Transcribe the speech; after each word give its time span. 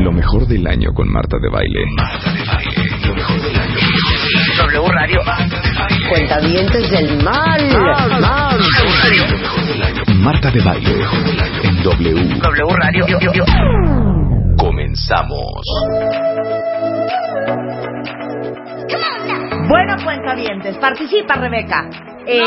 Lo 0.00 0.12
mejor 0.12 0.46
del 0.46 0.66
año 0.66 0.92
con 0.94 1.08
Marta 1.10 1.36
de 1.40 1.48
Baile. 1.48 1.84
W 4.58 4.88
Radio. 4.88 5.20
Cuentavientes 6.08 6.90
del 6.90 7.22
mal. 7.22 7.60
mal. 8.20 8.60
Marta 10.16 10.50
de 10.50 10.60
Baile. 10.60 11.04
En 11.64 11.82
W. 11.82 12.38
W 12.38 12.76
Radio. 12.76 13.06
Comenzamos. 14.56 15.62
Bueno, 19.68 19.96
cuentavientes, 20.04 20.76
participa 20.78 21.34
Rebeca. 21.34 21.90
Eh, 22.26 22.40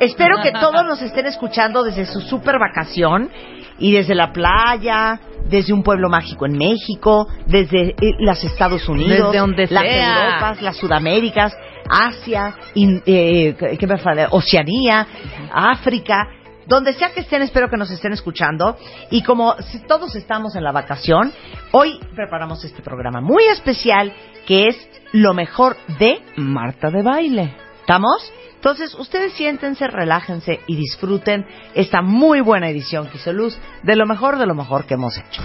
Espero 0.00 0.36
que 0.42 0.52
todos 0.60 0.84
nos 0.84 1.00
estén 1.02 1.26
escuchando 1.26 1.82
desde 1.82 2.06
su 2.06 2.20
super 2.20 2.58
vacación 2.58 3.30
y 3.78 3.92
desde 3.92 4.14
la 4.14 4.32
playa, 4.32 5.20
desde 5.48 5.72
un 5.72 5.82
pueblo 5.82 6.08
mágico 6.08 6.46
en 6.46 6.56
México, 6.56 7.26
desde 7.46 7.90
eh, 8.00 8.14
los 8.18 8.42
Estados 8.44 8.88
Unidos, 8.88 9.28
Desde 9.32 9.38
donde 9.38 9.66
las 9.70 9.82
sea. 9.82 10.24
Europas, 10.26 10.62
las 10.62 10.76
Sudaméricas, 10.76 11.56
Asia, 11.88 12.54
in- 12.74 13.02
eh, 13.06 13.76
¿qué 13.78 13.86
me 13.86 13.98
falta? 13.98 14.28
Oceanía, 14.30 15.06
África. 15.52 16.28
Donde 16.66 16.94
sea 16.94 17.12
que 17.12 17.20
estén, 17.20 17.42
espero 17.42 17.68
que 17.68 17.76
nos 17.76 17.90
estén 17.90 18.14
escuchando. 18.14 18.78
Y 19.10 19.22
como 19.22 19.54
todos 19.86 20.16
estamos 20.16 20.56
en 20.56 20.64
la 20.64 20.72
vacación, 20.72 21.30
hoy 21.72 22.00
preparamos 22.14 22.64
este 22.64 22.80
programa 22.82 23.20
muy 23.20 23.44
especial 23.44 24.14
que 24.46 24.68
es 24.68 24.88
lo 25.12 25.34
mejor 25.34 25.76
de 25.98 26.22
Marta 26.36 26.90
de 26.90 27.02
baile. 27.02 27.54
¿Estamos? 27.80 28.32
Entonces, 28.64 28.94
ustedes 28.94 29.34
siéntense, 29.34 29.86
relájense 29.88 30.60
y 30.66 30.76
disfruten 30.76 31.44
esta 31.74 32.00
muy 32.00 32.40
buena 32.40 32.70
edición 32.70 33.08
que 33.08 33.18
hizo 33.18 33.30
Luz 33.30 33.58
de 33.82 33.94
lo 33.94 34.06
mejor 34.06 34.38
de 34.38 34.46
lo 34.46 34.54
mejor 34.54 34.86
que 34.86 34.94
hemos 34.94 35.18
hecho. 35.18 35.42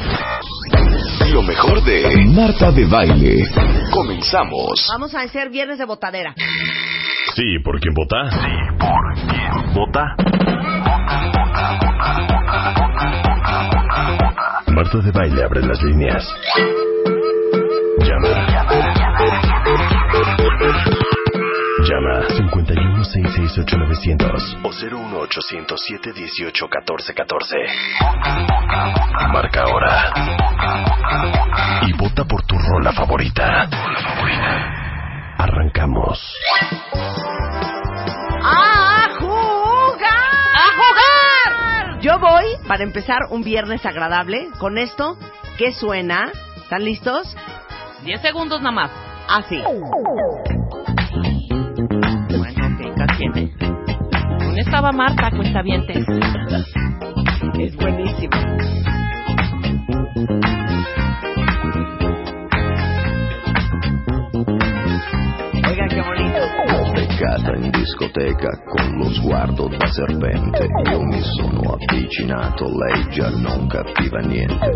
Lo 1.34 1.42
mejor 1.42 1.84
de 1.84 2.26
Marta 2.28 2.72
de 2.72 2.86
Baile. 2.86 3.44
Comenzamos. 3.92 4.88
Vamos 4.94 5.14
a 5.16 5.20
hacer 5.24 5.50
viernes 5.50 5.80
de 5.80 5.84
botadera. 5.84 6.34
Sí, 7.36 7.60
¿por 7.62 7.82
quién 7.82 7.94
vota? 7.94 8.32
Sí, 8.32 8.38
¿por 8.80 9.14
quién 9.28 9.74
vota? 9.74 10.16
Marta 14.68 14.98
de 15.00 15.12
Baile 15.12 15.44
abre 15.44 15.62
las 15.62 15.84
líneas. 15.84 16.26
Llama. 18.00 18.30
Llama 21.90 22.22
5166890 22.28 24.60
o 24.62 24.70
01807181414. 24.70 27.66
Marca 29.34 29.64
ahora. 29.64 30.14
Y 31.88 31.94
vota 31.94 32.26
por 32.26 32.44
tu 32.44 32.60
rola 32.60 32.94
favorita. 32.94 33.68
Arrancamos. 35.40 36.24
¡A 38.44 39.08
jugar! 39.18 40.12
¡A 40.54 40.66
jugar! 40.76 42.00
Yo 42.02 42.20
voy 42.20 42.46
para 42.68 42.84
empezar 42.84 43.22
un 43.32 43.42
viernes 43.42 43.84
agradable 43.88 44.50
con 44.60 44.78
esto 44.78 45.18
que 45.58 45.72
suena. 45.72 46.32
¿Están 46.58 46.84
listos? 46.84 47.36
10 48.04 48.22
segundos 48.22 48.62
nada 48.62 48.76
más. 48.76 48.92
Así. 49.28 49.60
Bueno, 51.80 52.68
ok, 52.76 52.98
caliente. 52.98 53.50
¿Dónde 54.40 54.62
estaba 54.62 54.92
Marta, 54.92 55.32
cuentavientes? 55.32 56.06
Es 57.58 57.76
buenísimo. 57.78 58.36
Oigan 65.70 65.90
qué 65.90 66.02
bonito. 66.02 66.40
Beccata 66.94 67.56
in 67.56 67.72
discoteca 67.72 68.50
con 68.66 68.98
lo 68.98 69.10
sguardo 69.14 69.70
da 69.70 69.88
serpente 69.88 70.68
Io 70.90 71.02
mi 71.04 71.22
sono 71.22 71.62
avvicinato, 71.74 72.66
lei 72.66 73.08
già 73.10 73.30
non 73.30 73.68
capiva 73.68 74.20
niente 74.20 74.72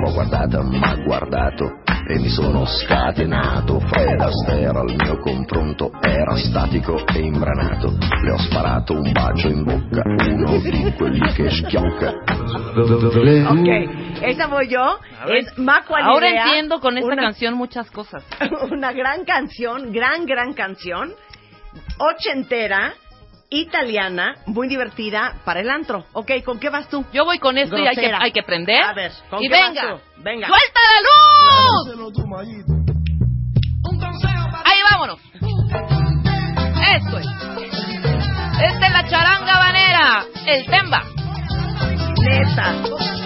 L'ho 0.00 0.12
guardata, 0.12 0.62
m'ha 0.62 0.96
guardato 1.04 1.82
e 2.06 2.18
mi 2.18 2.28
sono 2.28 2.64
scatenato 2.66 3.80
Fred 3.80 4.20
Astaire 4.20 4.78
al 4.78 4.94
mio 4.94 5.18
confronto 5.18 5.90
era 6.00 6.36
statico 6.36 7.04
e 7.06 7.18
imbranato. 7.20 7.96
Le 8.22 8.30
ho 8.32 8.38
sparato 8.38 8.94
un 8.94 9.10
bacio 9.12 9.48
in 9.48 9.64
bocca, 9.64 10.02
uno 10.04 10.58
di 10.58 10.92
quelli 10.96 11.32
che 11.32 11.50
schiocca. 11.50 12.12
Ok, 13.50 14.22
esa 14.22 14.46
voy 14.46 14.68
yo. 14.68 14.98
Es 15.26 15.56
Maco 15.58 15.94
Ahora 15.96 16.28
entiendo 16.28 16.78
con 16.80 16.96
esta 16.96 17.12
una- 17.12 17.22
canción 17.22 17.54
muchas 17.54 17.90
cosas. 17.90 18.24
una 18.70 18.92
gran 18.92 19.24
canción, 19.24 19.90
gran, 19.92 20.24
gran 20.24 20.52
canción, 20.54 21.12
ochentera, 21.98 22.92
italiana, 23.50 24.36
muy 24.46 24.68
divertida 24.68 25.36
para 25.44 25.60
el 25.60 25.70
antro. 25.70 26.04
Ok, 26.12 26.30
¿con 26.44 26.58
qué 26.58 26.70
vas 26.70 26.88
tú? 26.88 27.04
Yo 27.12 27.24
voy 27.24 27.38
con 27.38 27.56
esto 27.58 27.78
y 27.78 27.86
hay 27.86 27.96
que, 27.96 28.12
hay 28.12 28.32
que 28.32 28.42
prender. 28.42 28.82
A 28.82 28.92
ver, 28.94 29.12
¿con 29.30 29.42
y 29.42 29.48
qué 29.48 29.54
vas 29.54 29.74
venga. 29.74 29.82
tú? 29.82 30.22
Venga. 30.22 30.48
¡Suelta 30.48 30.80
la 30.92 31.00
luz! 31.00 32.12
Ahí 34.64 34.78
vámonos. 34.90 35.18
Esto 36.94 37.18
es. 37.18 37.26
Esta 38.60 38.86
es 38.86 38.92
la 38.92 39.08
charanga 39.08 39.56
habanera. 39.56 40.24
El 40.46 40.66
temba. 40.66 41.02
Neta. 42.20 42.74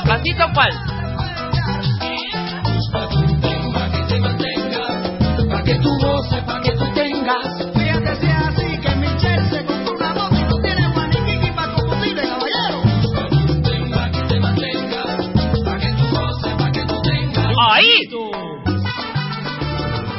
Pasito 0.07 0.45
cual. 0.55 0.73
Ahí. 2.01 2.33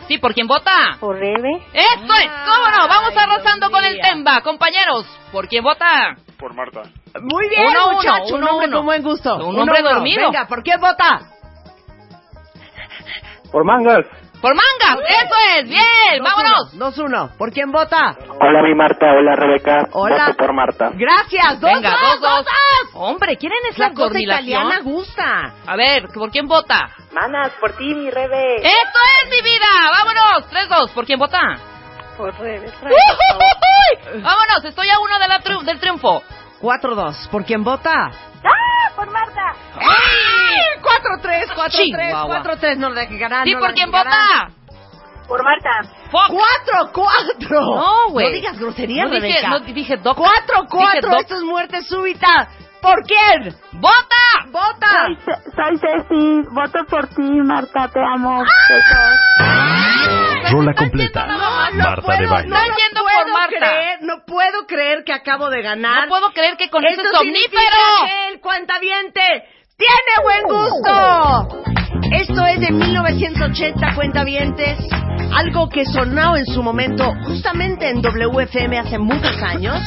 Sí, 0.09 0.19
¿por 0.19 0.35
quién 0.35 0.47
vota? 0.47 0.73
Por 1.01 1.17
Rebe. 1.19 1.62
Esto 1.73 2.15
es, 2.15 2.31
¿cómo 2.45 2.71
no? 2.77 2.89
Vamos 2.89 3.11
Ay, 3.17 3.19
arrasando 3.19 3.71
con 3.71 3.83
el. 3.85 3.99
Temba, 4.01 4.41
compañeros. 4.43 5.07
¿Por 5.33 5.49
quién 5.49 5.65
vota? 5.65 6.17
Por 6.39 6.55
Marta. 6.55 6.83
Muy 7.21 7.49
bien, 7.49 7.67
Uno, 7.69 7.87
uno, 7.89 7.97
muchacho. 7.97 8.35
uno, 8.35 8.37
un 8.37 8.49
hombre 8.49 8.67
uno. 8.69 8.77
con 8.79 8.87
buen 8.87 9.03
gusto. 9.03 9.35
Un 9.37 9.59
hombre 9.59 9.81
uno. 9.81 9.91
dormido. 9.95 10.31
Venga, 10.31 10.47
¿por 10.49 10.62
quién 10.62 10.81
vota? 10.81 11.23
Por 13.52 13.64
Mangas. 13.64 14.06
Por 14.40 14.56
mangas, 14.56 15.08
eso 15.08 15.34
es, 15.56 15.69
bien, 15.69 16.20
vámonos. 16.25 16.76
2-1. 16.76 17.37
¿Por 17.38 17.52
quién 17.52 17.70
vota? 17.70 18.16
Hola 18.40 18.62
mi 18.62 18.75
Marta, 18.75 19.06
hola 19.12 19.37
Rebeca. 19.37 19.87
Hola. 19.93 20.25
Voto 20.26 20.37
por 20.37 20.52
Marta. 20.52 20.90
Gracias. 20.94 21.60
Dos, 21.60 21.70
Venga, 21.72 21.90
dos, 21.90 22.20
dos, 22.20 22.20
dos. 22.20 22.44
dos. 22.44 22.90
Hombre, 22.94 23.37
¿quieren 23.37 23.58
La 23.62 23.69
esa 23.70 23.88
cosa 23.90 23.94
coordinación? 24.08 24.49
italiana 24.66 24.81
gusta. 24.82 25.54
A 25.64 25.76
ver, 25.76 26.08
¿por 26.12 26.32
quién 26.32 26.49
vota? 26.49 26.88
Manas, 27.12 27.52
por 27.60 27.70
ti, 27.76 27.94
mi 27.94 28.10
Rebe. 28.10 28.56
¡Esto 28.56 28.99
es 29.22 29.31
mi 29.31 29.43
vida! 29.49 29.66
¡Vámonos! 29.93 30.50
3-2, 30.50 30.90
¿por 30.93 31.04
quién 31.06 31.20
vota? 31.20 31.38
Por 32.16 32.34
Rebe. 32.40 32.69
¡Vámonos! 34.22 34.64
Estoy 34.64 34.88
a 34.90 34.99
uno 34.99 35.19
de 35.20 35.28
la 35.28 35.38
triu- 35.40 35.62
del 35.62 35.78
triunfo. 35.78 36.20
4-2. 36.62 37.29
¿Por 37.29 37.44
quién 37.44 37.64
vota? 37.64 37.93
¡Ah! 38.44 38.91
Por 38.94 39.11
Marta. 39.11 39.53
¡Ay! 39.75 40.81
4-3, 41.23 41.49
4-3, 41.55 41.70
Chihuahua. 41.70 42.43
4-3. 42.44 42.76
No 42.76 42.91
le 42.91 43.00
deje 43.03 43.19
ganar. 43.19 43.44
¿Sí, 43.44 43.53
no 43.53 43.61
por 43.61 43.75
quién 43.75 43.91
vota? 43.91 44.50
Por 45.26 45.43
Marta. 45.44 45.70
¡Fuck! 46.11 46.38
4-4. 46.93 47.50
No, 47.50 48.11
güey. 48.11 48.26
No 48.26 48.32
digas 48.32 48.59
grosería, 48.59 49.05
No 49.05 49.11
dije, 49.11 49.20
Rebeca. 49.20 49.49
no 49.49 49.61
dije 49.61 49.97
doc. 49.97 50.19
4-4. 50.19 50.79
Dije 50.79 51.00
doc. 51.00 51.20
Esto 51.20 51.35
es 51.37 51.43
muerte 51.43 51.82
súbita. 51.82 52.49
Por 52.82 53.02
quién? 53.05 53.55
¡Vota! 53.73 54.46
¡Vota! 54.49 54.88
Soy, 55.06 55.17
Ce- 55.25 55.50
soy 55.56 55.79
Ceci, 55.79 56.43
voto 56.50 56.84
por 56.90 57.06
ti, 57.08 57.23
Marta, 57.23 57.88
te 57.88 58.00
amo. 58.00 58.43
Besos. 58.69 60.50
Rola 60.50 60.75
completa. 60.75 61.26
Marta 61.26 62.02
puedo, 62.02 62.19
de 62.20 62.26
baile. 62.26 62.49
No, 62.49 62.56
Están 62.56 62.76
yendo 62.76 63.00
puedo 63.02 63.23
por 63.25 63.32
Marta. 63.32 63.56
creer, 63.58 63.99
no 64.02 64.25
puedo 64.26 64.67
creer 64.67 65.05
que 65.05 65.12
acabo 65.14 65.49
de 65.49 65.62
ganar. 65.62 66.02
No 66.02 66.08
puedo 66.08 66.32
creer 66.32 66.56
que 66.58 66.69
con 66.69 66.84
Esto 66.84 67.00
ese 67.02 67.11
somnífero. 67.12 67.76
el 68.29 68.40
cuentaviente 68.40 69.23
tiene 69.82 70.14
buen 70.23 70.43
gusto. 70.44 71.73
Esto 72.12 72.46
es 72.46 72.61
de 72.61 72.70
1980, 72.70 73.94
cuentavientes. 73.94 74.79
Algo 75.34 75.69
que 75.69 75.84
sonó 75.87 76.37
en 76.37 76.44
su 76.46 76.62
momento 76.62 77.14
justamente 77.26 77.88
en 77.88 78.02
WFM 78.02 78.79
hace 78.79 78.99
muchos 78.99 79.43
años, 79.43 79.81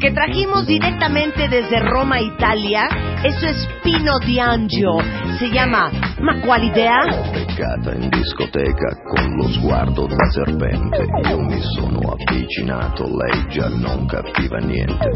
que 0.00 0.10
trajimos 0.10 0.66
directamente 0.66 1.48
desde 1.48 1.80
Roma, 1.80 2.20
Italia. 2.20 2.88
Eso 3.24 3.46
es 3.46 3.68
Pino 3.82 4.18
D'Angio. 4.20 4.98
Se 5.38 5.50
llama 5.50 5.90
Ma 6.22 6.40
quale 6.40 6.66
idea? 6.66 7.00
Beccata 7.32 7.94
in 7.94 8.08
discoteca 8.10 8.94
con 9.08 9.36
lo 9.36 9.48
sguardo 9.48 10.06
da 10.06 10.30
serpente. 10.30 11.04
Io 11.28 11.40
mi 11.40 11.60
sono 11.74 11.98
avvicinato, 12.12 13.04
lei 13.04 13.48
già 13.48 13.68
non 13.68 14.06
capiva 14.06 14.58
niente. 14.58 15.08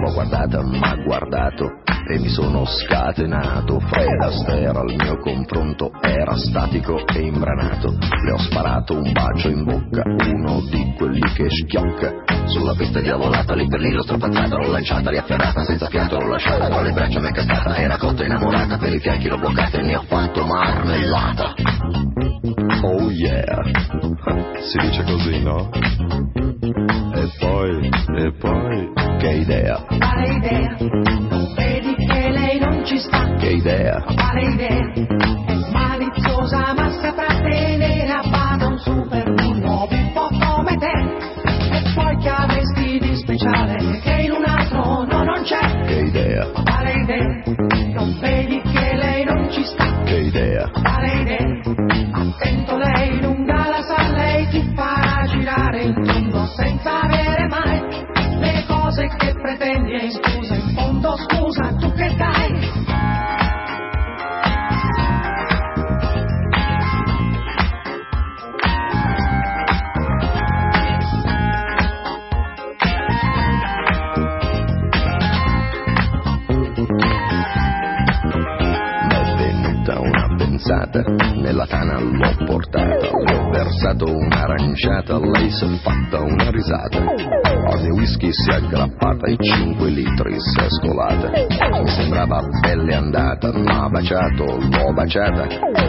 L'ho 0.00 0.12
guardata, 0.12 0.62
m'ha 0.62 0.94
guardato 1.04 1.68
e 2.08 2.18
mi 2.20 2.28
sono 2.28 2.64
scatenato. 2.64 3.71
Fred 3.80 4.22
Astaire 4.22 4.78
al 4.78 4.94
mio 4.94 5.18
confronto 5.18 5.90
era 6.00 6.36
statico 6.36 7.04
e 7.06 7.20
imbranato. 7.20 7.90
Le 7.90 8.32
ho 8.32 8.38
sparato 8.38 8.94
un 8.94 9.12
bacio 9.12 9.48
in 9.48 9.64
bocca, 9.64 10.02
uno 10.04 10.60
di 10.70 10.94
quelli 10.96 11.20
che 11.34 11.46
schiocca. 11.48 12.12
Sulla 12.46 12.74
pista 12.74 13.00
diavolata, 13.00 13.54
lì 13.54 13.66
per 13.68 13.80
lì 13.80 13.92
l'ho 13.92 14.02
strapazzata, 14.02 14.56
l'ho 14.56 14.70
lanciata, 14.70 15.10
riafferrata, 15.10 15.64
senza 15.64 15.86
fiato 15.88 16.18
l'ho 16.18 16.28
lasciata, 16.28 16.68
tra 16.68 16.80
le 16.80 16.92
braccia 16.92 17.20
mi 17.20 17.28
è 17.28 17.32
cascata, 17.32 17.76
era 17.76 17.96
cotta 17.96 18.24
innamorata, 18.24 18.76
per 18.78 18.92
i 18.92 18.98
fianchi 18.98 19.28
l'ho 19.28 19.38
bloccata 19.38 19.78
e 19.78 19.82
ne 19.82 19.96
ho 19.96 20.02
fatto 20.02 20.44
marmellata. 20.44 21.54
Oh 22.82 23.10
yeah, 23.10 23.62
si 24.60 24.78
dice 24.78 25.04
così, 25.04 25.42
no? 25.42 25.70
E 27.14 27.30
poi, 27.38 27.88
e 28.16 28.32
poi, 28.38 28.92
che 29.18 29.30
idea, 29.30 29.84
Quale 29.86 30.34
idea? 30.34 30.76
Vedi 31.54 31.91
non 32.82 32.84
ci 32.84 32.98
sta? 32.98 33.34
che 33.38 33.48
idea, 33.48 34.02
Quale 34.02 34.42
idea? 34.42 34.92
È 35.46 35.70
maliziosa 35.70 36.74
ma 36.74 36.90
saprà 37.00 37.26
tenere 37.40 38.08
a 38.10 38.22
bada 38.28 38.66
un 38.66 38.78
super 38.78 39.32
bullo 39.34 39.86
un 39.88 40.10
po' 40.12 40.28
come 40.28 40.76
te. 40.76 41.30
E 41.70 41.92
poi 41.94 42.16
che 42.18 42.28
avresti 42.28 42.98
di 42.98 43.16
speciale 43.16 44.00
che 44.00 44.22
in 44.22 44.32
un 44.32 44.44
altro 44.44 45.04
no 45.04 45.22
non 45.22 45.42
c'è? 45.44 45.84
che 45.86 46.00
idea, 46.00 46.46
Quale 46.50 46.92
idea? 46.92 47.42
Non 47.94 48.18
vedi 48.20 48.60
che 48.60 48.96
lei 48.96 49.24
non 49.26 49.48
ci 49.50 49.62
sta? 49.62 50.02
che 50.02 50.16
idea, 50.18 50.68
Quale 50.72 51.20
idea? 51.20 51.60
Attento 52.14 52.76
lei 52.78 53.20
lunga 53.20 53.68
la 53.68 53.82
sa, 53.82 54.10
lei 54.12 54.48
ti 54.48 54.72
farà 54.74 55.24
girare 55.28 55.82
in 55.82 55.94
tondo 56.04 56.46
senza 56.56 57.00
avere 57.02 57.46
mai 57.46 57.80
le 58.40 58.64
cose 58.66 59.06
che 59.18 59.32
pretendi 59.40 59.92
e 59.92 60.10
scusa 61.02 61.02
in 61.02 61.02
fondo 61.02 61.16
scusa 61.16 61.72
tu 61.80 62.81
pensata, 80.72 81.02
nella 81.36 81.66
tana 81.66 82.00
l'ho 82.00 82.44
portata, 82.46 82.96
le 82.96 83.36
ho 83.36 83.50
versato 83.50 84.04
un'aranciata, 84.06 85.18
lei 85.18 85.50
si 85.50 85.64
è 85.64 85.68
fatta 85.82 86.20
una 86.20 86.50
risata, 86.50 86.98
al 86.98 87.82
mio 87.82 87.94
whisky 87.94 88.30
si 88.32 88.50
è 88.50 88.54
aggrappata 88.54 89.26
e 89.26 89.36
5 89.38 89.90
litri 89.90 90.34
si 90.38 90.60
è 90.60 90.66
scolata, 90.68 91.28
mi 91.28 91.88
sembrava 91.88 92.40
pelle 92.60 92.94
andata, 92.94 93.52
m'ha 93.52 93.88
baciato, 93.88 94.44
l'ho 94.44 94.92
baciata, 94.94 95.46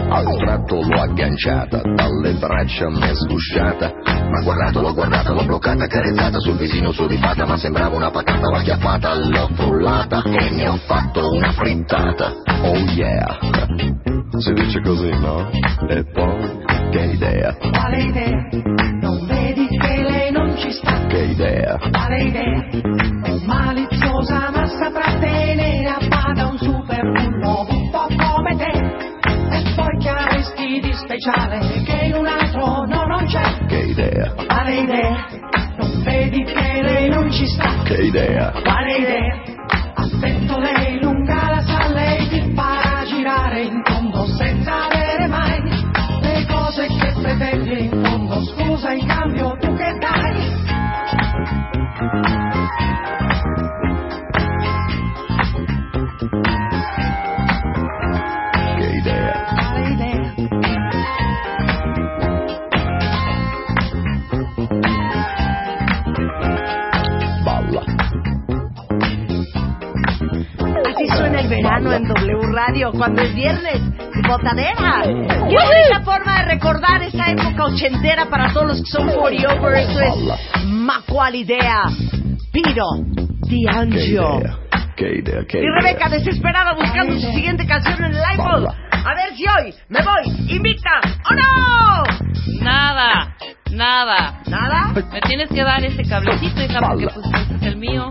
al 0.08 0.36
tratto 0.36 0.80
l'ho 0.82 1.00
agganciata, 1.00 1.80
dalle 1.94 2.34
braccia 2.34 2.90
m'è 2.90 3.14
sgusciata, 3.14 3.92
ma 4.30 4.42
guardato, 4.42 4.82
l'ho 4.82 4.92
guardata, 4.92 5.32
l'ho 5.32 5.44
bloccata, 5.44 5.86
carezzata 5.86 6.38
sul 6.40 6.56
visino 6.56 6.92
sudifata, 6.92 7.46
ma 7.46 7.56
sembrava 7.56 7.96
una 7.96 8.10
patata, 8.10 8.48
l'ho 8.48 8.56
acchiappata, 8.56 9.14
l'ho 9.14 9.48
frullata 9.54 10.22
e 10.22 10.50
ne 10.50 10.68
ho 10.68 10.76
fatto 10.76 11.32
una 11.32 11.52
frittata. 11.52 12.32
Oh 12.62 12.76
yeah, 12.94 14.13
si 14.40 14.52
dice 14.54 14.80
così, 14.80 15.10
no? 15.20 15.48
E 15.88 16.04
poi, 16.12 16.64
che 16.90 17.00
idea, 17.12 17.54
Quale 17.72 18.02
idea? 18.02 18.48
Non 19.00 19.26
vedi 19.26 19.66
che 19.68 20.02
lei 20.02 20.32
non 20.32 20.56
ci 20.56 20.70
sta? 20.72 21.06
che 21.06 21.22
idea, 21.24 21.78
Quale 21.90 22.22
idea? 22.24 22.60
È 23.22 23.34
maliziosa 23.46 24.50
ma 24.50 24.66
saprà 24.66 25.18
tenere 25.18 25.86
a 25.88 25.98
bada 26.08 26.46
un 26.48 26.58
super 26.58 27.00
bullo 27.02 27.66
un 27.68 27.90
po' 27.90 28.06
come 28.16 28.56
te. 28.56 28.72
E 29.56 29.62
poi 29.76 29.98
che 29.98 30.08
avresti 30.08 30.80
di 30.80 30.92
speciale 30.94 31.82
che 31.84 32.06
in 32.06 32.14
un 32.14 32.26
altro 32.26 32.84
no 32.86 33.04
non 33.06 33.24
c'è? 33.26 33.66
che 33.66 33.78
idea, 33.78 34.34
Quale 34.46 34.74
idea? 34.74 35.26
Non 35.78 36.02
vedi 36.02 36.42
che 36.44 36.82
lei 36.82 37.08
non 37.10 37.30
ci 37.30 37.46
sta? 37.46 37.82
che 37.84 37.94
idea, 38.02 38.50
Quale 38.62 38.96
idea? 38.96 39.42
Attento 39.94 40.58
lei 40.58 41.00
lunga 41.00 41.50
la 41.50 41.60
sa, 41.62 41.88
lei 41.92 42.28
ti 42.28 42.52
farà 42.54 42.83
girare 43.24 43.62
in 43.62 43.82
tondo 43.82 44.26
senza 44.36 44.84
avere 44.84 45.26
mai 45.28 45.62
le 46.20 46.46
cose 46.46 46.86
che 46.86 47.14
pretendi 47.22 47.84
in 47.84 48.02
fondo. 48.04 48.44
Scusa 48.44 48.92
in 48.92 49.06
cambio 49.06 49.56
tu 49.60 49.74
che 49.74 49.96
dai? 49.98 50.62
Radio 72.66 72.92
cuando 72.92 73.20
es 73.22 73.34
viernes. 73.34 73.80
Botadera. 74.26 75.02
Qué 75.04 75.56
bonita 75.56 76.00
forma 76.02 76.38
de 76.38 76.44
recordar 76.54 77.02
esa 77.02 77.30
época 77.30 77.64
ochentera 77.64 78.26
para 78.30 78.52
todos 78.52 78.68
los 78.68 78.80
que 78.82 78.90
son 78.90 79.08
40 79.10 79.54
over. 79.54 79.74
Eso 79.76 80.00
es 80.00 80.64
Macualidea. 80.66 81.82
Piro 82.52 82.86
Qué 83.48 83.64
D'Angio. 83.66 84.38
idea, 84.40 84.58
qué 84.96 85.18
idea, 85.18 85.40
qué 85.46 85.58
Y. 85.58 85.66
Rebeca 85.82 86.08
desesperada 86.08 86.74
buscando 86.74 87.14
su 87.20 87.30
siguiente 87.32 87.66
canción 87.66 88.02
en 88.04 88.14
el 88.14 88.22
iPod. 88.34 88.66
A 88.66 89.14
ver 89.14 89.36
si 89.36 89.44
hoy 89.46 89.74
me 89.88 90.00
voy 90.02 90.54
invicta 90.54 90.90
o 91.30 91.34
no. 91.34 92.64
Nada, 92.64 93.36
nada. 93.72 94.40
¿Nada? 94.46 94.92
Me 95.12 95.20
tienes 95.20 95.48
que 95.50 95.62
dar 95.62 95.84
ese 95.84 96.02
cablecito, 96.08 96.62
hija, 96.62 96.80
porque 96.80 97.08
pues 97.12 97.26
ese 97.26 97.54
es 97.56 97.62
el 97.62 97.76
mío. 97.76 98.08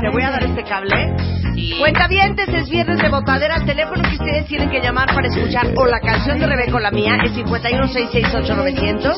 Te 0.00 0.10
voy 0.10 0.22
a 0.22 0.30
dar 0.30 0.44
este 0.44 0.62
cable. 0.64 1.37
Sí. 1.58 1.74
Cuentavientes, 1.76 2.48
es 2.48 2.70
viernes 2.70 2.98
de 2.98 3.08
botadera. 3.08 3.56
El 3.56 3.64
teléfono 3.64 4.00
que 4.08 4.14
ustedes 4.14 4.46
tienen 4.46 4.70
que 4.70 4.80
llamar 4.80 5.12
para 5.12 5.26
escuchar 5.26 5.66
o 5.76 5.86
la 5.86 5.98
canción 5.98 6.38
de 6.38 6.46
Rebeca 6.46 6.76
o 6.76 6.78
la 6.78 6.92
mía 6.92 7.18
es 7.24 7.32
5166890 7.32 9.12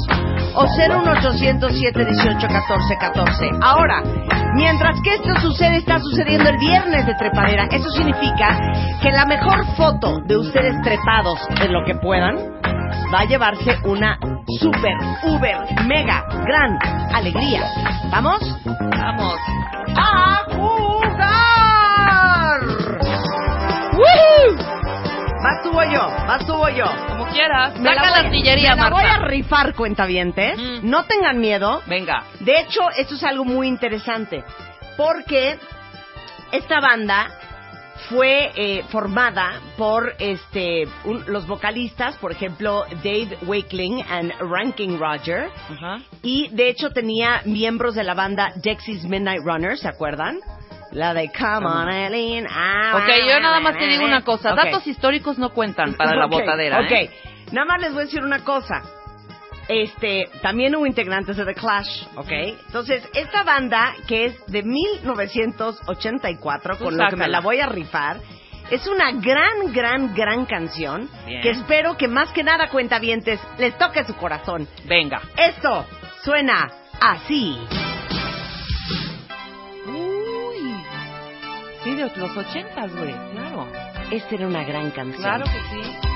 o 0.55 0.65
01800-718-1414. 0.65 3.59
Ahora, 3.61 4.03
mientras 4.55 4.99
que 5.03 5.17
esto 5.17 5.39
sucede, 5.41 5.77
está 5.77 5.99
sucediendo 5.99 6.49
el 6.49 6.57
viernes 6.57 7.05
de 7.07 7.15
trepadera. 7.15 7.67
Eso 7.71 7.91
significa 7.91 8.59
que 9.03 9.11
la 9.11 9.27
mejor 9.27 9.67
foto 9.77 10.23
de 10.25 10.39
ustedes 10.39 10.81
trepados 10.83 11.39
en 11.63 11.75
lo 11.75 11.85
que 11.85 11.95
puedan 11.97 12.37
va 13.13 13.21
a 13.21 13.27
llevarse 13.27 13.77
una 13.85 14.19
super, 14.59 14.97
uber, 15.25 15.59
mega, 15.87 16.25
gran 16.47 16.79
alegría. 17.15 17.65
¿Vamos? 18.11 18.41
Vamos. 18.65 19.37
a 19.95 21.00
¡Woohoo! 24.01 24.57
Vas 25.43 25.63
tú 25.63 25.71
o 25.71 25.83
yo, 25.85 26.07
vas 26.27 26.47
tú 26.47 26.53
o 26.55 26.69
yo. 26.69 26.85
Como 27.09 27.27
quieras. 27.29 27.79
Me 27.79 27.89
Saca 27.95 28.11
la 28.11 28.17
voy- 28.19 28.27
artillería, 28.27 28.75
me 28.77 28.83
la 28.83 28.91
voy 28.91 29.03
a 29.05 29.19
rifar, 29.19 29.75
cuentavientes. 29.75 30.55
Ujú. 30.59 30.81
No 30.87 31.05
tengan 31.05 31.39
miedo. 31.39 31.83
Venga. 31.87 32.25
De 32.41 32.61
hecho, 32.61 32.91
esto 32.97 33.15
es 33.15 33.25
algo 33.25 33.45
muy 33.45 33.67
interesante. 33.69 34.45
Porque 34.97 35.59
esta 36.53 36.81
banda 36.81 37.29
fue 38.09 38.51
eh, 38.57 38.83
formada 38.91 39.61
por 39.77 40.15
este 40.19 40.87
un- 41.05 41.25
los 41.29 41.47
vocalistas, 41.47 42.17
por 42.17 42.33
ejemplo, 42.33 42.85
Dave 43.05 43.39
Wakeling 43.47 43.99
y 43.99 44.05
Ranking 44.41 44.99
Roger. 44.99 45.49
Y 46.23 46.49
de 46.49 46.69
hecho 46.69 46.91
tenía 46.91 47.43
miembros 47.45 47.95
de 47.95 48.05
la 48.05 48.15
banda 48.15 48.53
Dexys 48.57 49.05
Midnight 49.05 49.43
Runners, 49.45 49.81
¿se 49.81 49.89
acuerdan? 49.89 50.39
La 50.93 51.15
de 51.15 51.31
Come 51.31 51.67
on, 51.67 51.89
Eileen. 51.89 52.47
Ah, 52.51 52.93
Ok, 52.97 53.09
yo 53.29 53.39
nada 53.41 53.61
más 53.61 53.79
te 53.79 53.87
digo 53.87 54.05
una 54.05 54.23
cosa. 54.23 54.55
Datos 54.55 54.87
históricos 54.87 55.39
no 55.39 55.51
cuentan 55.51 55.95
para 55.95 56.17
la 56.17 56.27
botadera. 56.41 56.81
Ok, 56.81 56.91
¿eh? 56.91 57.11
nada 57.53 57.65
más 57.67 57.81
les 57.81 57.93
voy 57.93 58.03
a 58.03 58.05
decir 58.07 58.23
una 58.25 58.41
cosa. 58.45 58.83
Este, 59.69 60.29
también 60.43 60.75
hubo 60.75 60.87
integrantes 60.87 61.37
de 61.37 61.45
The 61.45 61.55
Clash, 61.55 62.05
¿ok? 62.17 62.31
Entonces, 62.67 63.09
esta 63.15 63.45
banda, 63.45 63.95
que 64.09 64.27
es 64.27 64.47
de 64.47 64.63
1984, 64.63 66.77
Tú 66.77 66.85
con 66.85 66.97
lo 66.97 67.09
que 67.09 67.17
me 67.17 67.29
la 67.29 67.41
voy 67.41 67.61
a 67.61 67.67
rifar, 67.67 68.21
es 68.71 68.87
una 68.87 69.13
gran, 69.13 69.73
gran, 69.73 70.15
gran 70.15 70.47
canción 70.47 71.09
Bien. 71.27 71.43
que 71.43 71.51
espero 71.51 71.97
que 71.97 72.09
más 72.09 72.31
que 72.33 72.43
nada, 72.43 72.69
cuentavientes, 72.69 73.41
les 73.59 73.77
toque 73.79 74.05
su 74.05 74.15
corazón. 74.17 74.69
Venga. 74.87 75.21
Esto 75.37 75.87
suena 76.23 76.71
así. 77.01 77.59
Uy. 79.87 80.75
Sí, 81.83 81.95
de 81.95 82.11
los 82.17 82.37
ochentas, 82.37 82.95
güey. 82.95 83.15
Claro. 83.33 83.67
Esta 84.11 84.35
era 84.35 84.47
una 84.47 84.65
gran 84.65 84.91
canción. 84.91 85.23
Claro 85.23 85.45
que 85.45 85.61
sí. 85.71 86.10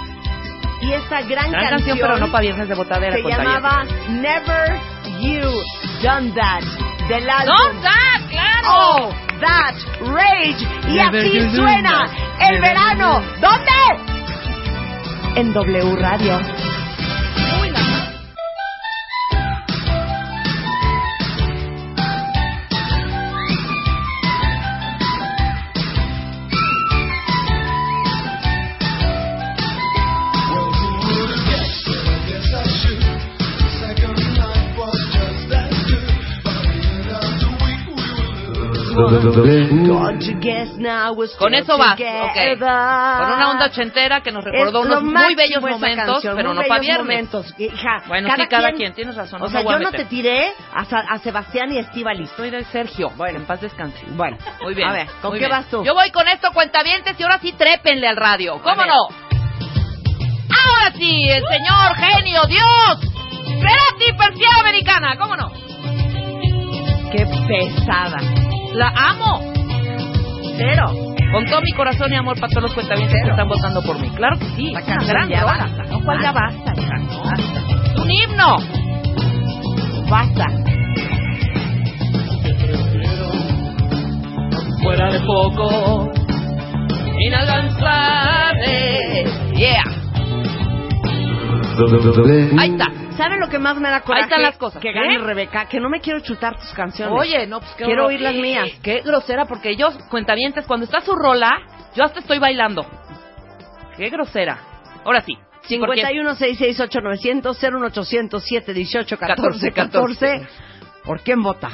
Y 0.87 0.93
esta 0.93 1.23
gran, 1.23 1.51
Gran 1.51 1.71
canción, 1.71 1.99
pero 2.01 2.19
no 2.19 2.31
para 2.31 2.43
viernes 2.43 2.69
de 2.69 2.75
botadera. 2.75 3.17
se 3.17 3.23
llamaba 3.23 3.85
Never 4.09 4.81
You 5.21 5.41
Done 6.03 6.33
That 6.33 6.63
del 7.09 7.29
álbum 7.29 7.55
¡No, 7.55 7.83
Zach! 7.83 8.29
¡Claro! 8.31 8.69
Oh 8.69 9.11
That 9.41 9.75
Rage 10.01 10.65
y 10.89 10.93
Never 10.95 11.21
así 11.27 11.57
suena 11.57 12.07
That. 12.07 12.51
el 12.51 12.61
Never 12.61 12.61
verano 12.61 13.23
¿dónde? 13.41 13.71
en 15.37 15.53
W 15.53 15.97
Radio 15.97 16.41
Con 41.39 41.55
eso 41.55 41.77
vas, 41.79 41.97
together. 41.97 42.23
ok. 42.23 42.61
Con 42.61 43.33
una 43.33 43.51
onda 43.51 43.67
ochentera 43.67 44.21
que 44.21 44.31
nos 44.33 44.45
recordó 44.45 44.83
unos 44.83 45.03
muy 45.03 45.35
bellos 45.35 45.61
momentos, 45.61 46.07
canción, 46.07 46.37
pero 46.37 46.55
no 46.55 46.63
para 46.63 46.81
viernes. 46.81 47.01
momentos. 47.01 47.55
Hija, 47.59 48.03
Bueno, 48.07 48.29
sí, 48.35 48.43
cada 48.49 48.73
quien, 48.73 48.93
tienes 48.95 49.17
razón, 49.17 49.43
O 49.43 49.49
sea, 49.49 49.63
yo 49.63 49.79
no 49.79 49.91
te 49.91 50.05
tiré 50.05 50.53
a, 50.73 50.81
a 50.81 51.19
Sebastián 51.19 51.73
y 51.73 51.79
Estíbaliz. 51.79 52.31
Soy 52.37 52.51
de 52.51 52.65
Sergio. 52.65 53.11
Bueno, 53.17 53.39
en 53.39 53.47
paz 53.47 53.61
descanse. 53.61 54.05
Bueno, 54.11 54.37
Muy 54.63 54.75
bien. 54.75 54.89
A 54.89 54.93
ver, 54.93 55.09
¿con 55.21 55.33
qué 55.33 55.39
bien. 55.39 55.51
vas 55.51 55.67
tú? 55.67 55.83
Yo 55.85 55.95
voy 55.95 56.11
con 56.11 56.29
esto, 56.29 56.51
cuentavientes, 56.53 57.19
y 57.19 57.23
ahora 57.23 57.39
sí 57.39 57.53
trépenle 57.53 58.07
al 58.09 58.17
radio. 58.17 58.61
¿Cómo 58.63 58.85
no? 58.85 59.09
Ahora 60.67 60.93
sí, 60.97 61.25
el 61.29 61.43
señor 61.47 61.95
genio, 61.97 62.43
Dios. 62.47 63.11
Cerati, 63.61 64.13
persiana 64.17 64.61
americana, 64.61 65.17
¿cómo 65.19 65.37
no? 65.37 65.51
Qué 67.13 67.27
pesada. 67.47 68.19
La 68.75 68.89
amo. 68.89 69.41
Cero. 70.57 70.87
Con 71.33 71.45
todo 71.47 71.61
mi 71.63 71.71
corazón 71.73 72.13
y 72.13 72.17
amor 72.17 72.35
para 72.39 72.49
todos 72.49 72.65
los 72.65 72.75
cuentavientes 72.75 73.17
que 73.23 73.31
están 73.31 73.49
votando 73.49 73.81
por 73.83 73.99
mí. 74.01 74.09
Claro 74.11 74.37
que 74.39 74.47
sí. 74.57 74.71
La 74.73 74.83
canción 74.83 75.29
ya 75.29 75.45
basta. 75.45 75.85
No, 75.91 76.01
¿cuál 76.05 76.21
ya 76.21 76.33
basta? 76.33 76.73
No. 76.75 76.83
Es 77.85 78.01
un 78.01 78.11
himno. 78.11 78.57
Basta. 80.11 80.47
Fuera 84.83 85.13
de 85.13 85.21
poco. 85.21 86.11
Inalcanzable. 87.21 89.25
Yeah. 89.55 89.83
Ahí 92.59 92.71
está. 92.71 92.87
¿Saben 93.17 93.39
lo 93.41 93.49
que 93.49 93.59
más 93.59 93.77
me 93.77 93.91
da 93.91 94.01
coraje? 94.01 94.25
Ahí 94.25 94.29
están 94.29 94.43
las 94.43 94.59
cosas. 94.59 94.83
Que 94.83 94.93
¿Qué? 94.93 94.99
gane 94.99 95.19
Rebeca, 95.19 95.67
que 95.67 95.79
no 95.79 95.89
me 95.89 96.01
quiero 96.01 96.21
chutar 96.21 96.59
tus 96.59 96.73
canciones. 96.73 97.15
Oye, 97.19 97.47
no, 97.47 97.61
pues 97.61 97.73
qué 97.77 97.85
Quiero 97.85 98.07
oír 98.07 98.21
las 98.21 98.35
mías. 98.35 98.69
Qué 98.83 99.01
grosera, 99.03 99.45
porque 99.47 99.71
ellos, 99.71 99.97
cuentavientes, 100.11 100.67
cuando 100.67 100.85
está 100.85 101.01
su 101.01 101.15
rola, 101.15 101.51
yo 101.95 102.05
hasta 102.05 102.21
estoy 102.21 102.39
bailando. 102.39 102.85
Qué 103.97 104.11
grosera. 104.11 104.59
Ahora 105.05 105.21
sí. 105.21 105.39
sí, 105.63 105.79
porque- 105.79 106.01
51 106.01 106.35
668 106.35 107.01
900 107.01 107.57
01800 107.63 108.43
718 108.45 109.19
14 109.19 109.73
14 109.73 110.49
¿Por 111.05 111.21
quién 111.21 111.43
vota? 111.43 111.69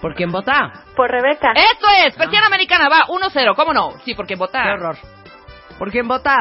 ¿Por 0.00 0.14
quién 0.14 0.30
vota? 0.30 0.84
Por 0.94 1.10
Rebeca. 1.10 1.52
Esto 1.52 1.86
es, 2.06 2.14
persiana 2.14 2.46
americana, 2.46 2.88
va, 2.88 3.06
1-0, 3.08 3.54
¿cómo 3.54 3.72
no? 3.72 3.92
Sí, 4.04 4.14
porque 4.14 4.34
Qué 4.34 4.38
votar. 4.38 4.68
horror. 4.78 4.96
¿Por 5.78 5.90
quién 5.90 6.06
vota? 6.06 6.36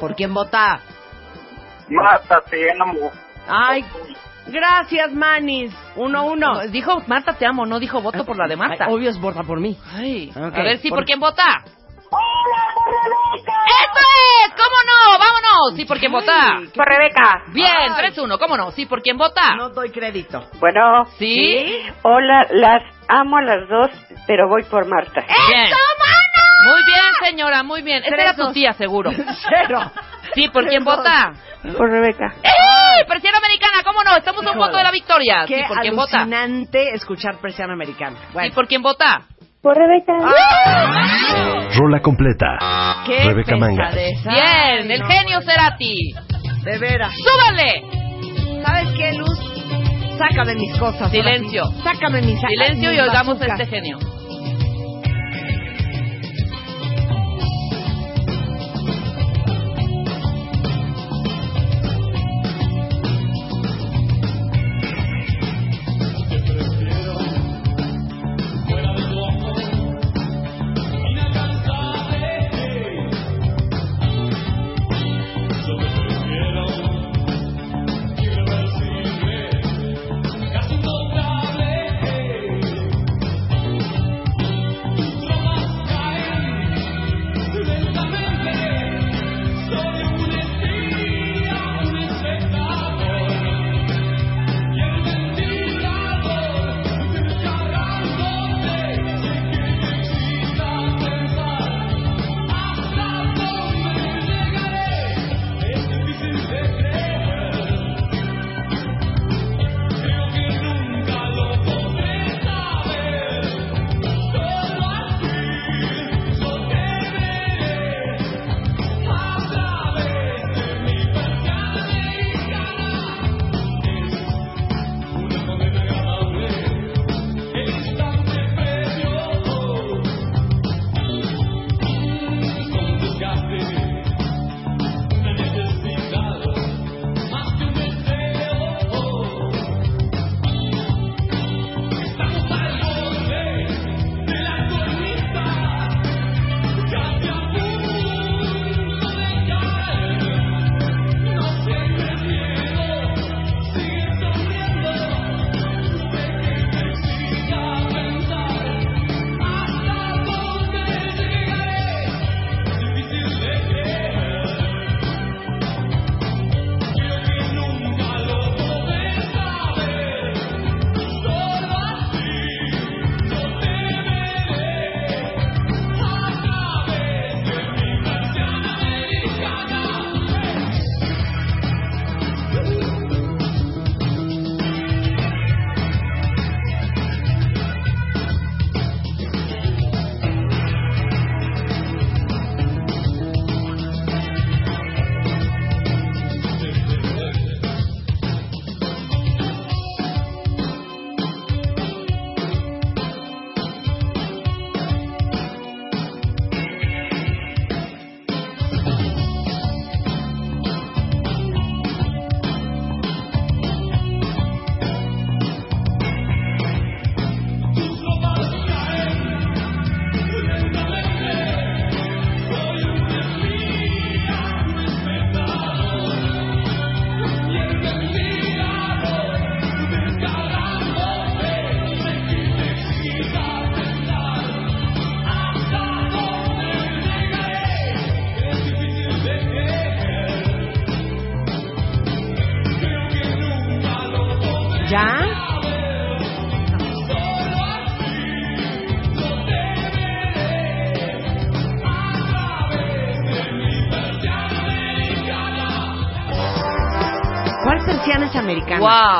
¿Por 0.00 0.14
quién 0.14 0.34
vota? 0.34 0.80
Marta, 1.92 2.40
te 2.50 2.70
amo. 2.72 3.10
Ay, 3.48 3.84
gracias, 4.46 5.12
Manis. 5.12 5.74
Uno, 5.96 6.24
uno. 6.26 6.60
Dijo 6.68 7.02
Marta 7.06 7.34
te 7.34 7.46
amo, 7.46 7.66
no 7.66 7.78
dijo 7.80 8.00
voto 8.00 8.24
por 8.24 8.36
la 8.36 8.46
de 8.48 8.56
Marta. 8.56 8.86
Ay, 8.86 8.92
obvio 8.94 9.10
es 9.10 9.20
vota 9.20 9.42
por 9.42 9.60
mí. 9.60 9.76
Ay, 9.94 10.30
Ok, 10.30 10.54
a 10.54 10.62
ver 10.62 10.78
si 10.78 10.88
por- 10.88 10.98
por 11.00 11.04
quién 11.06 11.20
vota. 11.20 11.44
¡Esto 12.74 14.00
es! 14.00 14.52
¿Cómo 14.52 14.76
no? 14.86 15.18
¡Vámonos! 15.18 15.76
Sí, 15.76 15.84
por 15.84 15.98
quién 15.98 16.12
vota. 16.12 16.58
Por 16.74 16.86
Rebeca. 16.86 17.42
Bien, 17.52 17.70
Ay. 17.94 18.10
3-1, 18.12 18.38
¿cómo 18.38 18.56
no? 18.56 18.70
Sí, 18.72 18.86
por 18.86 19.00
quién 19.02 19.16
vota. 19.16 19.54
No 19.56 19.70
doy 19.70 19.90
crédito. 19.90 20.42
Bueno. 20.60 21.04
¿Sí? 21.18 21.82
Hola, 22.02 22.46
las 22.50 22.82
amo 23.08 23.38
a 23.38 23.42
las 23.42 23.68
dos, 23.68 23.90
pero 24.26 24.48
voy 24.48 24.62
por 24.64 24.86
Marta. 24.86 25.22
Bien. 25.48 25.70
Muy 26.64 26.80
bien, 26.86 27.12
señora, 27.30 27.62
muy 27.62 27.82
bien. 27.82 28.02
Esta 28.04 28.14
era 28.22 28.36
tu 28.36 28.52
tía, 28.52 28.72
seguro. 28.74 29.10
Cero. 29.48 29.80
Sí, 30.34 30.48
¿por 30.48 30.66
quién 30.66 30.84
vota? 30.84 31.32
Por 31.76 31.90
Rebeca. 31.90 32.34
¡Eh! 32.42 33.04
Persiana 33.06 33.38
americana, 33.38 33.82
¿cómo 33.84 34.02
no? 34.02 34.16
Estamos 34.16 34.44
a 34.46 34.52
un 34.52 34.58
voto 34.58 34.76
de 34.76 34.82
la 34.82 34.90
victoria. 34.90 35.46
Sí, 35.46 35.54
Qué 35.54 35.64
¿por 35.68 35.78
quién 35.80 35.94
vota? 35.96 36.18
alucinante 36.20 36.94
escuchar 36.94 37.36
presión 37.40 37.70
americana. 37.70 38.16
Sí, 38.18 38.26
Bueno, 38.32 38.54
¿por 38.54 38.66
quién 38.66 38.82
vota? 38.82 39.22
Por 39.62 39.76
Rebeca. 39.76 40.12
Rola 41.78 42.00
completa. 42.00 42.46
qué 43.06 43.24
Rebeca 43.24 43.56
Mangas. 43.56 43.94
Bien, 43.94 44.16
Ay, 44.26 44.92
el 44.92 45.00
no. 45.00 45.06
genio 45.06 45.40
Cerati. 45.42 46.12
De 46.64 46.78
veras. 46.78 47.12
¡Súbale! 47.16 47.82
¿Sabes 48.64 48.88
qué, 48.96 49.12
Luz? 49.14 49.38
Sácame 50.18 50.54
mis 50.54 50.76
cosas. 50.78 51.10
Silencio. 51.10 51.64
sí. 51.66 51.82
Sácame 51.82 52.22
mis 52.22 52.40
Silencio 52.40 52.92
y 52.92 53.00
oigamos 53.00 53.40
a 53.40 53.46
este 53.46 53.66
genio. 53.66 53.98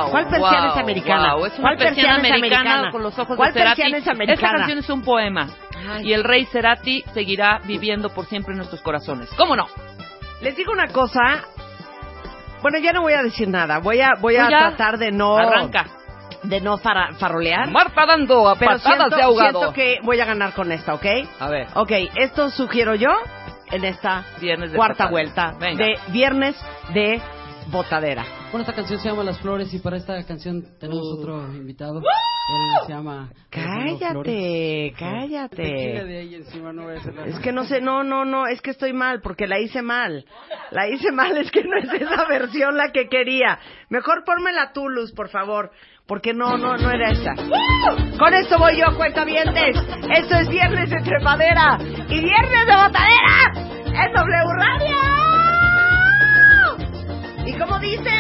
Wow, 0.03 0.11
¿Cuál 0.11 0.29
persiana 0.29 0.67
wow, 0.67 0.73
es 0.77 0.83
americana? 0.83 1.35
wow, 1.35 1.47
Es 1.47 1.53
una 1.55 1.63
¿Cuál 1.63 1.77
persiana 1.79 2.29
es 2.29 2.33
americana, 2.33 2.91
con 2.91 3.03
los 3.03 3.19
ojos 3.19 3.37
¿Cuál 3.37 3.53
de 3.53 3.61
Cerati. 3.61 3.83
persiana 3.83 3.97
es 3.97 4.03
Esta 4.03 4.13
americana? 4.13 4.59
canción 4.59 4.79
es 4.79 4.91
un 4.91 5.03
poema. 5.03 5.49
Y 6.03 6.13
el 6.13 6.25
rey 6.25 6.45
Cerati 6.47 7.03
seguirá 7.13 7.61
viviendo 7.65 8.11
por 8.11 8.27
siempre 8.27 8.53
en 8.53 8.59
nuestros 8.59 8.81
corazones. 8.83 9.29
¿Cómo 9.37 9.57
no? 9.57 9.67
Les 10.41 10.57
digo 10.57 10.73
una 10.73 10.89
cosa. 10.89 11.21
Bueno, 12.63 12.79
ya 12.79 12.93
no 12.93 13.03
voy 13.03 13.13
a 13.15 13.23
decir 13.23 13.49
nada. 13.49 13.79
Voy 13.79 14.01
a, 14.01 14.11
voy 14.21 14.37
a 14.37 14.47
tratar 14.49 14.99
de 14.99 15.11
no. 15.11 15.37
Arranca. 15.37 15.87
De 16.45 16.61
no 16.61 16.77
fara- 16.79 17.13
farolear. 17.19 17.71
Marta 17.71 18.05
dando 18.07 18.49
a 18.49 18.57
pero 18.57 18.73
patadas 18.73 18.99
siento, 18.99 19.17
de 19.17 19.23
ahogado. 19.23 19.59
siento 19.61 19.73
que 19.73 19.99
voy 20.03 20.19
a 20.21 20.25
ganar 20.25 20.53
con 20.55 20.73
esta, 20.73 20.95
¿ok? 20.95 21.07
A 21.39 21.49
ver. 21.49 21.69
Ok, 21.75 21.91
esto 22.17 22.51
sugiero 22.51 22.95
yo 22.97 23.11
en 23.71 23.85
esta 23.85 24.25
Viernes 24.41 24.73
de 24.73 24.77
cuarta 24.77 25.07
vuelta 25.07 25.55
Venga. 25.59 25.85
de 25.85 25.99
viernes 26.09 26.57
de 26.95 27.21
botadera. 27.69 28.25
Bueno, 28.53 28.65
esta 28.65 28.75
canción 28.75 29.01
se 29.01 29.09
llama 29.09 29.25
Las 29.25 29.41
Flores 29.41 29.73
y 29.73 29.79
para 29.79 29.97
esta 29.97 30.23
canción 30.25 30.63
tenemos 30.79 31.03
otro 31.19 31.51
invitado. 31.55 32.01
Él 32.01 32.87
se 32.87 32.93
llama... 32.93 33.31
Cállate, 33.49 34.93
cállate. 34.99 35.63
de 35.63 36.19
ahí 36.19 36.35
encima 36.35 36.71
no. 36.71 36.91
Es 36.91 37.39
que 37.39 37.51
no 37.51 37.65
sé, 37.65 37.81
no, 37.81 38.05
no, 38.05 38.27
no, 38.27 38.47
es 38.47 38.61
que 38.61 38.73
estoy 38.73 38.93
mal, 38.93 39.23
porque 39.23 39.47
la 39.47 39.59
hice 39.59 39.81
mal. 39.81 40.27
La 40.71 40.87
hice 40.87 41.13
mal, 41.13 41.35
es 41.39 41.51
que 41.51 41.65
no 41.65 41.79
es 41.79 42.03
esa 42.03 42.27
versión 42.29 42.77
la 42.77 42.93
que 42.93 43.09
quería. 43.09 43.59
Mejor 43.89 44.23
pónmela 44.27 44.73
tú, 44.75 44.87
Luz, 44.87 45.13
por 45.13 45.31
favor, 45.31 45.71
porque 46.07 46.35
no, 46.35 46.59
no, 46.59 46.77
no 46.77 46.91
era 46.91 47.11
esa. 47.11 47.35
Con 48.19 48.35
esto 48.35 48.59
voy 48.59 48.79
yo, 48.79 48.95
cuentavientes. 48.99 49.77
Esto 50.15 50.35
es 50.37 50.49
Viernes 50.51 50.91
de 50.91 51.01
Trepadera 51.01 51.79
y 51.81 52.21
Viernes 52.21 52.67
de 52.67 52.77
Botadera 52.77 53.53
en 53.87 54.13
W 54.13 54.45
Radio. 54.59 55.22
¿Y 57.47 57.53
cómo 57.59 57.79
dice? 57.79 58.11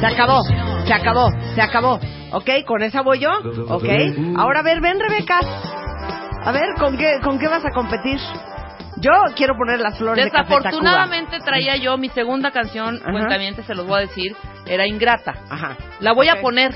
Se 0.00 0.06
acabó, 0.06 0.42
se 0.86 0.92
acabó, 0.92 1.30
se 1.54 1.62
acabó. 1.62 2.00
¿Ok? 2.32 2.50
¿Con 2.66 2.82
esa 2.82 3.00
voy 3.00 3.20
yo? 3.20 3.30
¿Ok? 3.68 3.84
Ahora 4.36 4.60
a 4.60 4.62
ver, 4.62 4.80
ven 4.82 5.00
Rebeca. 5.00 5.38
A 6.44 6.52
ver, 6.52 6.74
¿con 6.78 6.98
qué, 6.98 7.20
con 7.22 7.38
qué 7.38 7.48
vas 7.48 7.64
a 7.64 7.70
competir? 7.70 8.18
Yo 9.04 9.34
quiero 9.36 9.54
poner 9.56 9.80
las 9.80 9.98
flores 9.98 10.24
de. 10.24 10.30
Desafortunadamente 10.30 11.38
traía 11.40 11.76
yo 11.76 11.98
mi 11.98 12.08
segunda 12.08 12.50
canción, 12.50 12.96
Ajá. 13.02 13.12
cuentamiento 13.12 13.62
se 13.62 13.74
los 13.74 13.86
voy 13.86 13.98
a 13.98 14.00
decir, 14.00 14.34
era 14.66 14.86
Ingrata. 14.86 15.34
Ajá. 15.50 15.76
La 16.00 16.12
voy 16.12 16.28
a 16.28 16.40
poner 16.40 16.74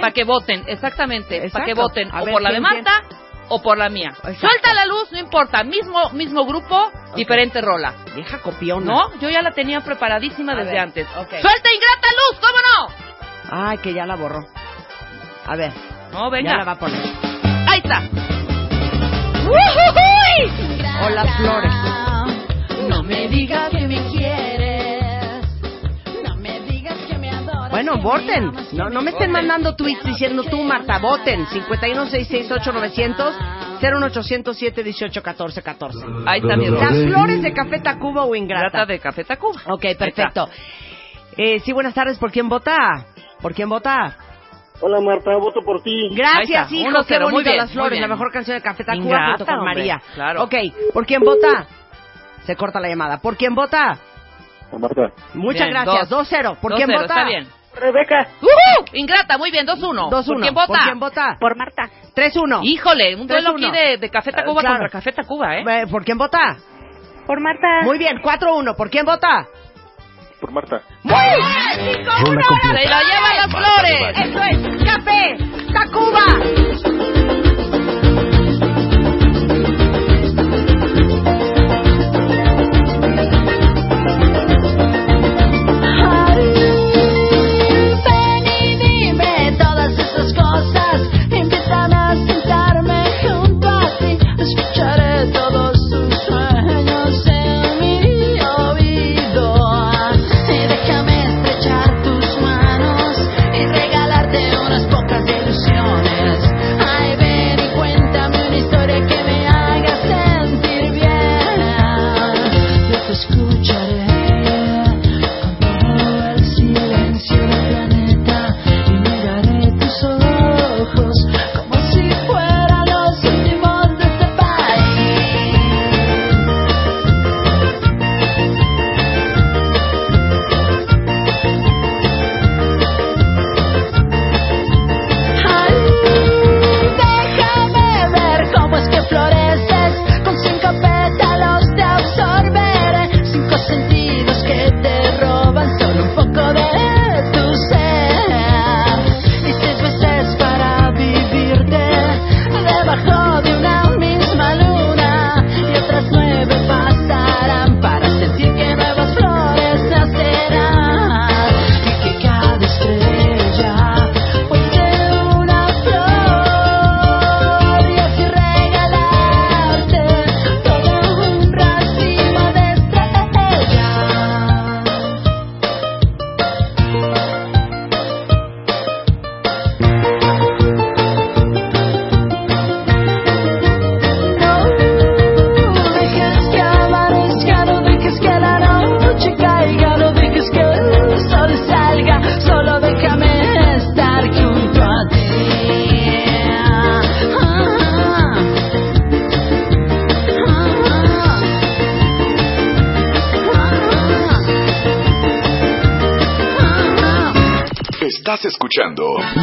para 0.00 0.10
que 0.12 0.24
voten, 0.24 0.64
exactamente, 0.66 1.48
para 1.50 1.64
que 1.64 1.74
voten 1.74 2.08
A 2.12 2.22
o 2.22 2.24
ver, 2.24 2.32
por 2.34 2.42
la 2.42 2.50
de 2.50 2.58
¿quién, 2.58 2.62
Marta 2.84 3.02
o 3.48 3.62
por 3.62 3.78
la 3.78 3.88
mía. 3.88 4.08
Exacto. 4.10 4.40
Suelta 4.40 4.74
la 4.74 4.86
luz, 4.86 5.12
no 5.12 5.18
importa, 5.18 5.62
mismo 5.62 6.10
mismo 6.10 6.44
grupo, 6.44 6.90
diferente 7.14 7.60
rola. 7.60 7.94
Vieja 8.14 8.38
copiona. 8.38 8.86
¿No? 8.86 9.18
Yo 9.20 9.28
ya 9.30 9.40
la 9.42 9.52
tenía 9.52 9.80
preparadísima 9.80 10.52
A 10.52 10.56
desde 10.56 10.72
ver, 10.72 10.80
antes. 10.80 11.06
¡Suelta 11.08 11.30
Ingrata 11.30 12.08
luz! 12.10 12.40
¿Cómo 12.40 12.58
no? 12.58 13.68
Ay, 13.68 13.78
que 13.78 13.94
ya 13.94 14.04
la 14.06 14.16
borró. 14.16 14.40
A 15.46 15.56
ver, 15.56 15.72
No, 16.12 16.28
venga. 16.30 16.50
ya 16.52 16.56
la 16.58 16.64
va 16.64 16.72
a 16.72 16.78
poner. 16.78 17.02
Ahí 17.68 17.80
está. 17.84 18.02
O 21.00 21.08
las 21.08 21.36
flores. 21.36 21.72
No 22.88 23.02
me 23.02 23.28
digas 23.28 23.70
que 23.70 23.86
me 23.86 24.06
quieres. 24.08 25.44
No 26.22 26.36
me 26.36 26.60
digas 26.60 26.96
que 27.08 27.18
me 27.18 27.30
adoras. 27.30 27.70
Bueno, 27.70 27.96
voten. 27.98 28.52
No, 28.72 28.88
no 28.90 29.02
me 29.02 29.10
estén 29.10 29.32
mandando 29.32 29.74
tweets 29.74 30.04
diciendo 30.04 30.44
tú, 30.44 30.62
Marta, 30.62 30.98
voten. 30.98 31.46
5166890 31.46 33.78
01807 33.80 34.84
1814 34.84 35.62
14 35.62 35.98
Ahí 36.26 36.40
rola. 36.40 36.56
Las 36.56 37.04
flores 37.04 37.42
de 37.42 37.52
Café 37.52 37.80
Tacuba 37.80 38.24
o 38.24 38.34
Ingrata. 38.34 38.66
Ingrata 38.66 38.86
de 38.86 38.98
Café 38.98 39.24
Tacuba. 39.24 39.60
Ok, 39.66 39.82
perfecto. 39.98 40.48
Eh, 41.36 41.60
sí, 41.60 41.72
buenas 41.72 41.94
tardes. 41.94 42.18
¿Por 42.18 42.30
quién 42.30 42.48
vota? 42.48 43.06
¿Por 43.40 43.54
quién 43.54 43.68
vota? 43.68 44.16
Hola 44.82 45.00
Marta, 45.00 45.36
voto 45.36 45.60
por 45.64 45.80
ti. 45.82 46.08
Gracias, 46.14 46.70
hijo. 46.72 46.88
uno 46.88 47.04
Qué 47.06 47.18
bonito 47.18 47.42
bien, 47.44 47.56
Las 47.56 47.72
Flores, 47.72 48.00
la 48.00 48.08
mejor 48.08 48.32
canción 48.32 48.56
de 48.56 48.62
Café 48.62 48.84
Tacuba 48.84 49.28
junto 49.28 49.46
con 49.46 49.54
hombre, 49.60 49.74
María. 49.74 50.02
claro. 50.14 50.42
Ok, 50.44 50.54
¿por 50.92 51.06
quién 51.06 51.20
vota? 51.22 51.66
Se 52.44 52.56
corta 52.56 52.80
la 52.80 52.88
llamada. 52.88 53.18
¿Por 53.18 53.36
quién 53.36 53.54
vota? 53.54 53.98
Marta. 54.78 55.12
Muchas 55.34 55.68
Bien, 55.68 55.70
gracias. 55.84 56.08
dos. 56.08 56.28
2-0. 56.32 56.56
¿Por 56.60 56.70
Dos 56.72 56.76
quién 56.78 56.88
cero, 56.88 57.00
vota? 57.02 57.14
Está 57.14 57.24
bien. 57.28 57.46
Rebeca. 57.74 58.28
¡Ujú! 58.40 58.86
Ingrata, 58.94 59.38
muy 59.38 59.50
bien, 59.50 59.66
2-1. 59.66 60.10
2-1. 60.10 60.26
¿Por 60.26 60.40
quién 60.40 60.54
vota? 60.54 60.66
¿Por 60.66 60.82
quién 60.84 60.98
vota? 61.00 61.36
Por 61.38 61.56
Marta. 61.56 61.82
3-1. 62.16 62.60
Híjole, 62.64 63.14
un 63.16 63.26
duelo 63.26 63.50
3-1. 63.52 63.54
aquí 63.54 63.70
de, 63.70 63.96
de 63.98 64.10
Café 64.10 64.32
Tacuba 64.32 64.60
Eh, 64.60 64.64
claro. 64.64 64.78
contra 64.80 64.88
Café 64.98 65.12
Tacuba, 65.12 65.56
¿eh? 65.58 65.64
Eh, 65.66 65.86
¿Por 65.90 66.04
quién 66.04 66.18
vota? 66.18 66.56
Por 67.26 67.40
Marta. 67.40 67.82
Muy 67.84 67.98
bien, 67.98 68.16
4-1. 68.20 68.74
¿Por 68.76 68.90
quién 68.90 69.04
vota? 69.06 69.46
Por 70.42 70.50
Marta. 70.50 70.82
¡Muy 71.04 71.14
bien! 71.14 72.04
¡Se 72.04 72.88
la 72.88 73.00
llevan 73.04 73.36
las 73.36 73.48
flores! 73.48 74.00
Esto 74.24 74.42
es 74.42 74.58
Café 74.84 75.36
Tacuba. 75.72 77.21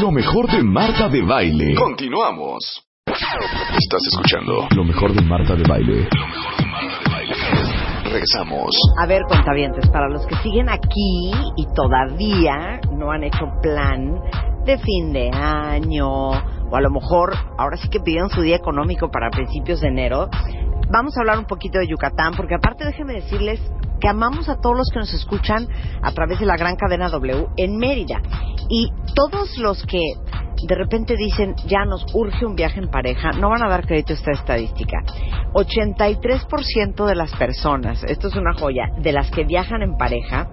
Lo 0.01 0.11
mejor 0.11 0.47
de 0.51 0.61
Marta 0.63 1.07
de 1.07 1.21
Baile. 1.21 1.73
Continuamos. 1.75 2.83
Estás 3.05 4.01
escuchando 4.11 4.67
lo 4.75 4.83
mejor 4.83 5.13
de 5.13 5.21
Marta 5.21 5.55
de 5.55 5.63
Baile. 5.63 6.09
Lo 6.11 6.27
mejor 6.27 6.57
de 6.57 6.65
Marta 6.65 7.03
de 7.03 7.09
Baile. 7.09 7.39
Regresamos. 8.03 8.75
A 9.01 9.05
ver, 9.05 9.21
contabientes, 9.29 9.89
para 9.89 10.09
los 10.09 10.25
que 10.25 10.35
siguen 10.43 10.67
aquí 10.67 11.31
y 11.55 11.65
todavía 11.73 12.81
no 12.91 13.11
han 13.11 13.23
hecho 13.23 13.45
plan 13.61 14.19
de 14.65 14.77
fin 14.77 15.13
de 15.13 15.29
año, 15.31 16.09
o 16.09 16.75
a 16.75 16.81
lo 16.81 16.89
mejor 16.89 17.33
ahora 17.57 17.77
sí 17.77 17.87
que 17.87 18.01
pidieron 18.01 18.29
su 18.29 18.41
día 18.41 18.57
económico 18.57 19.09
para 19.09 19.29
principios 19.29 19.79
de 19.79 19.87
enero, 19.87 20.29
vamos 20.91 21.15
a 21.15 21.21
hablar 21.21 21.39
un 21.39 21.45
poquito 21.45 21.79
de 21.79 21.87
Yucatán, 21.87 22.33
porque 22.35 22.55
aparte 22.55 22.83
déjenme 22.83 23.13
decirles 23.13 23.61
que 23.99 24.07
amamos 24.07 24.49
a 24.49 24.59
todos 24.59 24.77
los 24.77 24.89
que 24.91 24.99
nos 24.99 25.13
escuchan 25.13 25.67
a 26.01 26.11
través 26.11 26.39
de 26.39 26.45
la 26.45 26.57
gran 26.57 26.75
cadena 26.75 27.09
W 27.09 27.47
en 27.57 27.77
Mérida. 27.77 28.21
Y 28.69 28.89
todos 29.19 29.57
los 29.57 29.83
que 29.85 29.99
de 30.65 30.75
repente 30.75 31.15
dicen, 31.17 31.53
ya 31.67 31.83
nos 31.83 32.05
urge 32.13 32.45
un 32.45 32.55
viaje 32.55 32.79
en 32.79 32.89
pareja, 32.89 33.31
no 33.31 33.49
van 33.49 33.63
a 33.63 33.67
dar 33.67 33.85
crédito 33.85 34.13
a 34.13 34.15
esta 34.15 34.31
estadística. 34.31 34.97
83% 35.53 37.05
de 37.05 37.15
las 37.15 37.35
personas, 37.35 38.01
esto 38.03 38.29
es 38.29 38.35
una 38.35 38.53
joya, 38.53 38.83
de 38.97 39.11
las 39.11 39.29
que 39.29 39.43
viajan 39.43 39.81
en 39.81 39.97
pareja, 39.97 40.49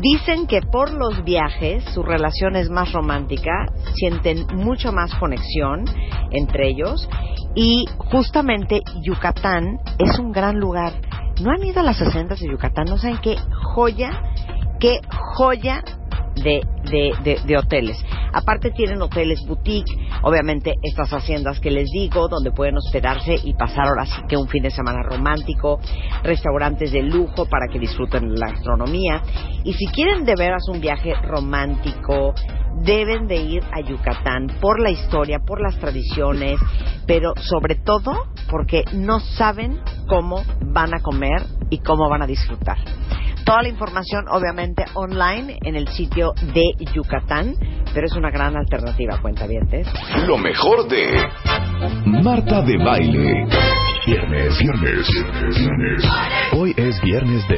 dicen 0.00 0.46
que 0.46 0.60
por 0.60 0.92
los 0.92 1.24
viajes 1.24 1.82
su 1.92 2.04
relación 2.04 2.54
es 2.54 2.70
más 2.70 2.92
romántica, 2.92 3.66
sienten 3.94 4.46
mucho 4.54 4.92
más 4.92 5.12
conexión 5.16 5.84
entre 6.30 6.68
ellos 6.68 7.08
y 7.56 7.84
justamente 8.12 8.82
Yucatán 9.02 9.78
es 9.98 10.20
un 10.20 10.30
gran 10.30 10.60
lugar. 10.60 10.92
¿No 11.42 11.50
han 11.50 11.64
ido 11.64 11.80
a 11.80 11.84
las 11.84 12.00
haciendas 12.00 12.38
de 12.38 12.48
Yucatán? 12.48 12.86
¿No 12.88 12.98
saben 12.98 13.18
qué 13.18 13.36
joya? 13.74 14.22
¿Qué 14.78 15.00
joya 15.34 15.82
de, 16.42 16.60
de, 16.90 17.12
de, 17.22 17.40
de 17.44 17.56
hoteles. 17.56 18.02
Aparte 18.32 18.70
tienen 18.70 19.00
hoteles 19.02 19.44
boutique, 19.46 19.90
obviamente 20.22 20.74
estas 20.82 21.10
haciendas 21.12 21.60
que 21.60 21.70
les 21.70 21.88
digo, 21.90 22.28
donde 22.28 22.50
pueden 22.50 22.76
hospedarse 22.76 23.36
y 23.42 23.54
pasar 23.54 23.86
ahora 23.88 24.06
sí 24.06 24.20
que 24.28 24.36
un 24.36 24.48
fin 24.48 24.62
de 24.62 24.70
semana 24.70 25.02
romántico, 25.02 25.80
restaurantes 26.22 26.92
de 26.92 27.02
lujo 27.02 27.46
para 27.46 27.68
que 27.70 27.78
disfruten 27.78 28.34
la 28.34 28.50
gastronomía. 28.50 29.22
Y 29.64 29.72
si 29.74 29.86
quieren 29.86 30.24
de 30.24 30.34
veras 30.36 30.68
un 30.68 30.80
viaje 30.80 31.14
romántico, 31.22 32.34
deben 32.82 33.26
de 33.26 33.36
ir 33.36 33.62
a 33.72 33.80
Yucatán 33.80 34.48
por 34.60 34.80
la 34.80 34.90
historia, 34.90 35.40
por 35.40 35.60
las 35.60 35.78
tradiciones, 35.78 36.58
pero 37.06 37.32
sobre 37.36 37.76
todo 37.76 38.26
porque 38.50 38.84
no 38.92 39.20
saben 39.20 39.80
cómo 40.06 40.42
van 40.66 40.94
a 40.94 41.00
comer 41.00 41.42
y 41.70 41.78
cómo 41.78 42.08
van 42.08 42.22
a 42.22 42.26
disfrutar. 42.26 42.78
Toda 43.48 43.62
la 43.62 43.70
información, 43.70 44.26
obviamente, 44.28 44.84
online 44.92 45.58
en 45.62 45.74
el 45.74 45.88
sitio 45.88 46.34
de 46.52 46.84
Yucatán, 46.92 47.54
pero 47.94 48.06
es 48.06 48.12
una 48.12 48.30
gran 48.30 48.54
alternativa, 48.54 49.22
cuentavientes. 49.22 49.88
Lo 50.26 50.36
mejor 50.36 50.86
de 50.86 51.26
Marta 52.04 52.60
de 52.60 52.76
Baile. 52.76 53.46
Viernes, 54.04 54.58
viernes, 54.58 55.08
viernes. 55.56 56.04
Hoy 56.52 56.74
es 56.76 57.00
viernes 57.00 57.48
de 57.48 57.56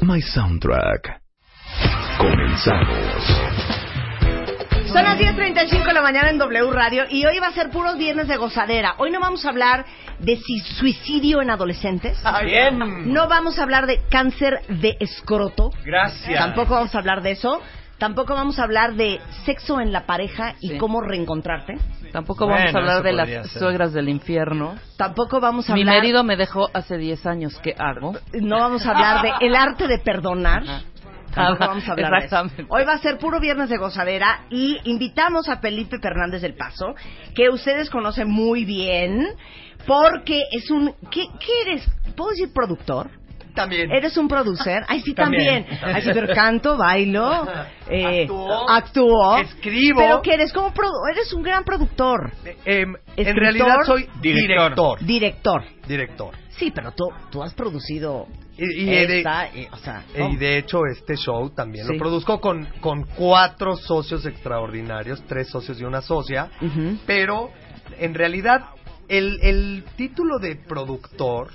My 0.00 0.22
Soundtrack. 0.22 1.20
Comenzamos. 2.16 3.67
Son 4.98 5.04
las 5.04 5.16
10.35 5.16 5.86
de 5.86 5.92
la 5.92 6.02
mañana 6.02 6.28
en 6.28 6.38
W 6.38 6.72
Radio 6.72 7.04
y 7.08 7.24
hoy 7.24 7.38
va 7.38 7.46
a 7.46 7.52
ser 7.52 7.70
puros 7.70 7.96
viernes 7.96 8.26
de 8.26 8.36
gozadera. 8.36 8.96
Hoy 8.98 9.12
no 9.12 9.20
vamos 9.20 9.44
a 9.46 9.50
hablar 9.50 9.84
de 10.18 10.40
suicidio 10.76 11.40
en 11.40 11.50
adolescentes. 11.50 12.20
Bien. 12.44 13.12
No 13.12 13.28
vamos 13.28 13.60
a 13.60 13.62
hablar 13.62 13.86
de 13.86 14.00
cáncer 14.10 14.60
de 14.68 14.96
escroto. 14.98 15.70
Gracias. 15.84 16.36
Tampoco 16.40 16.74
vamos 16.74 16.92
a 16.96 16.98
hablar 16.98 17.22
de 17.22 17.30
eso. 17.30 17.62
Tampoco 17.98 18.34
vamos 18.34 18.58
a 18.58 18.64
hablar 18.64 18.94
de 18.94 19.20
sexo 19.44 19.80
en 19.80 19.92
la 19.92 20.04
pareja 20.04 20.54
y 20.60 20.70
Sí. 20.70 20.78
cómo 20.78 21.00
reencontrarte. 21.00 21.78
Tampoco 22.12 22.46
vamos 22.48 22.62
Bueno, 22.64 22.78
a 22.78 22.82
hablar 22.82 23.02
de 23.04 23.12
las 23.12 23.28
ser. 23.28 23.46
suegras 23.60 23.92
del 23.92 24.08
infierno. 24.08 24.74
Tampoco 24.96 25.38
vamos 25.40 25.70
a 25.70 25.74
Mi 25.74 25.82
hablar. 25.82 25.96
marido 25.98 26.24
me 26.24 26.36
dejó 26.36 26.70
hace 26.74 26.96
10 26.96 27.24
años. 27.24 27.56
¿Qué 27.62 27.72
hago? 27.78 28.14
No 28.32 28.58
vamos 28.58 28.84
a 28.84 28.90
hablar 28.92 29.22
de 29.22 29.46
el 29.46 29.54
arte 29.54 29.86
de 29.86 29.98
perdonar. 29.98 30.64
Tampoco 30.64 30.97
Ajá, 31.38 31.66
vamos 31.66 31.88
a 31.88 31.92
hablar 31.92 32.10
de 32.10 32.16
eso. 32.18 32.24
exactamente. 32.26 32.66
Hoy 32.68 32.84
va 32.84 32.92
a 32.94 32.98
ser 32.98 33.18
puro 33.18 33.40
viernes 33.40 33.68
de 33.68 33.76
gozadera 33.78 34.44
y 34.50 34.78
invitamos 34.84 35.48
a 35.48 35.58
Felipe 35.58 35.98
Fernández 36.00 36.42
del 36.42 36.54
Paso, 36.54 36.94
que 37.34 37.48
ustedes 37.50 37.90
conocen 37.90 38.28
muy 38.30 38.64
bien, 38.64 39.26
porque 39.86 40.42
es 40.52 40.70
un... 40.70 40.94
¿Qué, 41.10 41.26
qué 41.40 41.62
eres? 41.70 41.88
¿Puedo 42.16 42.30
decir 42.30 42.52
productor? 42.52 43.10
También. 43.54 43.90
¿Eres 43.90 44.16
un 44.16 44.28
producer? 44.28 44.84
Ay, 44.86 45.00
sí, 45.00 45.14
también. 45.14 45.64
También. 45.66 45.96
Ay, 45.96 46.02
sí, 46.02 46.10
pero 46.12 46.32
canto, 46.32 46.76
bailo, 46.76 47.48
eh, 47.90 48.22
Actúo. 48.22 48.70
actúo. 48.70 49.36
Escribo. 49.38 49.98
¿Pero 49.98 50.22
qué 50.22 50.34
eres? 50.34 50.52
¿Cómo 50.52 50.72
produ- 50.72 51.10
Eres 51.10 51.32
un 51.32 51.42
gran 51.42 51.64
productor. 51.64 52.30
Em, 52.64 52.94
en 53.16 53.36
realidad 53.36 53.78
soy 53.84 54.08
director. 54.20 55.00
Director. 55.04 55.64
Director. 55.88 56.34
Sí, 56.50 56.70
pero 56.72 56.92
tú, 56.92 57.08
tú 57.32 57.42
has 57.42 57.52
producido 57.54 58.26
Y, 58.58 58.82
y 58.82 58.86
de, 58.86 59.18
esta, 59.18 59.48
y, 59.56 59.66
o 59.70 59.76
sea, 59.76 60.02
y 60.30 60.36
de 60.36 60.58
hecho 60.58 60.80
este 60.86 61.14
show 61.16 61.48
también 61.50 61.86
Sí. 61.86 61.92
lo 61.92 61.98
produzco 61.98 62.40
con, 62.40 62.66
con 62.80 63.04
cuatro 63.04 63.76
socios 63.76 64.26
extraordinarios, 64.26 65.22
tres 65.28 65.48
socios 65.48 65.80
y 65.80 65.84
una 65.84 66.00
socia, 66.02 66.50
pero 67.06 67.50
en 68.00 68.14
realidad 68.14 68.64
el, 69.08 69.38
el 69.42 69.84
título 69.96 70.38
de 70.40 70.56
productor 70.56 71.48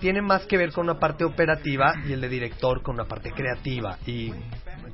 tiene 0.00 0.22
más 0.22 0.46
que 0.46 0.56
ver 0.56 0.72
con 0.72 0.84
una 0.88 0.98
parte 0.98 1.24
operativa 1.24 1.92
y 2.08 2.12
el 2.12 2.20
de 2.20 2.28
director 2.28 2.82
con 2.82 2.94
una 2.94 3.04
parte 3.04 3.32
creativa 3.32 3.98
y 4.06 4.30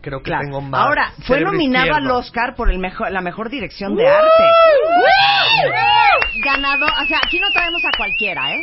creo 0.00 0.18
que 0.20 0.24
Claro. 0.30 0.44
tengo 0.44 0.60
más 0.62 0.86
Ahora, 0.86 1.12
fue 1.26 1.40
nominado 1.40 1.94
al. 1.94 2.10
Oscar 2.10 2.54
por 2.56 2.70
el 2.70 2.78
mejor, 2.78 3.10
la 3.12 3.20
mejor 3.20 3.50
dirección 3.50 3.94
de 3.96 4.08
arte. 4.08 4.44
Ganador, 6.44 6.90
o 7.02 7.06
sea, 7.06 7.18
aquí 7.24 7.38
no 7.40 7.48
traemos 7.52 7.82
a 7.84 7.96
cualquiera, 7.96 8.54
¿eh? 8.54 8.62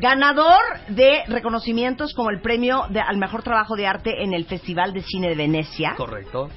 Ganador 0.00 0.60
de 0.88 1.22
reconocimientos 1.28 2.12
como 2.14 2.30
el 2.30 2.40
premio 2.40 2.84
de- 2.90 3.00
al 3.00 3.16
mejor 3.18 3.42
trabajo 3.42 3.76
de 3.76 3.86
arte 3.86 4.22
en 4.22 4.32
el 4.34 4.44
Festival 4.44 4.92
de 4.92 5.02
Cine 5.02 5.28
de 5.28 5.34
Venecia. 5.34 5.94
Correcto. 5.96 6.48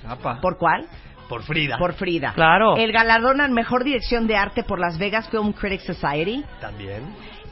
¿Por 0.42 0.58
cuál? 0.58 0.88
Por 1.28 1.44
Frida. 1.44 1.78
Por 1.78 1.94
Frida. 1.94 2.34
Claro. 2.34 2.76
El 2.76 2.92
galardón 2.92 3.40
al 3.40 3.52
mejor 3.52 3.84
dirección 3.84 4.26
de 4.28 4.36
arte 4.36 4.64
por 4.64 4.80
Las 4.80 4.98
Vegas 4.98 5.30
Film 5.30 5.54
Critics 5.54 5.84
Society. 5.86 6.44
También. 6.60 7.04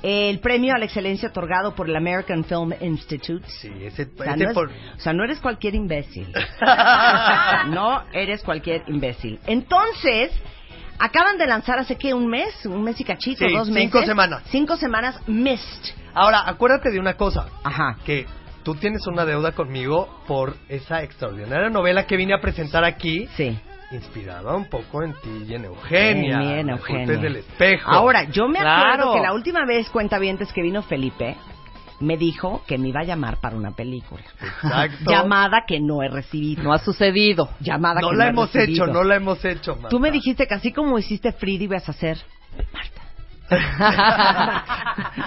El 0.03 0.39
premio 0.39 0.73
a 0.75 0.77
la 0.77 0.85
excelencia 0.85 1.29
otorgado 1.29 1.73
por 1.75 1.89
el 1.89 1.95
American 1.95 2.43
Film 2.43 2.71
Institute. 2.81 3.45
Sí, 3.47 3.71
ese, 3.81 4.03
O 4.19 4.23
sea, 4.23 4.33
ese 4.33 4.43
no 4.43 4.49
es- 4.49 4.53
por... 4.55 4.69
o 4.69 4.99
sea, 4.99 5.13
no 5.13 5.23
eres 5.23 5.39
cualquier 5.39 5.75
imbécil. 5.75 6.27
no 7.69 8.03
eres 8.13 8.43
cualquier 8.43 8.83
imbécil. 8.87 9.39
Entonces, 9.47 10.31
acaban 10.99 11.37
de 11.37 11.47
lanzar 11.47 11.79
hace 11.79 11.95
que 11.95 12.13
un 12.13 12.27
mes, 12.27 12.65
un 12.65 12.83
mes 12.83 12.99
y 12.99 13.03
cachito, 13.03 13.47
Sí, 13.47 13.53
dos 13.53 13.69
meses. 13.69 13.91
cinco 13.91 14.05
semanas. 14.05 14.43
Cinco 14.47 14.77
semanas, 14.77 15.19
Mist. 15.27 15.87
Ahora, 16.13 16.43
acuérdate 16.47 16.91
de 16.91 16.99
una 16.99 17.13
cosa. 17.15 17.47
Ajá. 17.63 17.97
Que 18.05 18.25
tú 18.63 18.75
tienes 18.75 19.05
una 19.07 19.25
deuda 19.25 19.51
conmigo 19.53 20.21
por 20.27 20.55
esa 20.69 21.03
extraordinaria 21.03 21.69
novela 21.69 22.05
que 22.05 22.17
vine 22.17 22.33
a 22.33 22.41
presentar 22.41 22.83
aquí. 22.83 23.27
Sí. 23.35 23.57
Inspirada 23.91 24.53
un 24.53 24.65
poco 24.65 25.01
en 25.03 25.13
ti 25.13 25.45
y 25.47 25.53
en 25.53 25.65
Eugenia. 25.65 26.35
En 26.35 26.39
mí, 26.39 26.53
en 26.59 26.67
Las 26.67 26.79
Eugenia. 26.79 27.17
Del 27.17 27.35
espejo. 27.37 27.89
Ahora, 27.89 28.23
yo 28.25 28.47
me 28.49 28.59
acuerdo 28.59 29.13
que 29.13 29.21
la 29.21 29.33
última 29.33 29.65
vez, 29.65 29.89
cuentavientes, 29.89 30.51
que 30.51 30.61
vino 30.61 30.81
Felipe, 30.83 31.37
me 31.99 32.15
dijo 32.17 32.61
que 32.67 32.77
me 32.77 32.89
iba 32.89 33.01
a 33.01 33.03
llamar 33.03 33.37
para 33.41 33.55
una 33.55 33.71
película. 33.71 34.21
Exacto. 34.41 35.09
Llamada 35.11 35.63
que 35.67 35.79
no 35.79 36.03
he 36.03 36.09
recibido. 36.09 36.63
No 36.63 36.73
ha 36.73 36.77
sucedido. 36.79 37.49
Llamada 37.59 38.01
No 38.01 38.09
que 38.11 38.15
la 38.17 38.25
he 38.25 38.29
hemos 38.29 38.53
recibido. 38.53 38.85
hecho, 38.85 38.93
no 38.93 39.03
la 39.03 39.15
hemos 39.15 39.43
hecho. 39.43 39.73
Marta. 39.75 39.89
Tú 39.89 39.99
me 39.99 40.11
dijiste 40.11 40.45
que 40.47 40.53
así 40.53 40.71
como 40.71 40.97
hiciste 40.99 41.31
Frida 41.33 41.63
ibas 41.63 41.87
a 41.87 41.91
hacer 41.91 42.17
Marta. 42.73 43.01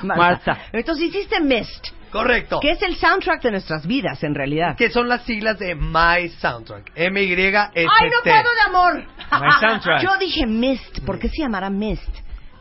Marta. 0.02 0.58
Entonces 0.72 1.06
hiciste 1.08 1.40
Mist, 1.40 1.88
Correcto. 2.10 2.60
que 2.60 2.72
es 2.72 2.82
el 2.82 2.96
soundtrack 2.96 3.42
de 3.42 3.50
nuestras 3.52 3.86
vidas 3.86 4.22
en 4.22 4.34
realidad. 4.34 4.76
Que 4.76 4.90
son 4.90 5.08
las 5.08 5.22
siglas 5.22 5.58
de 5.58 5.74
My 5.74 6.28
Soundtrack. 6.40 6.92
M-Y-S-T. 6.94 7.70
¡Ay, 7.80 8.10
no 8.10 8.22
puedo 8.22 8.34
de 8.54 8.60
amor! 8.66 9.04
My 9.32 9.52
soundtrack. 9.60 10.02
Yo 10.02 10.10
dije 10.18 10.46
Mist, 10.46 11.00
¿por 11.04 11.18
qué 11.18 11.28
se 11.28 11.38
llamará 11.42 11.70
Mist? 11.70 12.08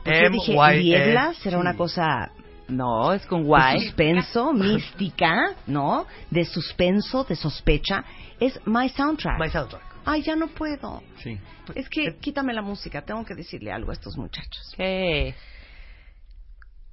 Porque 0.03 0.23
yo 0.23 0.29
dije, 0.29 0.53
niebla 0.81 1.33
será 1.41 1.57
una 1.59 1.75
cosa 1.75 2.31
No, 2.69 3.13
es 3.13 3.25
con 3.25 3.41
de 3.41 3.47
guay. 3.47 3.79
suspenso, 3.81 4.53
mística, 4.53 5.55
¿no? 5.67 6.05
De 6.29 6.45
suspenso, 6.45 7.23
de 7.23 7.35
sospecha. 7.35 8.03
Es 8.39 8.59
My 8.65 8.89
Soundtrack. 8.89 9.39
My 9.39 9.49
Soundtrack. 9.49 9.83
Ay, 10.05 10.21
ya 10.23 10.35
no 10.35 10.47
puedo. 10.47 11.03
Sí. 11.21 11.37
Es 11.75 11.89
que 11.89 12.15
quítame 12.17 12.53
la 12.53 12.61
música, 12.61 13.01
tengo 13.03 13.23
que 13.25 13.35
decirle 13.35 13.71
algo 13.71 13.91
a 13.91 13.93
estos 13.93 14.17
muchachos. 14.17 14.73
¿Qué? 14.75 15.35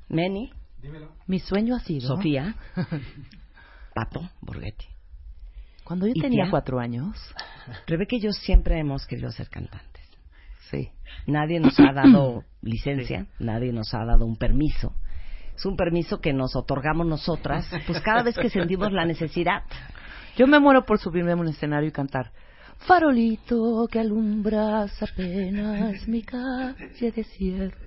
Meni, 0.09 0.51
Mi 1.27 1.39
sueño 1.41 1.75
ha 1.75 1.81
sido... 1.81 2.09
Sofía, 2.09 2.55
Pato, 3.95 4.29
Borghetti. 4.41 4.87
Cuando 5.85 6.07
yo 6.07 6.13
¿Y 6.15 6.21
tenía 6.21 6.45
tía? 6.45 6.51
cuatro 6.51 6.79
años... 6.81 7.17
Rebeca 7.87 8.15
y 8.17 8.21
yo 8.21 8.33
siempre 8.33 8.79
hemos 8.79 9.07
querido 9.07 9.31
ser 9.33 9.49
cantantes. 9.49 10.03
Sí. 10.71 10.91
Nadie 11.27 11.59
nos 11.59 11.79
ha 11.81 11.93
dado 11.93 12.45
licencia, 12.63 13.27
nadie 13.41 13.73
nos 13.73 13.93
ha 13.95 14.05
dado 14.05 14.25
un 14.25 14.37
permiso. 14.37 14.95
Es 15.57 15.65
un 15.65 15.77
permiso 15.77 16.21
que 16.21 16.35
nos 16.35 16.55
otorgamos 16.55 17.07
nosotras, 17.07 17.67
pues 17.87 18.01
cada 18.03 18.23
vez 18.23 18.37
que 18.37 18.51
sentimos 18.51 18.93
la 18.93 19.07
necesidad. 19.07 19.63
Yo 20.37 20.47
me 20.47 20.61
muero 20.61 20.85
por 20.85 20.99
subirme 20.99 21.33
a 21.33 21.37
un 21.37 21.49
escenario 21.49 21.89
y 21.89 21.93
cantar. 21.93 22.31
Farolito 22.81 23.89
que 23.91 24.01
alumbras 24.01 25.03
apenas 25.03 26.07
mi 26.07 26.23
calle 26.23 27.11
desierta. 27.11 27.87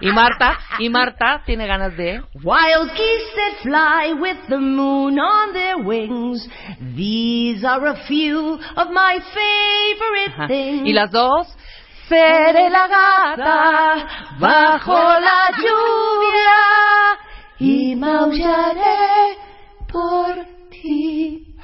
Y 0.00 0.12
Marta, 0.12 0.58
y 0.78 0.90
Marta 0.90 1.42
tiene 1.46 1.66
ganas 1.66 1.96
de 1.96 2.20
Wild 2.42 2.90
geese 2.92 3.34
that 3.36 3.62
fly 3.62 4.12
with 4.20 4.36
the 4.48 4.58
moon 4.58 5.18
on 5.18 5.52
their 5.54 5.76
wings. 5.78 6.46
These 6.94 7.64
are 7.64 7.86
a 7.86 8.04
few 8.06 8.58
of 8.76 8.90
my 8.90 9.18
favorite 9.32 10.48
things. 10.48 10.86
Y 10.86 10.92
las 10.92 11.10
dos, 11.10 11.56
seré 12.08 12.70
la 12.70 12.86
gata 12.88 14.06
bajo 14.38 14.94
la 14.94 15.50
lluvia 15.56 17.18
y 17.58 17.96
maullaré 17.96 19.38
por 19.90 20.34
ti. 20.70 21.54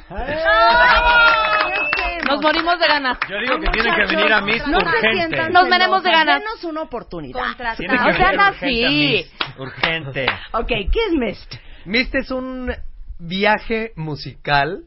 Nos 2.29 2.41
morimos 2.43 2.79
de 2.79 2.87
ganas. 2.87 3.19
Yo 3.29 3.37
digo 3.41 3.59
que 3.61 3.71
tienen 3.71 3.95
que 3.95 4.17
venir 4.17 4.33
a 4.33 4.41
Miss 4.41 4.67
No 4.67 4.79
te 4.79 4.85
urgente. 4.85 5.51
Nos 5.51 5.69
venimos 5.69 6.03
de 6.03 6.11
ganas. 6.11 6.41
Denos 6.41 6.65
una 6.65 6.83
oportunidad. 6.83 7.57
Tienen 7.77 7.99
que 7.99 8.05
venir 8.05 8.17
urgente 8.17 8.41
a 8.41 8.49
así. 8.49 8.87
Miss. 8.87 9.33
Urgente. 9.59 10.27
Ok, 10.53 10.69
¿qué 10.69 11.07
es 11.09 11.13
Mist? 11.13 11.55
Mist 11.85 12.15
es 12.15 12.31
un 12.31 12.73
viaje 13.19 13.93
musical 13.97 14.85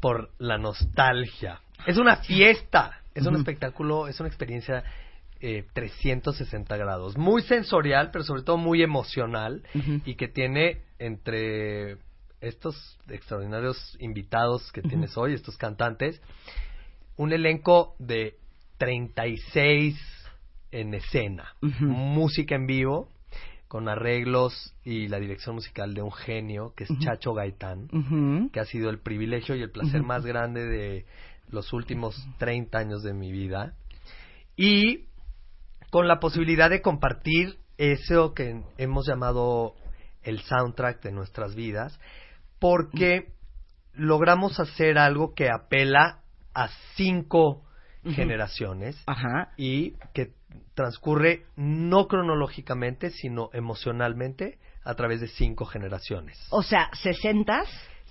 por 0.00 0.30
la 0.38 0.58
nostalgia. 0.58 1.60
Es 1.86 1.96
una 1.98 2.16
fiesta, 2.16 2.97
es 3.18 3.26
un 3.26 3.36
espectáculo, 3.36 4.08
es 4.08 4.18
una 4.20 4.28
experiencia 4.28 4.84
eh, 5.40 5.64
360 5.72 6.76
grados, 6.76 7.16
muy 7.16 7.42
sensorial, 7.42 8.10
pero 8.12 8.24
sobre 8.24 8.42
todo 8.42 8.56
muy 8.56 8.82
emocional 8.82 9.62
y 10.04 10.14
que 10.16 10.28
tiene 10.28 10.82
entre 10.98 11.98
estos 12.40 12.98
extraordinarios 13.08 13.96
invitados 14.00 14.70
que 14.72 14.82
tienes 14.82 15.16
hoy, 15.16 15.34
estos 15.34 15.56
cantantes, 15.56 16.20
un 17.16 17.32
elenco 17.32 17.94
de 17.98 18.36
36 18.78 19.96
en 20.70 20.94
escena, 20.94 21.54
música 21.60 22.54
en 22.54 22.66
vivo, 22.66 23.08
con 23.68 23.88
arreglos 23.88 24.74
y 24.82 25.08
la 25.08 25.20
dirección 25.20 25.56
musical 25.56 25.94
de 25.94 26.02
un 26.02 26.12
genio 26.12 26.72
que 26.74 26.84
es 26.84 26.90
Chacho 27.00 27.34
Gaitán, 27.34 28.50
que 28.52 28.60
ha 28.60 28.64
sido 28.64 28.88
el 28.90 28.98
privilegio 28.98 29.54
y 29.54 29.62
el 29.62 29.70
placer 29.70 30.02
más 30.02 30.24
grande 30.24 30.64
de 30.64 31.06
los 31.50 31.72
últimos 31.72 32.16
30 32.38 32.78
años 32.78 33.02
de 33.02 33.14
mi 33.14 33.32
vida. 33.32 33.74
Y 34.56 35.06
con 35.90 36.08
la 36.08 36.20
posibilidad 36.20 36.70
de 36.70 36.82
compartir 36.82 37.58
eso 37.76 38.34
que 38.34 38.62
hemos 38.76 39.06
llamado 39.06 39.74
el 40.22 40.40
soundtrack 40.40 41.02
de 41.02 41.12
nuestras 41.12 41.54
vidas, 41.54 41.98
porque 42.58 43.32
logramos 43.94 44.58
hacer 44.60 44.98
algo 44.98 45.34
que 45.34 45.48
apela 45.48 46.20
a 46.54 46.68
cinco 46.96 47.64
generaciones 48.04 49.00
Ajá. 49.06 49.52
y 49.56 49.92
que 50.14 50.32
transcurre 50.74 51.44
no 51.56 52.08
cronológicamente, 52.08 53.10
sino 53.10 53.50
emocionalmente 53.52 54.58
a 54.84 54.94
través 54.94 55.20
de 55.20 55.28
cinco 55.28 55.66
generaciones. 55.66 56.38
O 56.50 56.62
sea, 56.62 56.90
60 56.94 57.62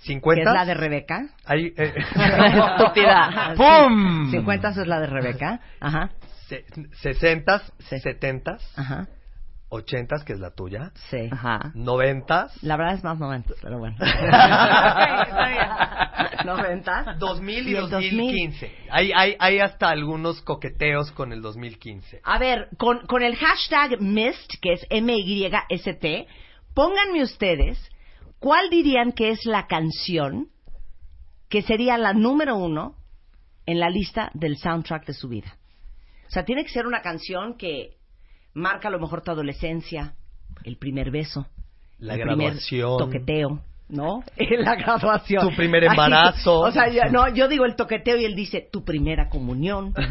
¿50? 0.06 0.34
que 0.34 0.40
es 0.40 0.46
la 0.46 0.64
de 0.64 0.74
Rebeca. 0.74 1.26
Hay, 1.44 1.74
eh, 1.76 1.94
Estúpida. 2.76 3.54
¡Pum! 3.56 4.30
50 4.30 4.68
es 4.70 4.76
la 4.86 5.00
de 5.00 5.06
Rebeca. 5.06 5.60
Ajá. 5.80 6.10
Se- 6.48 6.64
60, 7.02 7.62
70, 7.78 8.56
Ajá. 8.76 9.06
80, 9.70 10.24
que 10.24 10.32
es 10.32 10.40
la 10.40 10.50
tuya, 10.52 10.92
Sí. 11.10 11.28
Ajá. 11.30 11.72
90, 11.74 12.48
La 12.62 12.76
verdad 12.78 12.94
es 12.94 13.04
más 13.04 13.18
90, 13.18 13.52
pero 13.60 13.78
bueno. 13.78 13.96
90. 16.44 17.16
2000 17.18 17.68
y, 17.68 17.72
Y 17.72 17.76
el 17.76 17.90
2015. 17.90 18.72
Hay, 18.90 19.12
hay, 19.14 19.36
hay 19.38 19.58
hasta 19.60 19.90
algunos 19.90 20.40
coqueteos 20.42 21.12
con 21.12 21.32
el 21.32 21.42
2015. 21.42 22.20
A 22.24 22.38
ver, 22.38 22.68
con, 22.78 23.06
con 23.06 23.22
el 23.22 23.36
hashtag 23.36 24.00
MIST, 24.00 24.54
que 24.62 24.72
es 24.74 24.86
M-Y-S-T, 24.88 26.26
pónganme 26.74 27.22
ustedes 27.22 27.78
cuál 28.38 28.70
dirían 28.70 29.12
que 29.12 29.30
es 29.30 29.44
la 29.44 29.66
canción 29.66 30.48
que 31.48 31.62
sería 31.62 31.96
la 31.98 32.12
número 32.12 32.56
uno 32.56 32.96
en 33.66 33.80
la 33.80 33.90
lista 33.90 34.30
del 34.34 34.56
soundtrack 34.56 35.06
de 35.06 35.14
su 35.14 35.28
vida. 35.28 35.56
O 36.26 36.30
sea, 36.30 36.44
tiene 36.44 36.64
que 36.64 36.70
ser 36.70 36.86
una 36.86 37.00
canción 37.00 37.56
que 37.56 37.96
marca 38.54 38.88
a 38.88 38.90
lo 38.90 38.98
mejor 38.98 39.22
tu 39.22 39.30
adolescencia, 39.30 40.14
el 40.64 40.76
primer 40.76 41.10
beso, 41.10 41.46
La 41.98 42.14
el 42.14 42.22
primer 42.22 42.58
toqueteo, 42.98 43.62
¿no? 43.88 44.22
la 44.36 44.74
graduación. 44.76 45.48
Tu 45.48 45.56
primer 45.56 45.84
embarazo. 45.84 46.60
O 46.60 46.70
sea, 46.70 46.88
yo, 46.88 47.02
no, 47.10 47.28
yo 47.28 47.48
digo 47.48 47.64
el 47.64 47.74
toqueteo 47.76 48.16
y 48.16 48.24
él 48.24 48.34
dice 48.34 48.68
tu 48.70 48.84
primera 48.84 49.28
comunión. 49.28 49.94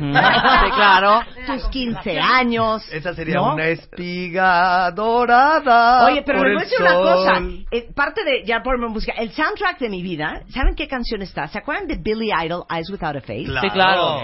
Sí, 0.68 0.72
claro. 0.76 1.22
Tus 1.46 1.68
15 1.70 2.20
años. 2.20 2.92
Esa 2.92 3.14
sería 3.14 3.36
¿no? 3.36 3.54
una 3.54 3.68
espiga 3.68 4.90
dorada. 4.92 6.06
Oye, 6.08 6.24
pero 6.26 6.44
les 6.44 6.54
voy 6.54 6.62
a 6.62 6.66
decir 6.66 6.82
una 6.82 6.94
cosa. 6.96 7.42
Eh, 7.72 7.88
parte 7.94 8.24
de, 8.24 8.44
ya 8.46 8.62
por 8.64 8.80
mi 8.80 8.88
música, 8.88 9.14
el 9.18 9.32
soundtrack 9.32 9.80
de 9.80 9.90
mi 9.90 10.02
vida, 10.02 10.42
¿saben 10.50 10.76
qué 10.76 10.88
canción 10.88 11.22
está? 11.22 11.48
¿Se 11.48 11.60
acuerdan 11.60 11.88
de 11.88 11.98
Billy 11.98 12.30
Idol, 12.46 12.64
Eyes 12.70 12.90
Without 12.90 13.18
a 13.18 13.22
Face? 13.22 13.46
Sí, 13.62 13.70
claro. 13.72 14.22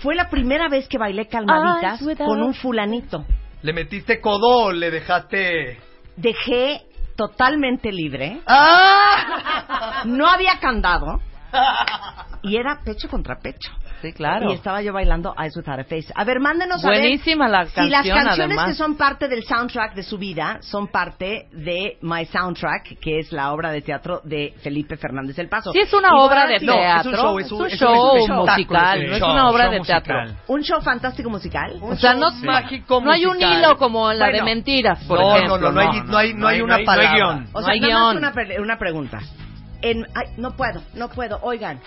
Fue 0.00 0.14
la 0.14 0.28
primera 0.28 0.68
vez 0.68 0.86
que 0.88 0.98
bailé 0.98 1.26
calmaditas 1.26 2.02
without- 2.02 2.26
con 2.26 2.42
un 2.42 2.54
fulanito. 2.54 3.24
Le 3.62 3.72
metiste 3.72 4.20
codo, 4.20 4.72
le 4.72 4.90
dejaste... 4.90 5.78
Dejé 6.16 6.82
totalmente 7.20 7.92
libre. 7.92 8.40
¡Ah! 8.46 10.02
No 10.06 10.26
había 10.26 10.58
candado. 10.58 11.20
Y 12.42 12.56
era 12.56 12.80
pecho 12.82 13.06
contra 13.10 13.38
pecho. 13.38 13.70
Sí, 14.02 14.12
claro. 14.12 14.50
Y 14.50 14.54
estaba 14.54 14.82
yo 14.82 14.92
bailando 14.92 15.34
Eyes 15.38 15.56
Without 15.56 15.80
a 15.80 15.84
Face. 15.84 16.06
A 16.14 16.24
ver, 16.24 16.40
mándenos 16.40 16.84
a 16.84 16.88
ver 16.88 17.00
Buenísima 17.00 17.48
la 17.48 17.66
si 17.66 17.88
las 17.88 18.02
canción, 18.02 18.16
canciones 18.16 18.38
además. 18.56 18.66
que 18.68 18.74
son 18.74 18.96
parte 18.96 19.28
del 19.28 19.44
soundtrack 19.44 19.94
de 19.94 20.02
su 20.02 20.16
vida 20.18 20.58
son 20.62 20.88
parte 20.88 21.48
de 21.52 21.98
My 22.02 22.24
Soundtrack, 22.26 22.98
que 23.00 23.18
es 23.18 23.32
la 23.32 23.52
obra 23.52 23.70
de 23.70 23.82
teatro 23.82 24.20
de 24.24 24.54
Felipe 24.62 24.96
Fernández 24.96 25.36
del 25.36 25.48
Paso. 25.48 25.72
Sí, 25.72 25.80
es 25.80 25.92
una 25.92 26.10
obra 26.16 26.46
de 26.46 26.58
sí, 26.60 26.66
teatro. 26.66 27.10
es 27.12 27.16
un 27.18 27.22
show, 27.22 27.38
es 27.38 27.52
un, 27.52 27.60
un- 27.62 27.66
es 27.66 27.72
un 27.72 27.78
show 27.78 28.28
musical, 28.46 29.02
es 29.02 29.04
un 29.04 29.10
no 29.10 29.16
es 29.16 29.22
una 29.22 29.48
obra 29.50 29.64
show 29.64 29.72
de 29.72 29.78
musical. 29.78 30.02
teatro. 30.02 30.34
Un 30.48 30.62
show 30.62 30.80
fantástico 30.80 31.30
musical. 31.30 31.78
O 31.82 31.96
sea, 31.96 32.14
no, 32.14 32.30
show 32.30 32.44
mágico 32.44 33.00
no 33.00 33.10
hay 33.10 33.24
un 33.26 33.40
hilo 33.40 33.76
como 33.76 34.12
la 34.12 34.26
de 34.26 34.32
Bueno. 34.32 34.44
mentiras, 34.46 35.04
por 35.04 35.18
no, 35.20 35.36
ejemplo. 35.36 35.58
no, 35.58 35.72
no, 35.72 35.72
no, 35.72 35.80
hay, 35.90 36.00
no, 36.06 36.16
hay, 36.18 36.34
no 36.34 36.46
hay 36.48 36.60
una 36.60 36.78
palabra. 36.84 37.44
O 37.52 37.60
No 37.60 37.64
sea, 37.66 37.74
hay 37.74 37.80
nada 37.80 37.94
más 37.94 38.02
guion. 38.12 38.16
una, 38.18 38.32
pre- 38.32 38.60
una 38.60 38.78
pregunta. 38.78 39.18
En, 39.82 40.06
ay, 40.14 40.26
no 40.36 40.56
puedo, 40.56 40.80
no 40.94 41.08
puedo. 41.08 41.38
Oigan, 41.42 41.80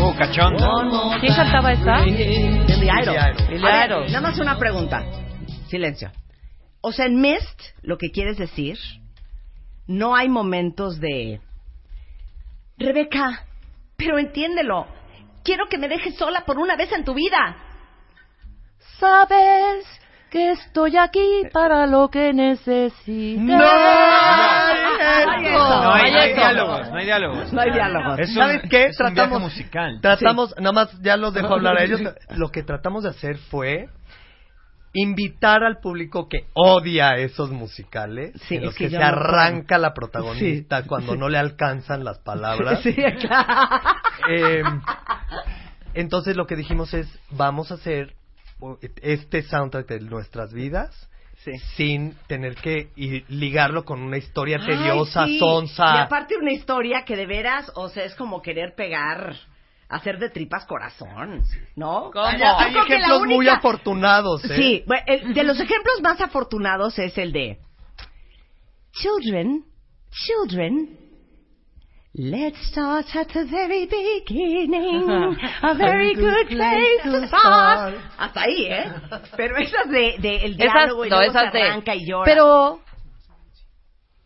Oh, 0.00 0.14
cachondo. 0.18 1.10
¿Quién 1.20 1.34
cantaba 1.34 1.72
esta? 1.72 2.02
Billy 2.02 2.90
Idol. 3.02 3.16
Billy 3.48 3.66
Idol. 3.86 4.06
Nada 4.06 4.20
más 4.20 4.38
una 4.38 4.58
pregunta. 4.58 5.04
Silencio. 5.68 6.10
O 6.82 6.92
sea, 6.92 7.06
en 7.06 7.20
Mist, 7.20 7.60
lo 7.82 7.96
que 7.96 8.10
quieres 8.10 8.36
decir, 8.36 8.76
no 9.86 10.14
hay 10.14 10.28
momentos 10.28 11.00
de... 11.00 11.40
Rebeca, 12.76 13.46
pero 13.96 14.18
entiéndelo. 14.18 14.86
Quiero 15.42 15.66
que 15.68 15.78
me 15.78 15.88
dejes 15.88 16.16
sola 16.16 16.44
por 16.44 16.58
una 16.58 16.76
vez 16.76 16.92
en 16.92 17.04
tu 17.04 17.14
vida. 17.14 17.56
Sabes 19.00 19.86
que 20.30 20.50
estoy 20.50 20.96
aquí 20.96 21.42
para 21.52 21.86
lo 21.86 22.08
que 22.10 22.32
necesites. 22.32 23.42
¡No! 23.42 24.57
No 25.52 25.92
hay, 25.92 26.12
no 26.12 26.18
hay 26.18 26.34
diálogos, 26.34 26.90
no 26.90 26.96
hay 26.98 27.04
diálogos. 27.06 27.52
No 27.52 27.60
hay 27.60 27.70
diálogos. 27.70 28.18
Es 28.18 28.28
un, 28.30 28.34
¿Sabes 28.36 28.62
qué? 28.68 28.84
es 28.86 29.00
un 29.00 29.06
viaje 29.06 29.14
Tratamos, 29.14 29.40
musical. 29.40 29.98
tratamos, 30.00 30.54
nada 30.58 30.72
más 30.72 31.00
ya 31.02 31.16
los 31.16 31.34
dejo 31.34 31.54
hablar 31.54 31.78
a 31.78 31.84
ellos. 31.84 32.00
Lo 32.36 32.50
que 32.50 32.62
tratamos 32.62 33.04
de 33.04 33.10
hacer 33.10 33.38
fue 33.38 33.88
invitar 34.94 35.62
al 35.64 35.78
público 35.80 36.28
que 36.28 36.46
odia 36.54 37.16
esos 37.16 37.50
musicales, 37.50 38.32
Sí, 38.48 38.56
en 38.56 38.64
los 38.64 38.72
es 38.72 38.78
que 38.78 38.90
se 38.90 38.98
no 38.98 39.04
arranca 39.04 39.78
la 39.78 39.92
protagonista 39.94 40.82
Sí, 40.82 40.88
cuando 40.88 41.12
sí. 41.12 41.18
no 41.18 41.28
le 41.28 41.38
alcanzan 41.38 42.04
las 42.04 42.18
palabras. 42.18 42.80
Sí, 42.82 42.94
claro. 43.20 43.80
Eh, 44.28 44.62
entonces 45.94 46.36
lo 46.36 46.46
que 46.46 46.56
dijimos 46.56 46.94
es, 46.94 47.06
vamos 47.30 47.70
a 47.70 47.74
hacer 47.74 48.14
este 49.02 49.42
soundtrack 49.42 49.86
de 49.88 50.00
nuestras 50.00 50.52
vidas 50.52 51.07
sin 51.76 52.14
tener 52.26 52.54
que 52.56 52.90
ir- 52.96 53.24
ligarlo 53.28 53.84
con 53.84 54.02
una 54.02 54.16
historia 54.18 54.58
tediosa, 54.58 55.22
Ay, 55.24 55.32
sí. 55.34 55.38
sonsa. 55.38 55.84
Y 55.96 55.98
aparte 56.00 56.36
una 56.36 56.52
historia 56.52 57.04
que 57.04 57.16
de 57.16 57.26
veras, 57.26 57.70
o 57.74 57.88
sea, 57.88 58.04
es 58.04 58.14
como 58.14 58.42
querer 58.42 58.74
pegar, 58.74 59.34
hacer 59.88 60.18
de 60.18 60.28
tripas 60.30 60.66
corazón, 60.66 61.42
¿no? 61.76 62.10
¿Cómo? 62.12 62.26
Hay, 62.26 62.76
ejemplos 62.76 63.22
muy 63.26 63.48
afortunados, 63.48 64.44
¿eh? 64.44 64.56
Sí, 64.56 64.84
bueno, 64.86 65.02
el- 65.06 65.32
de 65.32 65.44
los 65.44 65.58
ejemplos 65.58 66.00
más 66.02 66.20
afortunados 66.20 66.98
es 66.98 67.16
el 67.16 67.32
de 67.32 67.58
Children, 68.92 69.64
children, 70.10 70.97
let's 72.18 72.58
start 72.70 73.06
at 73.14 73.28
the 73.28 73.44
very 73.44 73.86
beginning, 73.86 75.36
a 75.62 75.74
very 75.76 76.14
good 76.14 76.48
place 76.48 77.02
to 77.04 77.28
start. 77.28 77.94
Hasta 78.18 78.40
ahí, 78.40 78.66
¿eh? 78.66 78.92
Pero 79.36 79.56
esas 79.56 79.88
de, 79.88 80.16
de 80.18 80.36
el 80.44 80.52
Esas, 80.54 80.72
diálogo 80.74 81.04
y 81.06 81.10
no, 81.10 81.20
esas 81.20 81.52
se 81.52 81.58
de. 81.58 81.96
y 81.96 82.06
llora. 82.06 82.24
Pero 82.24 82.80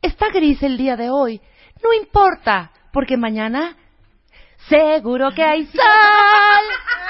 está 0.01 0.31
gris 0.31 0.63
el 0.63 0.79
día 0.79 0.97
de 0.97 1.11
hoy. 1.11 1.41
No 1.83 1.93
importa, 1.93 2.71
porque 2.93 3.17
mañana 3.19 3.77
seguro 4.69 5.31
que 5.33 5.43
hay 5.43 5.67
sol. 5.67 5.81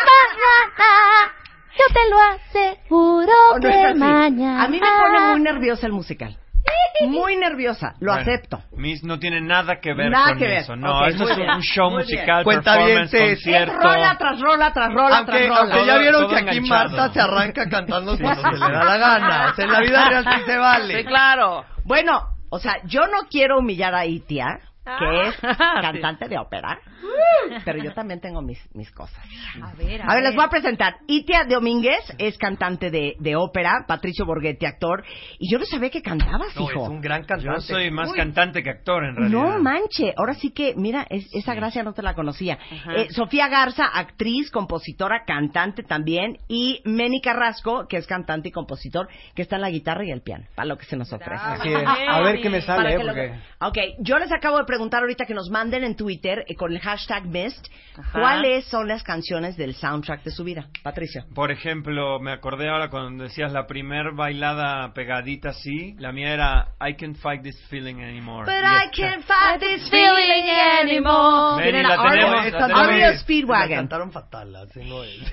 Mañana, 0.02 1.32
yo 1.78 1.84
te 1.94 2.10
lo 2.10 2.18
aseguro 2.18 3.32
¿O 3.52 3.58
no 3.58 3.68
es 3.68 3.76
que 3.76 3.94
mañana. 3.94 4.64
A 4.64 4.68
mí 4.68 4.80
me 4.80 4.86
pone 4.86 5.20
muy 5.30 5.40
nerviosa 5.40 5.86
el 5.86 5.92
musical. 5.92 6.36
Muy 7.08 7.36
nerviosa, 7.36 7.94
lo 8.00 8.12
Bueno, 8.12 8.22
acepto. 8.22 8.62
Mis 8.76 9.02
no 9.02 9.18
tiene 9.18 9.40
nada 9.40 9.80
que 9.80 9.92
ver 9.92 10.10
Nada 10.10 10.28
con 10.30 10.38
que 10.38 10.46
ver. 10.46 10.58
eso. 10.58 10.76
No, 10.76 11.00
Ok, 11.00 11.06
esto 11.08 11.22
muy 11.24 11.32
es 11.32 11.38
bien. 11.38 11.50
un 11.50 11.60
show 11.62 11.90
Muy 11.90 12.04
bien. 12.04 12.16
musical, 12.18 12.44
Cuentavientes. 12.44 13.10
performance, 13.10 13.32
Es 13.32 13.38
concierto. 13.44 13.80
rola 13.88 14.16
tras 14.18 14.40
rola 14.40 14.72
tras 14.72 14.92
rola 14.92 15.16
Aunque, 15.18 15.32
tras 15.32 15.48
rola. 15.48 15.60
aunque 15.60 15.86
ya 15.86 15.98
vieron 15.98 16.20
todo 16.22 16.30
que 16.30 16.36
aquí 16.36 16.56
enganchado. 16.58 16.88
Marta 16.96 17.12
se 17.12 17.20
arranca 17.20 17.68
cantando 17.68 18.16
cuando 18.18 18.42
se 18.42 18.52
le 18.52 18.72
da 18.72 18.84
la 18.84 18.96
gana. 18.98 19.46
O 19.50 19.54
sea, 19.54 19.64
en 19.64 19.72
la 19.72 19.80
vida 19.80 20.08
real 20.08 20.24
sí 20.24 20.42
se 20.46 20.56
vale. 20.58 20.98
Sí, 20.98 21.04
claro. 21.04 21.64
Bueno, 21.84 22.22
o 22.50 22.58
sea, 22.60 22.76
yo 22.84 23.00
no 23.08 23.26
quiero 23.28 23.58
humillar 23.58 23.94
a 23.94 24.06
Itia, 24.06 24.60
que 24.98 25.28
es 25.28 25.38
Ah. 25.42 25.80
cantante 25.80 26.28
de 26.28 26.38
ópera, 26.38 26.78
pero 27.64 27.82
yo 27.82 27.92
también 27.92 28.20
tengo 28.20 28.42
mis, 28.42 28.58
mis 28.74 28.90
cosas. 28.92 29.18
A 29.62 29.72
ver, 29.74 30.02
A 30.02 30.14
ver, 30.14 30.24
les 30.24 30.34
voy 30.34 30.44
a 30.44 30.48
presentar. 30.48 30.96
Itia 31.06 31.44
Domínguez 31.44 32.00
es 32.18 32.36
cantante 32.38 32.90
de, 32.90 33.14
de 33.18 33.36
ópera, 33.36 33.84
Patricio 33.86 34.24
Borghetti, 34.24 34.66
actor, 34.66 35.04
y 35.38 35.50
yo 35.50 35.58
no 35.58 35.64
sabía 35.64 35.90
que 35.90 36.02
cantabas, 36.02 36.54
No, 36.56 36.64
es 36.68 36.70
hijo. 36.70 36.82
un 36.84 37.00
gran 37.00 37.24
cantante. 37.24 37.44
Yo 37.54 37.60
soy 37.60 37.90
más 37.90 38.10
Uy. 38.10 38.16
cantante 38.16 38.62
que 38.62 38.70
actor, 38.70 39.04
en 39.04 39.16
realidad. 39.16 39.38
No 39.40 39.58
manche, 39.58 40.14
ahora 40.16 40.34
sí 40.34 40.50
que, 40.50 40.74
mira, 40.76 41.06
es- 41.10 41.28
esa 41.34 41.54
gracia 41.54 41.82
no 41.82 41.92
te 41.92 42.02
la 42.02 42.14
conocía. 42.14 42.58
Eh, 42.96 43.08
Sofía 43.10 43.48
Garza, 43.48 43.86
actriz, 43.86 44.50
compositora, 44.50 45.24
cantante 45.26 45.82
también, 45.82 46.38
y 46.48 46.80
Meni 46.84 47.20
Carrasco, 47.20 47.86
que 47.88 47.96
es 47.96 48.06
cantante 48.06 48.48
y 48.48 48.52
compositor, 48.52 49.08
que 49.34 49.42
está 49.42 49.56
en 49.56 49.62
la 49.62 49.70
guitarra 49.70 50.04
y 50.04 50.10
el 50.10 50.22
piano, 50.22 50.44
para 50.54 50.66
lo 50.66 50.76
que 50.78 50.84
se 50.86 50.96
nos 50.96 51.12
ofrece. 51.12 51.42
Así 51.44 51.68
es. 51.72 51.82
A 51.86 52.20
ver 52.20 52.40
qué 52.40 52.48
me 52.50 52.60
sale, 52.62 52.94
¿eh? 52.94 52.98
lo- 52.98 53.06
Porque... 53.06 53.32
Ok, 53.60 53.78
yo 54.00 54.18
les 54.18 54.32
acabo 54.32 54.58
de 54.58 54.64
preguntar 54.64 55.00
ahorita 55.02 55.24
que 55.26 55.34
nos 55.34 55.50
manden 55.50 55.84
en 55.84 55.96
Twitter 55.96 56.44
eh, 56.46 56.54
con 56.54 56.72
el 56.72 56.80
hashtag 56.92 57.24
Mist 57.26 57.66
Ajá. 57.96 58.20
cuáles 58.20 58.64
son 58.66 58.88
las 58.88 59.02
canciones 59.02 59.56
del 59.56 59.74
soundtrack 59.74 60.22
de 60.22 60.30
su 60.30 60.44
vida. 60.44 60.66
Patricio. 60.82 61.24
Por 61.34 61.50
ejemplo, 61.50 62.18
me 62.20 62.32
acordé 62.32 62.70
ahora 62.70 62.88
cuando 62.88 63.24
decías 63.24 63.52
la 63.52 63.66
primer 63.66 64.12
bailada 64.12 64.92
pegadita 64.94 65.50
así, 65.50 65.94
la 65.98 66.10
mía 66.12 66.32
era 66.32 66.68
I 66.80 66.94
can't 66.94 67.16
fight 67.18 67.42
this 67.42 67.60
feeling 67.68 67.96
anymore. 68.00 68.44
But 68.46 68.64
I 68.64 68.88
can't 68.96 69.24
fight 69.24 69.60
this 69.60 69.88
feeling 69.90 70.48
anymore. 70.80 71.62
Ven, 71.62 71.74
y 71.74 71.78
Era 71.78 71.88
la 71.96 72.02
tenemos, 72.02 72.52
la 72.52 72.66
tenemos. 72.68 73.20
Speedwagon. 73.20 73.70
La 73.70 73.76
cantaron 73.76 74.12
fatal, 74.12 74.56
así 74.56 74.80
no 74.84 75.04
es. 75.04 75.32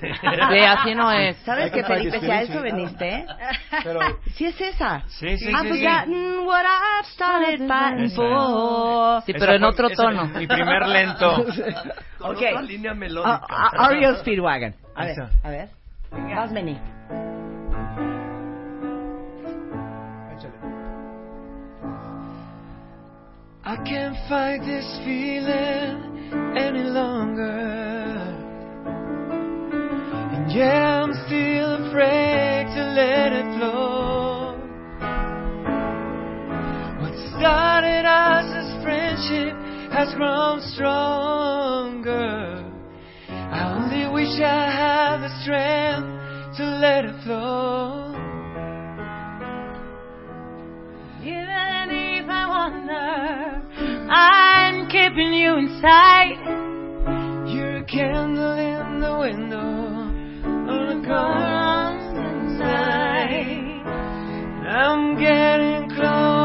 Sí, 0.50 0.58
así 0.58 0.94
no 0.94 1.10
es. 1.12 1.36
¿Sabes 1.38 1.70
qué, 1.72 1.84
Felipe? 1.84 2.20
Si 2.20 2.30
a 2.30 2.42
eso 2.42 2.52
sí. 2.54 2.58
veniste, 2.58 3.26
Pero 3.84 4.00
sí 4.34 4.46
es 4.46 4.60
esa. 4.60 5.02
Sí, 5.08 5.38
sí, 5.38 5.48
I've 5.48 5.68
forgotten 5.68 6.40
what 6.40 6.64
I've 6.64 7.06
started 7.12 7.66
fighting 7.66 8.10
for. 8.10 9.22
Sí, 9.22 9.32
Esa 9.32 9.38
pero 9.38 9.54
en 9.54 9.64
otro 9.64 9.88
tono. 9.90 10.26
Mi 10.26 10.46
primer 10.46 10.86
lento. 10.86 11.46
Con 12.18 12.30
Ok. 12.32 12.42
otra 12.48 12.62
línea 12.62 12.94
melódica. 12.94 13.40
Ah, 13.48 13.70
ah, 13.76 13.86
Ario 13.86 14.14
Speedwagon. 14.16 14.74
A 14.94 15.04
ver, 15.04 15.10
Esa. 15.12 15.30
a 15.42 15.50
ver. 15.50 15.68
Vas, 16.10 16.50
Meni. 16.52 16.78
I 23.62 23.76
can't 23.84 24.16
fight 24.28 24.60
this 24.64 24.86
feeling 25.04 26.32
any 26.56 26.82
longer. 26.82 28.18
And 30.32 30.50
yeah, 30.52 31.02
I'm 31.04 31.12
still 31.26 31.86
afraid 31.86 32.66
to 32.74 32.82
let 32.96 33.32
it 33.32 33.58
flow. 33.58 34.56
What 37.00 37.14
started 37.38 38.06
us 38.06 38.48
as 38.56 38.82
friendship 38.82 39.54
has 39.90 40.14
grown 40.14 40.60
stronger. 40.74 42.64
I 43.28 43.74
only 43.74 44.06
wish 44.12 44.40
I 44.40 44.70
had 44.70 45.18
the 45.18 45.30
strength 45.42 46.56
to 46.58 46.64
let 46.64 47.04
it 47.04 47.24
flow. 47.24 48.14
Even 51.22 51.90
if 51.90 52.28
I 52.28 52.46
wonder, 52.48 54.10
I'm 54.10 54.88
keeping 54.88 55.32
you 55.32 55.56
inside. 55.56 56.38
You're 57.52 57.78
a 57.78 57.84
candle 57.84 58.58
in 58.58 59.00
the 59.00 59.18
window 59.18 59.58
on 60.70 61.02
the 61.02 61.06
constant 61.06 62.58
night. 62.58 63.82
I'm 64.66 65.18
getting 65.18 65.90
I 65.96 66.39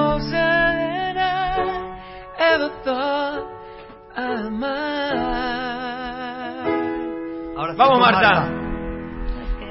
Ahora 7.58 7.74
Vamos, 7.76 8.00
Marta. 8.00 8.48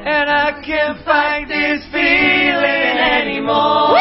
And 0.06 0.28
I 0.28 0.60
can't 0.64 0.98
fight 1.04 1.46
this 1.48 1.86
feeling 1.92 2.98
anymore. 2.98 3.94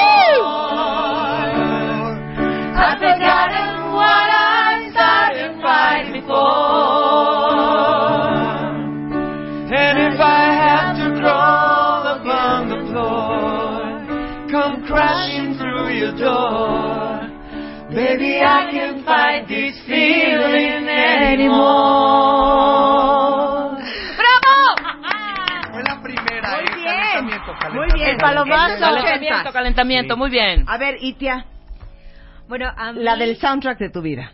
I 18.44 18.72
can't 18.72 19.06
fight 19.06 19.48
this 19.48 19.80
feeling 19.86 20.88
anymore. 22.44 23.78
Fue 25.72 25.84
la 25.84 26.02
primera, 26.02 26.50
Muy 26.52 26.64
eh, 26.64 26.76
bien. 26.76 26.96
calentamiento, 26.96 27.54
Muy 27.74 27.86
bien, 27.94 28.18
calentamiento. 28.18 28.24
palomazo. 28.26 28.80
Calentamiento, 28.80 29.52
calentamiento, 29.54 30.18
muy 30.18 30.30
bien. 30.30 30.66
A 30.68 30.78
ver, 30.78 30.98
Itia, 31.02 31.46
Bueno, 32.48 32.72
a 32.76 32.92
mí, 32.94 33.02
la 33.04 33.16
del 33.16 33.38
soundtrack 33.38 33.80
de 33.80 33.90
tu 33.90 34.02
vida. 34.02 34.32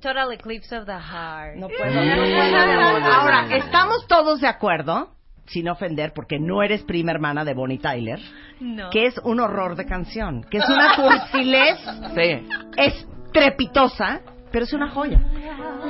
Total 0.00 0.32
Eclipse 0.32 0.76
of 0.78 0.86
the 0.86 0.92
Heart. 0.92 1.56
No 1.56 1.68
puedo, 1.68 1.92
no 1.92 2.16
puedo. 2.16 3.12
Ahora, 3.12 3.46
estamos 3.56 4.06
todos 4.06 4.40
de 4.40 4.48
acuerdo, 4.48 5.10
sin 5.52 5.68
ofender, 5.68 6.12
porque 6.14 6.38
no 6.38 6.62
eres 6.62 6.82
prima 6.84 7.12
hermana 7.12 7.44
de 7.44 7.54
Bonnie 7.54 7.78
Tyler, 7.78 8.18
No. 8.60 8.90
que 8.90 9.06
es 9.06 9.18
un 9.24 9.40
horror 9.40 9.76
de 9.76 9.84
canción, 9.86 10.44
que 10.50 10.58
es 10.58 10.68
una 10.68 10.94
cursilez 10.96 11.78
Sí. 12.14 12.46
estrepitosa, 12.76 14.20
pero 14.52 14.64
es 14.64 14.72
una 14.72 14.90
joya. 14.90 15.20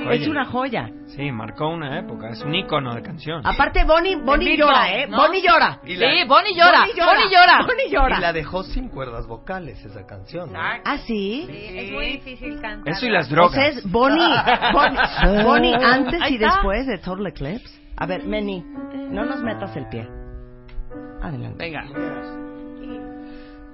Es 0.00 0.06
Oye. 0.20 0.30
una 0.30 0.44
joya. 0.44 0.90
Sí, 1.06 1.32
marcó 1.32 1.68
una 1.70 1.98
época, 1.98 2.28
es 2.30 2.42
un 2.42 2.54
icono 2.54 2.94
de 2.94 3.02
canción. 3.02 3.40
Aparte, 3.44 3.84
Bonnie, 3.84 4.16
Bonnie 4.16 4.56
llora, 4.56 4.92
¿eh? 4.94 5.06
¿no? 5.08 5.16
Bonnie 5.16 5.42
llora. 5.42 5.80
Y 5.84 5.96
la- 5.96 6.10
Sí, 6.10 6.28
Bonnie 6.28 6.54
llora, 6.54 6.80
Bonnie 6.80 6.94
llora. 6.94 7.06
Bonnie 7.12 7.30
llora. 7.30 7.58
Bonnie 7.66 7.90
llora. 7.90 8.18
Y 8.18 8.20
la 8.20 8.32
dejó 8.34 8.62
sin 8.62 8.88
cuerdas 8.90 9.26
vocales 9.26 9.82
esa 9.84 10.06
canción. 10.06 10.52
¿no? 10.52 10.58
¿Ah, 10.60 10.98
sí? 11.06 11.46
Es 11.50 11.90
muy 11.90 12.06
difícil 12.12 12.60
cantar. 12.60 12.92
Eso 12.94 13.06
y 13.06 13.10
las 13.10 13.28
drogas. 13.30 13.54
sea, 13.54 13.68
es 13.68 13.90
Bonnie, 13.90 14.36
Bonnie, 14.72 15.42
Bonnie 15.44 15.74
antes 15.74 16.20
y 16.30 16.36
después 16.38 16.86
de 16.86 16.98
Total 16.98 17.26
Eclipse. 17.28 17.80
A 18.00 18.06
ver, 18.06 18.26
Meni, 18.26 18.64
no 19.10 19.26
nos 19.26 19.42
metas 19.42 19.76
el 19.76 19.86
pie. 19.88 20.08
Adelante. 21.20 21.56
Venga. 21.58 21.84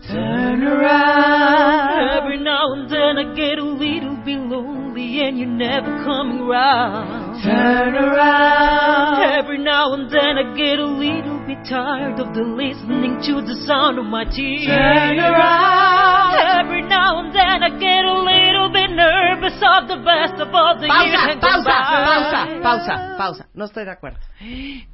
Turn 0.09 0.62
around. 0.62 2.22
Every 2.22 2.38
now 2.38 2.72
and 2.74 2.88
then 2.90 3.18
I 3.18 3.34
get 3.34 3.59
a 3.59 3.64
little 3.64 4.16
bit 4.24 4.38
lonely 4.38 5.26
and 5.26 5.38
you're 5.38 5.48
never 5.48 6.04
coming 6.04 6.46
round. 6.46 7.42
Turn 7.42 7.94
around. 7.94 9.22
Every 9.38 9.59
now 9.59 9.94
and 9.94 10.11
then 10.11 10.38
I 10.38 10.54
get 10.57 10.78
a 10.78 10.86
little 10.86 11.40
bit 11.46 11.59
tired 11.68 12.20
of 12.20 12.34
the 12.34 12.42
listening 12.42 13.18
to 13.26 13.42
the 13.42 13.54
sound 13.66 13.98
of 13.98 14.07
my 14.07 14.24
tears. 14.24 14.66
Turn 14.66 15.18
around. 15.18 16.36
Every 16.66 16.82
now 16.82 17.18
and 17.20 17.34
then 17.34 17.62
I 17.62 17.70
get 17.78 18.04
a 18.04 18.12
little 18.14 18.68
bit 18.72 18.90
nervous 18.90 19.59
of 19.62 19.88
the 19.88 19.96
best 20.07 20.40
of 20.40 20.54
all 20.54 20.76
the 20.78 20.86
years 20.86 21.16
Pausa, 21.16 21.40
gone 21.40 21.40
pausa, 21.40 21.64
by. 21.64 22.04
pausa, 22.07 22.61
pausa, 22.62 23.14
pausa. 23.18 23.44
No 23.54 23.64
estoy 23.66 23.84
de 23.84 23.90
acuerdo. 23.92 24.18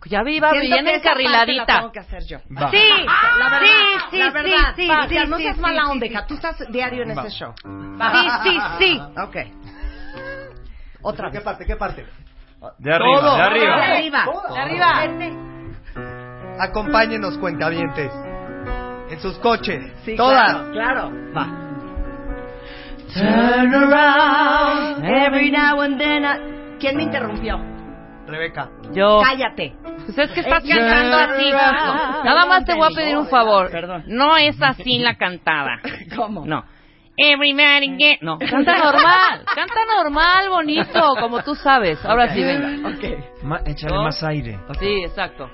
Ya 0.06 0.22
vi, 0.22 0.40
va 0.40 0.50
Siento 0.52 0.68
bien 0.74 0.84
la 0.84 0.92
encarriladita. 0.94 1.76
tengo 1.78 1.92
que 1.92 1.98
hacer 2.00 2.22
yo. 2.28 2.38
Va. 2.50 2.70
Sí, 2.70 2.78
La 3.38 3.48
verdad, 3.48 3.60
sí, 3.60 4.00
sí, 4.10 4.18
la 4.18 4.30
verdad. 4.30 4.74
sí, 4.76 4.88
Patia, 5.02 5.24
sí, 5.24 5.30
no 5.30 5.36
sí, 5.36 5.42
seas 5.44 5.56
sí, 5.56 5.62
mala 5.62 5.88
onda, 5.90 6.06
sí. 6.06 6.12
hija. 6.12 6.26
Tú 6.26 6.34
estás 6.34 6.72
diario 6.72 7.02
en 7.02 7.16
Va. 7.16 7.22
ese 7.26 7.30
show. 7.30 7.52
Sí, 7.62 8.28
sí, 8.44 8.58
sí. 8.78 9.00
Ok. 9.22 9.36
Otra 11.02 11.30
¿Qué 11.30 11.38
vez. 11.38 11.44
parte? 11.44 11.66
¿Qué 11.66 11.76
parte? 11.76 12.06
De 12.78 12.92
arriba, 12.94 13.20
Todo. 13.20 13.36
de 13.36 13.42
arriba. 13.42 13.76
De 13.76 13.82
arriba. 13.82 14.24
De 14.54 14.60
arriba. 14.60 14.88
Acompáñenos, 16.60 17.38
cuentavientes. 17.38 18.12
En 19.10 19.20
sus 19.20 19.36
coches. 19.38 19.92
Sí, 20.04 20.16
Todas. 20.16 20.52
Claro, 20.70 20.72
claro. 20.72 21.10
Va. 21.36 21.46
Turn 23.12 23.74
around. 23.74 25.04
Every 25.04 25.50
now 25.50 25.80
and 25.80 25.98
then. 25.98 26.24
I- 26.24 26.78
¿Quién 26.78 26.96
me 26.96 27.02
interrumpió? 27.04 27.58
Rebeca. 28.26 28.70
Yo. 28.92 29.20
Cállate. 29.22 29.74
Pues 30.06 30.18
es 30.18 30.30
que 30.32 30.40
estás 30.40 30.62
cantando 30.64 31.16
así. 31.16 31.50
Nada 31.50 32.46
más 32.46 32.64
te 32.64 32.74
voy 32.74 32.88
a 32.92 32.94
pedir 32.94 33.16
un 33.16 33.28
favor. 33.28 33.70
Perdón. 33.70 34.04
No 34.06 34.36
es 34.36 34.60
así 34.60 34.98
la 34.98 35.16
cantada. 35.16 35.80
¿Cómo? 36.16 36.44
No. 36.46 36.64
Everybody 37.16 37.94
get... 37.98 38.22
No, 38.22 38.38
canta 38.38 38.78
normal, 38.78 39.44
canta 39.54 39.80
normal, 40.02 40.48
bonito, 40.48 41.14
como 41.20 41.42
tú 41.42 41.54
sabes. 41.54 42.02
Ahora 42.06 42.32
sí, 42.32 42.42
venga. 42.42 42.88
Ma- 43.42 43.60
échale 43.66 43.94
Dos. 43.94 44.04
más 44.04 44.22
aire. 44.24 44.58
Sí, 44.80 45.04
exacto. 45.04 45.50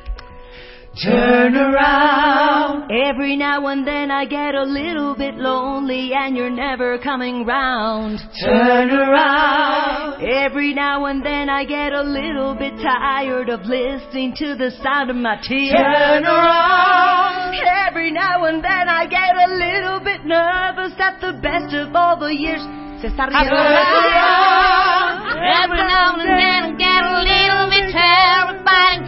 Turn 0.97 1.55
around. 1.55 2.91
Every 2.91 3.37
now 3.37 3.67
and 3.69 3.87
then 3.87 4.11
I 4.11 4.25
get 4.25 4.55
a 4.55 4.65
little 4.65 5.15
bit 5.15 5.37
lonely 5.37 6.13
and 6.13 6.37
you're 6.37 6.51
never 6.51 6.99
coming 6.99 7.45
round. 7.45 8.19
Turn 8.45 8.91
around. 8.91 10.23
Every 10.25 10.75
now 10.75 11.05
and 11.05 11.25
then 11.25 11.49
I 11.49 11.65
get 11.65 11.93
a 11.93 12.03
little 12.03 12.55
bit 12.55 12.75
tired 12.83 13.49
of 13.49 13.61
listening 13.61 14.35
to 14.39 14.57
the 14.57 14.73
sound 14.83 15.11
of 15.11 15.17
my 15.17 15.37
tears. 15.43 15.71
Turn 15.71 16.25
around. 16.25 17.55
Every 17.87 18.11
now 18.11 18.45
and 18.47 18.65
then 18.65 18.89
I 18.89 19.07
get 19.07 19.37
a 19.37 19.55
little 19.55 20.01
bit 20.01 20.25
nervous 20.25 20.95
that 20.99 21.21
the 21.21 21.39
best 21.41 21.75
of 21.75 21.95
all 21.95 22.19
the 22.19 22.35
years 22.35 22.65
se 23.01 23.07
está 23.09 23.27
riendo. 23.27 23.57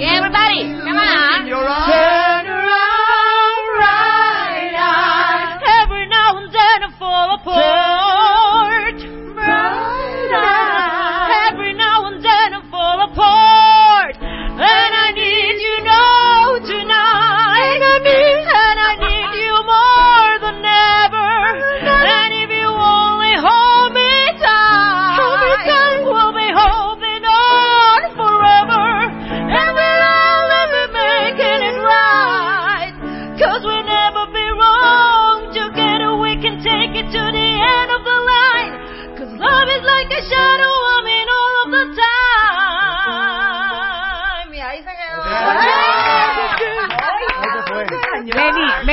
Everybody, 0.02 0.80
come 0.80 0.96
on. 0.96 1.44
Turn 1.44 2.46
around, 2.46 3.19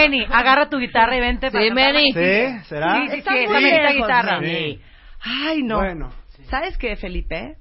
Meni, 0.09 0.25
agarra 0.29 0.69
tu 0.69 0.77
guitarra 0.77 1.15
y 1.15 1.19
vente. 1.19 1.51
para 1.51 1.63
Sí, 1.63 1.69
cantar. 1.69 1.93
Meni. 1.93 2.11
¿Sí? 2.11 2.65
¿Será? 2.69 2.95
Sí, 2.95 3.07
sí, 3.11 3.17
Está 3.19 3.31
sí, 3.33 3.47
muy 3.47 3.61
lejos, 3.63 3.95
guitarra. 3.95 4.39
Meni. 4.41 4.81
Ay, 5.21 5.63
no. 5.63 5.77
Bueno. 5.77 6.11
¿Sabes 6.49 6.77
qué, 6.77 6.95
Felipe? 6.95 7.55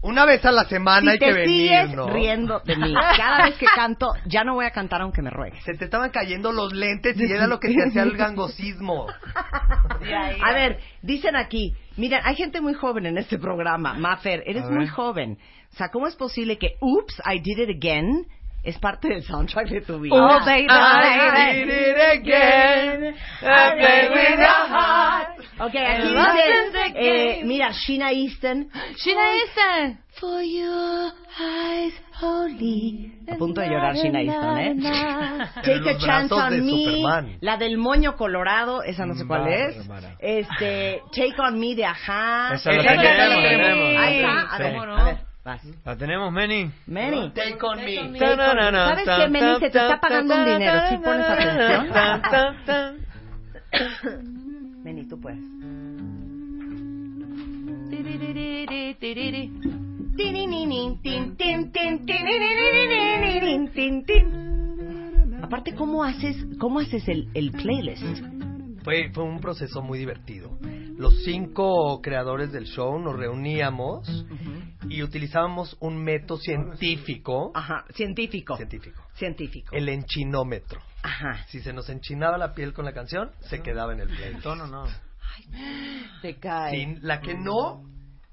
Una 0.00 0.26
vez 0.26 0.44
a 0.44 0.52
la 0.52 0.64
semana 0.66 1.00
si 1.00 1.08
hay 1.12 1.18
que 1.18 1.26
te 1.26 1.32
venir, 1.32 1.70
sigues 1.70 1.94
¿no? 1.96 2.08
riendo 2.10 2.60
de 2.60 2.76
mí 2.76 2.92
cada 3.16 3.46
vez 3.46 3.56
que 3.56 3.64
canto, 3.74 4.12
ya 4.26 4.44
no 4.44 4.52
voy 4.52 4.66
a 4.66 4.70
cantar 4.70 5.00
aunque 5.00 5.22
me 5.22 5.30
ruegues. 5.30 5.64
Se 5.64 5.72
te 5.72 5.86
estaban 5.86 6.10
cayendo 6.10 6.52
los 6.52 6.74
lentes 6.74 7.18
y 7.18 7.24
era 7.24 7.46
lo 7.46 7.58
que 7.58 7.68
te 7.68 7.88
hacía 7.88 8.02
el 8.02 8.14
gangosismo. 8.14 9.06
A 10.44 10.52
ver, 10.52 10.78
dicen 11.00 11.36
aquí, 11.36 11.74
miren, 11.96 12.20
hay 12.22 12.34
gente 12.36 12.60
muy 12.60 12.74
joven 12.74 13.06
en 13.06 13.16
este 13.16 13.38
programa. 13.38 13.94
Mafer, 13.94 14.42
eres 14.46 14.64
A 14.64 14.68
ver. 14.68 14.76
muy 14.76 14.86
joven. 14.88 15.38
O 15.72 15.76
sea, 15.76 15.88
¿cómo 15.88 16.06
es 16.06 16.16
posible 16.16 16.58
que 16.58 16.74
Oops, 16.80 17.22
I 17.24 17.40
Did 17.40 17.60
It 17.66 17.76
Again 17.78 18.26
es 18.64 18.78
parte 18.78 19.08
del 19.08 19.22
soundtrack 19.22 19.68
de 19.68 19.80
tu 19.82 20.00
vida? 20.00 20.14
Oh, 20.16 20.44
baby, 20.44 20.66
I 20.68 21.64
did 21.64 21.68
it 21.68 21.96
again. 22.20 23.14
I 23.42 23.70
played 23.76 24.10
with 24.10 24.38
your 24.38 24.68
heart. 24.68 25.28
Ok, 25.60 25.74
aquí 25.76 26.08
dice, 26.08 26.92
eh, 26.96 27.42
mira, 27.44 27.70
Sheena 27.72 28.10
Easton. 28.12 28.68
Sheena 28.96 29.34
Easton. 29.34 29.98
For 30.18 30.42
your 30.42 31.12
eyes 31.38 31.92
only. 32.22 33.12
A 33.28 33.36
punto 33.36 33.60
de 33.60 33.68
llorar 33.68 33.94
Sheena 33.94 34.22
Easton, 34.22 34.58
¿eh? 34.58 34.74
Take 35.62 35.90
a 35.90 35.98
chance 35.98 36.32
on 36.32 36.64
me. 36.64 36.84
Superman. 36.84 37.38
La 37.40 37.56
del 37.56 37.78
moño 37.78 38.16
colorado, 38.16 38.82
esa 38.82 39.06
no 39.06 39.14
sé 39.14 39.26
cuál 39.26 39.48
es. 39.48 39.86
Bárbara. 39.86 40.16
Este, 40.18 41.02
Take 41.14 41.34
on 41.38 41.58
me 41.58 41.74
de 41.74 41.84
Ajá. 41.84 42.54
Esa 42.54 42.72
la 42.72 42.82
tenemos, 42.82 43.04
la 43.04 43.28
la 43.28 43.48
tenemos. 43.48 44.02
Ahí 44.02 44.16
está, 44.16 44.54
a 44.54 44.70
¿Cómo 44.70 44.86
no? 44.86 45.33
Vas. 45.44 45.62
¿La 45.84 45.96
tenemos, 45.96 46.32
Meni? 46.32 46.70
Meni. 46.86 47.30
Take 47.30 47.58
on 47.62 47.84
me. 47.84 48.18
¿Sabes 48.18 49.04
qué, 49.04 49.28
Meni? 49.28 49.54
Se 49.54 49.70
te 49.70 49.78
está 49.78 50.00
pagando 50.00 50.34
un 50.34 50.44
dinero. 50.44 50.80
¿Sí 50.88 50.96
pones 50.96 51.26
atención? 51.26 51.92
Meni, 54.82 55.06
tú 55.08 55.20
puedes. 55.20 55.38
Aparte, 65.42 65.74
¿cómo 65.74 66.04
haces, 66.04 66.36
cómo 66.58 66.80
haces 66.80 67.06
el, 67.08 67.28
el 67.34 67.50
playlist? 67.52 68.02
Fue, 68.82 69.10
fue 69.12 69.24
un 69.24 69.40
proceso 69.40 69.82
muy 69.82 69.98
divertido. 69.98 70.58
Los 70.96 71.24
cinco 71.24 72.00
creadores 72.02 72.52
del 72.52 72.64
show 72.64 72.98
nos 72.98 73.16
reuníamos 73.16 74.26
y 74.88 75.02
utilizábamos 75.02 75.76
un 75.80 76.02
método 76.02 76.38
científico. 76.38 77.50
Ajá, 77.54 77.84
científico. 77.94 78.56
Científico. 78.56 79.02
Científico. 79.14 79.74
El 79.74 79.88
enchinómetro. 79.88 80.80
Ajá. 81.02 81.44
Si 81.48 81.60
se 81.60 81.72
nos 81.72 81.88
enchinaba 81.88 82.38
la 82.38 82.54
piel 82.54 82.72
con 82.72 82.84
la 82.84 82.92
canción, 82.92 83.32
se 83.40 83.60
quedaba 83.60 83.92
en 83.92 84.00
el 84.00 84.08
play. 84.08 84.34
El 84.34 84.42
tono 84.42 84.66
no. 84.66 84.84
Te 86.22 86.38
cae. 86.38 86.98
La 87.02 87.20
que 87.20 87.34
no, 87.34 87.82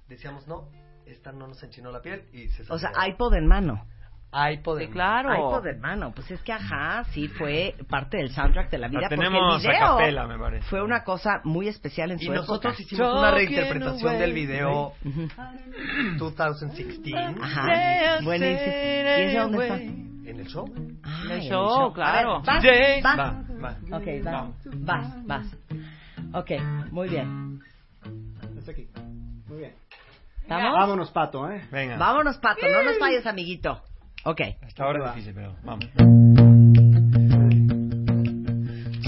decíamos 0.07 0.47
no, 0.47 0.69
esta 1.05 1.31
no 1.31 1.47
nos 1.47 1.61
enchinó 1.63 1.91
la 1.91 2.01
piel 2.01 2.25
y 2.31 2.47
se 2.49 2.63
O 2.71 2.77
sea, 2.77 2.91
iPod 3.07 3.33
en 3.33 3.47
mano. 3.47 3.85
iPod 4.33 4.79
en- 4.81 4.91
claro. 4.91 5.33
iPod 5.33 5.67
en 5.67 5.79
mano. 5.81 6.11
Pues 6.15 6.31
es 6.31 6.41
que, 6.41 6.53
ajá, 6.53 7.03
sí 7.11 7.27
fue 7.27 7.75
parte 7.89 8.17
del 8.17 8.29
soundtrack 8.31 8.69
de 8.69 8.77
la 8.77 8.87
vida. 8.87 9.01
La 9.01 9.09
porque 9.09 9.17
tenemos 9.25 9.63
el 9.63 9.69
a 9.69 9.73
video 9.73 9.97
capela, 9.97 10.27
me 10.27 10.37
parece. 10.39 10.65
fue 10.69 10.81
una 10.81 11.03
cosa 11.03 11.41
muy 11.43 11.67
especial 11.67 12.11
en 12.11 12.19
su 12.19 12.25
Y 12.25 12.27
época. 12.27 12.39
nosotros 12.41 12.79
hicimos 12.79 13.19
una 13.19 13.31
reinterpretación 13.31 14.17
del 14.19 14.33
video 14.33 14.93
2016 16.17 17.15
Ajá. 17.41 18.19
Buenísimo. 18.23 18.73
¿Y 18.73 19.33
dónde 19.35 19.63
está? 19.63 19.75
en 20.31 20.39
el 20.39 20.47
show. 20.47 20.65
Ah, 21.03 21.21
En 21.25 21.31
el 21.31 21.41
en 21.41 21.49
show, 21.49 21.93
claro. 21.93 22.41
A 22.47 22.59
ver, 22.61 23.01
vas, 23.03 23.17
vas. 23.17 23.33
Va, 23.61 23.75
va. 23.91 23.97
Ok, 23.97 24.05
vas. 24.23 24.47
Vas, 24.65 25.25
vas. 25.27 25.57
Ok, 26.33 26.51
muy 26.91 27.09
bien. 27.09 27.59
Está 28.57 28.71
aquí. 28.71 28.87
Muy 29.47 29.57
bien. 29.57 29.73
¿Estamos? 30.43 30.73
Vámonos, 30.73 31.11
Pato, 31.11 31.51
¿eh? 31.51 31.61
Venga. 31.71 31.97
Vámonos, 31.97 32.37
Pato. 32.37 32.61
No 32.71 32.83
nos 32.83 32.97
falles, 32.97 33.25
amiguito. 33.25 33.81
Ok. 34.23 34.41
Hasta 34.61 34.83
ahora 34.83 35.09
es 35.09 35.15
difícil, 35.15 35.33
pero 35.33 35.55
vamos. 35.63 35.89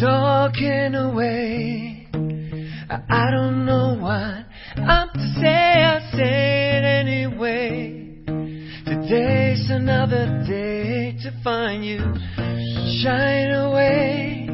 talking 0.03 0.95
away. 0.95 2.07
I, 2.89 2.99
I 3.09 3.31
don't 3.31 3.65
know 3.65 3.97
what 3.99 4.45
I'm 4.83 5.09
to 5.13 5.33
say. 5.39 5.47
I 5.47 5.99
say 6.11 6.77
it 6.77 6.83
anyway. 6.83 8.19
Today's 8.85 9.69
another 9.69 10.43
day 10.45 11.17
to 11.23 11.31
find 11.41 11.85
you 11.85 11.99
shine 13.01 13.51
away. 13.51 14.49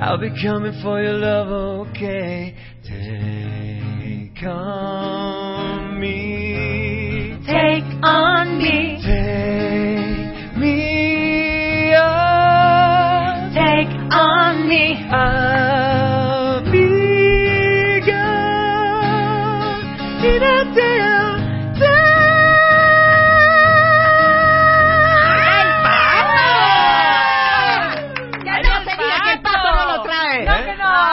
I'll 0.00 0.18
be 0.18 0.30
coming 0.42 0.80
for 0.82 1.00
your 1.02 1.14
love, 1.14 1.88
okay? 1.88 2.56
Take 2.82 4.42
on 4.44 6.00
me. 6.00 7.38
Take 7.46 7.84
on 8.02 8.58
me. 8.58 8.87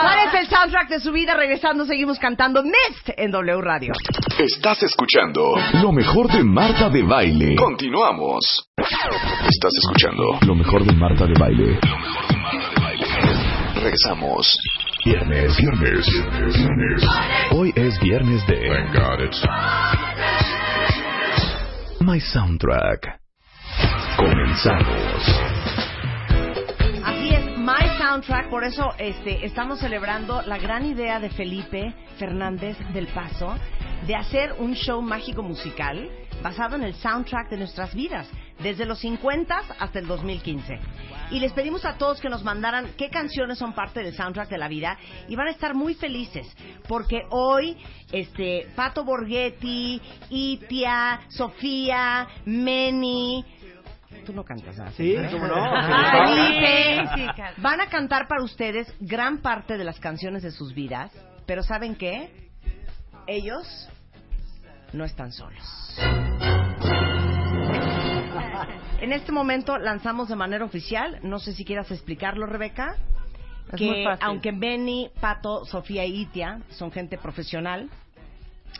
¿Cuál 0.02 0.18
es 0.28 0.34
el 0.34 0.46
soundtrack 0.48 0.88
de 0.88 1.00
su 1.00 1.12
vida? 1.12 1.34
Regresando, 1.34 1.86
seguimos 1.86 2.18
cantando 2.18 2.62
Mist 2.62 3.08
en 3.16 3.30
W 3.30 3.60
Radio. 3.62 3.92
Estás 4.38 4.82
escuchando 4.82 5.54
lo 5.80 5.92
mejor 5.92 6.30
de 6.30 6.44
Marta 6.44 6.90
de 6.90 7.02
Baile. 7.02 7.56
Continuamos. 7.56 8.68
Estás 8.76 9.72
escuchando 9.78 10.38
lo 10.46 10.54
mejor 10.54 10.84
de 10.84 10.92
Marta 10.92 11.26
de 11.26 11.34
Baile. 11.38 11.78
Lo 11.82 12.05
Regresamos. 13.86 14.58
Viernes, 15.04 15.56
viernes, 15.58 16.06
viernes, 16.06 16.56
viernes. 16.56 17.02
Hoy 17.52 17.72
es 17.76 18.00
viernes 18.00 18.44
de 18.48 18.68
My 22.00 22.18
Soundtrack. 22.18 23.20
Comenzamos. 24.16 25.65
Soundtrack, 28.16 28.48
por 28.48 28.64
eso 28.64 28.94
este, 28.96 29.44
estamos 29.44 29.78
celebrando 29.78 30.40
la 30.40 30.56
gran 30.56 30.86
idea 30.86 31.20
de 31.20 31.28
Felipe 31.28 31.94
Fernández 32.18 32.78
del 32.94 33.08
Paso 33.08 33.54
de 34.06 34.14
hacer 34.14 34.54
un 34.58 34.74
show 34.74 35.02
mágico 35.02 35.42
musical 35.42 36.08
basado 36.42 36.76
en 36.76 36.82
el 36.82 36.94
soundtrack 36.94 37.50
de 37.50 37.58
nuestras 37.58 37.94
vidas, 37.94 38.26
desde 38.60 38.86
los 38.86 39.00
50 39.00 39.60
hasta 39.78 39.98
el 39.98 40.06
2015. 40.06 40.78
Y 41.30 41.40
les 41.40 41.52
pedimos 41.52 41.84
a 41.84 41.98
todos 41.98 42.20
que 42.20 42.30
nos 42.30 42.42
mandaran 42.42 42.94
qué 42.96 43.10
canciones 43.10 43.58
son 43.58 43.74
parte 43.74 44.02
del 44.02 44.14
soundtrack 44.14 44.48
de 44.48 44.58
la 44.58 44.68
vida 44.68 44.96
y 45.28 45.36
van 45.36 45.48
a 45.48 45.50
estar 45.50 45.74
muy 45.74 45.94
felices 45.94 46.46
porque 46.88 47.22
hoy 47.30 47.76
este 48.12 48.66
Pato 48.74 49.04
Borghetti, 49.04 50.00
Itia, 50.30 51.20
Sofía, 51.28 52.28
Meni, 52.46 53.44
tú 54.24 54.32
no 54.32 54.44
cantas 54.44 54.78
así. 54.78 55.16
Sí, 55.16 55.22
cómo 55.32 55.46
no. 55.46 55.54
Felipe, 55.54 57.08
Sí, 57.14 57.20
sí, 57.20 57.26
canto. 57.36 57.62
van 57.62 57.80
a 57.80 57.86
cantar 57.88 58.28
para 58.28 58.42
ustedes 58.42 58.92
gran 59.00 59.38
parte 59.38 59.76
de 59.76 59.84
las 59.84 59.98
canciones 60.00 60.42
de 60.42 60.50
sus 60.50 60.74
vidas, 60.74 61.10
pero 61.46 61.62
¿saben 61.62 61.94
qué? 61.96 62.50
Ellos 63.26 63.88
no 64.92 65.04
están 65.04 65.32
solos. 65.32 65.64
En 69.00 69.12
este 69.12 69.30
momento 69.32 69.78
lanzamos 69.78 70.28
de 70.28 70.36
manera 70.36 70.64
oficial, 70.64 71.18
no 71.22 71.38
sé 71.38 71.52
si 71.52 71.64
quieras 71.64 71.90
explicarlo, 71.90 72.46
Rebeca, 72.46 72.96
Es 73.72 73.78
que 73.78 73.84
muy 73.86 74.04
fácil. 74.04 74.24
aunque 74.26 74.52
Benny, 74.52 75.10
Pato, 75.20 75.64
Sofía 75.64 76.04
y 76.04 76.22
Itia 76.22 76.60
son 76.70 76.90
gente 76.90 77.18
profesional, 77.18 77.88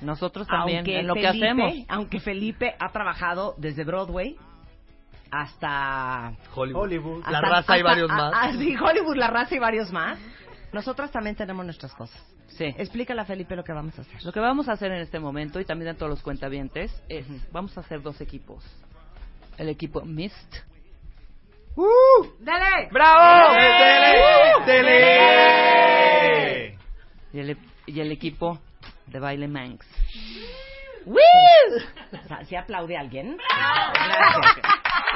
Nosotros 0.01 0.47
también, 0.47 0.79
aunque 0.79 1.01
en 1.01 1.07
lo 1.07 1.15
que 1.15 1.27
hacemos. 1.27 1.73
Aunque 1.89 2.21
Felipe 2.21 2.75
ha 2.79 2.93
trabajado 2.93 3.55
desde 3.59 3.85
Broadway 3.85 4.37
hasta 5.31 6.33
Hollywood. 6.55 6.83
Hollywood. 6.83 7.25
La 7.29 7.39
hasta- 7.39 7.49
raza 7.51 7.79
y 7.79 7.83
varios 7.83 8.09
más. 8.11 8.33
ah, 8.35 8.53
sí, 8.53 8.75
Hollywood, 8.77 9.17
la 9.17 9.29
raza 9.29 9.55
y 9.55 9.59
varios 9.59 9.91
más. 9.93 10.19
Nosotras 10.73 11.11
también 11.11 11.37
tenemos 11.37 11.65
nuestras 11.65 11.93
cosas. 11.95 12.21
Sí. 12.49 12.65
Explícale 12.79 13.21
a 13.21 13.25
Felipe 13.25 13.55
lo 13.57 13.65
que 13.65 13.73
vamos 13.73 13.99
a 13.99 14.03
hacer. 14.03 14.23
Lo 14.25 14.33
que 14.33 14.41
vamos 14.41 14.69
a 14.69 14.73
hacer 14.73 14.91
en 14.93 15.01
este 15.01 15.19
momento, 15.21 15.61
y 15.61 15.65
también 15.65 15.91
a 15.91 15.95
todos 15.95 16.11
los 16.11 16.23
cuentavientes, 16.23 16.91
es 17.09 17.27
vamos 17.53 17.77
a 17.77 17.81
hacer 17.81 18.03
dos 18.03 18.21
equipos. 18.21 18.65
El 19.59 19.69
equipo 19.69 20.03
Mist 20.05 20.55
¡Dale! 22.41 22.89
¡Bravo! 22.91 23.55
¡Dele! 24.67 26.79
y 27.33 27.39
el, 27.39 27.59
y 27.85 28.01
el 28.01 28.13
equipo 28.13 28.59
de 29.07 29.21
baile 29.21 29.47
Manx. 29.49 29.85
O 31.07 32.29
sea, 32.29 32.45
¿sí 32.47 32.57
aplaude 32.57 32.97
alguien? 32.97 33.37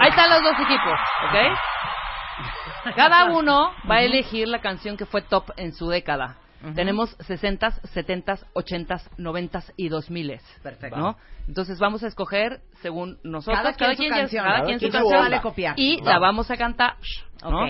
Ahí 0.00 0.08
están 0.10 0.30
los 0.30 0.42
dos 0.42 0.54
equipos, 0.54 0.98
¿ok? 1.28 2.94
Cada 2.96 3.26
uno 3.26 3.72
va 3.88 3.96
a 3.96 4.02
elegir 4.02 4.48
la 4.48 4.60
canción 4.60 4.96
que 4.96 5.04
fue 5.06 5.22
top 5.22 5.50
en 5.56 5.72
su 5.74 5.88
década. 5.88 6.38
Tenemos 6.74 7.16
60s, 7.20 7.80
70s, 7.94 8.44
80s, 8.54 9.08
90s 9.16 9.72
y 9.78 9.88
2000s. 9.88 10.40
Perfecto. 10.62 10.96
¿no? 10.98 11.16
Entonces 11.48 11.78
vamos 11.78 12.02
a 12.02 12.06
escoger 12.06 12.60
según 12.82 13.18
nosotros, 13.22 13.58
Cada 13.62 13.74
quien 13.74 13.96
su 13.96 14.08
canción, 14.14 14.44
cada 14.44 14.64
quien 14.64 14.78
su 14.78 14.90
canción, 14.90 15.20
vale 15.22 15.40
copiar. 15.40 15.74
y 15.78 16.00
Va. 16.02 16.12
la 16.12 16.18
vamos 16.18 16.50
a 16.50 16.56
cantar. 16.58 16.96
¿no? 17.42 17.66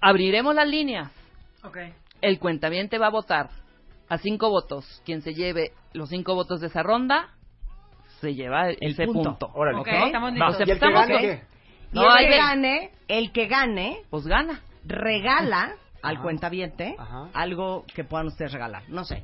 Abriremos 0.00 0.54
las 0.56 0.66
líneas. 0.66 1.10
Ok. 1.62 1.78
El 2.20 2.40
cuentaviente 2.40 2.98
va 2.98 3.06
a 3.06 3.10
votar 3.10 3.50
a 4.08 4.18
cinco 4.18 4.50
votos. 4.50 5.00
Quien 5.04 5.22
se 5.22 5.34
lleve 5.34 5.72
los 5.92 6.08
cinco 6.08 6.34
votos 6.34 6.60
de 6.60 6.66
esa 6.66 6.82
ronda 6.82 7.28
se 8.20 8.34
lleva 8.34 8.70
ese 8.70 9.04
punto. 9.06 9.22
punto. 9.22 9.50
Órale. 9.54 9.78
¿ok? 9.78 9.86
Ok, 9.88 9.94
estamos 10.06 10.32
Pues 10.36 10.48
listos. 10.58 10.68
¿Y 10.68 10.70
el 10.72 10.78
que 10.80 10.92
gane 10.92 11.42
Y 11.92 11.96
No, 11.96 12.16
el 12.16 12.28
que 12.28 12.36
gane, 12.36 12.90
el 13.08 13.32
que 13.32 13.46
gane, 13.46 13.98
Pues 14.10 14.26
gana. 14.26 14.60
regala 14.84 15.74
al 16.02 16.14
Ajá. 16.14 16.22
cuentaviente 16.22 16.96
Ajá. 16.98 17.28
algo 17.34 17.84
que 17.94 18.02
puedan 18.04 18.26
ustedes 18.28 18.52
regalar. 18.52 18.82
No 18.88 19.04
sé. 19.04 19.22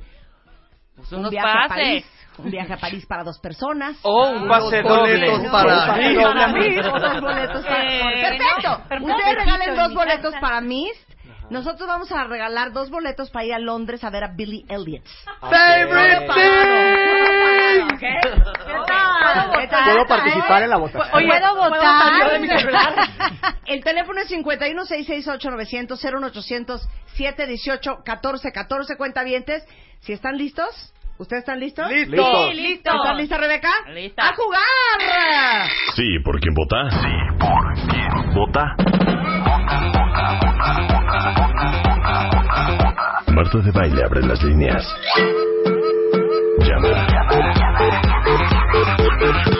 Pues 0.99 1.11
un 1.11 1.29
viaje 1.29 1.47
a. 1.65 1.67
París. 1.67 2.05
Un 2.37 2.51
viaje 2.51 2.71
a 2.73 2.77
París 2.77 3.05
para 3.05 3.23
dos 3.25 3.37
personas. 3.39 3.97
O 4.03 4.29
un 4.29 4.47
pase 4.47 4.79
Unos 4.79 4.97
boletos 4.99 5.37
doble. 5.37 5.49
para- 5.51 5.87
para 5.87 5.97
mí, 5.97 6.77
o 6.77 6.99
dos 6.99 7.21
boletos 7.21 7.65
para... 7.65 7.83
Eh, 7.83 8.21
Perfecto. 8.21 8.83
no, 8.99 9.05
Ustedes 9.07 9.35
regalen 9.35 9.69
en 9.69 9.75
dos 9.75 9.93
boletos 9.93 10.33
casa. 10.33 10.39
para 10.39 10.61
Mist. 10.61 11.09
Nosotros 11.49 11.87
vamos 11.89 12.11
a 12.11 12.23
regalar 12.25 12.71
dos 12.71 12.89
boletos 12.91 13.29
para 13.31 13.43
ir 13.43 13.53
a 13.55 13.59
Londres 13.59 14.03
a 14.03 14.09
ver 14.11 14.23
a 14.23 14.27
Billy 14.27 14.63
Elliot. 14.69 15.03
Favorite 15.41 16.27
thing. 16.27 17.97
¿Qué 17.97 18.19
tal? 18.87 19.51
¿Qué 19.59 19.67
tal? 19.67 19.83
¿Puedo 19.85 20.05
participar 20.07 20.63
en 20.63 20.69
la 20.69 20.77
votación? 20.77 21.07
Oye, 21.15 21.27
¿puedo 21.27 21.55
votar? 21.55 22.13
El 23.65 23.83
teléfono 23.83 24.21
es 24.21 24.27
51 24.27 24.85
668 24.85 25.49
900 25.51 25.99
01800 26.03 26.87
718 27.15 27.97
14 28.05 28.51
14 28.51 28.95
cuentavientes. 28.97 29.65
Si 30.01 30.13
están 30.13 30.37
listos, 30.37 30.93
¿ustedes 31.17 31.41
están 31.41 31.59
listos? 31.59 31.89
¡Listo! 31.89 32.11
Listo. 32.15 32.49
Sí, 32.51 32.55
listo. 32.55 32.91
¿Están 32.95 33.17
lista, 33.17 33.37
Rebeca? 33.37 33.69
Lista. 33.93 34.29
¡A 34.29 34.33
jugar! 34.35 35.69
Sí, 35.95 36.19
¿por 36.23 36.39
quién 36.39 36.53
vota? 36.53 36.89
Sí, 36.89 37.11
¿por 37.37 37.73
quién 37.89 38.33
vota? 38.33 38.75
Marta 43.33 43.57
de 43.59 43.71
Baile 43.71 44.03
abre 44.03 44.21
las 44.21 44.41
líneas. 44.43 44.85
Llama. 46.59 47.07
Llama 49.19 49.53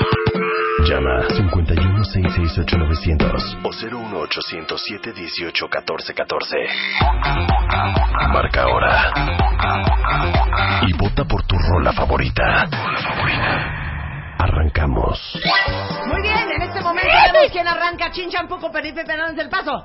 51 0.86 2.03
668 2.03 2.77
900 2.77 3.57
o 3.63 3.69
01800 3.69 4.82
718 4.82 5.67
1414. 5.67 6.57
Marca 8.32 8.63
ahora. 8.63 9.11
Y 10.88 10.93
vota 10.93 11.25
por 11.25 11.43
tu 11.43 11.57
rola 11.57 11.91
favorita. 11.91 12.69
Arrancamos. 14.39 15.19
Muy 16.07 16.21
bien, 16.21 16.51
en 16.55 16.61
este 16.61 16.82
momento 16.82 17.09
vemos 17.34 17.51
quién 17.51 17.67
arranca 17.67 18.11
Chin 18.11 18.30
Champú 18.30 18.57
con 18.59 18.71
Felipe 18.71 19.05
Fernández 19.05 19.36
del 19.36 19.49
Paso. 19.49 19.84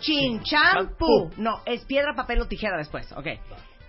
Chin 0.00 0.42
Champú. 0.42 1.30
No, 1.36 1.60
es 1.66 1.84
piedra, 1.84 2.14
papel 2.14 2.40
o 2.40 2.48
tijera 2.48 2.78
después. 2.78 3.12
Ok. 3.12 3.26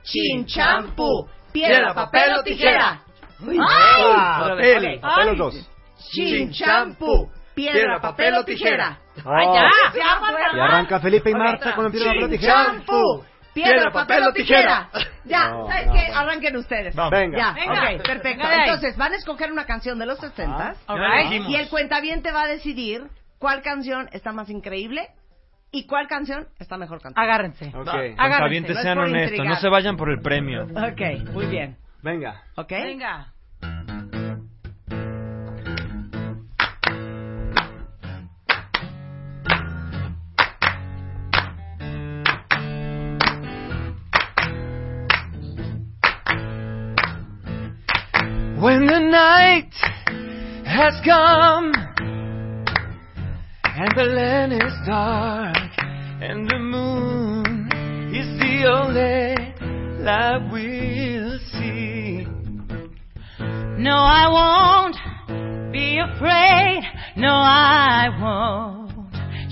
Chin 0.04 0.46
Champú. 0.46 1.30
Piedra, 1.54 1.94
papel 1.94 2.34
o 2.40 2.44
tijera. 2.44 3.05
¡Ay! 3.42 4.04
Papel, 4.50 5.00
papel 5.02 5.28
los 5.28 5.38
dos. 5.38 5.72
Chin 6.12 6.52
Champú. 6.52 7.30
Piedra, 7.54 8.02
papel 8.02 8.34
o 8.36 8.44
tijera. 8.44 9.00
¡Ay, 9.26 9.48
ya! 9.54 9.70
Y 10.56 10.60
arranca 10.60 11.00
Felipe 11.00 11.30
y 11.30 11.34
Marta 11.34 11.74
con 11.74 11.86
el 11.86 11.92
piedra, 11.92 12.08
papel 12.12 12.24
o 12.26 12.30
tijera. 12.30 12.54
Champú. 12.66 13.24
Piedra, 13.54 13.92
papel 13.92 14.24
o 14.28 14.34
tijera. 14.34 14.90
Ya, 15.24 15.48
No, 15.50 15.68
¿sabes 15.68 15.88
no, 15.88 15.94
qué? 15.94 16.10
no. 16.10 16.18
Arranquen 16.20 16.58
ustedes. 16.58 16.96
Venga. 16.96 17.38
Ya, 17.38 17.54
Venga. 17.54 17.92
ok, 17.96 18.06
perfecto. 18.06 18.46
Entonces, 18.52 18.98
van 18.98 19.14
a 19.14 19.16
escoger 19.16 19.52
una 19.54 19.66
canción 19.66 19.98
de 19.98 20.06
los 20.06 20.20
60 20.20 20.76
Ah, 20.88 20.96
ya 20.98 21.24
dijimos. 21.30 21.50
y 21.50 21.56
el 21.56 21.70
cuentaviente 21.70 22.32
va 22.34 22.44
a 22.44 22.48
decidir 22.48 23.04
cuál 23.40 23.62
canción 23.62 24.10
está 24.12 24.34
más 24.34 24.50
increíble 24.50 25.08
y 25.72 25.88
cuál 25.88 26.08
canción 26.08 26.48
está 26.60 26.78
mejor 26.78 27.02
cantada. 27.02 27.26
Agárrense. 27.26 27.72
Ok. 27.74 27.88
Agárrense, 28.18 28.74
no 28.74 28.82
sean 28.82 28.98
por 28.98 29.06
honestos, 29.06 29.46
no 29.46 29.56
se 29.56 29.70
vayan 29.70 29.96
por 29.96 30.10
el 30.10 30.20
premio. 30.22 30.64
Ok, 30.66 31.32
muy 31.32 31.46
bien. 31.46 31.78
Venga. 32.06 32.36
¿Ok? 32.56 32.70
Venga. 32.70 33.34
When 48.62 48.86
the 48.86 49.00
night 49.00 49.74
has 50.64 50.94
come 51.04 51.74
and 53.64 53.92
the 53.96 54.04
land 54.04 54.54
is 54.54 54.74
dark 54.86 55.58
and 56.22 56.48
the 56.48 56.60
moon 56.60 57.68
is 58.14 58.28
the 58.40 58.68
only 58.70 60.04
light 60.04 60.52
we'll 60.52 60.62
see. 60.62 61.25
No, 63.78 63.92
I 63.92 64.28
won't 64.32 65.74
be 65.74 66.00
afraid. 66.00 66.84
No, 67.18 67.28
I 67.28 68.08
won't 68.22 68.86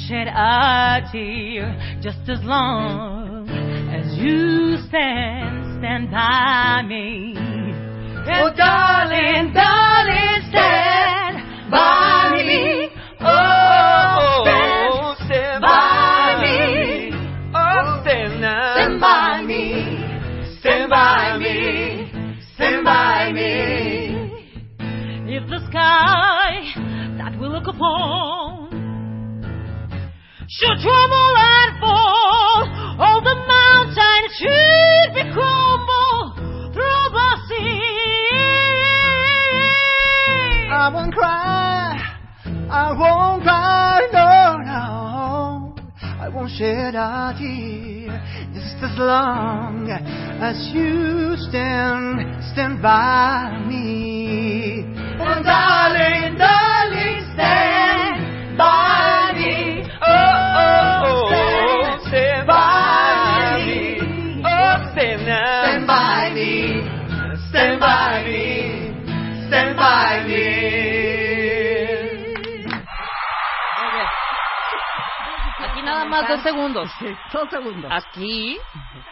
shed 0.08 0.28
a 0.28 1.08
tear 1.12 2.00
just 2.02 2.30
as 2.30 2.44
long 2.44 3.48
as 3.94 4.18
you 4.18 4.78
stand, 4.88 5.80
stand 5.80 6.12
by 6.12 6.84
me. 6.88 7.36
Oh, 7.38 8.52
darling, 8.56 9.54
darling, 9.54 10.50
stand 10.50 11.72
by 11.72 12.03
home. 27.84 28.70
Should 30.48 30.80
trouble 30.80 31.34
fall, 31.80 32.60
all 33.00 33.20
the 33.22 33.36
mountains 33.56 34.32
should 34.40 35.10
be 35.18 35.24
crumbled 35.34 36.30
through 36.74 37.06
the 37.18 37.30
sea. 37.48 38.30
I 40.72 40.90
won't 40.94 41.14
cry, 41.14 41.98
I 42.70 42.92
won't 43.02 43.44
cry, 43.44 44.08
no, 44.12 44.58
no. 44.72 44.84
I 46.24 46.30
won't 46.30 46.52
shed 46.52 46.96
a 46.96 47.36
tear 47.38 48.14
just 48.54 48.78
as 48.84 48.98
long 48.98 49.90
as 49.90 50.58
you 50.74 51.36
stand, 51.50 52.44
stand 52.54 52.82
by 52.82 53.64
me. 53.68 54.84
And 54.86 55.44
darling, 55.44 56.38
darling, 56.38 57.34
stay. 57.34 57.73
By 58.58 58.83
más 76.14 76.30
dos 76.30 76.44
segundos. 76.44 76.92
dos 77.34 77.50
segundos. 77.50 77.92
Aquí 77.92 78.58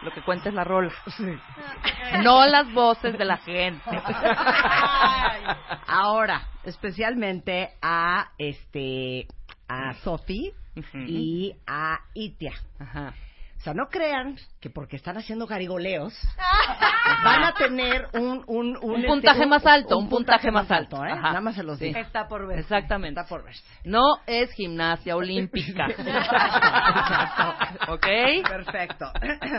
lo 0.04 0.12
que 0.12 0.22
cuenta 0.22 0.50
es 0.50 0.56
la 0.56 0.64
rola. 0.64 0.92
No 2.24 2.46
las 2.46 2.72
voces 2.74 3.18
de 3.18 3.26
la 3.26 3.38
gente. 3.38 3.82
Ahora, 5.88 6.48
especialmente 6.64 7.72
a 7.82 8.32
este 8.38 9.28
a 9.68 9.94
Sofi 9.96 10.52
y 10.94 11.56
a 11.66 12.00
Itia. 12.14 12.54
O 13.62 13.64
sea, 13.64 13.74
no 13.76 13.90
crean 13.90 14.38
que 14.60 14.72
porque 14.72 14.96
están 14.96 15.18
haciendo 15.18 15.46
garigoleos 15.46 16.20
van 17.24 17.44
a 17.44 17.54
tener 17.54 18.08
un 18.14 18.44
un, 18.48 18.76
Un 18.82 19.04
puntaje 19.06 19.46
más 19.46 19.64
alto, 19.68 20.00
un 20.00 20.10
puntaje 20.10 20.50
más 20.50 20.72
alto. 20.72 21.06
¿eh? 21.06 21.12
Ajá. 21.12 21.22
Nada 21.22 21.42
más 21.42 21.54
se 21.56 21.62
los 21.62 21.78
Sí. 21.78 21.86
digo. 21.86 22.00
Está 22.00 22.28
por 22.28 22.48
verse. 22.48 22.62
Exactamente. 22.62 23.20
Está 23.22 23.30
por 23.30 23.44
verse. 23.44 23.64
No 23.84 24.02
es 24.26 24.52
gimnasia 24.54 25.16
olímpica. 25.16 25.86
¿Ok? 27.90 28.08
Perfecto. 28.50 29.06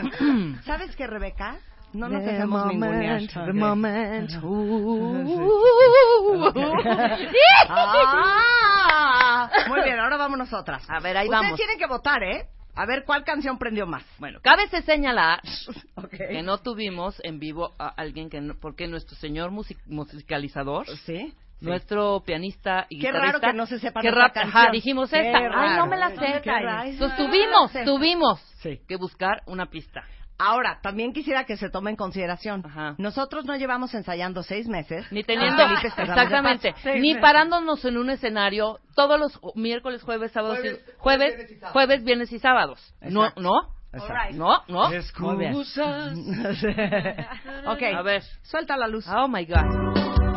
¿Sabes 0.65 0.93
qué, 0.97 1.07
Rebeca? 1.07 1.55
No 1.93 2.09
nos 2.09 2.25
The 2.25 2.31
dejemos 2.33 2.65
ningunear. 2.65 3.21
moment, 3.21 3.45
the 3.45 3.53
moment. 3.53 4.31
Ah, 7.69 9.49
muy 9.67 9.81
bien, 9.83 9.99
ahora 9.99 10.17
vamos 10.17 10.37
nosotras. 10.37 10.83
A 10.89 10.99
ver, 10.99 11.17
ahí 11.17 11.27
Ustedes 11.27 11.43
vamos. 11.43 11.57
tienen 11.57 11.77
que 11.77 11.87
votar, 11.87 12.23
¿eh? 12.23 12.45
A 12.75 12.85
ver 12.85 13.03
cuál 13.05 13.23
canción 13.23 13.57
prendió 13.59 13.85
más. 13.85 14.03
Bueno, 14.19 14.39
cabe 14.41 14.67
se 14.67 14.81
señalar 14.81 15.41
que 16.17 16.41
no 16.41 16.57
tuvimos 16.57 17.19
en 17.23 17.39
vivo 17.39 17.71
a 17.77 17.87
alguien 17.89 18.29
que 18.29 18.41
no- 18.41 18.55
porque 18.59 18.87
nuestro 18.87 19.15
señor 19.17 19.51
music- 19.51 19.79
musicalizador, 19.87 20.87
¿Sí? 21.05 21.33
nuestro 21.61 22.21
pianista 22.25 22.85
y 22.89 22.99
Qué 22.99 23.07
guitarrista, 23.07 23.25
raro 23.27 23.39
que 23.39 23.53
no 23.57 23.65
se 23.67 23.79
sepan 23.79 24.01
qué 24.01 24.11
rap- 24.11 24.35
ajá, 24.35 24.69
dijimos 24.71 25.09
Qué 25.11 25.19
esta, 25.27 25.37
ay 25.37 25.47
raro. 25.47 25.75
no 25.77 25.87
me 25.87 25.97
la 25.97 26.09
sé. 26.09 26.41
Entonces 26.43 27.17
tuvimos, 27.17 27.71
Sí. 27.71 27.79
tuvimos 27.85 28.41
que 28.87 28.95
buscar 28.97 29.43
una 29.45 29.67
pista. 29.67 30.03
Ahora, 30.37 30.79
también 30.81 31.13
quisiera 31.13 31.45
que 31.45 31.55
se 31.57 31.69
tome 31.69 31.91
en 31.91 31.95
consideración. 31.95 32.63
Nosotros 32.97 33.45
no 33.45 33.55
llevamos 33.55 33.93
ensayando 33.93 34.43
seis 34.43 34.67
meses. 34.67 35.05
Ni 35.11 35.23
teniendo, 35.23 35.63
exactamente, 35.83 36.73
ni 36.99 37.15
parándonos 37.15 37.83
en 37.85 37.97
un 37.97 38.09
escenario 38.09 38.79
todos 38.95 39.19
los 39.19 39.39
miércoles, 39.55 40.01
jueves, 40.03 40.31
sábados, 40.31 40.59
Jueves, 40.59 40.83
jueves, 40.97 41.35
viernes 41.35 41.51
y 41.51 41.55
sábados. 41.59 41.71
jueves, 41.73 42.03
viernes 42.03 42.31
y 42.31 42.39
sábados. 42.39 42.93
No, 43.01 43.25
Exacto. 43.25 43.41
no, 43.41 43.53
Exacto. 43.93 44.35
no, 44.35 44.63
no. 44.67 44.89
Bien. 45.37 45.55
ok. 47.67 47.81
A 47.95 48.01
ver. 48.01 48.23
Suelta 48.41 48.75
la 48.77 48.87
luz. 48.87 49.05
Oh 49.07 49.27
my 49.27 49.45
God. 49.45 50.32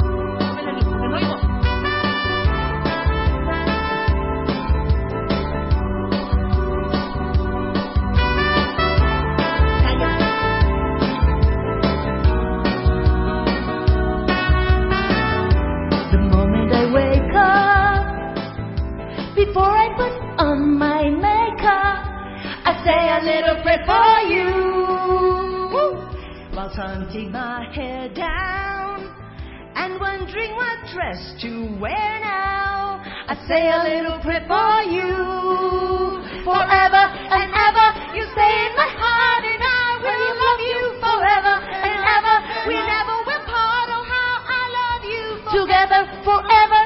While 27.16 27.30
my 27.30 27.64
hair 27.72 28.12
down 28.12 29.08
and 29.74 29.98
wondering 29.98 30.52
what 30.52 30.84
dress 30.92 31.16
to 31.40 31.78
wear 31.80 32.20
now, 32.20 33.00
I 33.00 33.32
say 33.48 33.72
a 33.72 33.80
little 33.88 34.20
prayer 34.20 34.44
for 34.44 34.84
you. 34.84 35.16
Forever 36.44 37.02
and 37.08 37.48
ever, 37.56 37.88
you 38.12 38.20
stay 38.36 38.52
in 38.68 38.72
my 38.76 38.92
heart, 39.00 39.48
and 39.48 39.64
I 39.64 39.96
will 39.96 40.28
love 40.44 40.60
you 40.60 40.92
forever 41.00 41.56
and 41.88 42.04
ever. 42.04 42.36
We 42.68 42.76
never 42.84 43.16
will 43.24 43.44
part. 43.48 43.88
Oh, 43.96 44.04
how 44.04 44.36
I 44.52 44.68
love 44.76 45.08
you 45.08 45.40
together 45.56 46.04
forever. 46.20 46.82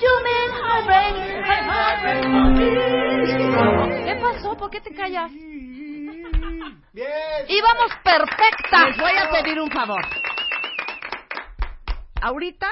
You 0.00 0.14
mean 0.24 0.48
heartbreak. 0.56 1.20
¿Qué 4.08 4.14
pasó? 4.16 4.56
¿Por 4.56 4.70
qué 4.70 4.80
te 4.80 4.94
callas? 4.94 5.30
Íbamos 7.48 7.92
perfectas. 8.02 8.86
Les 8.88 8.96
voy 8.98 9.12
a 9.16 9.30
pedir 9.30 9.60
un 9.60 9.70
favor. 9.70 10.04
Ahorita, 12.22 12.68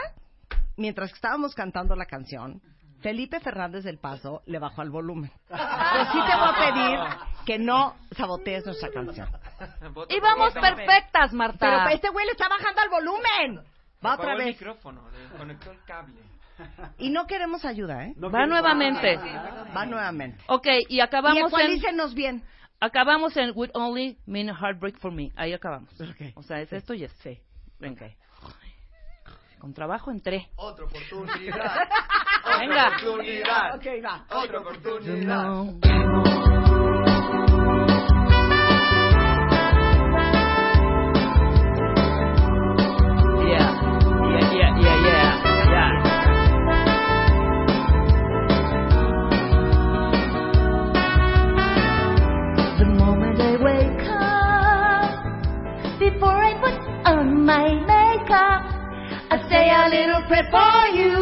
mientras 0.77 1.11
que 1.11 1.17
estábamos 1.17 1.55
cantando 1.55 1.95
la 1.95 2.07
canción, 2.07 2.63
Felipe 3.03 3.41
Fernández 3.41 3.85
del 3.85 3.99
Paso 3.99 4.43
le 4.47 4.59
bajó 4.59 4.81
al 4.81 4.91
volumen. 4.91 5.31
Pero 5.49 6.05
sí 6.13 6.19
te 6.27 6.37
voy 6.37 6.49
a 6.49 6.55
pedir 6.59 6.99
que 7.45 7.59
no 7.59 7.97
sabotees 8.17 8.65
nuestra 8.65 8.91
canción. 8.91 9.29
Íbamos 10.09 10.55
perfectas, 10.55 11.33
Marta. 11.33 11.59
Pero 11.59 11.89
este 11.95 12.09
güey 12.11 12.25
le 12.27 12.33
está 12.33 12.49
bajando 12.49 12.81
al 12.81 12.89
volumen. 12.89 13.65
Va 14.05 14.15
otra 14.15 14.33
el 14.33 14.39
vez. 14.39 14.47
micrófono, 14.47 15.03
le 15.11 15.37
conectó 15.37 15.71
el 15.73 15.83
cable. 15.85 16.21
Y 16.99 17.11
no 17.11 17.27
queremos 17.27 17.65
ayuda, 17.65 18.05
¿eh? 18.05 18.15
Va 18.19 18.47
nuevamente. 18.47 19.17
Va 19.77 19.85
nuevamente. 19.85 20.43
Ok, 20.47 20.67
y 20.89 20.97
Y 20.97 21.01
acabamos 21.01 21.39
en... 21.39 21.47
ecualícenos 21.47 22.15
bien. 22.15 22.45
Acabamos 22.83 23.37
en 23.37 23.53
Would 23.55 23.71
Only 23.75 24.19
Mean 24.27 24.49
Heartbreak 24.49 24.99
for 24.99 25.13
Me. 25.13 25.31
Ahí 25.37 25.53
acabamos. 25.53 25.89
O 26.35 26.43
sea, 26.43 26.61
es 26.61 26.73
esto 26.73 26.95
y 26.95 27.05
es. 27.05 27.13
Sí. 27.23 27.39
Venga. 27.79 28.11
Con 29.61 29.73
trabajo 29.73 30.11
entré. 30.11 30.49
Otra 30.57 30.87
oportunidad. 30.87 31.31
Venga. 32.59 32.89
Otra 32.89 32.99
oportunidad. 32.99 33.77
Ok, 33.77 33.87
va. 34.05 34.27
Otra 34.31 34.59
oportunidad. 34.59 36.59
Say 59.53 59.69
a 59.69 59.85
little 59.93 60.25
prayer 60.33 60.49
for 60.49 60.81
you. 60.97 61.13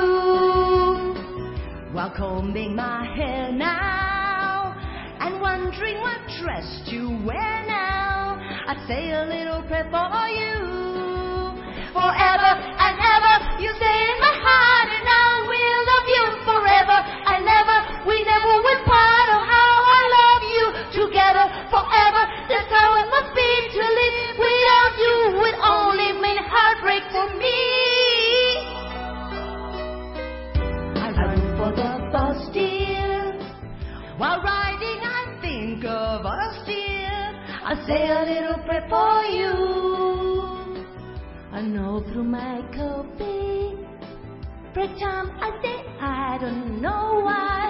While 1.90 2.14
combing 2.14 2.76
my 2.76 3.02
hair 3.16 3.50
now 3.50 4.70
and 5.18 5.40
wondering 5.40 5.98
what 5.98 6.22
dress 6.38 6.68
to 6.90 7.10
wear 7.26 7.66
now, 7.66 8.38
I 8.70 8.78
say 8.86 9.10
a 9.10 9.26
little 9.26 9.66
prayer 9.66 9.90
for 9.90 10.22
you. 10.30 10.54
Forever 11.90 12.52
and 12.54 12.96
ever, 13.02 13.34
you 13.58 13.70
stay 13.74 13.98
in 13.98 14.18
my 14.22 14.34
heart, 14.46 14.88
and 14.94 15.06
I 15.10 15.26
will 15.50 15.80
love 15.90 16.06
you 16.14 16.26
forever 16.46 16.98
and 17.34 17.42
ever. 17.50 17.78
We 18.06 18.14
never 18.22 18.52
will 18.62 18.82
part. 18.86 19.26
Oh, 19.34 19.42
how 19.42 19.74
I 19.98 20.02
love 20.22 20.42
you 20.54 20.64
together 21.02 21.46
forever. 21.66 22.22
That's 22.46 22.70
how 22.70 22.94
it 22.94 23.10
must 23.10 23.34
be 23.34 23.50
to 23.74 23.82
live 23.82 24.14
without 24.38 24.94
you. 25.02 25.14
Would 25.42 25.58
only 25.66 26.14
mean 26.22 26.38
heartbreak 26.46 27.02
for 27.10 27.26
me. 27.42 27.99
For 31.60 31.72
the 31.76 31.92
bus, 32.10 32.40
dear. 32.54 33.36
While 34.16 34.40
riding, 34.40 35.00
I 35.18 35.22
think 35.42 35.84
of 35.84 36.24
us, 36.24 36.54
dear. 36.64 37.20
I 37.70 37.74
say 37.86 38.02
a 38.08 38.22
little 38.32 38.60
prayer 38.64 38.86
for 38.88 39.16
you. 39.38 39.56
I 41.52 41.60
know 41.60 42.02
through 42.08 42.24
my 42.24 42.64
copy. 42.72 43.76
Every 44.70 44.88
time 45.04 45.28
I 45.46 45.50
say 45.60 45.76
I 46.00 46.38
don't 46.40 46.80
know 46.80 47.20
why, 47.28 47.66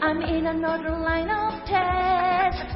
I'm 0.00 0.22
in 0.22 0.46
another 0.46 0.96
line 1.08 1.28
of 1.28 1.52
test. 1.68 2.68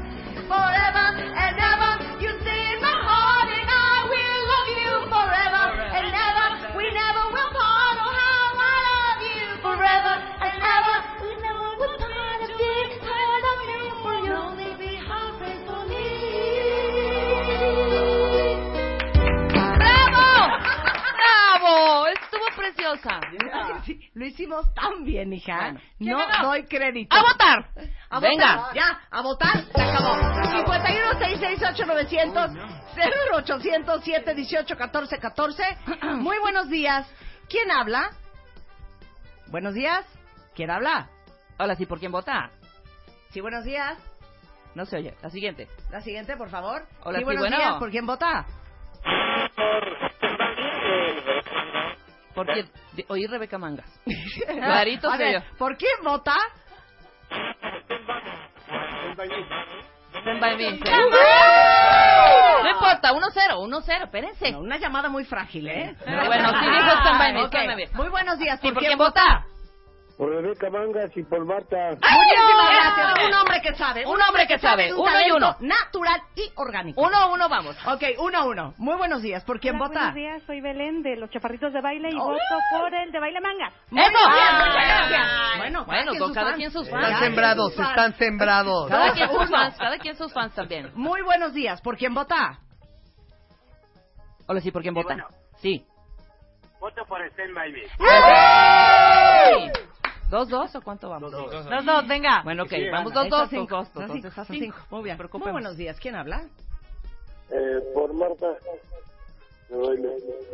Forever 0.53 1.07
and 1.45 1.57
ever, 1.73 1.93
you 2.21 2.31
stay 2.45 2.63
in 2.75 2.79
my 2.85 2.97
heart, 3.09 3.49
and 3.59 3.69
I 3.89 3.97
will 4.13 4.41
love 4.53 4.69
you 4.83 4.93
forever 5.15 5.65
and 5.97 6.09
ever. 6.29 6.77
We 6.77 6.85
never 6.93 7.25
will 7.33 7.51
oh, 7.57 7.81
preciosa. 22.99 23.83
Sí, 23.85 24.11
lo 24.15 24.27
hicimos 24.27 24.73
tan 24.75 25.05
bien, 25.05 25.33
hija. 25.33 25.57
Bueno, 25.57 25.81
¿quién 25.99 26.11
no 26.13 26.19
ganó? 26.19 26.49
doy 26.49 26.65
crédito. 26.65 27.17
¡A 27.17 27.23
votar! 27.23 27.71
A 28.11 28.21
Venga. 28.21 28.57
votar. 28.57 28.75
Ya, 28.75 29.01
a 29.11 29.23
votar. 29.23 29.65
Se 29.75 29.83
acabó. 29.83 30.15
51 30.51 31.19
668 31.19 31.87
900 31.87 32.51
0800 33.33 34.05
718 34.05 34.77
14 34.77 35.19
14. 35.19 35.63
Muy 36.17 36.39
buenos 36.39 36.69
días. 36.69 37.07
¿Quién 37.49 37.71
habla? 37.71 38.11
Buenos 39.49 39.75
días. 39.75 40.05
¿Quién 40.55 40.71
habla? 40.71 41.09
Hola, 41.59 41.75
sí, 41.77 41.87
¿por 41.87 41.99
quién 41.99 42.13
vota? 42.13 42.51
Sí, 43.31 43.41
buenos 43.41 43.65
días. 43.65 43.99
No 44.75 44.87
se 44.87 44.97
oye. 44.97 45.15
La 45.23 45.31
siguiente. 45.31 45.69
La 45.91 46.01
siguiente, 46.01 46.37
por 46.37 46.49
favor. 46.49 46.87
Hola, 47.03 47.19
sí, 47.19 47.25
buenos 47.25 47.43
bueno. 47.43 47.57
días. 47.57 47.75
¿Por 47.75 47.91
quién 47.91 48.07
vota? 48.07 48.47
¿Por 49.03 49.51
quién? 52.47 52.71
De- 52.93 53.05
Oí 53.09 53.27
Rebeca 53.27 53.59
Mangas. 53.59 53.87
Clarito 54.47 55.11
A 55.11 55.17
se 55.17 55.23
ver. 55.25 55.43
¿Por 55.59 55.77
quién 55.77 55.93
vota? 56.03 56.35
Stand 60.21 60.41
by 60.41 60.57
me. 60.57 60.71
sí. 60.73 60.81
No 62.63 62.71
importa, 62.71 63.13
1-0, 63.13 63.57
1-0, 63.57 64.05
espérense. 64.05 64.53
No, 64.53 64.61
una 64.61 64.77
llamada 64.79 65.09
muy 65.09 65.25
frágil, 65.25 65.67
¿eh? 65.69 65.97
Pero 66.05 66.27
bueno, 66.27 66.51
sí 66.61 66.67
dijo 66.67 66.91
stand 67.01 67.19
by 67.19 67.33
me, 67.33 67.43
Ok. 67.43 67.49
stand 67.49 67.67
by 67.69 67.77
me. 67.77 67.89
Muy 67.95 68.09
buenos 68.09 68.39
días. 68.39 68.61
Sí, 68.61 68.69
¿por 68.71 68.79
quién 68.83 68.99
vota? 68.99 69.45
Por 70.21 70.29
Rebeca 70.29 70.69
Mangas 70.69 71.17
y 71.17 71.23
por 71.23 71.47
Marta. 71.47 71.93
Muchísimas 71.93 72.69
¡Ay, 72.69 72.77
gracias. 72.77 73.27
Un 73.27 73.35
hombre 73.35 73.61
que 73.63 73.75
sabe. 73.75 74.07
Un 74.07 74.21
hombre 74.21 74.47
que 74.47 74.59
sabe. 74.59 74.93
un 74.93 75.01
Uno 75.01 75.21
y 75.27 75.31
uno. 75.31 75.57
Natural 75.61 76.21
y 76.37 76.53
orgánico. 76.57 77.01
Uno 77.01 77.17
a 77.17 77.33
uno, 77.33 77.49
vamos. 77.49 77.75
Ok, 77.87 78.03
uno 78.19 78.39
a 78.39 78.45
uno. 78.45 78.75
Muy 78.77 78.97
buenos 78.99 79.23
días. 79.23 79.43
¿Por 79.45 79.61
quién 79.61 79.77
Hola, 79.77 79.87
vota? 79.89 79.99
Buenos 80.01 80.15
días, 80.17 80.43
soy 80.47 80.61
Belén 80.61 81.03
de 81.03 81.17
los 81.17 81.31
Chaparritos 81.31 81.73
de 81.73 81.81
Baile 81.81 82.11
y 82.13 82.17
Oh. 82.19 82.25
voto 82.27 82.39
por 82.71 82.93
el 82.95 83.11
de 83.11 83.19
Baile 83.19 83.41
Manga. 83.41 83.73
Muy 83.89 84.03
¡Eso! 84.03 84.11
bien, 84.13 84.55
muchas 84.59 84.75
gracias. 84.75 85.27
Bueno, 85.57 85.85
Bueno, 85.87 86.13
con 86.19 86.35
cada 86.35 86.53
quien 86.55 86.71
sus 86.71 86.83
Están 86.87 87.01
fans. 87.01 87.13
Cada 87.15 87.25
sembrados, 87.25 87.73
están 87.79 88.15
sembrados. 88.19 88.91
Cada 88.91 89.13
quien 89.15 89.31
sus 89.31 89.49
fans, 89.51 89.77
cada 89.79 89.97
quien 89.99 90.17
sus 90.17 90.31
fans 90.35 90.55
también. 90.55 90.91
Muy 90.97 91.23
buenos 91.23 91.55
días. 91.55 91.81
¿Por 91.81 91.97
quién 91.97 92.13
vota? 92.13 92.59
Hola, 94.47 94.61
sí, 94.61 94.71
¿por 94.71 94.83
quién 94.83 94.93
vota? 94.93 95.17
Sí. 95.63 95.83
Voto 96.79 97.07
por 97.07 97.23
Stand 97.27 97.55
By 97.55 97.73
Me. 97.73 97.87
¿Dos, 100.31 100.49
dos 100.49 100.75
o 100.77 100.81
cuánto 100.81 101.11
vamos? 101.11 101.33
Dos, 101.33 101.85
dos, 101.85 102.07
venga. 102.07 102.43
Bueno, 102.45 102.63
ok, 102.63 102.71
Sí, 102.71 102.89
vamos 102.89 103.13
dos, 103.13 103.29
dos, 103.29 103.49
cinco. 103.51 103.77
dos, 103.77 103.93
dos, 103.93 104.03
Estás 104.05 104.07
cinco, 104.07 104.15
entonces 104.15 104.31
estás 104.31 104.47
cinco. 104.49 104.79
Muy 104.91 105.03
bien. 105.03 105.19
Muy 105.33 105.51
buenos 105.53 105.77
días. 105.77 105.99
¿Quién 106.01 106.15
habla? 106.15 106.43
Eh, 107.51 107.81
por 107.95 108.13
Marta. 108.15 108.47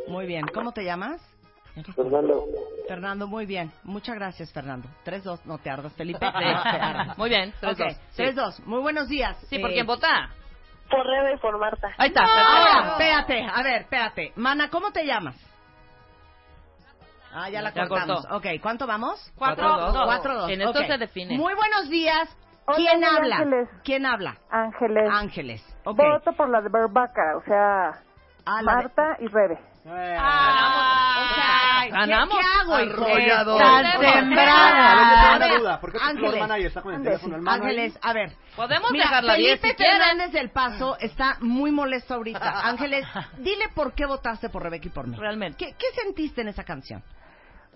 Muy 0.08 0.26
bien. 0.26 0.46
¿Cómo 0.52 0.72
te 0.72 0.82
llamas? 0.84 1.20
Fernando. 1.94 2.44
Fernando, 2.88 3.26
muy 3.26 3.44
bien. 3.44 3.70
Muchas 3.82 4.14
gracias, 4.14 4.50
Fernando. 4.52 4.88
3-2, 5.04 5.40
no 5.44 5.58
te 5.58 5.68
ardas, 5.68 5.92
Felipe. 5.94 6.24
No 6.32 6.32
te 6.62 6.68
ardas. 6.78 7.18
Muy 7.18 7.28
bien, 7.28 7.52
tres, 7.60 7.72
Ok, 7.72 7.78
dos. 7.86 7.96
Sí. 8.12 8.22
3-2. 8.22 8.60
Muy 8.64 8.80
buenos 8.80 9.08
días. 9.08 9.36
Sí, 9.50 9.58
¿por 9.58 9.70
Eh, 9.70 9.74
quién 9.74 9.86
vota? 9.86 10.30
Por 10.90 11.04
Rebe 11.04 11.34
y 11.34 11.38
por 11.38 11.58
Marta. 11.58 11.88
Ahí 11.98 12.08
está. 12.08 12.22
Ahora, 12.22 12.64
perfecto. 12.64 12.92
espérate, 12.92 13.46
a 13.52 13.62
ver, 13.62 13.82
espérate. 13.82 14.32
Mana, 14.36 14.70
¿cómo 14.70 14.90
te 14.92 15.04
llamas? 15.04 15.36
Ah, 17.38 17.50
ya 17.50 17.60
la 17.60 17.72
Ya 17.74 17.86
cortamos. 17.86 18.22
cortó. 18.26 18.36
Ok, 18.36 18.46
¿cuánto 18.62 18.86
vamos? 18.86 19.32
Cuatro, 19.36 19.68
dos. 19.68 20.04
Cuatro, 20.06 20.34
dos. 20.40 20.50
En 20.50 20.62
esto 20.62 20.80
Ok. 20.80 20.86
se 20.86 20.96
define. 20.98 21.36
Muy 21.36 21.52
buenos 21.54 21.88
días. 21.90 22.34
Hola, 22.66 22.76
¿Quién 22.76 23.04
soy 23.04 23.16
habla? 23.16 23.36
Ángeles. 23.36 23.68
¿Quién 23.84 24.06
habla? 24.06 24.36
Ángeles. 24.50 25.10
Ángeles. 25.10 25.76
Ok. 25.84 25.98
Voto 25.98 26.32
por 26.32 26.48
la 26.48 26.62
de 26.62 26.68
Berbaca, 26.70 27.36
o 27.36 27.42
sea, 27.44 27.88
Ah, 28.46 28.62
la 28.62 28.76
de- 28.76 28.82
Marta 28.82 29.16
y 29.20 29.26
Rebe. 29.28 29.58
Ay, 29.88 31.90
¿qué- 31.90 31.96
Ganamos. 31.96 32.38
¿Qué, 32.38 32.44
hago, 32.60 32.80
hijo? 32.80 33.04
Arrollador. 33.04 33.62
Estás 33.62 33.96
Ok, 33.96 34.04
a 34.04 34.12
sembrada. 34.14 35.38
ver, 35.38 35.48
una 35.48 35.58
duda. 35.58 35.80
¿Por 35.80 35.92
qué 35.92 35.98
Ángeles. 36.02 36.42
Ángeles, 37.46 37.98
a 38.02 38.12
ver. 38.12 38.32
Podemos 38.56 38.90
Mira, 38.90 39.04
dejarla 39.04 39.34
diez 39.34 39.60
Felipe 39.60 39.84
si. 39.84 39.90
Fernández 39.90 40.32
del 40.32 40.50
Paso 40.50 40.96
está 40.98 41.36
muy 41.40 41.70
molesto 41.70 42.14
ahorita. 42.14 42.60
Ángeles, 42.64 43.06
dile 43.38 43.68
por 43.74 43.92
qué 43.94 44.06
votaste 44.06 44.48
por 44.48 44.62
Rebeca 44.62 44.88
y 44.88 44.90
por 44.90 45.06
mí. 45.06 45.16
Realmente. 45.16 45.56
¿Qué, 45.58 45.74
qué 45.78 45.86
sentiste 46.02 46.40
en 46.40 46.48
esa 46.48 46.64
canción? 46.64 47.02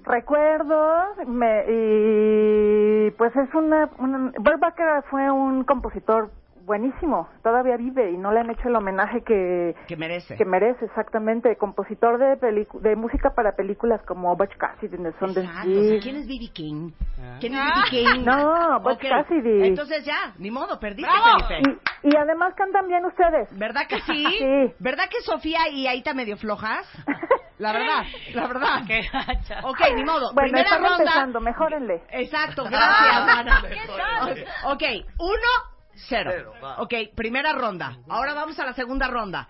Recuerdo, 0.04 1.14
me, 1.26 1.64
y 1.68 3.10
pues 3.12 3.34
es 3.36 3.54
una, 3.54 3.90
una 3.98 4.32
Berbaca 4.40 5.02
fue 5.10 5.30
un 5.30 5.64
compositor 5.64 6.30
buenísimo, 6.70 7.28
todavía 7.42 7.76
vive 7.76 8.12
y 8.12 8.16
no 8.16 8.30
le 8.30 8.38
han 8.38 8.50
hecho 8.50 8.68
el 8.68 8.76
homenaje 8.76 9.24
que, 9.24 9.74
Que 9.88 9.96
merece. 9.96 10.36
que 10.36 10.44
merece 10.44 10.84
exactamente, 10.84 11.56
compositor 11.56 12.16
de 12.18 12.36
de 12.80 12.96
música 12.96 13.30
para 13.34 13.56
películas 13.56 14.00
como 14.06 14.36
Butch 14.36 14.56
Cassidy 14.56 14.94
and 14.94 15.06
the 15.12 15.18
Sundance 15.18 15.40
Exacto, 15.50 15.70
o 15.70 15.82
sea, 15.82 15.92
Kid. 15.98 16.02
¿Quién 16.02 16.16
es 16.16 16.28
B.B. 16.28 16.50
King? 16.54 16.90
Ah. 17.18 17.36
¿Quién 17.40 17.54
es 17.54 17.60
B.B. 17.64 17.90
King? 17.90 18.24
No, 18.24 18.80
Butch 18.80 19.02
Cassidy. 19.02 19.66
Entonces 19.66 20.04
ya, 20.04 20.32
ni 20.38 20.50
modo, 20.52 20.78
perdiste, 20.78 21.10
¡Bravo! 21.10 21.48
Felipe. 21.48 21.80
Y, 22.04 22.14
y 22.14 22.16
además 22.16 22.54
cantan 22.56 22.86
bien 22.86 23.04
ustedes. 23.04 23.48
¿Verdad 23.58 23.82
que 23.88 24.00
sí? 24.02 24.24
Sí. 24.40 24.74
¿Verdad 24.78 25.04
que 25.10 25.20
Sofía 25.22 25.68
y 25.70 25.86
Aita 25.88 26.14
medio 26.14 26.36
flojas? 26.36 26.86
La 27.58 27.72
verdad, 27.72 28.04
la 28.32 28.46
verdad. 28.46 28.82
Qué 28.86 29.02
gacha. 29.12 29.60
Ok, 29.64 29.80
ni 29.94 30.02
modo. 30.02 30.32
Bueno, 30.32 30.50
Primera 30.50 30.78
ronda. 30.78 30.96
empezando, 30.98 31.40
mejórenle. 31.42 32.02
Exacto, 32.10 32.64
gracias, 32.70 33.38
Ana. 33.38 33.62
tal? 33.98 34.44
Ok, 34.72 34.82
uno, 35.18 35.79
cero. 36.08 36.30
Cero, 36.34 36.52
va. 36.62 36.80
Ok, 36.82 36.94
primera 37.14 37.52
ronda. 37.52 37.96
Ahora 38.08 38.34
vamos 38.34 38.58
a 38.58 38.64
la 38.66 38.72
segunda 38.72 39.08
ronda. 39.08 39.48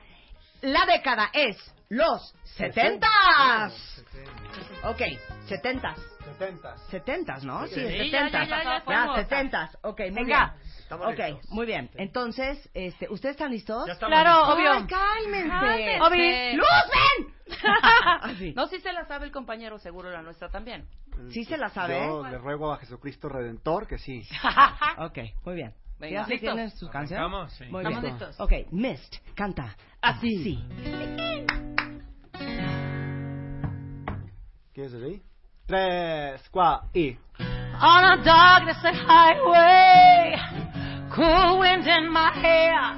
La 0.62 0.84
década 0.86 1.30
es 1.32 1.56
los 1.88 2.34
setentas. 2.44 4.04
Ok, 4.84 5.00
setentas. 5.46 5.98
70. 6.38 6.76
Setentas, 6.90 7.44
¿no? 7.44 7.66
Sí, 7.66 7.74
Sí, 7.74 7.80
setentas. 7.80 8.48
ya, 8.48 8.62
ya, 8.62 8.82
ya 8.84 9.06
Ya, 9.06 9.14
setentas. 9.16 9.78
Ok, 9.82 10.00
muy 10.00 10.10
Venga. 10.10 10.54
bien. 10.54 10.70
Estamos 10.78 11.06
Ok, 11.08 11.18
listos. 11.18 11.50
muy 11.50 11.66
bien. 11.66 11.90
Entonces, 11.94 12.70
este, 12.74 13.08
¿ustedes 13.10 13.34
están 13.34 13.50
listos? 13.50 13.84
Claro, 13.98 14.30
listos. 14.40 14.54
obvio. 14.54 14.72
Ay, 14.72 14.86
cálmense. 14.86 15.48
Cálmense. 15.48 16.00
Obvio. 16.02 16.56
¡Luz, 16.56 16.68
ven! 16.92 17.34
No, 18.54 18.68
si 18.68 18.80
se 18.80 18.92
la 18.92 19.04
sabe 19.06 19.26
el 19.26 19.32
compañero, 19.32 19.78
seguro 19.78 20.10
la 20.10 20.22
nuestra 20.22 20.48
también. 20.50 20.86
¿Sí 21.30 21.44
se 21.44 21.56
la 21.56 21.68
sabe? 21.70 21.98
Yo 22.06 22.22
le 22.26 22.38
ruego 22.38 22.72
a 22.72 22.76
Jesucristo 22.78 23.28
Redentor 23.28 23.86
que 23.88 23.98
sí. 23.98 24.22
Ok, 24.98 25.18
muy 25.44 25.54
bien. 25.56 25.74
Venga. 26.00 26.26
¿Ya 26.26 26.38
tienen 26.38 26.70
sus 26.70 26.88
canciones? 26.90 27.20
Arrancamos, 27.20 27.52
sí. 27.52 27.64
Muy 27.66 27.82
Estamos 27.82 28.00
bien. 28.02 28.14
listos. 28.14 28.40
Ok, 28.40 28.52
Mist, 28.70 29.16
canta 29.34 29.76
así. 30.00 30.64
¿Quieres 34.72 34.92
desde 34.92 35.06
ahí? 35.06 35.22
Tres, 35.66 36.48
cuatro 36.50 36.88
y... 36.94 37.18
On 37.82 38.04
a 38.04 38.16
darkness 38.22 38.76
highway, 38.82 40.36
cool 41.14 41.58
wind 41.60 41.86
in 41.86 42.10
my 42.10 42.30
hair. 42.32 42.96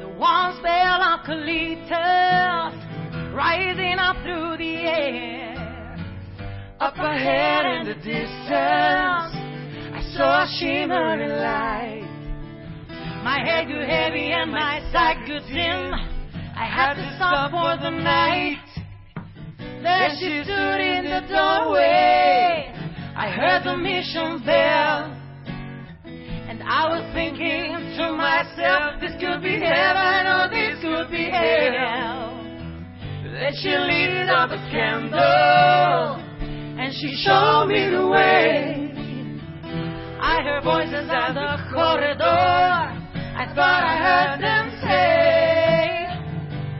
The 0.00 0.08
warm 0.18 0.56
spell 0.58 1.02
of 1.02 1.20
eucalyptus 1.26 2.74
rising 3.34 3.98
up 3.98 4.16
through 4.22 4.56
the 4.58 4.76
air. 4.86 5.54
Up 6.80 6.98
ahead 6.98 7.64
in 7.80 7.86
the 7.86 7.94
distance, 7.94 8.36
I 8.50 9.35
saw 10.14 10.44
a 10.44 10.48
shimmering 10.58 11.30
light. 11.30 12.06
My 13.24 13.40
head 13.44 13.66
grew 13.66 13.84
heavy 13.84 14.30
and 14.30 14.52
my 14.52 14.80
sight 14.92 15.24
grew 15.26 15.40
dim. 15.40 15.92
I 16.54 16.64
had 16.64 16.94
to 16.94 17.16
stop 17.16 17.50
for 17.50 17.82
the 17.82 17.90
night. 17.90 18.62
There 19.82 20.10
she 20.18 20.42
stood 20.44 20.80
in 20.80 21.04
the 21.04 21.26
doorway. 21.28 22.72
I 23.16 23.30
heard 23.30 23.64
the 23.64 23.76
mission 23.76 24.42
bell. 24.44 25.12
And 26.48 26.62
I 26.62 26.88
was 26.88 27.02
thinking 27.12 27.74
to 27.98 28.12
myself, 28.12 29.00
this 29.00 29.12
could 29.20 29.42
be 29.42 29.58
heaven 29.58 30.26
or 30.26 30.48
this 30.48 30.80
could 30.80 31.10
be 31.10 31.28
hell. 31.30 32.36
Then 33.24 33.52
she 33.60 33.70
lit 33.70 34.28
up 34.28 34.50
a 34.50 34.58
candle 34.70 36.22
and 36.78 36.92
she 36.94 37.14
showed 37.24 37.66
me 37.66 37.90
the 37.90 38.06
way. 38.06 38.85
I 40.26 40.42
heard 40.42 40.64
voices 40.64 41.08
at 41.08 41.34
the 41.34 41.56
corridor. 41.72 42.24
I 42.24 43.46
thought 43.54 43.82
I 43.86 43.96
heard 44.06 44.42
them 44.42 44.70
say, 44.82 46.06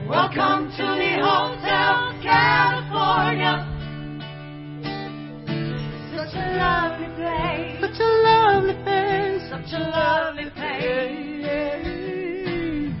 Welcome 0.05 0.67
to 0.75 0.83
the 0.83 1.13
Hotel 1.23 2.11
California. 2.27 3.63
Such 6.11 6.35
a 6.35 6.47
lovely 6.59 7.07
place. 7.15 7.79
Such 7.79 7.99
a 8.03 8.11
lovely 8.27 8.75
place. 8.83 9.47
Such 9.49 9.71
a 9.79 9.83
lovely 9.95 10.49
place. 10.51 11.47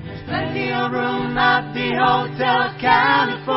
There's 0.07 0.23
plenty 0.31 0.71
of 0.71 0.91
room 0.93 1.37
at 1.37 1.73
the 1.75 1.91
Hotel 1.91 2.71
California. 2.79 3.56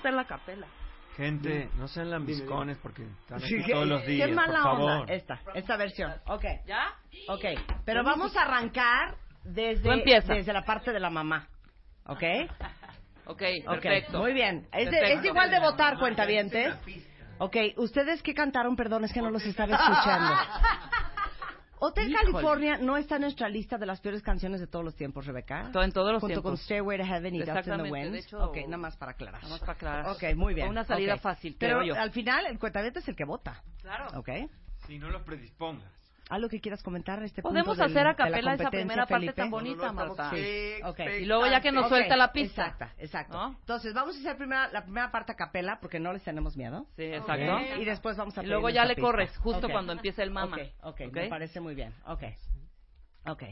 Hacer 0.00 0.14
la 0.14 0.24
capela. 0.24 0.66
Gente, 1.16 1.68
no 1.76 1.86
sean 1.88 2.10
lambiscones 2.10 2.78
porque 2.78 3.02
están 3.02 3.38
aquí 3.42 3.70
todos 3.70 3.86
los 3.86 4.06
días, 4.06 4.28
Qué 4.28 4.34
mala 4.34 4.54
por 4.54 4.62
favor. 4.62 4.90
onda. 5.02 5.12
Esta, 5.12 5.40
esta 5.54 5.76
versión. 5.76 6.12
Ok. 6.26 6.44
¿Ya? 6.66 6.94
Ok. 7.28 7.44
Pero 7.84 8.02
vamos 8.04 8.34
a 8.36 8.42
arrancar 8.42 9.16
desde, 9.44 10.02
desde 10.26 10.52
la 10.52 10.62
parte 10.64 10.92
de 10.92 11.00
la 11.00 11.10
mamá. 11.10 11.46
¿Ok? 12.06 12.22
Ok, 13.26 13.42
Ok, 13.66 13.70
perfecto. 13.82 14.18
Muy 14.18 14.32
bien. 14.32 14.66
Es, 14.72 14.86
de- 14.86 14.90
Perfecto. 14.98 15.20
es 15.20 15.24
igual 15.26 15.50
de 15.50 15.60
votar, 15.60 15.98
cuentavientes. 15.98 16.74
Ok, 17.38 17.56
¿ustedes 17.76 18.22
qué 18.22 18.34
cantaron? 18.34 18.74
Perdón, 18.76 19.04
es 19.04 19.12
que 19.12 19.20
no 19.20 19.30
los 19.30 19.44
estaba 19.44 19.74
escuchando. 19.74 20.34
Hotel 21.82 22.10
Híjole. 22.10 22.30
California 22.32 22.78
no 22.78 22.96
está 22.96 23.16
en 23.16 23.22
nuestra 23.22 23.48
lista 23.48 23.78
de 23.78 23.86
las 23.86 24.00
peores 24.00 24.22
canciones 24.22 24.60
de 24.60 24.66
todos 24.66 24.84
los 24.84 24.94
tiempos, 24.94 25.26
Rebeca. 25.26 25.70
Todo- 25.72 25.82
en 25.82 25.92
todos 25.92 26.12
los 26.12 26.20
Junto 26.20 26.34
tiempos. 26.34 26.50
con 26.50 26.58
Stairway 26.58 26.98
to 26.98 27.04
Heaven 27.04 27.34
y 27.34 27.38
Dust 27.38 27.48
in 27.48 27.54
the 27.54 27.58
Exactamente, 27.60 27.90
Wind. 27.90 28.12
de 28.12 28.18
hecho- 28.18 28.44
ok, 28.44 28.56
nada 28.66 28.76
más 28.76 28.96
para 28.96 29.12
aclarar. 29.12 29.42
Nada 29.42 29.54
más 29.54 29.60
para 29.60 29.72
aclarar. 29.72 30.06
Ok, 30.08 30.22
muy 30.36 30.54
bien. 30.54 30.66
Fue 30.66 30.70
una 30.72 30.84
salida 30.84 31.14
ok. 31.14 31.20
fácil, 31.20 31.56
Pero 31.58 31.78
creo 31.78 31.94
yo. 31.94 32.00
al 32.00 32.10
final, 32.12 32.46
el 32.46 32.58
cuentaviente 32.58 32.98
es 33.00 33.08
el 33.08 33.16
que 33.16 33.24
vota. 33.24 33.62
Claro. 33.80 34.06
Ok. 34.18 34.28
Si 34.86 34.98
no 34.98 35.08
los 35.10 35.22
predispongas. 35.22 35.90
¿Algo 36.30 36.48
que 36.48 36.60
quieras 36.60 36.82
comentar 36.82 37.18
en 37.18 37.24
este 37.26 37.42
Podemos 37.42 37.76
punto 37.76 37.82
del- 37.82 37.90
hacer 37.92 38.06
a 38.06 38.10
de 38.12 38.18
la 38.30 38.30
capela 38.30 38.54
esa 38.54 38.70
primera 38.70 39.02
parte 39.06 39.14
Felipe? 39.14 39.32
tan 39.34 39.50
bonita, 39.50 39.92
Marta. 39.92 40.30
Sí, 40.30 40.74
ok. 40.84 41.00
Y 41.20 41.24
luego 41.26 41.46
ya 41.46 41.60
que 41.60 41.72
nos 41.72 41.84
Ok, 41.84 41.88
suelta 41.90 42.16
la 42.16 42.32
pista. 42.32 42.66
Exacto, 42.68 42.94
exacto. 42.98 43.56
Entonces, 43.60 43.92
vamos 43.92 44.16
a 44.16 44.20
hacer 44.20 44.36
primera, 44.36 44.68
la 44.70 44.84
primera 44.84 45.10
parte 45.10 45.32
a 45.32 45.34
capela 45.34 45.80
porque 45.80 45.98
no 46.00 46.12
les 46.12 46.22
tenemos 46.22 46.56
miedo. 46.56 46.86
Sí, 46.96 47.02
exacto. 47.02 47.56
Ok. 47.56 47.80
Y 47.80 47.84
después 47.84 48.16
vamos 48.16 48.38
a 48.38 48.42
Y 48.44 48.46
luego 48.46 48.70
ya 48.70 48.84
le 48.84 48.94
pista. 48.94 49.08
corres, 49.08 49.36
justo 49.38 49.68
cuando 49.68 49.92
empiece 49.92 50.22
el 50.22 50.30
mama. 50.30 50.56
Ok, 50.56 50.62
ok, 50.82 51.00
Ok. 51.08 51.14
me 51.14 51.28
parece 51.28 51.58
muy 51.60 51.74
bien. 51.74 51.92
Ok. 52.06 52.22
Ok. 53.26 53.42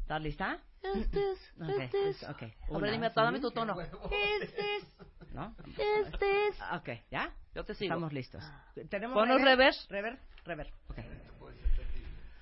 ¿Estás 0.00 0.22
lista? 0.22 0.58
Is 0.94 1.10
this, 1.10 1.54
Ok, 1.60 1.80
is 1.82 1.90
this. 1.90 2.22
ok. 2.22 2.42
A 2.74 2.78
ver, 2.78 2.92
dime, 2.92 3.10
dame 3.14 3.40
tu 3.40 3.50
tono. 3.50 3.76
Is 3.82 4.54
this? 4.54 4.96
¿No? 5.34 5.54
Is 5.66 6.10
this. 6.18 6.58
Ok, 6.72 6.88
¿ya? 7.10 7.30
Yo 7.54 7.64
te 7.64 7.74
sigo. 7.74 7.92
Estamos 7.92 8.12
listos. 8.14 8.42
¿Tenemos 8.88 9.14
Ponos 9.14 9.42
rever. 9.42 9.74
Rever, 9.90 10.18
rever. 10.46 10.72
Ok. 10.88 10.98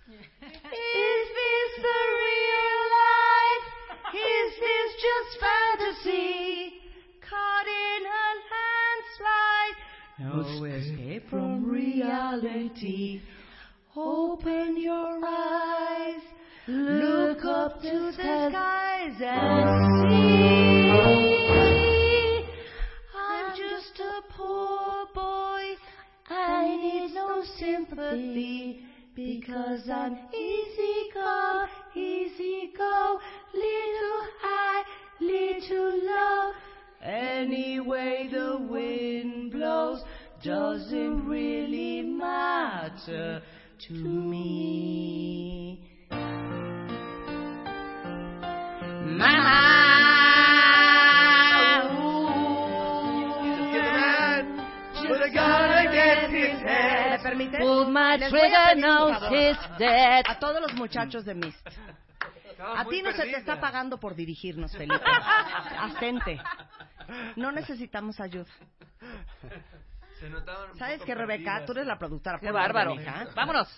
Is 0.08 0.14
this 0.38 1.70
the 1.82 2.00
real 2.22 2.78
life? 2.94 3.66
Is 4.14 4.50
this 4.60 4.90
just 5.02 5.30
fantasy? 5.40 6.78
Caught 7.28 7.66
in 7.66 8.06
a 8.06 8.26
landslide. 8.54 9.78
No 10.20 10.64
escape 10.64 11.24
from 11.28 11.68
reality. 11.68 13.20
Open 13.96 14.76
your 14.80 15.20
eyes. 15.26 16.22
Look 16.68 17.44
up 17.44 17.82
to 17.82 17.88
the 17.88 18.12
skies 18.12 19.20
and 19.20 20.08
see. 20.08 20.36
I'm 23.18 23.56
just 23.56 23.98
a 23.98 24.22
poor 24.32 25.06
boy. 25.12 25.76
I 26.28 26.76
need 26.76 27.12
no 27.12 27.42
sympathy 27.58 28.84
because 29.16 29.88
I'm 29.90 30.18
easy 30.34 31.10
go, 31.14 31.64
easy 31.94 32.70
go, 32.76 33.18
little 33.54 34.26
high, 34.42 34.82
little 35.22 36.06
low. 36.06 36.52
Any 37.02 37.80
way 37.80 38.28
the 38.30 38.58
wind 38.60 39.52
blows 39.52 40.04
doesn't 40.44 41.26
really 41.26 42.02
matter 42.02 43.40
to 43.88 43.94
me. 43.94 45.80
But 49.18 49.85
A 57.48 59.30
pedir 59.30 59.56
favor. 59.56 60.38
todos 60.40 60.60
los 60.60 60.72
muchachos 60.74 61.24
de 61.24 61.34
Mist. 61.34 61.66
A 62.58 62.84
ti 62.86 63.02
no 63.02 63.12
se 63.12 63.22
te 63.24 63.36
está 63.36 63.60
pagando 63.60 63.98
por 64.00 64.14
dirigirnos, 64.14 64.72
Felipe. 64.76 65.04
Asente. 65.78 66.40
No 67.36 67.52
necesitamos 67.52 68.18
ayuda. 68.20 68.46
Se 70.18 70.30
notaban 70.30 70.70
un 70.70 70.78
¿Sabes 70.78 70.96
poco 70.96 71.06
qué, 71.06 71.14
Rebeca? 71.14 71.44
perdidas. 71.44 71.66
Tú 71.66 71.72
eres 71.72 71.86
la 71.86 71.98
productora. 71.98 72.38
Qué 72.40 72.50
bárbaro. 72.50 72.94
hija. 72.94 73.26
Vámonos. 73.34 73.68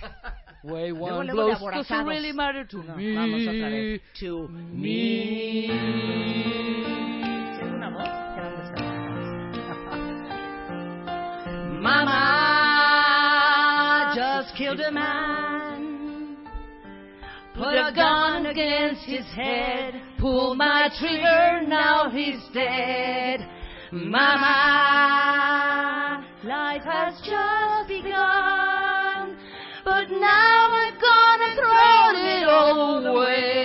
Way 0.62 0.90
Luego, 0.92 1.04
one 1.18 1.24
luego 1.26 1.26
de 1.26 1.32
blows 1.32 1.56
aborazados. 1.58 1.88
doesn't 1.88 2.08
really 2.08 2.32
matter 2.32 2.66
to 2.66 2.78
No, 2.82 2.96
me. 2.96 3.14
Vamos 3.14 3.40
otra 3.42 3.68
vez. 3.68 4.00
To 4.20 4.48
me. 4.48 5.66
¿Tienes 7.58 7.74
una 7.74 7.90
voz? 7.90 8.08
Grandes 8.34 8.70
Mama 11.82 12.43
Put 17.54 17.74
a 17.74 17.92
gun 17.94 18.46
against 18.46 19.02
his 19.04 19.24
head. 19.26 19.94
Pull 20.18 20.56
my 20.56 20.88
trigger, 20.98 21.62
now 21.68 22.10
he's 22.10 22.42
dead. 22.52 23.48
Mama, 23.92 24.50
life 26.42 26.82
has 26.82 27.14
just 27.20 27.88
begun. 27.88 29.36
But 29.84 30.10
now 30.10 30.68
I'm 30.72 30.98
gonna 30.98 31.54
throw 31.54 32.10
it 32.26 32.44
all 32.48 33.06
away. 33.06 33.63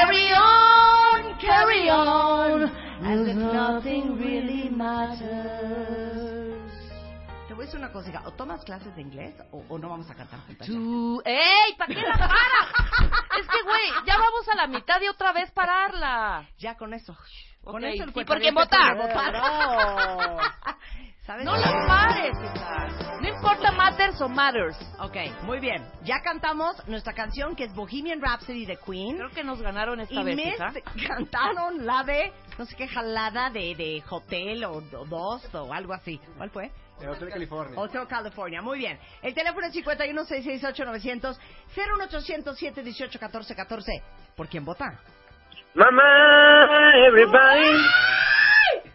Carry 0.00 0.32
on, 0.32 1.38
carry 1.38 1.90
on, 1.90 2.62
as 3.04 3.28
if 3.28 3.36
nothing 3.36 4.16
really 4.18 4.70
matters. 4.70 6.56
Te 7.48 7.54
voy 7.54 7.64
a 7.64 7.66
decir 7.66 7.78
una 7.80 7.92
cosa. 7.92 8.22
¿O 8.26 8.32
tomas 8.32 8.64
clases 8.64 8.94
de 8.96 9.02
inglés 9.02 9.34
o, 9.52 9.62
o 9.68 9.78
no 9.78 9.88
vamos 9.88 10.08
a 10.10 10.14
cantar 10.14 10.40
juntas? 10.46 10.66
ya? 10.66 10.72
Tú- 10.74 11.22
¡Ey! 11.24 11.74
¿Para 11.76 11.94
qué 11.94 12.00
la 12.00 12.16
paras? 12.16 12.68
es 13.40 13.46
que, 13.48 13.62
güey, 13.62 13.90
ya 14.06 14.16
vamos 14.16 14.48
a 14.52 14.56
la 14.56 14.66
mitad 14.66 15.00
y 15.02 15.08
otra 15.08 15.32
vez 15.32 15.50
pararla. 15.50 16.46
Ya 16.58 16.76
con 16.76 16.94
eso. 16.94 17.16
Con 17.62 17.76
Ok, 17.84 17.90
eso 17.92 18.04
el 18.04 18.08
sí, 18.08 18.14
cuentaviente 18.14 18.54
porque. 18.58 18.76
¿Sabes? 21.30 21.44
No 21.44 21.56
las 21.56 21.86
pares, 21.86 22.36
hija. 22.42 22.88
No 23.20 23.28
importa 23.28 23.70
matters 23.70 24.20
o 24.20 24.28
matters. 24.28 24.76
Ok, 24.98 25.14
muy 25.42 25.60
bien. 25.60 25.88
Ya 26.02 26.20
cantamos 26.22 26.74
nuestra 26.88 27.12
canción 27.12 27.54
que 27.54 27.66
es 27.66 27.72
Bohemian 27.72 28.20
Rhapsody 28.20 28.66
de 28.66 28.76
Queen. 28.78 29.16
Creo 29.16 29.30
que 29.30 29.44
nos 29.44 29.62
ganaron 29.62 30.00
esta 30.00 30.12
y 30.12 30.24
vez, 30.24 30.34
Mist 30.34 30.58
hija. 30.58 30.72
cantaron 31.06 31.86
la 31.86 32.02
de, 32.02 32.32
no 32.58 32.64
sé 32.64 32.74
qué 32.74 32.88
jalada 32.88 33.48
de, 33.50 33.76
de 33.76 34.02
Hotel 34.10 34.64
o, 34.64 34.78
o 34.78 35.04
dos 35.06 35.54
o 35.54 35.72
algo 35.72 35.92
así. 35.92 36.20
¿Cuál 36.36 36.50
fue? 36.50 36.72
De 36.98 37.08
Hotel 37.08 37.28
California. 37.28 37.78
Hotel 37.78 38.08
California, 38.08 38.60
muy 38.60 38.78
bien. 38.78 38.98
El 39.22 39.32
teléfono 39.32 39.68
es 39.68 39.72
51668-900, 39.72 41.38
01807-1814-14. 41.76 44.02
¿Por 44.34 44.48
quién 44.48 44.64
vota? 44.64 44.98
Mamá, 45.74 46.92
everybody. 47.06 47.86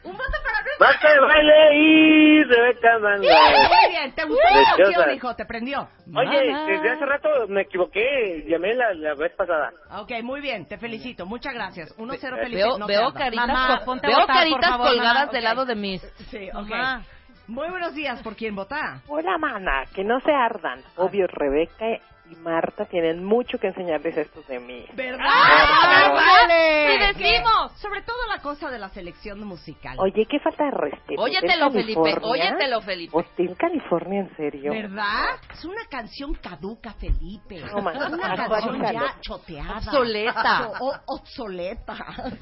¡Un 0.04 0.18
voto 0.18 0.34
para 0.44 0.65
Marta 0.80 1.08
de 1.14 1.20
baile 1.22 1.76
y 1.76 2.44
Rebeca 2.44 3.00
Manga. 3.00 3.18
Muy 3.20 3.92
bien, 3.92 4.14
¿te 4.14 4.26
gustó 4.26 4.44
la 4.54 4.76
canción, 4.86 5.12
hijo? 5.16 5.36
¿Te 5.36 5.46
prendió? 5.46 5.88
Oye, 6.16 6.52
Mamá. 6.52 6.66
desde 6.68 6.90
hace 6.92 7.06
rato 7.06 7.30
me 7.48 7.62
equivoqué, 7.62 8.44
llamé 8.48 8.74
la, 8.76 8.94
la 8.94 9.14
vez 9.16 9.32
pasada. 9.36 9.72
Ok, 10.02 10.12
muy 10.24 10.42
bien, 10.42 10.66
te 10.68 10.78
felicito. 10.78 11.26
Muchas 11.26 11.54
gracias. 11.54 11.96
1-0 11.98 12.08
Veo- 12.10 12.20
Felipe. 12.44 12.56
Veo, 12.58 12.78
no 12.78 12.88
veo 12.88 13.14
caritas, 13.14 13.48
Mamá, 13.48 13.80
co- 13.80 13.86
ponte 13.86 14.08
a 14.08 14.10
veo 14.10 14.20
votar, 14.20 14.36
por 14.36 14.38
caritas 14.44 14.70
favor, 14.70 14.88
colgadas 14.90 15.20
mamá. 15.20 15.32
del 15.32 15.44
lado 15.44 15.66
de 15.66 15.76
mis. 15.76 16.02
Sí, 16.30 16.50
ok. 16.54 16.68
Mamá. 16.70 17.02
Muy 17.48 17.70
buenos 17.70 17.94
días, 17.94 18.22
¿por 18.24 18.36
quién 18.36 18.56
vota? 18.56 19.02
Hola, 19.08 19.38
mana, 19.38 19.84
que 19.94 20.04
no 20.04 20.20
se 20.22 20.32
ardan. 20.32 20.82
Obvio, 20.98 21.28
Rebeca 21.28 21.86
y 22.30 22.36
Marta 22.38 22.86
tienen 22.86 23.24
mucho 23.24 23.58
que 23.60 23.68
enseñarles 23.68 24.18
a 24.18 24.22
estos 24.22 24.48
de 24.48 24.60
mí. 24.60 24.86
¿Verdad? 24.96 25.26
Ah, 25.28 26.12
¡Vale! 26.14 26.88
¡Sí 27.14 27.20
decimos! 27.22 27.72
Sobre 27.80 28.02
todo 28.02 28.18
la 28.34 28.42
cosa 28.42 28.70
de 28.72 28.80
la 28.80 28.90
selección 28.90 29.44
musical. 29.44 29.96
Oye, 30.00 30.26
qué 30.30 30.40
falta 30.40 30.64
de 30.66 30.72
respeto. 30.72 31.22
Óyetelo, 31.22 31.72
Felipe, 31.72 32.16
óyetelo, 32.24 32.82
Felipe. 32.82 33.16
Hotel 33.16 33.56
California, 33.58 34.22
en 34.22 34.36
serio. 34.36 34.72
¿Verdad? 34.72 35.36
Es 35.54 35.66
una 35.66 35.86
canción 35.90 36.34
caduca, 36.36 36.94
Felipe. 36.94 37.62
No, 37.72 37.82
man, 37.82 37.96
es 37.96 38.12
una 38.12 38.36
canción 38.36 38.82
ya 38.82 39.16
choteada. 39.22 39.78
Obsoleta. 39.78 40.72
O- 40.82 41.00
obsoleta. 41.08 41.96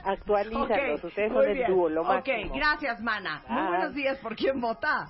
Actualízalos, 0.05 0.99
Ok, 0.99 1.05
ustedes 1.05 1.31
muy 1.31 1.43
son 1.45 1.57
el 1.57 1.67
dúo, 1.67 1.89
lo 1.89 2.01
Ok, 2.01 2.07
máximo. 2.07 2.55
gracias, 2.55 3.01
mana. 3.01 3.43
Muy 3.47 3.61
Ah. 3.61 3.67
buenos 3.67 3.93
días, 3.93 4.17
¿por 4.19 4.35
quién 4.35 4.59
vota? 4.61 5.07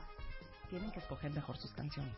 Tienen 0.70 0.92
que 0.92 1.00
escoger 1.00 1.32
mejor 1.32 1.58
sus 1.58 1.72
canciones. 1.74 2.14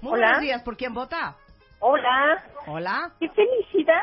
Muy 0.00 0.12
Hola. 0.14 0.26
buenos 0.26 0.42
días, 0.42 0.62
¿por 0.62 0.76
quién 0.76 0.92
vota? 0.94 1.36
Hola. 1.80 2.42
Hola. 2.66 3.10
¡Qué 3.20 3.28
felicidad! 3.30 4.00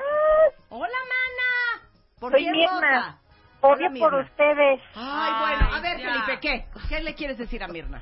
Hola, 0.69 0.87
mana. 0.87 1.87
¿Por 2.19 2.31
Soy 2.31 2.45
Mirna. 2.49 3.17
Obvio 3.61 3.87
Hola, 3.87 3.99
por 3.99 4.11
Mirna. 4.13 4.17
ustedes. 4.31 4.81
Ay, 4.95 5.33
bueno, 5.39 5.75
a 5.75 5.79
ver, 5.81 5.97
ya. 5.99 6.11
Felipe, 6.13 6.39
¿qué? 6.39 6.65
¿Qué 6.89 7.01
le 7.01 7.15
quieres 7.15 7.37
decir 7.37 7.63
a 7.63 7.67
Mirna? 7.67 8.01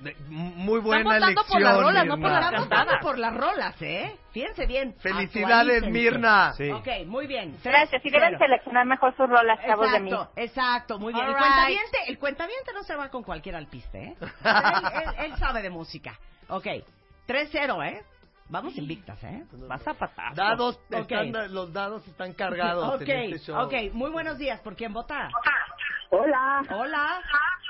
De- 0.00 0.14
muy 0.28 0.80
buena 0.80 1.04
votando 1.04 1.26
elección. 1.28 1.46
por 1.48 1.60
las 1.62 1.80
rolas, 1.80 2.06
no 2.06 2.14
por 2.14 2.18
Mirna. 2.30 2.40
las 2.40 2.50
Está 2.50 2.60
votando 2.62 2.92
por 3.00 3.18
las 3.18 3.34
rolas, 3.34 3.82
¿eh? 3.82 4.16
Fíjense 4.32 4.66
bien. 4.66 4.94
Felicidades, 4.98 5.76
Actualícense. 5.82 5.90
Mirna. 5.90 6.52
Sí. 6.54 6.70
Ok, 6.70 6.88
muy 7.06 7.26
bien. 7.26 7.52
Tres, 7.62 7.74
Gracias. 7.74 8.04
Y 8.04 8.10
deben 8.10 8.28
cero. 8.30 8.38
seleccionar 8.40 8.86
mejor 8.86 9.16
sus 9.16 9.28
rolas, 9.28 9.58
chavos 9.64 9.90
de 9.90 10.00
mí. 10.00 10.10
Exacto, 10.10 10.32
exacto, 10.40 10.98
muy 10.98 11.12
bien. 11.12 11.24
All 11.24 11.30
El 11.32 11.36
right. 11.36 11.46
cuentaviente, 11.46 11.98
el 12.08 12.18
cuentaviente 12.18 12.72
no 12.74 12.82
se 12.82 12.96
va 12.96 13.08
con 13.08 13.22
cualquier 13.22 13.56
alpiste, 13.56 14.02
¿eh? 14.02 14.16
él, 14.20 15.04
él- 15.04 15.24
él 15.26 15.36
sabe 15.38 15.62
de 15.62 15.70
música. 15.70 16.18
Ok, 16.48 16.66
3-0, 17.26 17.86
¿eh? 17.86 18.02
Vamos 18.48 18.76
invictas, 18.76 19.22
¿eh? 19.24 19.44
Vas 19.68 19.86
a 19.88 19.94
patar. 19.94 20.34
Dados, 20.34 20.76
Ok. 20.92 21.10
están- 21.10 21.54
los 21.54 21.72
dados 21.72 22.06
están 22.06 22.34
cargados 22.34 22.94
Ok, 23.00 23.08
en 23.08 23.32
este 23.32 23.38
show. 23.52 23.58
ok, 23.64 23.92
muy 23.94 24.10
buenos 24.10 24.38
días. 24.38 24.60
¿Por 24.60 24.76
quién 24.76 24.92
votar? 24.92 25.30
Hola. 26.10 26.62
Hola. 26.70 27.20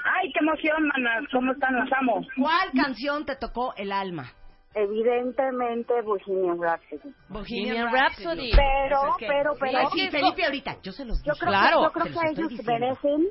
Ay, 0.05 0.31
qué 0.33 0.41
emoción, 0.41 0.87
manas. 0.89 1.25
¿Cómo 1.33 1.53
están? 1.53 1.75
Los 1.77 1.91
amo. 1.93 2.21
¿Cuál 2.37 2.71
canción 2.75 3.25
te 3.25 3.37
tocó 3.37 3.73
el 3.77 3.93
alma? 3.93 4.31
Evidentemente, 4.75 5.95
Bohemian 6.03 6.61
Rhapsody. 6.61 7.15
Bohemian 7.29 7.93
Rhapsody. 7.93 8.51
Pero, 8.55 9.01
Ok. 9.13 9.17
pero, 9.21 9.55
pero. 9.59 9.91
Sí, 9.91 10.09
Felipe 10.11 10.45
ahorita, 10.45 10.77
yo 10.83 10.91
se 10.93 11.05
los 11.05 11.23
Yo 11.23 11.33
dije. 11.33 11.41
creo 11.47 11.51
Claro, 11.51 11.77
que, 11.79 11.85
yo 11.85 11.93
creo 11.93 12.05
que 12.21 12.29
ellos 12.31 12.49
diciendo. 12.51 12.73
merecen, 12.73 13.29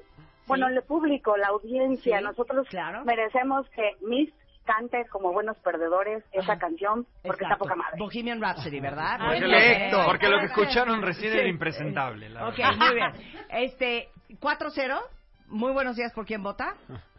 bueno, 0.48 0.68
el 0.70 0.82
público, 0.84 1.36
la 1.38 1.48
audiencia, 1.50 2.18
Sí, 2.20 2.24
nosotros 2.24 2.66
claro. 2.70 3.04
merecemos 3.04 3.68
que 3.76 3.91
Miss 4.08 4.34
cante 4.66 5.05
como 5.09 5.32
buenos 5.34 5.57
perdedores 5.57 6.24
esa 6.32 6.53
Ajá. 6.53 6.59
canción 6.59 7.05
porque 7.24 7.43
Exacto. 7.43 7.45
está 7.45 7.57
poca 7.57 7.76
madre. 7.76 7.97
Bohemian 7.97 8.41
Rhapsody, 8.41 8.80
¿verdad? 8.80 9.20
Porque, 9.20 9.45
bien. 9.45 9.91
lo, 9.91 10.05
porque 10.05 10.28
lo 10.30 10.39
que 10.39 10.45
escucharon 10.45 11.01
recién 11.01 11.32
Sí. 11.34 11.38
era 11.39 11.47
impresentable. 11.47 12.30
La 12.30 12.47
Ok, 12.47 12.57
verdad. 12.57 12.76
muy 12.78 12.95
bien. 12.95 13.11
Este, 13.49 14.09
4-0. 14.39 14.99
Muy 15.47 15.72
buenos 15.72 15.95
días. 15.95 16.11
¿Por 16.14 16.26
quién 16.26 16.41
vota? 16.41 16.74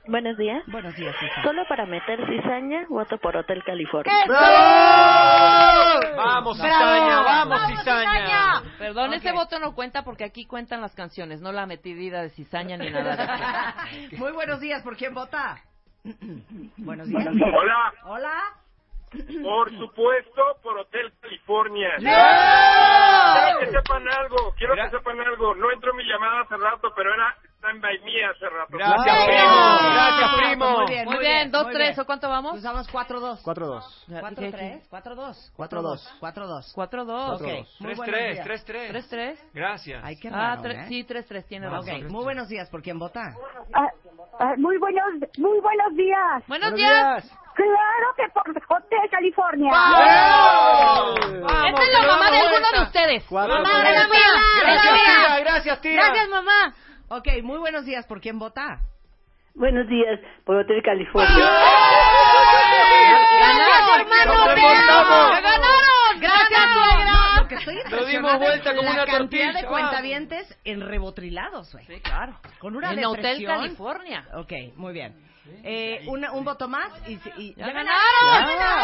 Buenos 0.06 0.36
días. 0.36 0.62
Buenos 0.66 0.94
días, 0.96 1.14
hija. 1.22 1.42
Solo 1.42 1.62
para 1.66 1.86
meter 1.86 2.18
cizaña, 2.26 2.84
voto 2.90 3.16
por 3.18 3.34
Hotel 3.38 3.62
California. 3.64 4.12
Vamos, 4.28 4.38
¡Bravo! 6.16 6.54
Cizaña, 6.54 7.20
vamos, 7.22 7.60
¡Vamos, 7.60 7.78
Cizaña. 7.78 8.62
Perdón, 8.78 9.14
ese 9.14 9.32
voto 9.32 9.58
no 9.58 9.74
cuenta 9.74 10.02
porque 10.04 10.24
aquí 10.24 10.44
cuentan 10.44 10.80
las 10.82 10.94
canciones, 10.94 11.40
no 11.40 11.52
la 11.52 11.64
metidita 11.66 12.20
de 12.22 12.30
cizaña 12.30 12.76
ni 12.76 12.90
nada 12.90 13.16
de. 14.10 14.16
Muy 14.18 14.32
buenos 14.32 14.60
días. 14.60 14.82
¿Por 14.82 14.96
quién 14.96 15.14
vota? 15.14 15.56
buenos 16.76 17.08
días. 17.08 17.26
Hola, 17.26 17.94
Hola. 18.04 18.42
por 19.42 19.70
supuesto, 19.78 20.58
por 20.62 20.78
Hotel 20.78 21.12
California. 21.20 21.92
¡No! 21.98 22.10
Quiero 23.32 23.58
que 23.60 23.78
sepan 23.78 24.08
algo, 24.08 24.54
quiero 24.58 24.74
que 24.74 24.90
sepan 24.90 25.20
algo. 25.20 25.54
No 25.54 25.70
entró 25.70 25.94
mi 25.94 26.04
llamada 26.04 26.42
hace 26.42 26.56
rato, 26.58 26.92
pero 26.94 27.14
era 27.14 27.36
Stand 27.64 27.80
By 27.80 27.98
Me 28.00 28.24
hace 28.24 28.46
rato. 28.46 28.76
Gracias, 28.76 29.04
¡Bravo! 29.04 29.26
primo. 29.26 29.94
Gracias, 29.94 30.30
primo. 30.36 30.70
Muy 30.78 30.86
bien, 30.86 31.04
Muy 31.06 31.18
bien, 31.18 31.50
dos, 31.50 31.64
muy 31.64 31.72
tres, 31.72 31.88
bien. 31.88 32.00
¿o 32.00 32.04
cuánto 32.04 32.28
vamos? 32.28 32.52
Pues 32.52 32.62
vamos 32.62 32.88
4-2. 32.92 33.42
4-2. 33.42 33.82
4-3. 34.08 34.88
4-2. 34.90 35.52
4-2. 35.56 36.20
4-2. 36.20 36.72
Cuatro, 36.74 37.04
dos. 37.06 37.40
Ok. 37.40 37.46
Muy 37.48 37.64
Tres, 37.64 37.96
buenos 37.96 38.04
tres, 38.14 38.32
días. 38.34 38.44
tres, 38.44 38.64
tres. 38.64 38.88
Tres, 38.90 39.08
tres. 39.08 39.50
Gracias. 39.54 40.02
Ay, 40.04 40.16
qué 40.20 40.28
Ah, 40.28 40.56
raro, 40.56 40.70
¿eh? 40.70 40.84
sí, 40.88 41.04
tres, 41.04 41.26
tres, 41.26 41.46
tiene 41.46 41.66
Ok, 41.68 41.72
razón. 41.72 42.08
muy 42.08 42.24
buenos 42.24 42.48
días. 42.48 42.68
¿Por 42.68 42.82
quién 42.82 42.98
vota? 42.98 43.20
Ah, 43.72 43.88
ah, 44.40 44.54
muy 44.58 44.76
buenos, 44.76 45.04
muy 45.38 45.58
buenos 45.60 45.94
días. 45.94 46.42
Buenos 46.46 46.74
días. 46.74 47.30
Claro 47.54 48.14
que 48.16 48.24
por 48.34 48.50
Hotel 48.50 49.10
California. 49.10 49.70
Esta 51.68 51.82
es 51.82 51.92
la 51.92 52.06
mamá 52.06 52.30
de 52.30 52.38
alguno 52.40 52.66
de 52.74 52.82
ustedes. 52.82 53.30
Mamá, 53.32 53.58
la 53.58 53.60
mía. 53.60 53.92
es 54.02 54.08
la 54.08 54.08
Gracias, 54.64 54.92
mía. 54.92 55.02
tía. 55.04 55.38
Gracias, 55.40 55.80
tía. 55.80 55.92
Gracias, 56.04 56.28
mamá. 56.28 56.74
Ok, 57.08 57.28
muy 57.42 57.58
buenos 57.58 57.84
días. 57.84 58.06
¿Por 58.06 58.20
quién 58.20 58.38
vota? 58.38 58.80
Buenos 59.54 59.86
días, 59.88 60.18
por 60.44 60.56
Hotel 60.56 60.82
California. 60.82 61.28
¡Ganaron, 63.38 64.00
hermano! 64.00 64.34
¡Nos 64.34 64.54
remontamos! 64.54 65.32
¡Me 65.34 65.40
ganaron! 65.42 66.20
¡Gracias, 66.20 66.60
suegra! 66.72 67.14
Lo 67.40 67.48
que 67.48 67.54
estoy 67.56 67.76
Lo 67.90 68.06
dimos 68.06 68.38
vuelta 68.38 68.70
como 68.74 68.82
la 68.88 68.94
una 68.94 69.04
cantidad 69.06 69.18
tortilla. 69.46 69.52
de 69.52 69.66
cuentavientes 69.68 70.58
en 70.64 70.80
rebotrilados, 70.80 71.72
güey. 71.72 71.84
Sí, 71.86 72.00
claro. 72.00 72.36
Con 72.58 72.74
una 72.74 72.92
En 72.92 73.04
Hotel 73.04 73.22
depresión. 73.22 73.56
California. 73.60 74.26
Ok, 74.34 74.52
muy 74.76 74.92
bien. 74.92 75.14
Eh, 75.62 76.04
una- 76.08 76.32
un 76.32 76.42
voto 76.44 76.68
más 76.68 76.88
y... 77.06 77.20
y- 77.36 77.54
¡Ya 77.54 77.66
ganaron! 77.66 77.86
Ya, 77.86 78.40
¡Nos 78.40 78.50
ya. 78.50 78.56
ganaron! 78.56 78.83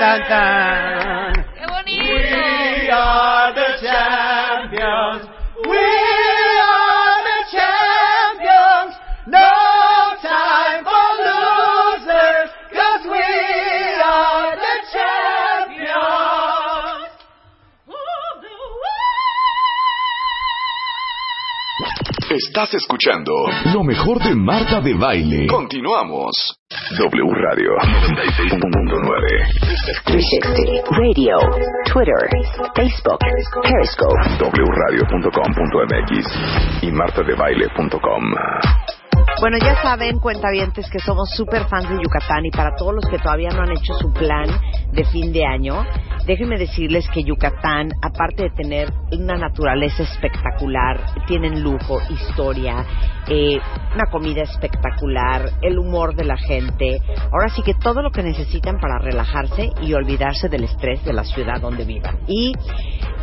Tan, 0.00 0.20
tan. 0.28 1.32
¡Qué 1.58 1.66
bonito! 1.68 2.04
We 2.04 2.88
are 2.90 3.52
the 3.52 3.68
champions. 3.84 5.28
We 5.68 5.76
are 5.76 7.18
the 7.28 7.40
champions. 7.52 8.92
No 9.26 9.52
time 10.22 10.80
for 10.88 11.08
losers, 11.20 12.48
'cause 12.72 13.02
we 13.12 13.28
are 14.02 14.56
the 14.56 14.76
champions. 14.90 16.40
Estás 22.30 22.72
escuchando 22.74 23.34
lo 23.74 23.84
mejor 23.84 24.18
de 24.22 24.34
Marta 24.34 24.80
de 24.80 24.94
Baile. 24.94 25.46
Continuamos. 25.46 26.59
W 26.98 27.22
Radio 27.22 27.70
96.9. 27.78 28.50
360 30.06 30.90
Radio, 30.90 31.38
Twitter, 31.86 32.18
Facebook, 32.74 33.18
Periscope. 33.62 34.18
wradio.com.mx 34.50 36.26
y 36.82 36.90
martadebaile.com. 36.90 38.34
Bueno, 39.40 39.58
ya 39.58 39.80
saben, 39.80 40.18
cuentavientes, 40.18 40.90
que 40.90 40.98
somos 40.98 41.30
súper 41.36 41.66
fans 41.68 41.88
de 41.88 41.96
Yucatán 42.02 42.44
y 42.44 42.50
para 42.50 42.74
todos 42.76 42.94
los 42.94 43.06
que 43.08 43.18
todavía 43.18 43.50
no 43.50 43.62
han 43.62 43.70
hecho 43.70 43.94
su 43.94 44.12
plan 44.12 44.48
de 44.92 45.04
fin 45.04 45.32
de 45.32 45.46
año, 45.46 45.86
déjenme 46.26 46.58
decirles 46.58 47.08
que 47.14 47.22
Yucatán, 47.22 47.90
aparte 48.02 48.42
de 48.44 48.50
tener 48.50 48.92
una 49.12 49.36
naturaleza 49.36 50.02
espectacular, 50.02 51.00
tienen 51.26 51.62
lujo, 51.62 52.00
historia, 52.10 52.84
eh, 53.28 53.60
una 53.94 54.06
comida 54.06 54.42
espectacular, 54.42 55.50
el 55.62 55.78
humor 55.78 56.14
de 56.14 56.24
la 56.24 56.36
gente, 56.36 57.00
ahora 57.32 57.48
sí 57.48 57.62
que 57.62 57.74
todo 57.74 58.02
lo 58.02 58.10
que 58.10 58.22
necesitan 58.22 58.78
para 58.78 58.98
relajarse 58.98 59.72
y 59.82 59.92
olvidarse 59.94 60.48
del 60.48 60.64
estrés 60.64 61.04
de 61.04 61.12
la 61.12 61.24
ciudad 61.24 61.60
donde 61.60 61.84
vivan. 61.84 62.18
Y 62.26 62.52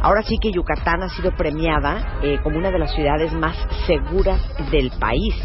ahora 0.01 0.23
sí 0.23 0.37
que 0.41 0.51
Yucatán 0.51 1.03
ha 1.03 1.09
sido 1.09 1.31
premiada 1.35 2.19
eh, 2.21 2.39
como 2.43 2.57
una 2.57 2.71
de 2.71 2.79
las 2.79 2.93
ciudades 2.93 3.31
más 3.33 3.55
seguras 3.85 4.41
del 4.71 4.91
país. 4.99 5.35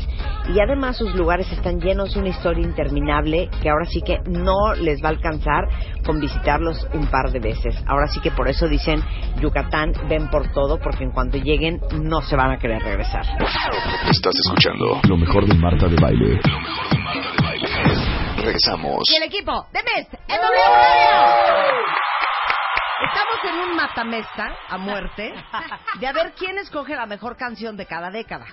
Y 0.49 0.61
además 0.61 0.97
sus 0.97 1.15
lugares 1.15 1.51
están 1.53 1.81
llenos 1.81 2.15
de 2.15 2.21
una 2.21 2.31
historia 2.31 2.65
interminable 2.65 3.49
que 3.63 3.71
ahora 3.71 3.87
sí 3.87 4.03
que 4.03 4.19
no 4.27 4.75
les 4.75 5.03
va 5.03 5.09
a 5.09 5.13
alcanzar 5.13 5.69
con 6.05 6.21
visitarlos 6.21 6.87
un 6.93 7.07
par 7.07 7.31
de 7.31 7.39
veces. 7.39 7.77
Ahora 7.87 8.09
sí 8.09 8.21
que 8.21 8.31
por 8.33 8.49
eso 8.49 8.67
dicen 8.67 9.03
Yucatán, 9.41 9.93
ven 10.09 10.29
por 10.31 10.53
todo, 10.53 10.79
porque 10.79 11.05
en 11.05 11.13
cuanto 11.13 11.39
lleguen 11.39 11.81
no 12.01 12.23
se 12.23 12.37
van 12.37 12.51
a 12.51 12.59
querer 12.59 12.83
regresar. 12.83 13.25
Estás 14.11 14.35
escuchando 14.45 15.01
lo 15.09 15.17
mejor 15.17 15.47
de 15.47 15.55
Marta 15.55 15.87
de 15.87 15.97
Baile. 15.97 16.41
Lo 16.45 16.61
mejor 16.61 16.89
de 16.91 16.99
Marta 16.99 17.37
de 17.37 17.43
Baile. 17.43 17.69
Regresamos. 18.37 19.05
Y 19.09 19.17
el 19.17 19.23
equipo 19.23 19.67
de 19.73 19.81
Mest 19.83 20.15
en 20.15 20.41
W 20.41 20.61
Radio. 20.75 22.03
Estamos 23.05 23.39
en 23.45 23.71
un 23.71 23.77
matamesta 23.77 24.57
a 24.69 24.79
muerte 24.79 25.35
de 26.01 26.07
a 26.07 26.13
ver 26.13 26.33
quién 26.37 26.59
escoge 26.59 26.95
la 26.95 27.07
mejor 27.07 27.37
canción 27.37 27.77
de 27.77 27.87
cada 27.87 28.11
década. 28.11 28.47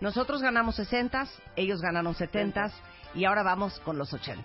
Nosotros 0.00 0.40
ganamos 0.42 0.76
60, 0.76 1.26
ellos 1.56 1.80
ganaron 1.80 2.14
70 2.14 2.70
y 3.14 3.24
ahora 3.24 3.42
vamos 3.42 3.80
con 3.80 3.98
los 3.98 4.12
80. 4.12 4.44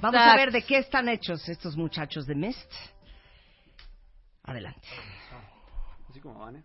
Vamos 0.00 0.20
a 0.20 0.36
ver 0.36 0.52
de 0.52 0.62
qué 0.62 0.78
están 0.78 1.08
hechos 1.08 1.48
estos 1.48 1.76
muchachos 1.76 2.26
de 2.26 2.34
Mist. 2.34 2.72
Adelante. 4.44 4.88
Así 6.08 6.20
como 6.20 6.38
van, 6.40 6.56
¿eh? 6.56 6.64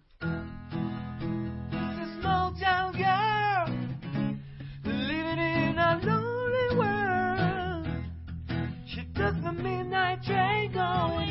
She 8.86 9.04
took 9.14 9.44
the 9.44 9.52
midnight 9.52 10.24
train 10.24 10.72
going 10.72 11.27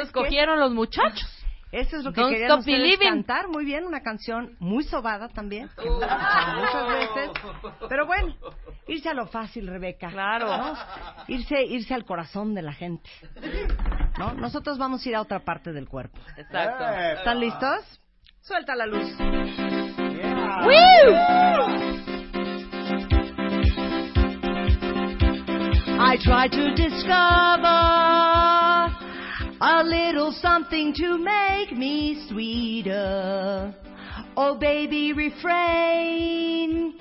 bien. 0.00 0.06
Eso 0.06 0.06
¿Sabes 0.06 0.08
escogieron 0.08 0.60
los 0.60 0.72
muchachos. 0.72 1.36
Eso 1.72 1.98
es 1.98 2.04
lo 2.04 2.12
que 2.12 2.20
Don't 2.20 2.32
querían 2.32 2.50
Stop 2.50 2.60
ustedes 2.60 2.78
Believing. 2.80 3.08
cantar. 3.08 3.48
Muy 3.48 3.64
bien, 3.64 3.84
una 3.84 4.00
canción 4.02 4.56
muy 4.58 4.82
sobada 4.82 5.28
también. 5.28 5.68
que 5.76 5.86
hemos 5.86 6.02
escuchado 6.02 6.60
muchas 6.60 6.88
veces. 6.88 7.30
Pero 7.88 8.06
bueno, 8.06 8.34
irse 8.88 9.08
a 9.08 9.14
lo 9.14 9.26
fácil, 9.28 9.68
Rebeca. 9.68 10.08
Claro. 10.10 10.56
¿no? 10.56 10.74
Irse, 11.28 11.62
irse 11.62 11.94
al 11.94 12.04
corazón 12.04 12.54
de 12.54 12.62
la 12.62 12.72
gente. 12.72 13.08
¿No? 14.18 14.32
Nosotros 14.34 14.78
vamos 14.78 15.06
a 15.06 15.08
ir 15.08 15.14
a 15.14 15.20
otra 15.20 15.44
parte 15.44 15.72
del 15.72 15.88
cuerpo. 15.88 16.18
Exacto. 16.36 16.84
¿Están 17.18 17.38
listos? 17.38 18.00
Suelta 18.40 18.74
la 18.74 18.86
luz. 18.86 19.06
I 26.02 26.16
try 26.24 26.48
to 26.48 26.74
discover 26.74 28.39
a 29.60 29.82
little 29.84 30.32
something 30.40 30.94
to 30.94 31.18
make 31.18 31.76
me 31.76 32.26
sweeter. 32.30 33.74
Oh, 34.36 34.56
baby, 34.58 35.12
refrain 35.12 36.98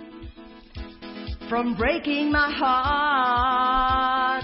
from 1.47 1.75
breaking 1.77 2.31
my 2.31 2.51
heart. 2.51 4.43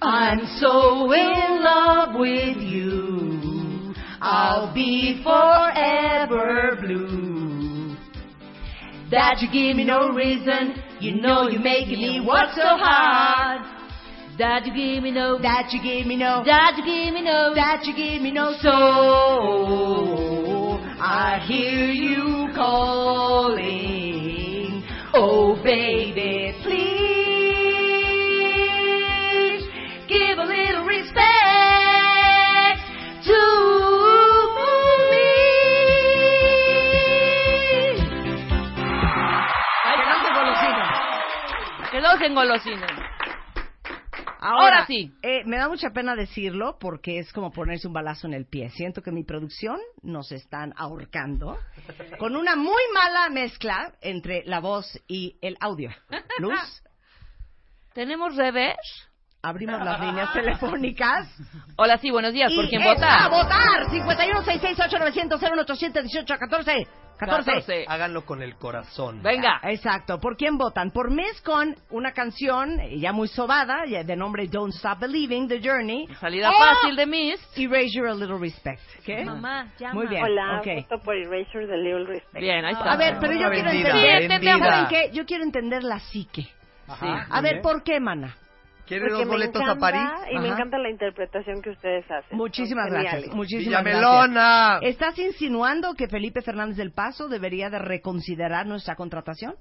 I'm 0.00 0.40
so 0.58 1.12
in 1.12 1.62
love 1.64 2.14
with 2.18 2.58
you. 2.58 3.94
I'll 4.20 4.72
be 4.72 5.20
forever 5.24 6.78
blue. 6.80 7.96
That 9.10 9.40
you 9.40 9.48
give 9.52 9.76
me 9.76 9.84
no 9.84 10.10
reason. 10.10 10.76
You 11.00 11.20
know 11.20 11.48
you're 11.48 11.60
making 11.60 11.98
me 11.98 12.24
work 12.26 12.50
so 12.54 12.62
hard. 12.62 13.81
That 14.38 14.64
you 14.66 14.72
give 14.74 15.02
me 15.02 15.10
no. 15.10 15.38
That 15.38 15.72
you 15.72 15.82
give 15.82 16.06
me 16.06 16.16
no. 16.16 16.42
That 16.44 16.76
you 16.78 16.84
give 16.84 17.12
me 17.12 17.22
no. 17.22 17.54
That 17.54 17.84
you 17.84 17.94
give 17.94 18.22
me 18.22 18.30
no. 18.30 18.54
So 18.60 18.70
I 20.98 21.38
hear 21.46 21.90
you 21.90 22.48
calling. 22.54 24.02
Oh, 25.14 25.56
baby, 25.62 26.54
please 26.62 26.82
give 30.08 30.38
a 30.38 30.44
little 30.44 30.84
respect 30.86 31.20
to 33.28 33.38
me. 35.12 35.28
Que 39.84 40.04
no 40.08 40.14
se 40.22 40.28
golosinen. 40.32 40.88
Que 41.90 42.00
no 42.00 42.16
se 42.16 42.26
engolosinen. 42.26 43.01
Ahora, 44.44 44.78
Ahora 44.78 44.86
sí. 44.86 45.12
eh, 45.22 45.42
me 45.46 45.56
da 45.56 45.68
mucha 45.68 45.90
pena 45.90 46.16
decirlo 46.16 46.76
porque 46.80 47.18
es 47.20 47.32
como 47.32 47.52
ponerse 47.52 47.86
un 47.86 47.92
balazo 47.94 48.26
en 48.26 48.34
el 48.34 48.44
pie. 48.46 48.70
Siento 48.70 49.00
que 49.00 49.12
mi 49.12 49.22
producción 49.24 49.78
nos 50.02 50.32
están 50.32 50.74
ahorcando 50.76 51.56
con 52.18 52.34
una 52.34 52.56
muy 52.56 52.82
mala 52.92 53.28
mezcla 53.30 53.92
entre 54.00 54.42
la 54.44 54.58
voz 54.60 55.00
y 55.06 55.36
el 55.42 55.56
audio. 55.60 55.90
Luz, 56.38 56.82
¿Tenemos 57.94 58.34
revés? 58.36 58.76
abrimos 59.44 59.84
las 59.84 60.00
líneas 60.00 60.32
telefónicas. 60.32 61.28
Hola, 61.76 61.98
sí, 61.98 62.10
buenos 62.10 62.32
días. 62.32 62.52
¿Por 62.54 62.64
Y 62.64 62.68
quién 62.68 62.82
vota? 62.84 63.24
a 63.24 63.28
votar! 63.28 63.90
51668900 63.90 66.38
14. 66.38 66.86
Háganlo 67.88 68.24
con 68.24 68.42
el 68.42 68.56
corazón. 68.56 69.22
Venga. 69.22 69.60
Exacto. 69.64 70.18
¿Por 70.18 70.36
quién 70.36 70.58
votan? 70.58 70.90
Por 70.90 71.10
mes 71.10 71.40
con 71.42 71.74
una 71.90 72.12
canción 72.12 72.78
ya 72.98 73.12
muy 73.12 73.28
sobada, 73.28 73.84
ya 73.86 74.02
de 74.02 74.16
nombre 74.16 74.46
Don't 74.48 74.74
Stop 74.74 75.00
Believing, 75.00 75.48
The 75.48 75.60
Journey. 75.62 76.06
Salida 76.20 76.50
o 76.50 76.52
fácil 76.58 76.96
de 76.96 77.06
Miss. 77.06 77.40
Erasure 77.56 78.10
a 78.10 78.14
Little 78.14 78.38
Respect. 78.38 78.80
¿Qué? 79.04 79.24
Mamá, 79.24 79.72
llama. 79.78 79.94
Muy 79.94 80.06
bien. 80.08 80.24
Hola, 80.24 80.60
ok. 80.60 80.66
voto 80.88 81.02
por 81.04 81.16
Erasure 81.16 81.66
de 81.66 81.76
Little 81.76 82.06
Respect. 82.06 82.40
Bien, 82.40 82.64
ahí 82.64 82.72
está. 82.72 82.92
A 82.92 82.96
ver, 82.96 83.16
pero 83.20 83.32
yo 83.34 83.50
quiero 83.50 83.70
entender, 83.70 84.28
vendida. 84.28 84.58
¿saben 84.58 84.86
qué? 84.88 85.10
Yo 85.12 85.24
quiero 85.24 85.44
entender 85.44 85.82
la 85.82 85.98
psique. 86.00 86.48
Ajá, 86.88 87.26
A 87.30 87.40
ver, 87.40 87.54
bien. 87.54 87.62
¿por 87.62 87.82
qué, 87.82 88.00
mana? 88.00 88.36
¿Quieres 88.86 89.08
Porque 89.08 89.24
dos 89.24 89.26
me 89.26 89.32
boletos 89.32 89.62
encanta 89.62 89.72
a 89.86 89.90
París? 89.90 90.10
y 90.32 90.38
me 90.38 90.48
Ajá. 90.48 90.54
encanta 90.54 90.78
la 90.78 90.90
interpretación 90.90 91.62
que 91.62 91.70
ustedes 91.70 92.04
hacen. 92.10 92.36
Muchísimas 92.36 92.84
Son 92.86 92.92
gracias. 92.94 93.12
geniales. 93.14 93.36
Muchísimas 93.36 93.84
Villamelona. 93.84 94.68
gracias. 94.80 94.90
¿Estás 94.92 95.18
insinuando 95.18 95.94
que 95.94 96.08
Felipe 96.08 96.42
Fernández 96.42 96.76
del 96.76 96.92
Paso 96.92 97.28
debería 97.28 97.70
de 97.70 97.78
reconsiderar 97.78 98.66
nuestra 98.66 98.96
contratación? 98.96 99.54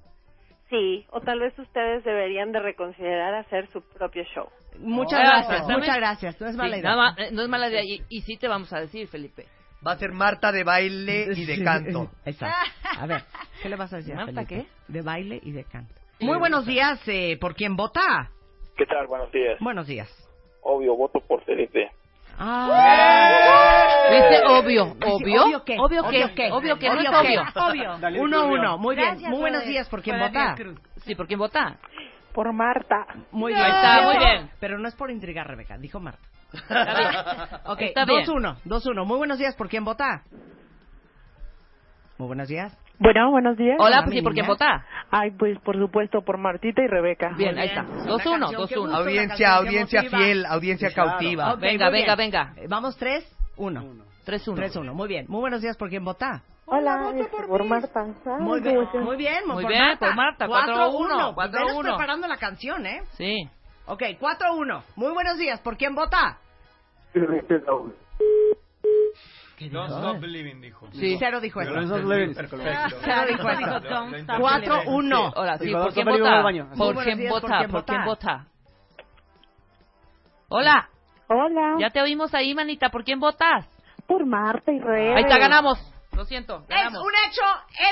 Sí, 0.70 1.06
o 1.12 1.20
tal 1.22 1.40
vez 1.40 1.58
ustedes 1.60 2.04
deberían 2.04 2.52
de 2.52 2.60
reconsiderar 2.62 3.36
hacer 3.36 3.68
su 3.72 3.82
propio 3.82 4.24
show. 4.34 4.48
Muchas 4.80 5.20
Oh, 5.20 5.24
gracias, 5.24 5.44
exactamente. 5.52 5.80
muchas 5.82 5.98
gracias. 5.98 6.42
No 6.42 6.48
es 6.48 6.56
mala 6.56 6.74
Sí, 6.76 6.80
idea. 6.80 6.96
nada 6.96 7.16
eh, 7.18 7.30
no 7.34 7.42
es 7.42 7.50
mala 7.50 7.70
idea. 7.70 7.84
Y, 7.84 8.02
y 8.10 8.22
sí 8.22 8.38
te 8.38 8.48
vamos 8.48 8.72
a 8.74 8.80
decir, 8.80 9.08
Felipe. 9.08 9.46
Va 9.86 9.94
a 9.94 9.98
ser 9.98 10.12
Marta 10.14 10.52
de 10.52 10.64
baile 10.64 11.28
y 11.36 11.46
de 11.46 11.64
canto. 11.64 12.10
Exacto. 12.26 12.72
A 13.00 13.06
ver, 13.06 13.24
¿qué 13.62 13.68
le 13.70 13.76
vas 13.76 13.92
a 13.94 13.98
decir 13.98 14.14
a 14.14 14.26
¿Marta 14.26 14.46
Felipe? 14.46 14.68
De 14.88 15.02
baile 15.02 15.40
y 15.44 15.52
de 15.52 15.64
canto. 15.66 15.94
Muy 16.22 16.38
buenos 16.38 16.66
días. 16.66 17.00
eh, 17.08 17.38
¿Por 17.42 17.56
quién 17.56 17.76
vota? 17.76 18.30
¿Qué 18.78 18.86
tal? 18.86 19.08
Buenos 19.08 19.32
días. 19.32 19.58
Buenos 19.60 19.88
días. 19.88 20.10
Obvio, 20.64 20.96
voto 20.96 21.20
por 21.22 21.44
Felipe. 21.44 21.92
Ah. 22.38 24.08
¿Viste? 24.12 24.44
Obvio. 24.48 24.96
¿Obvio? 25.06 25.44
¿Obvio 25.44 25.64
qué? 25.64 25.78
¿Obvio 25.80 26.04
qué? 26.10 26.24
¿Obvio 26.24 26.36
qué? 26.36 26.52
Obvio 26.52 26.80
que 26.80 26.90
no 26.90 27.00
es 27.02 27.08
¿Obvio 27.08 27.22
qué? 27.22 27.40
obvio. 27.60 27.92
Obvio. 27.94 28.22
Uno, 28.24 28.48
uno. 28.48 28.78
Muy 28.78 28.96
bien. 28.96 29.10
Gracias, 29.10 29.30
Muy 29.30 29.40
buenos 29.40 29.66
días. 29.66 29.90
¿Por 29.90 30.02
quién 30.02 30.20
vota? 30.20 30.56
Sí, 31.04 31.16
¿por 31.16 31.28
quién 31.28 31.40
vota? 31.40 31.78
Por 32.34 32.52
Marta. 32.54 33.06
Muy 33.32 33.54
Ahí 33.54 33.60
bien. 33.62 33.76
está, 33.76 34.02
muy 34.04 34.18
bien. 34.18 34.50
Pero 34.60 34.80
no 34.80 34.88
es 34.88 34.96
por 34.96 35.12
intrigar, 35.12 35.48
Rebeca. 35.48 35.78
Dijo 35.78 36.00
Marta. 36.00 36.26
Está 36.54 36.98
bien. 36.98 37.62
Ok, 37.66 37.82
Está 37.82 38.06
bien. 38.06 38.26
2-1. 38.26 38.56
2-1. 38.66 39.06
Muy 39.06 39.18
buenos 39.18 39.38
días. 39.38 39.56
¿Por 39.56 39.70
quién 39.70 39.84
vota? 39.84 40.24
Muy 42.18 42.28
buenos 42.28 42.48
días. 42.48 42.76
Bueno, 43.02 43.32
buenos 43.32 43.58
días. 43.58 43.78
Hola, 43.80 44.04
pues 44.04 44.16
sí, 44.16 44.22
¿por 44.22 44.34
quién 44.34 44.46
vota? 44.46 44.86
Ay, 45.10 45.32
pues 45.32 45.58
por 45.62 45.76
supuesto 45.76 46.22
por 46.22 46.38
Martita 46.38 46.84
y 46.84 46.88
Rebeca. 46.88 47.32
Bien, 47.36 47.58
ahí 47.58 47.70
está. 47.70 47.82
Una 47.82 48.06
2-1, 48.06 48.18
canción, 48.18 48.50
qué 48.52 48.56
2-1. 48.58 48.60
gusto. 48.60 48.82
una 48.84 48.98
Audiencia, 48.98 49.56
audiencia 49.56 50.04
fiel, 50.04 50.46
audiencia 50.46 50.94
cautiva. 50.94 51.56
Venga, 51.56 51.90
venga, 51.90 52.16
bien. 52.16 52.32
venga. 52.32 52.54
Eh, 52.58 52.68
Vamos 52.70 52.96
3, 52.98 53.26
1. 53.58 53.82
3-1. 54.28 54.56
3-1. 54.56 54.94
Muy 54.94 55.08
bien. 55.08 55.26
Muy 55.28 55.40
buenos 55.40 55.62
días. 55.64 55.76
¿Por 55.78 55.90
quién 55.90 56.06
vota? 56.06 56.44
Hola, 56.66 57.12
este, 57.16 57.44
por, 57.48 57.66
Marta. 57.66 58.06
Muy 58.40 58.62
bien, 58.62 58.78
muy 59.04 59.18
bien, 59.18 59.48
Muy 59.48 59.64
por 59.64 59.72
bien, 59.72 59.84
Marta. 59.84 60.06
por 60.06 60.16
Marta, 60.16 60.48
4-1, 60.48 61.34
4-1. 61.34 61.52
Veras 61.52 61.74
4-1. 61.74 61.82
preparando 61.82 62.28
la 62.28 62.38
canción, 62.38 62.86
¿eh? 62.86 63.02
Sí. 63.18 63.50
Ok, 63.88 64.04
4-1. 64.20 64.84
Muy 64.96 65.12
buenos 65.12 65.40
días. 65.40 65.60
¿Por 65.62 65.76
quién 65.76 65.96
vota? 65.96 66.38
Don't 69.70 69.92
stop 69.92 70.20
believing, 70.20 70.62
dijo. 70.62 70.88
Sí. 70.94 71.16
Cero 71.20 71.40
dijo 71.40 71.62
eso. 71.62 71.72
Don't 71.72 71.86
stop 71.86 72.02
believing. 72.08 72.36
Cero 72.36 73.26
dijo 73.30 73.50
eso. 73.50 73.78
Stop 73.78 74.40
4-1. 74.40 75.34
Ahora 75.36 75.58
sí, 75.58 75.72
¿por 75.72 75.94
quién 75.94 76.06
vota? 76.08 76.44
¿Por 76.78 77.04
quién 77.04 77.18
días, 77.20 77.32
¿por 77.34 77.42
vota? 77.42 77.68
¿Por 77.70 77.86
quién 77.86 78.06
vota? 78.06 78.46
Hola, 80.50 80.90
Hola. 81.30 81.76
ya 81.80 81.90
te 81.90 82.02
oímos 82.02 82.34
ahí, 82.34 82.54
manita. 82.54 82.90
¿Por 82.90 83.04
quién 83.04 83.20
votas? 83.20 83.66
Por 84.08 84.26
Marta 84.26 84.72
y 84.72 84.80
Rebeca. 84.80 85.16
Ahí 85.18 85.24
está, 85.24 85.38
ganamos. 85.38 85.80
Lo 86.14 86.26
siento, 86.26 86.64
Es 86.64 86.68
ganamos. 86.68 87.02
un 87.06 87.12
hecho, 87.26 87.42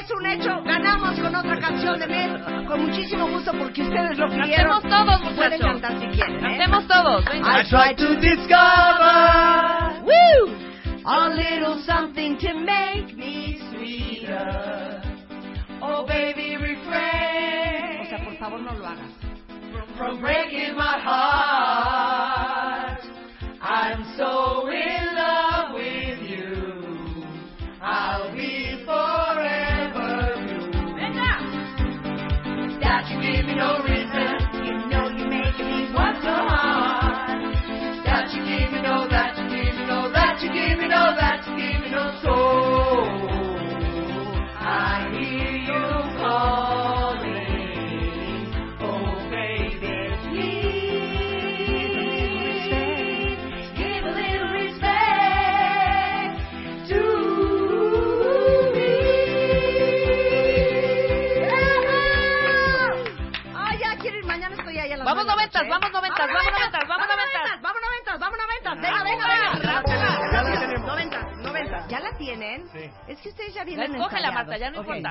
es 0.01 0.11
un 0.11 0.25
hecho. 0.25 0.61
Ganamos 0.63 1.17
con 1.21 1.33
otra 1.33 1.57
canción 1.61 1.97
de 1.99 2.07
Mel. 2.07 2.65
Con 2.67 2.81
muchísimo 2.85 3.29
gusto 3.29 3.53
porque 3.57 3.81
ustedes 3.81 4.17
lo 4.17 4.27
pidieron. 4.27 4.81
Cantemos 4.81 4.83
todos, 4.83 5.21
Pueden 5.21 5.35
muchachos. 5.61 5.81
cantar 5.81 5.99
si 5.99 6.07
quieren, 6.07 6.35
¿eh? 6.35 6.41
Cantemos 6.41 6.87
todos, 6.87 7.25
venga. 7.25 7.61
I 7.61 7.63
try 7.69 7.95
to 7.95 8.15
discover 8.19 10.03
Woo! 10.03 10.68
A 11.05 11.29
little 11.29 11.81
something 11.85 12.37
to 12.39 12.53
make 12.53 13.15
me 13.17 13.59
sweeter. 13.71 15.01
Oh, 15.81 16.05
baby, 16.05 16.55
refrain. 16.57 18.01
O 18.01 18.05
sea, 18.09 18.23
por 18.23 18.35
favor, 18.37 18.59
no 18.59 18.73
lo 18.73 18.85
hagas. 18.85 19.13
From 19.97 20.21
breaking 20.21 20.75
my 20.75 20.97
heart, 20.99 21.98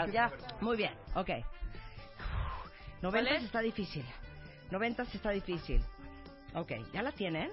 Marta, 0.06 0.12
ya 0.12 0.28
no 0.28 0.36
ya. 0.36 0.60
Muy 0.60 0.76
bien, 0.76 0.92
ok. 1.14 1.30
Noventas 3.02 3.38
es? 3.38 3.44
está 3.44 3.60
difícil. 3.60 4.04
Noventas 4.70 5.14
está 5.14 5.30
difícil. 5.30 5.82
Ok, 6.54 6.72
¿ya 6.92 7.02
la 7.02 7.12
tienen? 7.12 7.50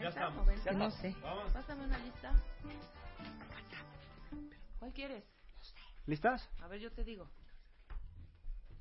Ya 0.00 0.08
estamos. 0.08 0.46
ya 0.46 0.72
No 0.72 0.86
estamos. 0.88 0.94
sé. 0.94 1.14
Vamos. 1.22 1.52
Pásame 1.52 1.84
una 1.84 1.98
lista. 1.98 2.32
¿Cuál 4.78 4.92
quieres? 4.92 5.24
¿Listas? 6.06 6.48
A 6.62 6.68
ver, 6.68 6.80
yo 6.80 6.90
te 6.92 7.04
digo. 7.04 7.28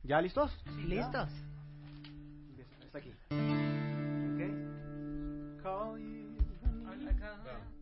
¿Ya 0.03 0.21
listos? 0.21 0.51
¿Listos? 0.77 1.29
Está 2.85 2.99
aquí. 2.99 3.11
Ok. 3.31 4.41
Call 5.63 5.99
you. 5.99 6.37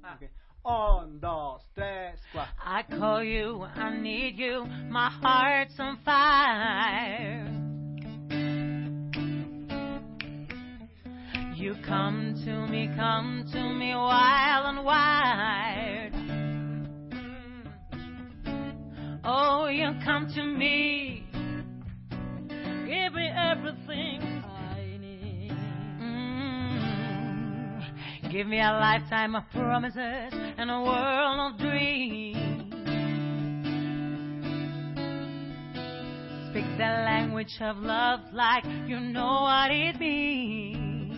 Ah. 0.02 0.18
Ok. 0.65 0.71
Un, 1.05 1.19
dos, 1.19 1.61
tres. 1.75 2.19
I 2.63 2.83
call 2.97 3.23
you, 3.23 3.63
I 3.75 3.97
need 3.99 4.35
you, 4.37 4.65
my 4.89 5.09
heart's 5.21 5.79
on 5.79 5.97
fire. 6.03 7.51
You 11.55 11.75
come 11.85 12.35
to 12.45 12.67
me, 12.67 12.89
come 12.97 13.45
to 13.51 13.73
me 13.73 13.93
wild 13.93 14.75
and 14.75 14.85
wide. 14.85 16.11
Oh, 19.23 19.67
you 19.67 19.91
come 20.03 20.27
to 20.33 20.43
me, 20.43 21.27
give 22.87 23.13
me 23.13 23.29
everything 23.35 24.35
Give 28.36 28.48
me 28.48 28.60
a 28.60 28.64
lifetime 28.64 29.34
of 29.34 29.44
promises 29.53 30.34
and 30.57 30.70
a 30.70 30.82
world 30.82 31.53
of 31.53 31.57
dreams. 31.57 32.70
Speak 36.49 36.66
the 36.78 36.84
language 36.84 37.56
of 37.62 37.78
love 37.78 38.20
like 38.34 38.66
you 38.88 38.99
know 38.99 39.44
what 39.44 39.72
it 39.72 39.98
means. 40.02 41.16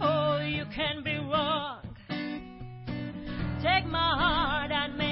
Oh, 0.00 0.40
you 0.40 0.64
can 0.74 1.04
be 1.04 1.18
wrong. 1.18 1.84
Take 3.62 3.86
my 3.86 4.10
heart 4.18 4.72
and 4.72 4.98
make 4.98 5.05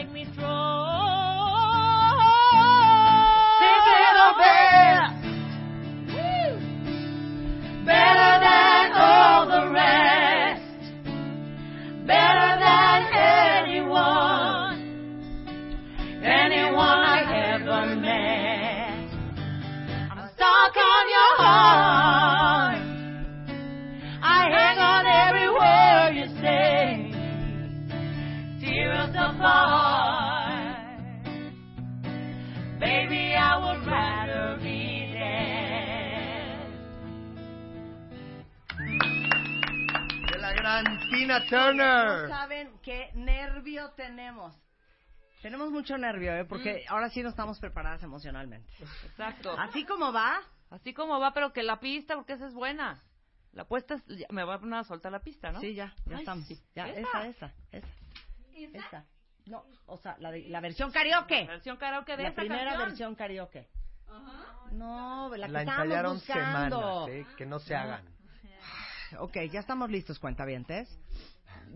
I'm 20.76 20.80
stuck 20.80 20.84
on 20.84 21.08
your 21.08 21.36
heart. 21.38 22.82
I 24.22 24.48
hang 24.50 24.78
on 24.78 25.06
every 25.06 25.48
word 25.50 26.14
you 26.16 26.26
say. 26.40 27.10
Tears 28.60 29.14
apart. 29.16 30.74
Baby, 32.80 33.34
I 33.34 33.56
would 33.58 33.86
rather 33.86 34.58
be 34.62 35.10
dead. 35.12 36.70
De 40.32 40.38
la 40.38 40.52
gran 40.52 40.84
Tina 41.10 41.38
No 41.40 41.46
Turner. 41.48 42.28
saben 42.28 42.70
qué 42.82 43.10
nervio 43.14 43.90
tenemos. 43.96 44.54
Tenemos 45.42 45.70
mucho 45.70 45.98
nervio, 45.98 46.32
¿eh? 46.34 46.44
Porque 46.46 46.84
ahora 46.88 47.10
sí 47.10 47.22
no 47.22 47.28
estamos 47.28 47.60
preparadas 47.60 48.02
emocionalmente. 48.02 48.66
Exacto. 49.06 49.54
Así 49.58 49.84
como 49.84 50.10
va, 50.10 50.40
Así 50.74 50.92
como 50.92 51.18
va, 51.20 51.32
pero 51.32 51.52
que 51.52 51.62
la 51.62 51.78
pista, 51.80 52.14
porque 52.16 52.32
esa 52.34 52.46
es 52.46 52.54
buena. 52.54 53.02
La 53.52 53.62
apuesta 53.62 53.94
es, 53.94 54.04
ya- 54.06 54.26
me 54.30 54.42
va 54.44 54.54
a 54.54 54.58
poner 54.58 54.80
a 54.80 54.84
soltar 54.84 55.12
la 55.12 55.20
pista, 55.20 55.52
¿no? 55.52 55.60
sí, 55.60 55.74
ya, 55.74 55.94
ya 56.06 56.16
Ay, 56.16 56.22
estamos. 56.22 56.46
sí. 56.46 56.60
Ya, 56.74 56.88
¿Esa? 56.88 57.00
esa, 57.26 57.26
esa, 57.26 57.52
esa. 57.70 57.88
Esa. 58.78 59.04
No, 59.46 59.64
o 59.86 59.96
sea, 59.98 60.16
la, 60.18 60.30
de- 60.32 60.48
la 60.48 60.60
versión 60.60 60.90
karaoke. 60.90 61.44
Versión 61.46 61.76
karaoke 61.76 62.16
de 62.16 62.22
La 62.24 62.28
esa 62.30 62.36
primera 62.40 62.64
canción. 62.70 62.88
versión 62.88 63.14
karaoke. 63.14 63.68
No, 64.72 65.30
la 65.36 65.46
que 65.46 65.52
La 65.52 65.62
ensayaron 65.62 66.14
buscando. 66.14 67.06
semanas, 67.06 67.08
¿eh? 67.10 67.26
Que 67.36 67.46
no 67.46 67.58
se 67.60 67.74
hagan. 67.76 68.04
Ok, 69.18 69.36
ya 69.52 69.60
estamos 69.60 69.90
listos, 69.90 70.18
cuentavientes. 70.18 70.88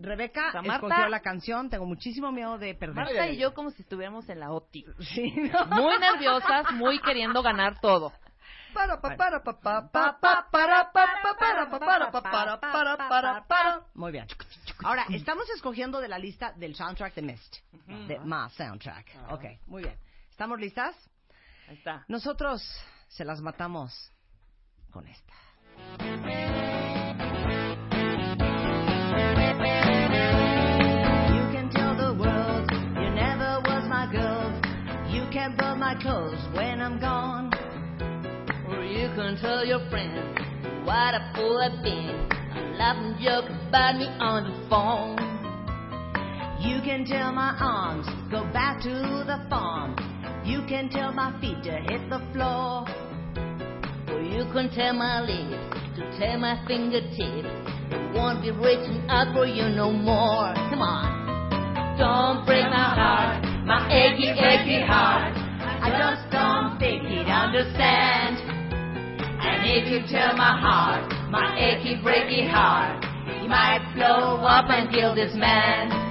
Rebeca 0.01 0.49
O 0.49 0.51
sea, 0.51 0.61
Marta- 0.61 0.87
escogió 0.87 1.09
la 1.09 1.19
canción, 1.21 1.69
tengo 1.69 1.85
muchísimo 1.85 2.31
miedo 2.31 2.57
de 2.57 2.73
perder. 2.75 2.95
Marta 2.95 3.27
y 3.29 3.37
yo 3.37 3.53
como 3.53 3.69
si 3.71 3.81
estuviéramos 3.81 4.27
en 4.29 4.39
la 4.39 4.51
óptica. 4.51 4.91
Sí, 4.99 5.31
¿no? 5.35 5.65
Muy 5.67 5.97
nerviosas, 5.99 6.71
muy 6.73 6.99
queriendo 6.99 7.41
ganar 7.41 7.79
todo. 7.79 8.11
Muy 13.93 14.11
bien. 14.11 14.27
Ahora, 14.83 15.05
estamos 15.09 15.49
escogiendo 15.49 15.99
de 15.99 16.07
la 16.07 16.17
lista 16.17 16.53
del 16.53 16.75
soundtrack 16.75 17.13
de 17.15 17.21
Mist. 17.21 17.57
De 18.07 18.19
más 18.19 18.53
soundtrack. 18.53 19.07
Ok, 19.29 19.43
muy 19.67 19.83
bien. 19.83 19.97
¿Estamos 20.29 20.59
listas? 20.59 20.95
Está. 21.69 22.05
Nosotros 22.07 22.63
se 23.09 23.25
las 23.25 23.41
matamos 23.41 24.11
con 24.91 25.07
esta. 25.07 25.33
You 31.29 31.45
can 31.53 31.69
tell 31.69 31.95
the 31.95 32.13
world 32.13 32.71
you 32.71 33.09
never 33.11 33.61
was 33.65 33.85
my 33.87 34.07
girl. 34.11 34.51
You 35.11 35.25
can 35.31 35.55
burn 35.57 35.79
my 35.79 35.95
clothes 35.95 36.39
when 36.55 36.81
I'm 36.81 36.99
gone. 36.99 37.58
You 39.19 39.25
can 39.25 39.35
tell 39.35 39.65
your 39.65 39.83
friends 39.89 40.15
what 40.87 41.13
a 41.13 41.33
fool 41.35 41.59
I've 41.59 41.83
been. 41.83 42.15
A 42.55 42.77
laughing 42.79 43.19
joke 43.19 43.51
about 43.67 43.99
me 43.99 44.07
on 44.15 44.47
the 44.47 44.55
phone. 44.71 45.19
You 46.63 46.79
can 46.87 47.03
tell 47.03 47.33
my 47.33 47.51
arms 47.59 48.07
go 48.31 48.45
back 48.53 48.81
to 48.83 48.87
the 49.27 49.43
farm. 49.49 49.99
You 50.45 50.63
can 50.69 50.87
tell 50.87 51.11
my 51.11 51.35
feet 51.41 51.61
to 51.67 51.71
hit 51.91 52.09
the 52.09 52.23
floor. 52.31 52.87
Or 54.07 54.21
you 54.23 54.47
can 54.55 54.71
tell 54.71 54.93
my 54.93 55.19
lips 55.19 55.67
to 55.99 56.17
tell 56.17 56.39
my 56.39 56.55
fingertips. 56.65 57.51
Won't 58.15 58.41
be 58.41 58.51
reaching 58.51 59.03
out 59.09 59.35
for 59.35 59.45
you 59.45 59.67
no 59.75 59.91
more. 59.91 60.55
Come 60.71 60.79
on. 60.79 61.99
Don't 61.99 62.45
break 62.45 62.63
my 62.63 62.87
heart, 62.95 63.43
my 63.67 63.83
achy, 63.91 64.31
achy 64.31 64.79
heart. 64.79 65.35
I 65.35 65.91
just 65.91 66.31
don't 66.31 66.79
think 66.79 67.03
he'd 67.03 67.27
understand. 67.27 68.48
If 69.71 69.85
you 69.85 69.99
tell 70.09 70.35
my 70.35 70.57
heart, 70.59 71.29
my 71.29 71.55
achy, 71.55 72.01
breaky 72.01 72.49
heart, 72.49 73.05
he 73.39 73.47
might 73.47 73.85
blow 73.93 74.41
up 74.41 74.65
and 74.67 74.89
kill 74.89 75.13
this 75.13 75.35
man. 75.35 76.08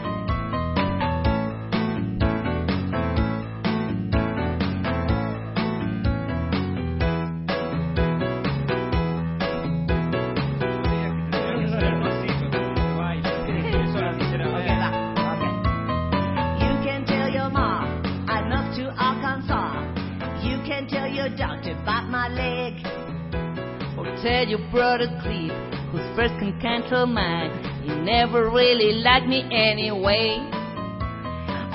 Brother 24.70 25.08
Cleve, 25.22 25.52
who's 25.90 26.04
first 26.16 26.34
can 26.38 26.58
control 26.60 27.06
mine. 27.06 27.50
He 27.82 27.94
never 27.94 28.50
really 28.50 28.92
liked 29.02 29.26
me 29.26 29.42
anyway. 29.50 30.38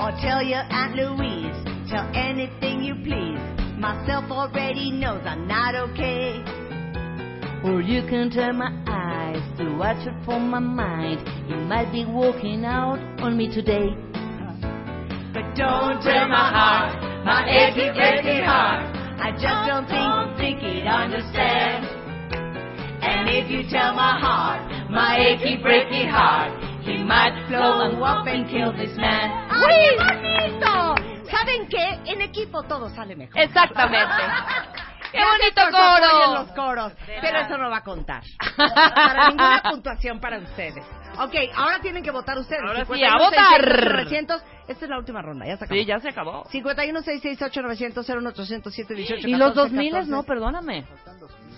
Or 0.00 0.10
tell 0.20 0.42
your 0.42 0.64
Aunt 0.70 0.94
Louise, 0.94 1.56
tell 1.90 2.06
anything 2.14 2.82
you 2.82 2.94
please. 2.94 3.40
Myself 3.78 4.30
already 4.30 4.90
knows 4.90 5.22
I'm 5.24 5.46
not 5.46 5.74
okay. 5.74 6.42
Or 7.64 7.80
you 7.80 8.02
can 8.08 8.30
turn 8.30 8.56
my 8.56 8.70
eyes 8.86 9.40
to 9.58 9.76
watch 9.76 10.06
it 10.06 10.14
from 10.24 10.50
my 10.50 10.58
mind. 10.58 11.26
He 11.48 11.54
might 11.54 11.90
be 11.92 12.04
walking 12.04 12.64
out 12.64 12.98
on 13.20 13.36
me 13.36 13.48
today. 13.52 13.96
But 15.32 15.56
don't 15.56 16.02
tell 16.02 16.28
my 16.28 16.48
heart, 16.52 17.24
my 17.24 17.48
achy, 17.48 17.88
achy 17.88 18.44
heart. 18.44 18.94
I 19.18 19.32
just 19.32 19.66
don't 19.66 19.88
think, 19.88 20.36
think 20.36 20.60
he'd 20.60 20.86
understand. 20.86 21.83
And 23.24 23.32
if 23.32 23.50
you 23.50 23.62
tell 23.70 23.94
my 23.94 24.20
heart, 24.20 24.90
my 24.90 25.16
achy, 25.16 25.56
breaky 25.56 26.06
heart, 26.06 26.52
he 26.84 26.98
might 27.02 27.32
blow 27.48 28.04
up 28.04 28.26
and 28.26 28.46
kill 28.50 28.70
this 28.76 28.94
man. 28.98 29.48
¡Ay, 29.48 29.96
qué 29.96 30.04
bonito! 30.04 30.94
¿saben 31.30 31.66
qué? 31.68 32.12
En 32.12 32.20
equipo 32.20 32.62
todo 32.64 32.90
sale 32.90 33.16
mejor. 33.16 33.40
Exactamente. 33.40 34.12
¡Qué 35.10 35.18
Gracias 35.20 35.54
bonito 35.54 35.78
coro! 35.78 36.24
en 36.26 36.34
los 36.34 36.48
coros. 36.52 36.92
Pero 37.22 37.38
eso 37.38 37.56
no 37.56 37.70
va 37.70 37.78
a 37.78 37.82
contar. 37.82 38.22
Para 38.56 39.28
ninguna 39.28 39.62
puntuación 39.62 40.20
para 40.20 40.38
ustedes. 40.38 40.84
Ok, 41.18 41.34
ahora 41.56 41.78
tienen 41.80 42.02
que 42.02 42.10
votar 42.10 42.36
ustedes. 42.36 42.60
Ahora 42.62 42.84
sí, 42.84 42.92
51, 42.92 43.14
a 43.14 43.18
votar. 43.18 43.60
668, 43.62 43.92
900. 43.94 44.42
Esta 44.66 44.84
es 44.86 44.90
la 44.90 44.98
última 44.98 45.20
ronda, 45.22 45.46
ya 45.46 45.56
se 45.56 45.64
acabó. 45.64 45.78
Sí, 45.80 45.84
ya 45.86 46.00
se 46.00 46.08
acabó. 46.08 46.44
51 46.50 47.02
668 47.02 47.62
900 47.62 48.08
01 48.08 48.28
807 48.30 48.94
18 48.94 49.28
Y 49.28 49.32
los 49.32 49.50
14, 49.50 49.60
2000 49.60 49.90
14. 49.92 50.10
no, 50.10 50.22
perdóname. 50.22 50.84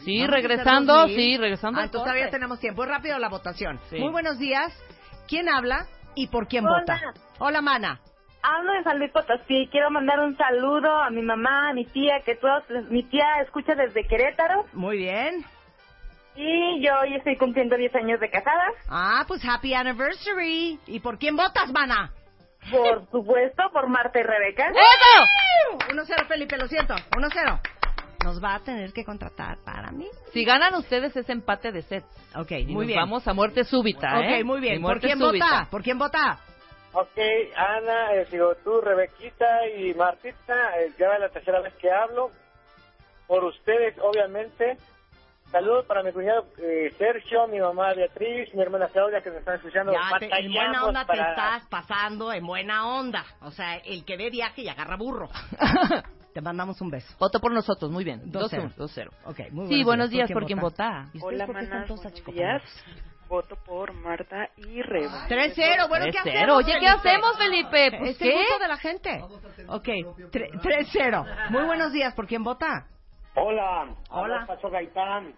Sí, 0.04 0.22
a 0.22 0.26
regresando, 0.26 0.92
hacer 0.92 1.10
2000. 1.10 1.16
sí, 1.16 1.36
regresando. 1.38 1.80
Ah, 1.80 1.84
entonces 1.84 2.04
todavía 2.04 2.30
tenemos 2.30 2.58
tiempo. 2.60 2.84
Es 2.84 2.90
rápido 2.90 3.18
la 3.18 3.28
votación. 3.28 3.78
Sí. 3.90 3.98
Muy 3.98 4.10
buenos 4.10 4.38
días. 4.38 4.72
¿Quién 5.28 5.48
habla 5.48 5.86
y 6.14 6.28
por 6.28 6.46
quién 6.48 6.64
Hola. 6.66 6.80
vota? 6.80 7.00
Hola, 7.38 7.60
Mana. 7.60 8.00
Hablo 8.42 8.72
de 8.74 8.82
San 8.84 8.98
Luis 9.00 9.10
Potosí. 9.10 9.68
Quiero 9.72 9.90
mandar 9.90 10.20
un 10.20 10.36
saludo 10.36 10.88
a 11.02 11.10
mi 11.10 11.22
mamá, 11.22 11.70
a 11.70 11.72
mi 11.74 11.84
tía, 11.84 12.20
que 12.24 12.36
todos, 12.36 12.62
mi 12.90 13.02
tía 13.04 13.40
escucha 13.42 13.74
desde 13.74 14.06
Querétaro. 14.06 14.66
Muy 14.72 14.98
bien. 14.98 15.44
Y 16.36 16.80
yo 16.84 16.92
hoy 17.00 17.14
estoy 17.16 17.36
cumpliendo 17.36 17.76
10 17.76 17.94
años 17.96 18.20
de 18.20 18.30
casada. 18.30 18.62
Ah, 18.88 19.24
pues 19.26 19.42
happy 19.44 19.74
anniversary. 19.74 20.78
¿Y 20.86 21.00
por 21.00 21.18
quién 21.18 21.34
votas, 21.34 21.72
Mana? 21.72 22.12
Por 22.70 23.08
supuesto, 23.10 23.62
por 23.72 23.88
Marta 23.88 24.18
y 24.18 24.22
Rebeca. 24.22 24.68
¡Eso! 24.70 25.78
1-0, 25.90 26.26
Felipe, 26.26 26.56
lo 26.56 26.66
siento. 26.68 26.94
1-0. 26.94 27.60
Nos 28.24 28.42
va 28.42 28.54
a 28.56 28.60
tener 28.60 28.92
que 28.92 29.04
contratar 29.04 29.58
para 29.64 29.92
mí. 29.92 30.08
Si 30.32 30.44
ganan 30.44 30.74
ustedes 30.74 31.14
ese 31.16 31.32
empate 31.32 31.70
de 31.70 31.82
sets. 31.82 32.06
Ok, 32.34 32.50
Y 32.52 32.64
muy 32.66 32.74
nos 32.74 32.86
bien. 32.86 33.00
Vamos 33.00 33.28
a 33.28 33.34
muerte 33.34 33.64
súbita, 33.64 34.20
¿eh? 34.20 34.40
Ok, 34.40 34.44
muy 34.46 34.60
bien. 34.60 34.82
¿Por 34.82 35.00
quién 35.00 35.18
súbita. 35.18 35.44
vota? 35.44 35.68
¿Por 35.70 35.82
quién 35.82 35.98
vota? 35.98 36.38
Ok, 36.92 37.18
Ana, 37.56 38.14
eh, 38.14 38.26
digo 38.30 38.54
tú, 38.64 38.80
Rebequita 38.80 39.68
y 39.68 39.94
Martita, 39.94 40.80
eh, 40.80 40.92
ya 40.98 41.14
es 41.14 41.20
la 41.20 41.28
tercera 41.28 41.60
vez 41.60 41.74
que 41.74 41.90
hablo. 41.90 42.30
Por 43.28 43.44
ustedes, 43.44 43.94
obviamente. 44.00 44.76
Saludos 45.50 45.86
para 45.86 46.02
mi 46.02 46.12
cuñado 46.12 46.44
eh, 46.58 46.92
Sergio, 46.98 47.46
mi 47.46 47.60
mamá 47.60 47.94
Beatriz, 47.94 48.52
mi 48.54 48.62
hermana 48.62 48.88
Claudia 48.88 49.22
que 49.22 49.30
me 49.30 49.38
están 49.38 49.56
escuchando. 49.56 49.92
Ya, 49.92 50.18
te- 50.18 50.26
en 50.26 50.52
buena 50.52 50.84
onda 50.84 51.00
te 51.02 51.06
para- 51.06 51.30
estás 51.30 51.66
pasando, 51.68 52.32
en 52.32 52.44
buena 52.44 52.86
onda. 52.98 53.24
O 53.42 53.50
sea, 53.52 53.76
el 53.76 54.04
que 54.04 54.16
ve 54.16 54.28
viaje 54.30 54.62
y 54.62 54.68
agarra 54.68 54.96
burro. 54.96 55.28
te 56.34 56.40
mandamos 56.42 56.80
un 56.80 56.90
beso. 56.90 57.14
Voto 57.18 57.40
por 57.40 57.52
nosotros, 57.52 57.90
muy 57.90 58.04
bien. 58.04 58.22
2-0. 58.30 58.74
2-1, 58.74 58.74
2-0. 58.76 59.08
Ok, 59.24 59.40
muy 59.52 59.68
Sí, 59.68 59.84
buenos 59.84 60.10
días, 60.10 60.28
¿por 60.30 60.42
¿Por 60.42 60.46
quién 60.46 60.58
vota? 60.58 61.06
¿Y 61.14 61.18
ustedes 61.18 61.22
Hola, 61.22 61.46
por 61.46 61.56
qué 61.60 61.86
todos 61.86 62.06
achicopalados? 62.06 62.62
Voto 63.28 63.56
por 63.64 63.92
Marta 63.92 64.48
y 64.56 64.82
Reba. 64.82 65.26
3-0, 65.28 65.88
bueno, 65.88 66.06
¿qué 66.06 66.18
3-0. 66.18 66.20
hacemos? 66.20 66.56
Oye, 66.58 66.72
¿qué 66.74 66.86
Felipe? 66.86 67.08
hacemos, 67.08 67.38
Felipe? 67.38 67.90
Pues, 67.98 68.10
es 68.10 68.18
¿qué? 68.18 68.30
el 68.32 68.36
gusto 68.38 68.58
de 68.60 68.68
la 68.68 68.76
gente. 68.76 69.24
Ok, 69.68 69.88
tre- 70.30 70.50
3-0. 70.60 71.50
Muy 71.50 71.64
buenos 71.64 71.92
días, 71.92 72.14
¿por 72.14 72.26
quién 72.26 72.42
vota? 72.44 72.86
Hola. 73.36 73.86
Hola. 74.10 74.44
Pacho 74.46 74.70
Gaitán. 74.70 75.34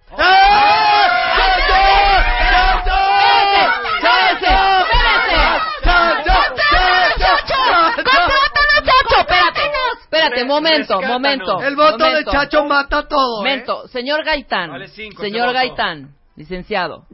Chacho, 8.84 9.20
espérate. 9.20 9.60
Espérate, 10.00 10.44
momento, 10.44 11.00
Rescátanos. 11.00 11.08
momento. 11.08 11.62
El 11.62 11.76
voto 11.76 12.10
de. 12.10 12.24
Chacho 12.24 12.64
mata 12.64 13.06
todo, 13.06 13.40
¿eh? 13.44 13.48
Momento, 13.48 13.88
señor 13.88 14.24
Gaitán. 14.24 14.70
Vale 14.70 14.88
cinco, 14.88 15.22
señor. 15.22 15.52
Gaitán, 15.52 16.14
licenciado. 16.36 17.04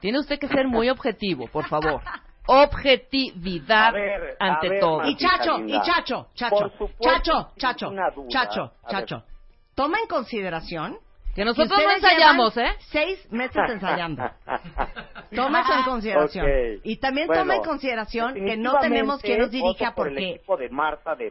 Tiene 0.00 0.18
usted 0.18 0.38
que 0.38 0.48
ser 0.48 0.66
muy 0.66 0.88
objetivo, 0.88 1.46
por 1.48 1.66
favor. 1.66 2.00
Objetividad 2.46 3.92
ante 4.40 4.68
ver, 4.68 4.80
todo. 4.80 5.04
Y 5.06 5.16
Chacho, 5.16 5.58
y 5.60 5.80
Chacho, 5.82 6.28
Chacho, 6.34 6.56
Por 6.56 6.70
supuesto, 6.72 7.04
Chacho, 7.04 7.52
Chacho. 7.58 7.92
Chacho, 8.28 8.62
ver. 8.62 8.90
Chacho. 8.90 9.22
Toma 9.80 9.98
en 9.98 10.08
consideración 10.08 10.98
Que 11.34 11.42
nosotros 11.42 11.80
no 11.82 11.90
ensayamos, 11.90 12.54
¿eh? 12.58 12.76
Seis 12.90 13.32
meses 13.32 13.62
ensayando. 13.66 14.24
Toma 15.34 15.62
eso 15.62 15.72
en 15.72 15.84
consideración. 15.84 16.46
Y 16.84 16.98
también 16.98 17.28
Bueno, 17.28 17.42
toma 17.42 17.56
en 17.56 17.62
consideración 17.62 18.34
que 18.34 18.58
no 18.58 18.78
tenemos 18.80 19.22
quien 19.22 19.38
nos 19.38 19.50
dirija 19.50 19.90
voto 19.90 19.94
por 19.94 20.08
el 20.08 20.14
porque... 20.14 20.30
equipo 20.32 20.56
de 20.58 20.68
Marta 20.68 21.14
de 21.14 21.30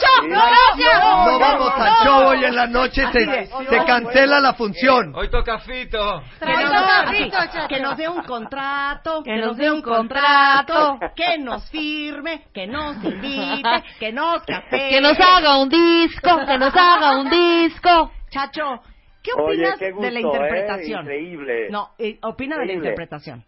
Baile. 0.00 1.32
No 1.32 1.38
vamos 1.38 1.72
al 1.76 2.04
show 2.04 2.28
hoy 2.28 2.44
en 2.44 2.54
la 2.54 2.66
noche, 2.66 3.02
se, 3.12 3.46
se 3.46 3.84
cancela 3.86 4.40
la 4.40 4.54
función. 4.54 5.14
Hoy 5.14 5.28
toca 5.30 5.58
Fito. 5.60 6.22
Que 6.38 6.46
nos, 6.46 6.70
Trae 6.70 7.30
así, 7.30 7.30
que 7.68 7.80
nos 7.80 7.96
dé 7.96 8.08
un 8.08 8.22
contrato, 8.22 9.22
Que 9.22 9.36
nos 9.36 9.56
dé 9.56 9.70
un 9.70 9.82
contrato. 9.82 10.98
que 11.14 11.38
nos 11.38 11.68
firme, 11.70 12.44
que 12.52 12.66
nos 12.66 13.02
invite, 13.04 13.84
que 13.98 14.12
nos 14.12 14.42
café. 14.44 14.88
Que 14.90 15.00
nos 15.00 15.18
haga 15.18 15.58
un 15.58 15.68
disco, 15.68 16.38
que 16.46 16.58
nos 16.58 16.74
haga 16.76 17.18
un 17.18 17.30
disco. 17.30 18.10
Chacho, 18.30 18.80
¿qué 19.22 19.30
Oye, 19.36 19.44
opinas 19.68 19.78
qué 19.78 19.90
gusto, 19.92 20.04
de 20.06 20.10
la 20.12 20.18
¿eh? 20.18 20.22
interpretación? 20.22 21.00
Increíble. 21.02 21.68
No, 21.70 21.90
eh, 21.98 22.18
opina 22.22 22.56
de 22.56 22.60
la 22.66 22.72
Increíble. 22.72 22.88
interpretación. 22.90 23.44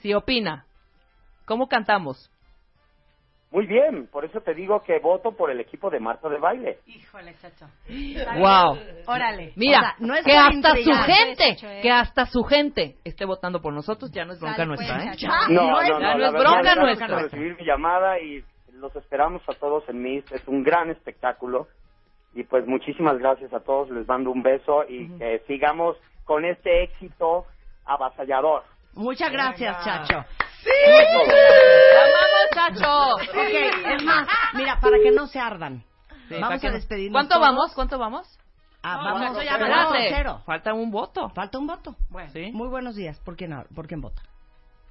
Sí, 0.00 0.14
opina. 0.14 0.64
¿Cómo 1.44 1.68
cantamos? 1.68 2.30
Muy 3.50 3.66
bien, 3.66 4.06
por 4.12 4.26
eso 4.26 4.40
te 4.42 4.52
digo 4.54 4.82
que 4.82 4.98
voto 4.98 5.32
por 5.32 5.50
el 5.50 5.58
equipo 5.58 5.88
de 5.88 5.98
Marta 6.00 6.28
de 6.28 6.38
Baile. 6.38 6.78
Híjole, 6.86 7.34
chacho. 7.40 7.66
Wow. 8.38 8.78
Órale. 9.06 9.52
Mira, 9.56 9.78
O 9.78 9.80
sea, 9.82 9.94
no 10.00 10.14
es 10.14 10.24
que 10.24 10.36
hasta 10.36 10.76
su 10.76 10.92
gente, 10.92 11.56
¿eh? 11.62 11.80
que 11.80 11.90
hasta 11.90 12.26
su 12.26 12.42
gente 12.44 12.96
esté 13.04 13.24
votando 13.24 13.62
por 13.62 13.72
nosotros, 13.72 14.10
ya 14.12 14.26
no 14.26 14.34
es 14.34 14.40
bronca 14.40 14.56
Sale, 14.56 14.68
nuestra, 14.68 14.96
pues, 14.96 15.06
¿eh? 15.06 15.12
Ya, 15.18 15.28
No, 15.48 15.62
no 15.62 15.70
no, 15.70 15.80
es- 15.80 15.88
no, 15.88 16.00
ya 16.00 16.14
no 16.16 16.26
es 16.26 16.32
bronca 16.34 16.74
nuestra. 16.76 17.22
recibir 17.22 17.56
mi 17.56 17.64
llamada 17.64 18.20
y 18.20 18.44
los 18.74 18.94
esperamos 18.96 19.40
a 19.48 19.54
todos 19.54 19.88
en 19.88 20.02
MIS. 20.02 20.30
Es 20.30 20.46
un 20.46 20.62
gran 20.62 20.90
espectáculo. 20.90 21.68
Y 22.34 22.44
pues 22.44 22.66
muchísimas 22.66 23.18
gracias 23.18 23.52
a 23.54 23.60
todos. 23.60 23.88
Les 23.90 24.06
mando 24.06 24.30
un 24.30 24.42
beso 24.42 24.84
y 24.86 25.08
que 25.18 25.42
sigamos 25.46 25.96
con 26.24 26.44
este 26.44 26.82
éxito 26.84 27.46
avasallador. 27.86 28.62
Muchas 28.94 29.32
gracias, 29.32 29.82
Chacho. 29.84 30.24
¡Amamos, 32.04 32.50
Chacho! 32.54 33.14
Ok, 33.14 33.94
es 33.94 34.02
más, 34.04 34.26
mira, 34.54 34.78
para 34.80 34.98
que 34.98 35.10
no 35.10 35.26
se 35.26 35.38
ardan. 35.38 35.82
Sí, 36.28 36.34
vamos 36.40 36.62
a 36.62 36.66
no- 36.68 36.74
despedirnos. 36.74 37.12
¿Cuánto 37.12 37.34
todos. 37.36 37.46
vamos? 37.46 37.74
¿Cuánto 37.74 37.98
vamos? 37.98 38.38
Ah, 38.82 38.96
No, 38.98 39.04
vamos, 39.04 39.20
Chacho, 39.28 39.42
ya 39.42 39.56
cero, 39.58 39.66
espérate. 39.66 40.14
cero. 40.14 40.42
Falta 40.46 40.74
un 40.74 40.90
voto. 40.90 41.30
Falta 41.30 41.58
un 41.58 41.66
voto. 41.66 41.96
Bueno. 42.10 42.30
¿Sí? 42.32 42.50
Muy 42.52 42.68
buenos 42.68 42.94
días. 42.96 43.18
¿Por 43.20 43.36
quién? 43.36 43.54
¿Por 43.74 43.86
quién 43.88 44.00
vota? 44.00 44.22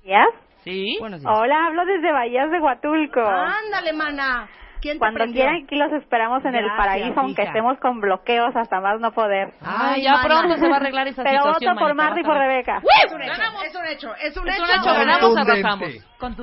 ¿Ya? 0.04 0.26
¿Sí? 0.64 0.98
Buenos 1.00 1.22
días. 1.22 1.32
Hola, 1.36 1.68
hablo 1.68 1.86
desde 1.86 2.12
Bahías 2.12 2.50
de 2.52 2.60
Huatulco. 2.60 3.22
Ándale, 3.22 3.94
mana. 3.94 4.50
¿Quién 4.82 5.00
Cuando 5.00 5.18
prendió? 5.20 5.42
quieran, 5.44 5.64
aquí 5.64 5.76
los 5.76 5.92
esperamos 5.94 6.44
en 6.46 6.56
el 6.56 6.64
Gracias, 6.66 6.78
paraíso, 6.78 7.20
aunque 7.20 7.42
hija. 7.44 7.52
estemos 7.52 7.78
con 7.80 8.00
bloqueos 8.00 8.56
hasta 8.56 8.80
más 8.80 9.00
no 9.00 9.12
poder. 9.12 9.54
Ay, 9.62 10.04
ya 10.04 10.14
mana. 10.14 10.24
pronto 10.28 10.58
se 10.58 10.68
va 10.68 10.76
a 10.76 10.80
arreglar 10.80 11.08
esa 11.08 11.24
Pero 11.24 11.40
situación. 11.44 11.74
voto 11.76 11.86
por 11.86 11.96
Marta 11.96 12.20
y 12.20 12.24
por. 12.24 12.38
Rebeca. 12.38 12.82
Es 13.06 13.12
un 13.14 13.22
hecho, 13.22 13.34
es 13.66 13.76
un 13.76 13.86
hecho, 13.88 14.16
es 14.16 14.38
un 14.38 14.48
Es 14.48 14.56
hecho. 14.56 14.64
un 14.64 14.70
hecho, 14.70 14.94
ganamos, 14.94 15.38
arrasamos. 15.38 15.90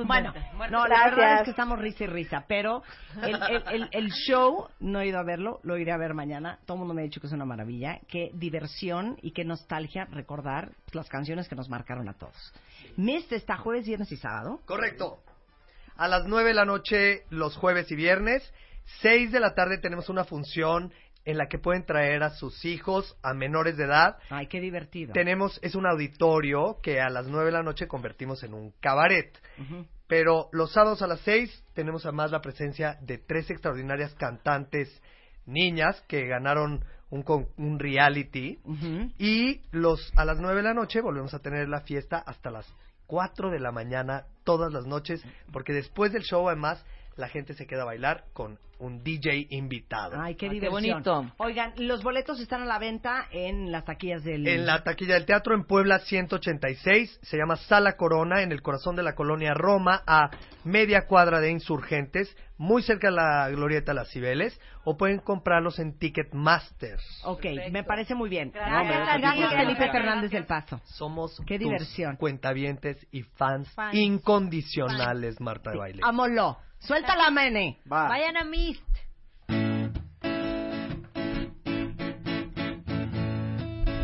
Bueno, 0.05 0.33
no, 0.71 0.87
la 0.87 1.05
verdad 1.05 1.33
es 1.39 1.43
que 1.43 1.49
estamos 1.51 1.79
risa 1.79 2.05
y 2.05 2.07
risa, 2.07 2.45
pero 2.47 2.81
el, 3.21 3.35
el, 3.35 3.63
el, 3.71 3.89
el 3.91 4.09
show, 4.09 4.67
no 4.79 4.99
he 5.01 5.07
ido 5.07 5.19
a 5.19 5.23
verlo, 5.23 5.59
lo 5.63 5.77
iré 5.77 5.91
a 5.91 5.97
ver 5.97 6.13
mañana. 6.13 6.59
Todo 6.65 6.75
el 6.75 6.79
mundo 6.79 6.93
me 6.93 7.01
ha 7.01 7.03
dicho 7.05 7.19
que 7.21 7.27
es 7.27 7.33
una 7.33 7.45
maravilla. 7.45 7.99
Qué 8.09 8.29
diversión 8.33 9.17
y 9.21 9.31
qué 9.33 9.43
nostalgia 9.45 10.05
recordar 10.11 10.71
las 10.93 11.09
canciones 11.09 11.47
que 11.49 11.55
nos 11.55 11.69
marcaron 11.69 12.07
a 12.09 12.13
todos. 12.13 12.53
Mist 12.97 13.31
está 13.33 13.57
jueves, 13.57 13.85
viernes 13.85 14.11
y 14.11 14.17
sábado. 14.17 14.59
Correcto. 14.65 15.17
A 15.97 16.07
las 16.07 16.25
9 16.25 16.49
de 16.49 16.53
la 16.55 16.65
noche 16.65 17.23
los 17.29 17.55
jueves 17.57 17.91
y 17.91 17.95
viernes. 17.95 18.43
6 19.01 19.31
de 19.31 19.39
la 19.39 19.53
tarde 19.55 19.77
tenemos 19.79 20.09
una 20.09 20.23
función 20.25 20.91
en 21.25 21.37
la 21.39 21.47
que 21.47 21.57
pueden 21.57 21.85
traer 21.85 22.21
a 22.21 22.29
sus 22.31 22.65
hijos 22.65 23.17
a 23.23 23.33
menores 23.33 23.77
de 23.77 23.85
edad. 23.85 24.17
Ay, 24.29 24.45
qué 24.47 24.59
divertido. 24.61 25.11
Tenemos, 25.13 25.59
es 25.63 25.73
un 25.73 25.87
auditorio 25.87 26.77
que 26.83 27.01
a 27.01 27.09
las 27.09 27.25
9 27.27 27.47
de 27.47 27.51
la 27.51 27.63
noche 27.63 27.87
convertimos 27.87 28.43
en 28.43 28.53
un 28.53 28.73
cabaret. 28.79 29.35
Pero 30.07 30.49
los 30.51 30.71
sábados 30.73 31.01
a 31.01 31.07
las 31.07 31.19
6 31.21 31.63
tenemos 31.73 32.05
además 32.05 32.29
la 32.29 32.41
presencia 32.41 32.99
de 33.01 33.17
tres 33.17 33.49
extraordinarias 33.49 34.13
cantantes 34.15 35.01
niñas 35.47 35.99
que 36.07 36.27
ganaron 36.27 36.83
un, 37.09 37.23
con- 37.23 37.47
un 37.57 37.79
reality. 37.79 38.59
Y 39.17 39.61
los 39.71 40.13
a 40.15 40.25
las 40.25 40.39
9 40.39 40.57
de 40.57 40.63
la 40.63 40.73
noche 40.75 41.01
volvemos 41.01 41.33
a 41.33 41.39
tener 41.39 41.67
la 41.69 41.81
fiesta 41.81 42.17
hasta 42.19 42.51
las 42.51 42.71
4 43.07 43.51
de 43.51 43.59
la 43.59 43.71
mañana 43.71 44.25
todas 44.43 44.71
las 44.71 44.85
noches, 44.85 45.23
porque 45.51 45.73
después 45.73 46.11
del 46.11 46.23
show 46.23 46.47
además 46.47 46.83
la 47.17 47.27
gente 47.29 47.53
se 47.53 47.65
queda 47.67 47.83
a 47.83 47.85
bailar 47.85 48.25
con 48.33 48.59
un 48.77 49.03
DJ 49.03 49.47
invitado. 49.51 50.19
Ay, 50.19 50.35
qué 50.35 50.47
Ay, 50.47 50.59
qué 50.59 50.65
diversión. 50.65 51.01
bonito. 51.01 51.33
Oigan, 51.37 51.73
los 51.77 52.03
boletos 52.03 52.41
están 52.41 52.61
a 52.63 52.65
la 52.65 52.77
venta 52.77 53.25
en 53.31 53.71
las 53.71 53.85
taquillas 53.85 54.21
del... 54.25 54.45
En 54.45 54.65
la 54.65 54.83
taquilla 54.83 55.13
del 55.13 55.25
teatro 55.25 55.55
en 55.55 55.63
Puebla 55.63 55.99
186, 55.99 57.19
se 57.21 57.37
llama 57.37 57.55
Sala 57.55 57.95
Corona, 57.95 58.41
en 58.41 58.51
el 58.51 58.61
corazón 58.61 58.97
de 58.97 59.03
la 59.03 59.15
colonia 59.15 59.53
Roma, 59.53 60.03
a 60.05 60.29
media 60.65 61.07
cuadra 61.07 61.39
de 61.39 61.51
Insurgentes, 61.51 62.35
muy 62.57 62.81
cerca 62.83 63.07
de 63.07 63.13
la 63.15 63.49
Glorieta 63.49 63.93
Las 63.93 64.09
Cibeles, 64.11 64.59
o 64.83 64.97
pueden 64.97 65.19
comprarlos 65.19 65.79
en 65.79 65.97
Ticketmaster. 65.97 66.99
Ok, 67.23 67.45
me 67.71 67.85
parece 67.85 68.13
muy 68.13 68.29
bien. 68.29 68.51
Gracias, 68.51 68.81
hombre, 68.81 68.95
Gracias, 68.97 69.21
Gracias, 69.21 69.39
Gracias. 69.51 69.61
Felipe 69.63 69.91
Fernández 69.91 70.31
del 70.31 70.45
Paso. 70.45 70.81
Somos 70.83 71.37
Qué 71.47 71.57
tus 71.57 71.65
diversión. 71.69 72.17
cuentavientes 72.17 73.07
y 73.11 73.23
fans, 73.23 73.69
Fans. 73.73 73.95
incondicionales, 73.95 75.39
Marta 75.39 75.71
de 75.71 75.77
Baile. 75.77 75.99
Amolo. 76.03 76.57
Suéltala, 76.85 77.31
Mene. 77.31 77.77
Va. 77.85 78.07
Vayan 78.07 78.37
a 78.37 78.43
Mist. 78.43 78.81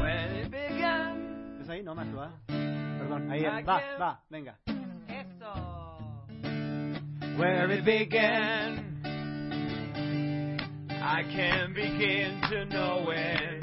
When 0.02 0.36
it 0.42 0.52
began, 0.52 1.60
¿Es 1.62 1.70
ahí? 1.70 1.84
No, 1.84 1.96
más 1.96 2.08
tú, 2.12 2.20
¿ah? 2.20 2.32
Perdón, 2.48 3.32
ahí. 3.32 3.42
I 3.46 3.64
Va, 3.64 3.82
va, 4.00 4.20
venga. 4.30 4.58
where 7.38 7.72
it 7.72 7.86
began, 7.86 9.02
I 11.02 11.24
can 11.24 11.74
begin 11.74 12.42
to 12.50 12.66
know 12.66 13.10
it, 13.10 13.62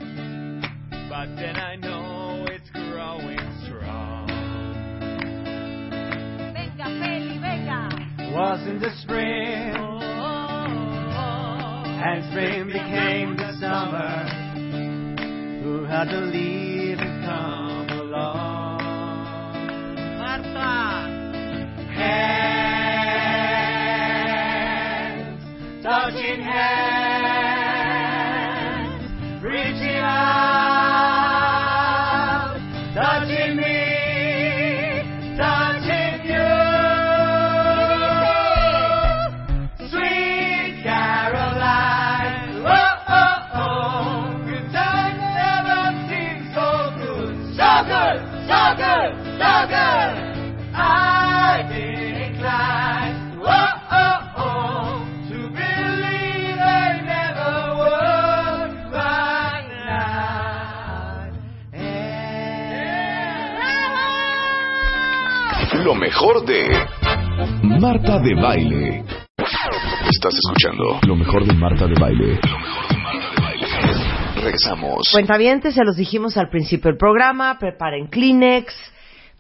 but 1.09 1.29
then 1.37 1.57
I 1.57 1.77
know 1.77 2.45
it's 2.49 2.71
growing 2.71 3.39
Was 8.31 8.61
in 8.69 8.79
the 8.79 8.91
spring, 9.03 9.75
and 12.01 12.25
spring 12.31 12.67
became 12.67 13.37
the 13.37 13.53
summer. 13.59 14.29
Who 15.63 15.85
had 15.85 16.11
to 16.11 16.21
leave 16.21 16.99
and 17.01 17.25
come 17.25 17.89
along? 17.99 18.79
Marta. 20.19 21.09
Hands, 21.95 22.38
mejor 66.09 66.43
de 66.47 66.71
Marta 67.63 68.19
de 68.21 68.35
Baile. 68.35 69.05
Estás 70.09 70.35
escuchando 70.43 71.01
lo 71.07 71.15
mejor 71.15 71.45
de 71.45 71.53
Marta 71.53 71.87
de 71.87 72.01
Baile. 72.01 72.41
Regresamos. 74.37 75.11
Cuentavientes, 75.13 75.75
se 75.75 75.85
los 75.85 75.97
dijimos 75.97 76.39
al 76.39 76.49
principio 76.49 76.91
del 76.91 76.97
programa, 76.97 77.59
preparen 77.59 78.07
Kleenex, 78.07 78.75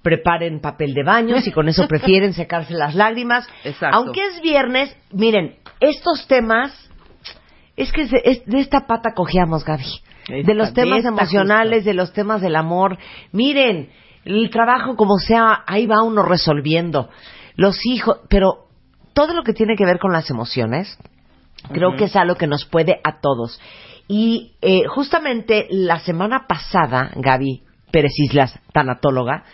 preparen 0.02 0.60
papel 0.60 0.92
de 0.92 1.04
baño, 1.04 1.40
si 1.40 1.52
con 1.52 1.70
eso 1.70 1.88
prefieren 1.88 2.34
secarse 2.34 2.74
las 2.74 2.94
lágrimas. 2.94 3.48
Exacto. 3.64 3.96
Aunque 3.96 4.26
es 4.26 4.42
viernes, 4.42 4.94
miren, 5.10 5.56
estos 5.80 6.26
temas, 6.26 6.90
es 7.76 7.90
que 7.92 8.02
es 8.02 8.10
de, 8.10 8.20
es 8.24 8.44
de 8.44 8.60
esta 8.60 8.86
pata 8.86 9.14
cojeamos, 9.14 9.64
Gaby. 9.64 10.02
de 10.44 10.54
los 10.54 10.74
de 10.74 10.82
temas 10.82 10.98
esta 10.98 11.08
emocionales, 11.08 11.86
de 11.86 11.94
los 11.94 12.12
temas 12.12 12.42
del 12.42 12.56
amor. 12.56 12.98
Miren, 13.32 13.88
el 14.28 14.50
trabajo 14.50 14.94
como 14.96 15.16
sea, 15.18 15.64
ahí 15.66 15.86
va 15.86 16.02
uno 16.02 16.22
resolviendo. 16.22 17.08
Los 17.56 17.84
hijos, 17.86 18.20
pero 18.28 18.68
todo 19.14 19.34
lo 19.34 19.42
que 19.42 19.54
tiene 19.54 19.74
que 19.74 19.86
ver 19.86 19.98
con 19.98 20.12
las 20.12 20.30
emociones, 20.30 20.98
creo 21.72 21.96
que 21.96 22.04
es 22.04 22.16
algo 22.16 22.36
que 22.36 22.46
nos 22.46 22.64
puede 22.66 23.00
a 23.02 23.20
todos. 23.20 23.60
Y 24.06 24.52
eh, 24.60 24.82
justamente 24.86 25.66
la 25.70 25.98
semana 26.00 26.46
pasada, 26.46 27.10
Gaby 27.16 27.62
Pérez 27.90 28.12
Islas, 28.18 28.58
tanatóloga, 28.72 29.44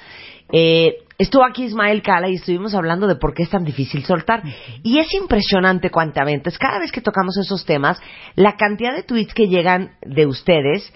eh, 0.53 0.99
estuvo 1.19 1.45
aquí 1.45 1.65
Ismael 1.65 2.03
Cala 2.03 2.29
y 2.29 2.35
estuvimos 2.35 2.75
hablando 2.75 3.07
de 3.07 3.17
por 3.17 3.33
qué 3.33 3.45
es 3.45 3.51
tan 3.51 3.65
difícil 3.65 4.05
soltar. 4.05 4.43
Y 4.83 4.99
es 4.99 5.15
impresionante 5.15 5.91
cuantamente, 5.91 6.51
cada 6.59 6.81
vez 6.81 6.91
que 6.91 7.01
tocamos 7.01 7.39
esos 7.39 7.65
temas, 7.65 8.01
la 8.35 8.57
cantidad 8.57 8.95
de 8.95 9.05
tweets 9.05 9.35
que 9.35 9.49
llegan 9.49 9.93
de 10.03 10.27
ustedes, 10.27 10.93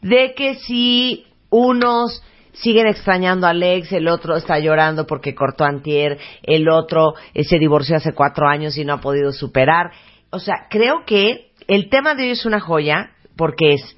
de 0.00 0.34
que 0.34 0.54
si 0.56 1.26
unos 1.50 2.22
siguen 2.62 2.86
extrañando 2.86 3.46
a 3.46 3.50
Alex, 3.50 3.92
el 3.92 4.08
otro 4.08 4.36
está 4.36 4.58
llorando 4.58 5.06
porque 5.06 5.34
cortó 5.34 5.64
antier, 5.64 6.18
el 6.42 6.68
otro 6.68 7.14
eh, 7.34 7.44
se 7.44 7.58
divorció 7.58 7.96
hace 7.96 8.12
cuatro 8.12 8.48
años 8.48 8.76
y 8.76 8.84
no 8.84 8.94
ha 8.94 9.00
podido 9.00 9.32
superar. 9.32 9.90
O 10.30 10.38
sea, 10.38 10.66
creo 10.68 11.04
que 11.06 11.52
el 11.66 11.88
tema 11.88 12.14
de 12.14 12.24
hoy 12.24 12.30
es 12.30 12.46
una 12.46 12.60
joya 12.60 13.10
porque 13.36 13.74
es 13.74 13.96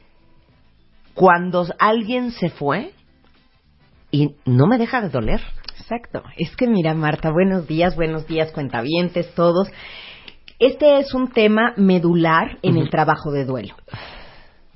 cuando 1.14 1.66
alguien 1.78 2.30
se 2.30 2.50
fue 2.50 2.92
y 4.10 4.36
no 4.44 4.66
me 4.66 4.78
deja 4.78 5.00
de 5.00 5.08
doler. 5.08 5.40
Exacto. 5.78 6.22
Es 6.36 6.54
que 6.56 6.66
mira, 6.66 6.94
Marta, 6.94 7.30
buenos 7.30 7.66
días, 7.66 7.96
buenos 7.96 8.26
días, 8.26 8.52
cuentavientes, 8.52 9.34
todos. 9.34 9.68
Este 10.58 10.98
es 10.98 11.14
un 11.14 11.28
tema 11.32 11.72
medular 11.76 12.58
en 12.62 12.76
el 12.76 12.90
trabajo 12.90 13.32
de 13.32 13.44
duelo. 13.44 13.74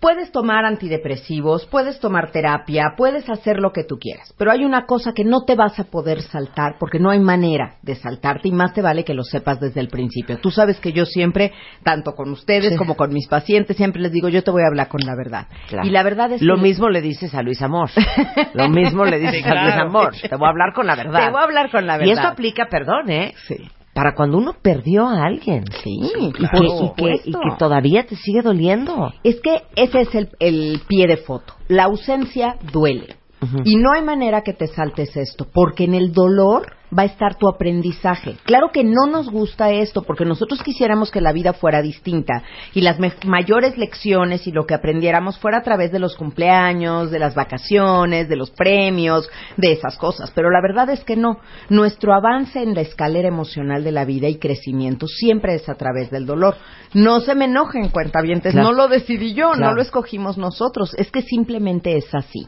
Puedes 0.05 0.31
tomar 0.33 0.67
antidepresivos, 0.67 1.65
puedes 1.65 1.99
tomar 1.99 2.31
terapia, 2.31 2.93
puedes 2.95 3.27
hacer 3.31 3.59
lo 3.59 3.73
que 3.73 3.85
tú 3.85 3.99
quieras, 3.99 4.35
pero 4.37 4.51
hay 4.51 4.63
una 4.63 4.85
cosa 4.85 5.13
que 5.15 5.25
no 5.25 5.45
te 5.47 5.55
vas 5.55 5.81
a 5.81 5.85
poder 5.85 6.21
saltar 6.21 6.77
porque 6.79 6.99
no 6.99 7.09
hay 7.09 7.21
manera 7.21 7.77
de 7.81 7.95
saltarte 7.95 8.49
y 8.49 8.53
más 8.53 8.75
te 8.75 8.83
vale 8.83 9.03
que 9.03 9.15
lo 9.15 9.23
sepas 9.23 9.61
desde 9.61 9.81
el 9.81 9.89
principio. 9.89 10.37
Tú 10.41 10.51
sabes 10.51 10.79
que 10.79 10.93
yo 10.93 11.07
siempre, 11.07 11.53
tanto 11.83 12.15
con 12.15 12.31
ustedes 12.33 12.73
Sí. 12.73 12.77
como 12.77 12.97
con 12.97 13.15
mis 13.15 13.27
pacientes, 13.29 13.79
siempre 13.79 14.03
les 14.03 14.13
digo, 14.13 14.29
yo 14.29 14.45
te 14.45 14.51
voy 14.51 14.63
a 14.63 14.67
hablar 14.67 14.89
con 14.89 15.01
la 15.07 15.15
verdad. 15.17 15.47
Claro. 15.69 15.89
Y 15.89 15.91
la 15.91 16.03
verdad 16.03 16.31
es 16.33 16.43
Lo 16.43 16.57
que... 16.57 16.61
mismo 16.61 16.91
le 16.91 17.01
dices 17.01 17.35
a 17.35 17.41
Luis 17.41 17.63
Amor. 17.63 17.89
Lo 18.53 18.69
mismo 18.69 19.07
le 19.07 19.19
dices 19.19 19.43
Sí, 19.43 19.49
a 19.49 19.63
Luis. 19.65 19.75
Amor. 19.75 20.13
Te 20.21 20.37
voy 20.37 20.47
a 20.47 20.51
hablar 20.51 20.75
con 20.75 20.87
la 20.87 20.97
verdad. 20.97 21.25
Te 21.25 21.31
voy 21.31 21.41
a 21.41 21.45
hablar 21.45 21.71
con 21.71 21.87
la 21.87 21.97
Y 22.05 22.11
eso 22.11 22.17
verdad. 22.21 22.33
aplica, 22.33 22.67
perdón, 22.71 23.09
¿eh? 23.11 23.33
Sí. 23.49 23.57
Para 23.95 24.15
cuando 24.15 24.39
uno 24.39 24.55
perdió 24.61 25.07
a 25.07 25.25
alguien. 25.25 25.65
Sí, 25.83 25.99
y, 26.03 26.33
que, 26.33 26.43
y, 26.43 26.93
que, 26.97 27.21
y 27.25 27.33
que 27.33 27.57
todavía 27.59 28.05
te 28.05 28.17
sigue 28.17 28.43
doliendo. 28.43 29.13
Es 29.23 29.41
que 29.41 29.63
ese 29.77 30.01
es 30.03 30.15
el, 30.15 30.29
el 30.41 30.83
pie 30.89 31.07
de 31.07 31.17
foto. 31.17 31.55
La 31.69 31.85
ausencia 31.85 32.57
duele. 32.73 33.17
Y 33.65 33.77
no 33.77 33.93
hay 33.95 34.03
manera 34.03 34.43
que 34.43 34.55
te 34.55 34.67
saltes 34.67 35.17
esto, 35.17 35.47
porque 35.53 35.85
en 35.85 35.95
el 35.95 36.13
dolor 36.13 36.73
va 36.97 37.03
a 37.03 37.07
estar 37.07 37.37
tu 37.37 37.49
aprendizaje. 37.49 38.37
Claro 38.45 38.71
que 38.73 38.85
no 38.85 39.07
nos 39.11 39.31
gusta 39.31 39.71
esto, 39.73 40.03
porque 40.03 40.25
nosotros 40.25 40.63
quisiéramos 40.63 41.11
que 41.11 41.21
la 41.21 41.33
vida 41.33 41.53
fuera 41.53 41.83
distinta 41.83 42.43
y 42.75 42.81
las 42.83 42.99
mayores 43.27 43.77
lecciones 43.79 44.47
y 44.47 44.53
lo 44.53 44.67
que 44.67 44.75
aprendiéramos 44.75 45.39
fuera 45.39 45.59
a 45.59 45.63
través 45.63 45.93
de 45.93 45.99
los 45.99 46.17
cumpleaños, 46.17 47.11
de 47.11 47.19
las 47.19 47.35
vacaciones, 47.35 48.29
de 48.29 48.37
los 48.37 48.51
premios, 48.51 49.29
de 49.57 49.73
esas 49.73 49.97
cosas. 49.97 50.31
Pero 50.35 50.51
la 50.51 50.61
verdad 50.61 50.91
es 50.91 51.03
que 51.05 51.17
no. 51.17 51.39
Nuestro 51.69 52.13
avance 52.15 52.63
en 52.63 52.75
la 52.75 52.83
escalera 52.83 53.29
emocional 53.29 53.83
de 53.85 53.93
la 53.93 54.05
vida 54.05 54.29
y 54.29 54.37
crecimiento 54.39 55.07
siempre 55.07 55.55
es 55.55 55.69
a 55.69 55.75
través 55.75 56.11
del 56.11 56.27
dolor. 56.27 56.57
No 56.95 57.21
se 57.21 57.35
me 57.35 57.47
enojen, 57.47 57.89
cuentavientes, 57.89 58.53
Claro. 58.53 58.69
no 58.69 58.75
lo 58.75 58.89
decidí 58.89 59.35
yo, 59.35 59.51
Claro. 59.53 59.71
no 59.71 59.75
lo 59.75 59.83
escogimos 59.83 60.39
nosotros, 60.39 60.95
es 60.97 61.11
que 61.11 61.23
simplemente 61.23 61.97
es 61.97 62.15
así. 62.15 62.47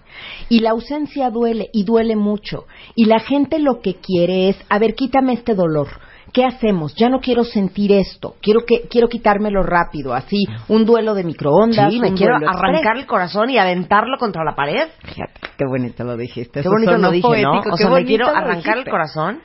Y 0.49 0.61
la 0.61 0.71
ausencia 0.71 1.31
duele, 1.31 1.69
y 1.73 1.85
duele 1.85 2.15
mucho. 2.17 2.65
Y 2.95 3.07
la 3.07 3.19
gente 3.19 3.59
lo 3.59 3.81
que 3.81 3.95
quiere 3.97 4.36
es, 4.37 4.57
a 4.69 4.79
ver, 4.79 4.95
quítame 4.95 5.33
este 5.33 5.55
dolor. 5.55 5.89
¿Qué 6.33 6.45
hacemos? 6.45 6.95
Ya 6.97 7.09
no 7.09 7.21
quiero 7.21 7.45
sentir 7.45 7.93
esto. 7.93 8.35
Quiero 8.43 8.61
que 8.67 8.89
quiero 8.91 9.09
quitármelo 9.09 9.63
rápido, 9.63 10.13
así, 10.13 10.45
un 10.69 10.85
duelo 10.85 11.15
de 11.15 11.25
microondas. 11.25 11.93
Sí, 11.93 12.01
me 12.01 12.13
quiero 12.13 12.37
arrancar 12.37 12.99
el 12.99 13.07
corazón 13.07 13.49
y 13.51 13.59
aventarlo 13.59 14.19
contra 14.19 14.45
la 14.45 14.55
pared. 14.55 14.89
Fíjate, 15.05 15.41
qué 15.57 15.65
bonito 15.67 16.05
lo 16.05 16.17
dijiste. 16.17 16.53
Qué 16.53 16.61
Eso 16.61 16.71
bonito 16.71 16.93
sonó 16.93 17.09
lo 17.09 17.13
dije, 17.13 17.43
¿no? 17.43 17.51
poético, 17.53 17.75
O 17.75 17.77
qué 17.77 17.83
sea, 17.85 17.91
me 17.93 18.05
quiero 18.05 18.29
arrancar 18.29 18.79
el 18.79 18.85
corazón 18.89 19.41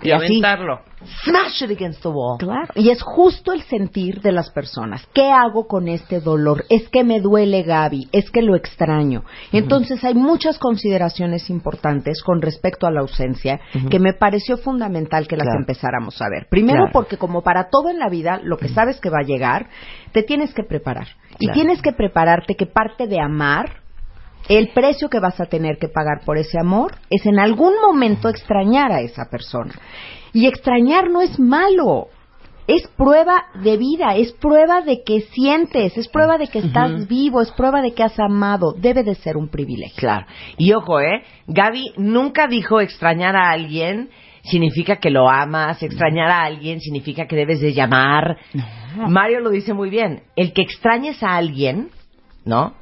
Y 0.00 0.10
aventarlo. 0.12 0.80
Smash 1.24 1.62
it 1.62 1.70
against 1.70 2.02
the 2.02 2.08
wall. 2.08 2.38
Claro. 2.38 2.68
Y 2.74 2.90
es 2.90 3.02
justo 3.02 3.52
el 3.52 3.62
sentir 3.62 4.20
de 4.20 4.32
las 4.32 4.50
personas. 4.50 5.06
¿Qué 5.12 5.28
hago 5.30 5.66
con 5.66 5.88
este 5.88 6.20
dolor? 6.20 6.64
Es 6.68 6.88
que 6.88 7.04
me 7.04 7.20
duele 7.20 7.62
Gaby, 7.62 8.08
es 8.12 8.30
que 8.30 8.42
lo 8.42 8.54
extraño. 8.56 9.22
Entonces 9.52 10.02
hay 10.04 10.14
muchas 10.14 10.58
consideraciones 10.58 11.50
importantes 11.50 12.22
con 12.22 12.40
respecto 12.42 12.86
a 12.86 12.90
la 12.92 13.00
ausencia 13.00 13.60
que 13.90 13.98
me 13.98 14.12
pareció 14.12 14.56
fundamental 14.58 15.26
que 15.26 15.36
las 15.36 15.46
Claro. 15.46 15.60
empezáramos 15.60 16.20
a 16.22 16.28
ver. 16.28 16.46
Primero 16.50 16.78
Claro. 16.84 16.92
porque 16.92 17.16
como 17.16 17.42
para 17.42 17.68
todo 17.70 17.90
en 17.90 17.98
la 17.98 18.08
vida, 18.08 18.40
lo 18.42 18.56
que 18.56 18.68
sabes 18.68 19.00
que 19.00 19.10
va 19.10 19.18
a 19.20 19.26
llegar, 19.26 19.68
te 20.12 20.22
tienes 20.22 20.52
que 20.54 20.62
preparar. 20.62 21.08
Y 21.40 21.50
tienes 21.52 21.80
que 21.82 21.92
prepararte 21.92 22.56
que 22.56 22.66
parte 22.66 23.06
de 23.06 23.20
amar 23.20 23.82
el 24.48 24.68
precio 24.68 25.08
que 25.08 25.20
vas 25.20 25.40
a 25.40 25.46
tener 25.46 25.78
que 25.78 25.88
pagar 25.88 26.22
por 26.24 26.38
ese 26.38 26.58
amor 26.58 26.96
es 27.10 27.26
en 27.26 27.38
algún 27.38 27.74
momento 27.80 28.28
extrañar 28.28 28.92
a 28.92 29.00
esa 29.00 29.26
persona. 29.30 29.74
Y 30.32 30.46
extrañar 30.46 31.10
no 31.10 31.20
es 31.22 31.38
malo. 31.38 32.08
Es 32.66 32.86
prueba 32.98 33.44
de 33.62 33.78
vida, 33.78 34.14
es 34.16 34.32
prueba 34.32 34.82
de 34.82 35.02
que 35.02 35.22
sientes, 35.22 35.96
es 35.96 36.06
prueba 36.06 36.36
de 36.36 36.48
que 36.48 36.58
estás 36.58 37.08
vivo, 37.08 37.40
es 37.40 37.50
prueba 37.52 37.80
de 37.80 37.94
que 37.94 38.02
has 38.02 38.18
amado. 38.20 38.74
Debe 38.76 39.04
de 39.04 39.14
ser 39.14 39.38
un 39.38 39.48
privilegio. 39.48 39.96
Claro. 39.96 40.26
Y 40.58 40.74
ojo, 40.74 41.00
¿eh? 41.00 41.22
Gaby 41.46 41.94
nunca 41.96 42.46
dijo 42.46 42.80
extrañar 42.80 43.36
a 43.36 43.50
alguien 43.50 44.10
significa 44.42 44.96
que 44.96 45.10
lo 45.10 45.28
amas, 45.28 45.82
extrañar 45.82 46.30
a 46.30 46.44
alguien 46.44 46.80
significa 46.80 47.26
que 47.26 47.36
debes 47.36 47.60
de 47.60 47.72
llamar. 47.72 48.38
Mario 48.96 49.40
lo 49.40 49.50
dice 49.50 49.74
muy 49.74 49.90
bien, 49.90 50.22
el 50.36 50.52
que 50.52 50.62
extrañes 50.62 51.22
a 51.22 51.36
alguien, 51.36 51.90
¿no? 52.44 52.74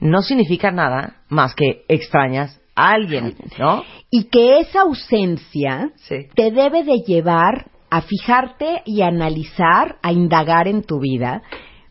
No 0.00 0.22
significa 0.22 0.70
nada 0.70 1.22
más 1.28 1.54
que 1.54 1.84
extrañas 1.88 2.60
a 2.74 2.92
alguien, 2.92 3.34
¿no? 3.58 3.82
Y 4.10 4.24
que 4.24 4.60
esa 4.60 4.82
ausencia 4.82 5.92
te 6.34 6.50
debe 6.50 6.84
de 6.84 7.02
llevar 7.06 7.70
a 7.90 8.02
fijarte 8.02 8.82
y 8.86 9.02
analizar, 9.02 9.96
a 10.02 10.12
indagar 10.12 10.68
en 10.68 10.82
tu 10.82 11.00
vida 11.00 11.42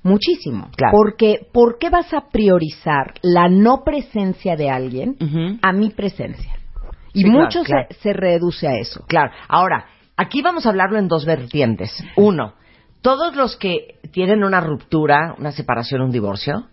muchísimo. 0.01 0.69
Porque, 0.91 1.47
¿por 1.51 1.77
qué 1.77 1.89
vas 1.89 2.13
a 2.13 2.29
priorizar 2.29 3.13
la 3.21 3.49
no 3.49 3.83
presencia 3.83 4.55
de 4.55 4.69
alguien 4.69 5.59
a 5.61 5.71
mi 5.73 5.89
presencia? 5.89 6.53
Y 7.13 7.21
Sí, 7.21 7.25
claro, 7.25 7.39
mucho 7.39 7.63
claro. 7.63 7.87
Se, 7.89 7.95
se 7.95 8.13
reduce 8.13 8.67
a 8.67 8.77
eso. 8.77 9.03
Claro. 9.07 9.31
Ahora, 9.47 9.87
aquí 10.15 10.41
vamos 10.41 10.65
a 10.65 10.69
hablarlo 10.69 10.99
en 10.99 11.07
dos 11.07 11.25
vertientes. 11.25 11.91
Uno, 12.15 12.53
todos 13.01 13.35
los 13.35 13.55
que 13.55 13.99
tienen 14.11 14.43
una 14.43 14.61
ruptura, 14.61 15.35
una 15.37 15.51
separación, 15.51 16.01
un 16.01 16.11
divorcio, 16.11 16.67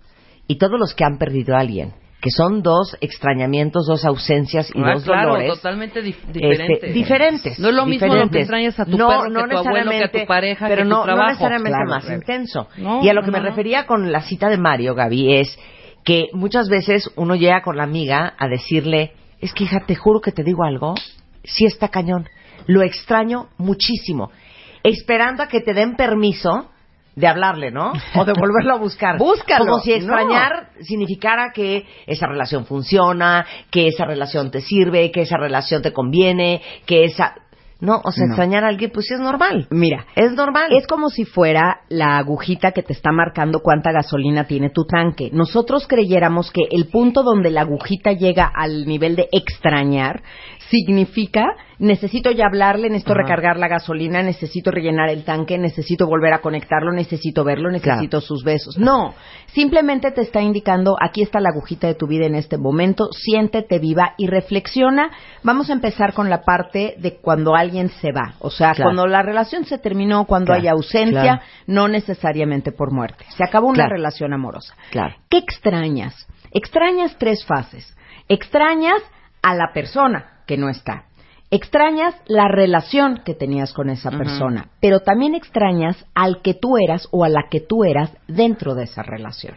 y 0.47 0.57
todos 0.59 0.79
los 0.79 0.95
que 0.95 1.05
han 1.05 1.19
perdido 1.19 1.57
a 1.57 1.61
alguien, 1.61 1.93
que 2.21 2.31
son 2.31 2.63
dos 2.63 2.97
extrañamientos, 3.01 3.87
dos 3.87 4.05
ausencias 4.05 4.71
y 4.75 4.81
Ah, 4.83 4.95
dos 4.95 5.05
claro, 5.05 5.31
dolores. 5.33 5.55
totalmente 5.55 6.03
dif- 6.03 6.17
este, 6.27 6.33
diferentes. 6.41 6.95
diferentes. 6.95 7.59
No 7.59 7.69
es 7.69 7.75
lo 7.75 7.87
mismo 7.87 8.15
lo 8.15 8.29
que 8.31 8.39
extrañas 8.41 8.81
a 8.81 8.85
tu 8.85 8.97
no, 8.97 9.09
perro, 9.09 9.29
no 9.29 9.39
que 9.41 9.45
a 9.45 9.49
tu 9.49 9.69
abuelo, 9.69 9.91
que 9.91 10.05
a 10.05 10.11
tu 10.11 10.27
pareja, 10.27 10.69
pero 10.69 10.83
que 10.83 10.89
no, 10.89 11.03
tu 11.03 11.09
no 11.09 11.27
necesariamente 11.27 11.71
Claro, 11.71 11.91
más 11.91 12.05
claro. 12.05 12.19
intenso. 12.21 12.69
No, 12.79 13.05
y 13.05 13.09
a 13.09 13.15
lo 13.15 13.21
que 13.23 13.31
no, 13.31 13.39
me 13.39 13.41
refería 13.45 13.87
con 13.87 14.11
la 14.13 14.23
cita 14.23 14.49
de 14.49 14.57
Mario, 14.57 14.95
Gaby, 14.95 15.35
es 15.37 15.59
que 16.05 16.29
muchas 16.33 16.69
veces 16.69 17.11
uno 17.17 17.35
llega 17.35 17.63
con 17.63 17.77
la 17.77 17.83
amiga 17.83 18.35
a 18.39 18.49
decirle, 18.49 19.13
es 19.41 19.53
que 19.53 19.65
hija, 19.65 19.81
te 19.87 19.95
juro 19.95 20.21
que 20.21 20.33
te 20.33 20.43
digo 20.45 20.65
algo, 20.65 20.95
sí 21.45 21.65
está 21.67 21.89
cañón, 21.89 22.29
lo 22.67 22.83
extraño 22.83 23.49
muchísimo, 23.59 24.31
esperando 24.83 25.43
a 25.43 25.49
que 25.49 25.61
te 25.61 25.75
den 25.75 25.97
permiso 25.97 26.71
de 27.17 27.27
hablarle, 27.27 27.71
¿no? 27.71 27.93
O 28.15 28.25
de 28.27 28.35
volverlo 28.35 28.75
a 28.75 28.79
buscar. 28.79 29.17
Búscalo. 29.19 29.65
Como 29.65 29.79
si 29.81 29.91
No. 29.91 29.97
extrañar 29.97 30.69
significara 30.83 31.51
que 31.53 31.87
esa 32.07 32.27
relación 32.27 32.67
funciona, 32.67 33.45
que 33.71 33.89
esa 33.89 34.05
relación 34.05 34.51
te 34.51 34.61
sirve, 34.61 35.11
que 35.11 35.23
esa 35.23 35.39
relación 35.39 35.83
te 35.83 35.93
conviene, 35.93 36.61
que 36.85 37.05
esa... 37.05 37.35
No, 37.79 38.01
o 38.05 38.11
sea, 38.11 38.25
No. 38.25 38.33
extrañar 38.33 38.65
a 38.65 38.69
alguien, 38.69 38.91
pues 38.91 39.05
sí 39.07 39.13
es 39.15 39.21
normal. 39.21 39.67
Mira, 39.71 40.07
Es 40.15 40.33
normal. 40.33 40.69
Es 40.71 40.87
como 40.87 41.11
si 41.11 41.25
fuera 41.27 41.81
la 41.91 42.17
agujita 42.17 42.73
que 42.73 42.83
te 42.83 42.95
está 42.95 43.13
marcando 43.13 43.61
cuánta 43.61 43.93
gasolina 43.93 44.45
tiene 44.45 44.71
tu 44.71 44.85
tanque. 44.87 45.29
Nosotros 45.33 45.87
creyéramos 45.87 46.51
que 46.51 46.63
el 46.71 46.87
punto 46.89 47.23
donde 47.23 47.51
la 47.51 47.63
agujita 47.63 48.13
llega 48.13 48.47
al 48.55 48.87
nivel 48.87 49.15
de 49.15 49.29
extrañar 49.31 50.23
significa 50.71 51.45
necesito 51.79 52.31
ya 52.31 52.47
hablarle, 52.47 52.89
necesito 52.89 53.13
Ajá. 53.13 53.23
recargar 53.23 53.59
la 53.59 53.69
gasolina, 53.69 54.23
necesito 54.23 54.71
rellenar 54.71 55.11
el 55.11 55.25
tanque, 55.25 55.59
necesito 55.59 56.07
volver 56.07 56.33
a 56.33 56.41
conectarlo, 56.41 56.93
necesito 56.93 57.45
verlo, 57.45 57.71
necesito 57.71 58.21
sus 58.21 58.45
besos. 58.45 58.79
No, 58.79 59.15
simplemente 59.49 60.11
te 60.11 60.23
está 60.23 60.41
indicando 60.41 60.97
aquí 61.01 61.23
está 61.23 61.39
la 61.41 61.51
agujita 61.51 61.87
de 61.87 61.95
tu 61.95 62.07
vida 62.07 62.27
en 62.27 62.35
este 62.35 62.57
momento, 62.57 63.09
siéntete 63.13 63.79
viva 63.79 64.15
y 64.17 64.27
reflexiona. 64.27 65.11
Vamos 65.43 65.69
a 65.69 65.75
empezar 65.75 66.15
con 66.15 66.31
la 66.31 66.43
parte 66.43 66.95
de 66.99 67.17
cuando 67.17 67.55
alguien 67.55 67.91
se 67.91 68.13
va, 68.13 68.35
o 68.39 68.51
sea, 68.51 68.73
Claro. 68.73 68.85
cuando 68.89 69.07
la 69.07 69.23
relación 69.23 69.65
se 69.65 69.79
terminó, 69.79 70.25
cuando 70.25 70.47
Claro, 70.47 70.63
hay 70.63 70.69
ausencia, 70.69 71.43
no 71.67 71.89
necesariamente 71.89 72.73
por 72.73 72.93
muerte. 72.93 73.25
Se 73.37 73.45
acabó 73.45 73.69
una 73.69 73.89
relación 73.89 74.33
amorosa. 74.33 74.75
Claro. 74.91 75.15
¿Qué 75.29 75.39
extrañas? 75.39 76.27
Extrañas 76.53 77.17
tres 77.19 77.45
fases. 77.45 77.95
Extrañas 78.29 79.03
a 79.43 79.55
la 79.55 79.73
persona 79.73 80.36
que 80.47 80.57
no 80.57 80.69
está. 80.69 81.05
Extrañas 81.51 82.15
la 82.27 82.49
relación 82.49 83.23
que 83.25 83.35
tenías 83.35 83.73
con 83.73 83.89
esa 83.89 84.11
persona, 84.11 84.71
pero 84.81 85.01
también 85.01 85.35
extrañas 85.35 86.05
al 86.13 86.43
que 86.43 86.55
tú 86.55 86.77
eras 86.77 87.07
o 87.13 87.25
a 87.25 87.29
la 87.29 87.45
que 87.49 87.61
tú 87.61 87.85
eras 87.85 88.11
dentro 88.27 88.75
de 88.75 88.85
esa 88.85 89.03
relación. 89.03 89.55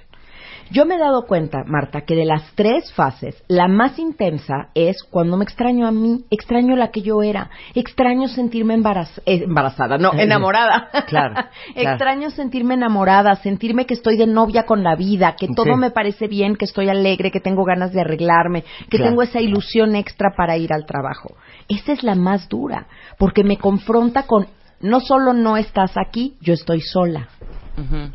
Yo 0.72 0.86
me 0.86 0.96
he 0.96 1.00
dado 1.00 1.26
cuenta, 1.26 1.64
Marta, 1.66 2.02
que 2.02 2.16
de 2.16 2.26
las 2.26 2.44
tres 2.54 2.92
fases, 2.94 3.44
la 3.48 3.68
más 3.68 3.98
intensa 3.98 4.70
es 4.76 5.02
cuando 5.04 5.36
me 5.36 5.44
extraño 5.44 5.88
a 5.88 5.92
mí, 5.92 6.26
extraño 6.30 6.76
la 6.76 6.92
que 6.92 7.02
yo 7.02 7.24
era, 7.24 7.50
extraño 7.74 8.28
sentirme 8.28 8.76
embaraz- 8.78 9.20
eh, 9.26 9.42
embarazada, 9.46 9.98
no, 9.98 10.14
enamorada. 10.14 10.90
Claro, 11.08 11.34
claro. 11.34 11.50
Extraño 11.76 12.30
sentirme 12.30 12.76
enamorada, 12.76 13.36
sentirme 13.38 13.86
que 13.88 13.96
estoy 13.96 14.16
de 14.16 14.28
novia 14.28 14.66
con 14.68 14.84
la 14.84 14.96
vida, 14.96 15.36
que 15.40 15.48
todo 15.48 15.74
Sí. 15.74 15.80
me 15.80 15.90
parece 15.92 16.28
bien, 16.28 16.56
que 16.56 16.66
estoy 16.66 16.88
alegre, 16.90 17.32
que 17.32 17.40
tengo 17.40 17.64
ganas 17.66 17.92
de 17.92 18.02
arreglarme, 18.02 18.64
que 18.90 18.98
Claro. 18.98 19.10
tengo 19.10 19.22
esa 19.24 19.42
ilusión 19.42 19.96
extra 19.96 20.34
para 20.38 20.56
ir 20.58 20.72
al 20.72 20.86
trabajo. 20.86 21.36
Esa 21.68 21.94
es 21.94 22.04
la 22.04 22.14
más 22.16 22.48
dura, 22.48 22.86
porque 23.18 23.44
me 23.44 23.58
confronta 23.58 24.24
con 24.28 24.46
no 24.82 25.02
solo 25.02 25.34
no 25.34 25.58
estás 25.58 25.92
aquí, 25.98 26.38
yo 26.40 26.54
estoy 26.54 26.80
sola. 26.80 27.28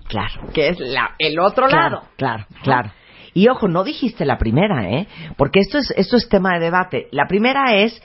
Claro. 0.08 0.48
Que 0.52 0.68
es 0.68 0.80
la, 0.80 1.14
el 1.18 1.38
otro 1.38 1.66
Claro, 1.68 1.96
lado. 1.96 2.08
claro, 2.16 2.46
claro. 2.62 2.92
Y 3.32 3.48
ojo, 3.48 3.66
no 3.66 3.82
dijiste 3.82 4.24
la 4.24 4.38
primera, 4.38 4.88
¿eh? 4.90 5.08
Porque 5.36 5.58
esto 5.60 5.78
es, 5.78 5.92
esto 5.96 6.16
es 6.16 6.28
tema 6.28 6.54
de 6.54 6.60
debate. 6.60 7.08
La 7.10 7.26
primera 7.26 7.74
es 7.74 8.00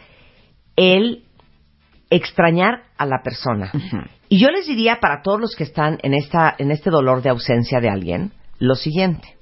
el 0.75 1.23
extrañar 2.09 2.83
a 2.97 3.05
la 3.05 3.21
persona. 3.23 3.71
Y 4.27 4.39
yo 4.39 4.49
les 4.49 4.65
diría 4.65 4.99
para 4.99 5.21
todos 5.21 5.39
los 5.39 5.55
que 5.55 5.63
están 5.63 5.99
en, 6.01 6.13
esta, 6.15 6.55
en 6.57 6.71
este 6.71 6.89
dolor 6.89 7.21
de 7.21 7.29
ausencia 7.29 7.79
de 7.79 7.89
alguien, 7.89 8.31
lo 8.57 8.73
siguiente. 8.75 9.35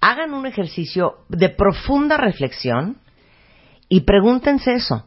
Hagan 0.00 0.32
un 0.32 0.46
ejercicio 0.46 1.16
de 1.28 1.50
profunda 1.50 2.16
reflexión 2.16 2.98
y 3.88 4.02
pregúntense 4.02 4.72
eso. 4.72 5.06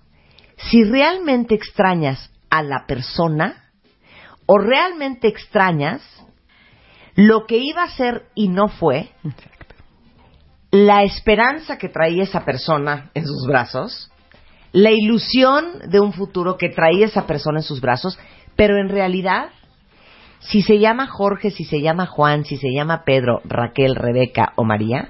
Si 0.58 0.84
realmente 0.84 1.56
extrañas 1.56 2.32
a 2.50 2.62
la 2.64 2.86
persona 2.88 3.67
o 4.48 4.58
realmente 4.58 5.28
extrañas 5.28 6.02
lo 7.16 7.46
que 7.46 7.58
iba 7.58 7.84
a 7.84 7.90
ser 7.90 8.24
y 8.34 8.48
no 8.48 8.68
fue, 8.68 9.10
la 10.72 11.04
esperanza 11.04 11.78
que 11.78 11.90
traía 11.90 12.24
esa 12.24 12.46
persona 12.46 13.12
en 13.14 13.26
sus 13.26 13.46
brazos, 13.48 14.12
la 14.72 14.92
ilusión 14.92 15.90
de 15.90 16.00
un 16.00 16.14
futuro 16.14 16.58
que 16.58 16.70
traía 16.70 17.06
esa 17.06 17.26
persona 17.26 17.60
en 17.60 17.64
sus 17.64 17.82
brazos, 17.82 18.20
pero 18.56 18.78
en 18.78 18.90
realidad, 18.90 19.50
si 20.40 20.62
se 20.62 20.80
llama 20.80 21.08
Jorge, 21.08 21.52
si 21.52 21.64
se 21.64 21.82
llama 21.82 22.06
Juan, 22.06 22.46
si 22.46 22.58
se 22.58 22.72
llama 22.72 23.04
Pedro, 23.06 23.42
Raquel, 23.46 23.96
Rebeca 23.96 24.54
o 24.56 24.64
María, 24.64 25.10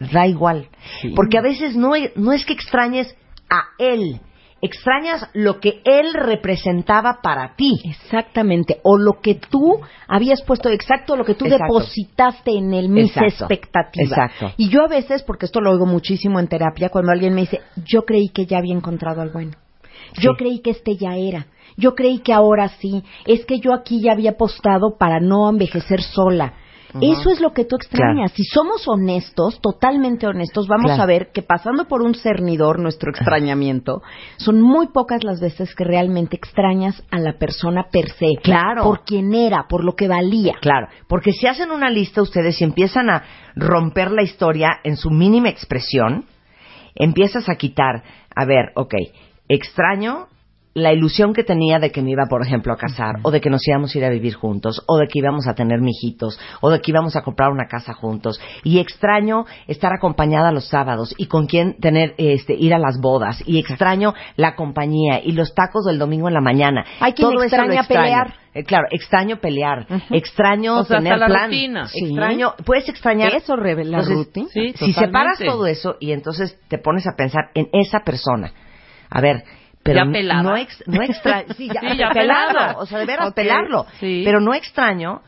da 0.00 0.26
igual. 0.26 0.68
Porque 1.14 1.38
a 1.38 1.42
veces 1.42 1.76
no, 1.76 1.92
no 2.16 2.32
es 2.32 2.44
que 2.44 2.52
extrañes 2.52 3.14
a 3.48 3.62
él, 3.78 4.20
extrañas 4.64 5.28
lo 5.34 5.60
que 5.60 5.80
él 5.84 6.14
representaba 6.14 7.18
para 7.22 7.54
ti. 7.56 7.72
Exactamente. 7.84 8.80
O 8.82 8.96
lo 8.98 9.20
que 9.20 9.34
tú 9.34 9.80
habías 10.08 10.42
puesto, 10.42 10.68
exacto, 10.70 11.16
lo 11.16 11.24
que 11.24 11.34
tú 11.34 11.44
Exacto. 11.44 11.64
depositaste 11.64 12.50
en 12.52 12.72
él, 12.74 12.88
mis 12.88 13.16
Exacto. 13.16 13.44
expectativas. 13.44 14.10
Exacto. 14.10 14.52
Y 14.56 14.68
yo 14.68 14.82
a 14.84 14.88
veces, 14.88 15.22
porque 15.22 15.46
esto 15.46 15.60
lo 15.60 15.70
oigo 15.70 15.86
muchísimo 15.86 16.40
en 16.40 16.48
terapia, 16.48 16.88
cuando 16.88 17.12
alguien 17.12 17.34
me 17.34 17.42
dice, 17.42 17.60
yo 17.84 18.02
creí 18.02 18.28
que 18.28 18.46
ya 18.46 18.58
había 18.58 18.74
encontrado 18.74 19.20
al 19.20 19.30
bueno. 19.30 19.52
Yo 20.20 20.32
Sí. 20.32 20.36
creí 20.38 20.58
que 20.60 20.70
este 20.70 20.96
ya 20.96 21.16
era. 21.16 21.46
Yo 21.76 21.94
creí 21.94 22.18
que 22.20 22.32
ahora 22.32 22.68
sí. 22.80 23.02
Es 23.26 23.44
que 23.46 23.58
yo 23.58 23.72
aquí 23.72 24.00
ya 24.00 24.12
había 24.12 24.32
apostado 24.32 24.96
para 24.98 25.18
no 25.20 25.48
envejecer 25.48 26.02
sola. 26.02 26.54
Eso 27.00 27.30
es 27.30 27.40
lo 27.40 27.52
que 27.52 27.64
tú 27.64 27.76
extrañas. 27.76 28.30
Claro. 28.30 28.34
Si 28.36 28.44
somos 28.44 28.86
honestos, 28.88 29.60
totalmente 29.60 30.26
honestos, 30.26 30.68
vamos 30.68 30.86
Claro. 30.92 31.02
a 31.02 31.06
ver 31.06 31.32
que 31.32 31.42
pasando 31.42 31.86
por 31.86 32.02
un 32.02 32.14
cernidor, 32.14 32.78
nuestro 32.78 33.10
extrañamiento, 33.10 34.02
son 34.36 34.60
muy 34.60 34.88
pocas 34.88 35.24
las 35.24 35.40
veces 35.40 35.74
que 35.74 35.84
realmente 35.84 36.36
extrañas 36.36 37.02
a 37.10 37.18
la 37.18 37.38
persona 37.38 37.86
per 37.90 38.10
se. 38.10 38.36
Claro. 38.42 38.84
Por 38.84 39.04
quien 39.04 39.34
era, 39.34 39.66
por 39.68 39.84
lo 39.84 39.94
que 39.94 40.08
valía. 40.08 40.54
Claro, 40.60 40.88
porque 41.08 41.32
si 41.32 41.46
hacen 41.46 41.70
una 41.70 41.90
lista 41.90 42.22
ustedes 42.22 42.60
y 42.60 42.64
empiezan 42.64 43.10
a 43.10 43.22
romper 43.56 44.10
la 44.10 44.22
historia 44.22 44.68
en 44.84 44.96
su 44.96 45.10
mínima 45.10 45.48
expresión, 45.48 46.24
empiezas 46.94 47.48
a 47.48 47.56
quitar, 47.56 48.02
a 48.34 48.44
ver, 48.44 48.72
ok, 48.76 48.94
extraño 49.48 50.28
la 50.74 50.92
ilusión 50.92 51.32
que 51.32 51.44
tenía 51.44 51.78
de 51.78 51.90
que 51.92 52.02
me 52.02 52.10
iba, 52.10 52.24
por 52.28 52.44
ejemplo, 52.44 52.72
a 52.72 52.76
casar, 52.76 53.16
o 53.22 53.30
de 53.30 53.40
que 53.40 53.48
nos 53.48 53.66
íbamos 53.66 53.94
a 53.94 53.98
ir 53.98 54.04
a 54.04 54.10
vivir 54.10 54.34
juntos, 54.34 54.82
o 54.88 54.98
de 54.98 55.06
que 55.06 55.20
íbamos 55.20 55.46
a 55.46 55.54
tener 55.54 55.80
mijitos, 55.80 56.38
o 56.60 56.70
de 56.70 56.80
que 56.80 56.90
íbamos 56.90 57.14
a 57.16 57.22
comprar 57.22 57.50
una 57.52 57.66
casa 57.68 57.94
juntos, 57.94 58.40
y 58.64 58.80
extraño 58.80 59.44
estar 59.68 59.92
acompañada 59.92 60.50
los 60.50 60.66
sábados 60.68 61.14
y 61.16 61.26
con 61.26 61.46
quién 61.46 61.76
tener, 61.80 62.14
este, 62.18 62.54
ir 62.54 62.74
a 62.74 62.78
las 62.78 63.00
bodas, 63.00 63.40
y 63.46 63.58
extraño 63.60 64.14
la 64.36 64.56
compañía 64.56 65.20
y 65.22 65.32
los 65.32 65.54
tacos 65.54 65.84
del 65.84 65.98
domingo 65.98 66.26
en 66.28 66.34
la 66.34 66.40
mañana. 66.40 66.84
Hay 67.00 67.12
quien 67.12 67.30
Todo 67.30 67.42
extraña 67.44 67.80
extraño. 67.80 68.02
pelear. 68.02 68.34
Eh, 68.54 68.62
claro, 68.64 68.86
extraño 68.92 69.38
pelear, 69.38 69.86
extraño 70.10 70.78
O 70.78 70.84
sea, 70.84 70.98
hasta 70.98 71.04
tener 71.04 71.18
la 71.18 71.26
plan, 71.26 71.50
rutina. 71.50 71.88
extraño, 71.92 72.54
puedes 72.64 72.88
extrañar 72.88 73.34
Eso 73.34 73.56
revela 73.56 73.98
Entonces, 73.98 74.16
rutina. 74.16 74.48
Sí, 74.52 74.72
si 74.76 74.92
separas 74.92 75.38
todo 75.38 75.66
eso 75.66 75.96
y 75.98 76.12
entonces 76.12 76.56
te 76.68 76.78
pones 76.78 77.04
a 77.08 77.16
pensar 77.16 77.50
en 77.54 77.68
esa 77.72 78.00
persona, 78.04 78.52
a 79.10 79.20
ver, 79.20 79.42
pero 79.84 80.04
Ya 80.04 80.10
pelada. 80.10 80.42
no, 80.42 80.56
ex- 80.56 80.82
no 80.88 81.02
extraño, 81.02 81.46
sí, 81.56 81.68
ya, 81.72 81.80
Sí, 81.80 81.96
ya 81.98 82.10
pelado. 82.10 82.78
o 82.80 82.86
sea, 82.86 82.98
de 82.98 83.06
veras 83.06 83.32
pelarlo, 83.34 83.86
sí. 84.00 84.22
pero 84.24 84.40
no 84.40 84.52
extraño, 84.54 85.22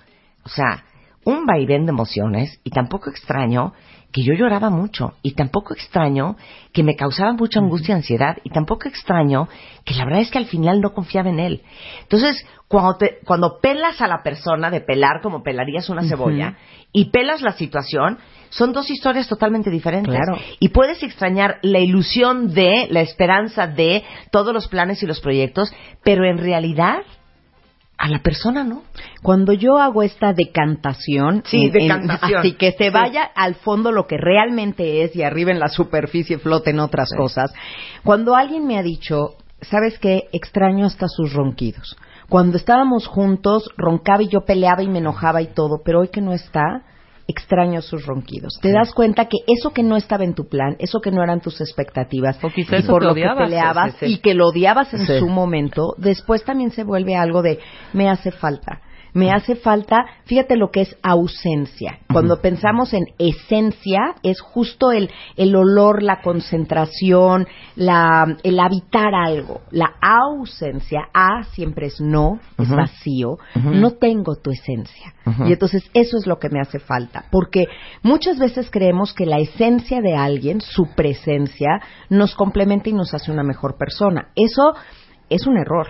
o 0.45 0.49
sea, 0.49 0.83
un 1.24 1.45
vaivén 1.47 1.87
de 1.87 1.91
emociones 1.91 2.59
y 2.65 2.70
tampoco 2.70 3.11
extraño 3.11 3.73
que 4.16 4.22
yo 4.22 4.32
lloraba 4.32 4.70
mucho 4.70 5.12
y 5.20 5.34
tampoco 5.34 5.74
extraño 5.74 6.36
que 6.72 6.82
me 6.82 6.97
causaba 6.97 7.34
mucha 7.34 7.60
angustia 7.60 7.93
y 7.93 7.97
ansiedad 7.97 8.38
y 8.44 8.48
tampoco 8.48 8.88
extraño 8.88 9.47
que 9.84 9.93
la 9.93 10.06
verdad 10.06 10.22
es 10.22 10.30
que 10.30 10.38
al 10.38 10.47
final 10.47 10.80
no 10.80 10.94
confiaba 10.94 11.28
en 11.28 11.38
él. 11.38 11.60
Entonces, 12.01 12.43
cuando, 12.66 12.97
te- 12.97 13.18
cuando 13.26 13.59
pelas 13.60 14.01
a 14.01 14.09
la 14.09 14.22
persona 14.22 14.70
de 14.70 14.80
pelar 14.80 15.20
como 15.22 15.43
pelarías 15.43 15.90
una 15.90 16.09
cebolla 16.09 16.56
y 16.93 17.10
pelas 17.10 17.43
la 17.43 17.52
situación, 17.52 18.16
son 18.48 18.72
dos 18.72 18.90
historias 18.90 19.28
totalmente 19.28 19.68
diferentes. 19.68 20.14
Claro. 20.14 20.38
Y 20.60 20.70
puedes 20.70 21.02
extrañar 21.02 21.59
la 21.60 21.80
ilusión 21.80 22.55
de, 22.55 22.86
la 22.88 23.02
esperanza 23.02 23.66
de 23.66 24.02
todos 24.30 24.55
los 24.55 24.66
planes 24.68 25.02
y 25.02 25.06
los 25.06 25.20
proyectos, 25.20 25.70
pero 26.02 26.24
en 26.24 26.38
realidad 26.38 27.02
a 27.98 28.09
la 28.09 28.18
persona 28.23 28.62
no. 28.64 28.82
Cuando 29.23 29.52
yo 29.52 29.78
hago 29.78 30.02
esta 30.02 30.32
decantación, 30.32 31.43
Sí, 31.47 31.56
en- 31.59 31.64
en- 31.66 31.73
decantación. 31.73 32.40
así 32.40 32.52
que 32.52 32.73
se 32.73 32.85
Sí. 32.85 32.90
vaya 32.90 33.23
al 33.35 33.55
fondo 33.55 33.93
lo 33.93 34.06
que 34.06 34.16
realmente 34.18 35.02
es 35.02 35.16
y 35.16 35.23
arriba 35.23 35.51
en 35.51 35.59
la 35.60 35.68
superficie 35.68 36.39
floten 36.39 36.78
otras 36.81 37.09
cosas. 37.16 37.52
Cuando 38.05 38.35
alguien 38.36 38.66
me 38.66 38.78
ha 38.78 38.82
dicho, 38.82 39.36
¿sabes 39.62 39.98
qué? 39.98 40.24
Extraño 40.32 40.85
hasta 40.86 41.09
sus 41.09 41.32
ronquidos. 41.32 41.97
Cuando 42.28 42.56
estábamos 42.56 43.06
juntos, 43.06 43.70
roncaba 43.77 44.23
y 44.23 44.28
yo 44.28 44.44
peleaba 44.44 44.82
y 44.82 44.89
me 44.89 44.98
enojaba 44.98 45.40
y 45.43 45.47
todo, 45.47 45.81
pero 45.85 46.01
hoy 46.01 46.09
que 46.09 46.20
no 46.20 46.32
está, 46.32 46.82
extraño 47.28 47.82
sus 47.82 48.07
ronquidos. 48.07 48.59
Te 48.62 48.73
das 48.73 48.93
cuenta 48.94 49.24
que 49.27 49.39
eso 49.47 49.70
que 49.70 49.82
no 49.82 49.97
estaba 49.97 50.24
en 50.24 50.35
tu 50.35 50.48
plan, 50.48 50.77
eso 50.78 51.01
que 51.01 51.11
no 51.11 51.23
eran 51.23 51.40
tus 51.40 51.61
expectativas, 51.61 52.39
y 52.57 52.65
por 52.82 53.01
que 53.01 53.05
lo 53.07 53.12
odiabas. 53.12 53.39
que 53.39 53.44
peleabas 53.44 53.93
Sí, 53.94 53.97
sí, 54.01 54.07
sí. 54.07 54.12
y 54.12 54.19
que 54.19 54.35
lo 54.35 54.47
odiabas 54.48 54.94
en 54.94 55.07
Sí. 55.07 55.19
su 55.19 55.27
momento, 55.28 55.94
después 55.98 56.44
también 56.44 56.70
se 56.70 56.85
vuelve 56.85 57.16
algo 57.16 57.43
de 57.43 57.59
me 57.93 58.09
hace 58.09 58.31
falta. 58.31 58.81
Me 59.16 59.30
hace 59.30 59.56
falta, 59.56 60.05
fíjate 60.26 60.56
lo 60.56 60.70
que 60.70 60.82
es 60.82 60.94
ausencia. 61.02 62.01
Cuando 62.12 62.43
pensamos 62.43 62.93
en 62.93 63.06
esencia, 63.18 64.14
es 64.22 64.43
justo 64.43 64.93
el, 64.93 65.10
el 65.38 65.56
olor, 65.56 66.02
la 66.02 66.20
concentración, 66.20 67.47
la, 67.76 68.36
el 68.43 68.60
habitar 68.60 69.14
algo. 69.14 69.62
La 69.70 69.94
ausencia, 70.02 71.09
A 71.14 71.44
siempre 71.44 71.86
es 71.86 71.98
no, 71.98 72.40
es 72.59 72.68
vacío. 72.68 73.38
No 73.55 73.93
tengo 73.93 74.36
tu 74.36 74.51
esencia. 74.51 75.14
Y 75.47 75.52
entonces 75.55 75.88
eso 75.94 76.18
es 76.18 76.26
lo 76.26 76.38
que 76.38 76.51
me 76.51 76.60
hace 76.60 76.78
falta. 76.78 77.24
Porque 77.30 77.64
muchas 78.02 78.38
veces 78.38 78.68
creemos 78.70 79.14
que 79.14 79.24
la 79.24 79.38
esencia 79.38 80.02
de 80.02 80.14
alguien, 80.14 80.60
su 80.60 80.94
presencia, 80.94 81.80
nos 82.10 82.34
complementa 82.34 82.90
y 82.90 82.93
nos 82.93 83.14
hace 83.14 83.32
una 83.32 83.43
mejor 83.43 83.78
persona. 83.78 84.28
Eso 84.36 84.74
es 85.30 85.47
un 85.47 85.56
error. 85.56 85.86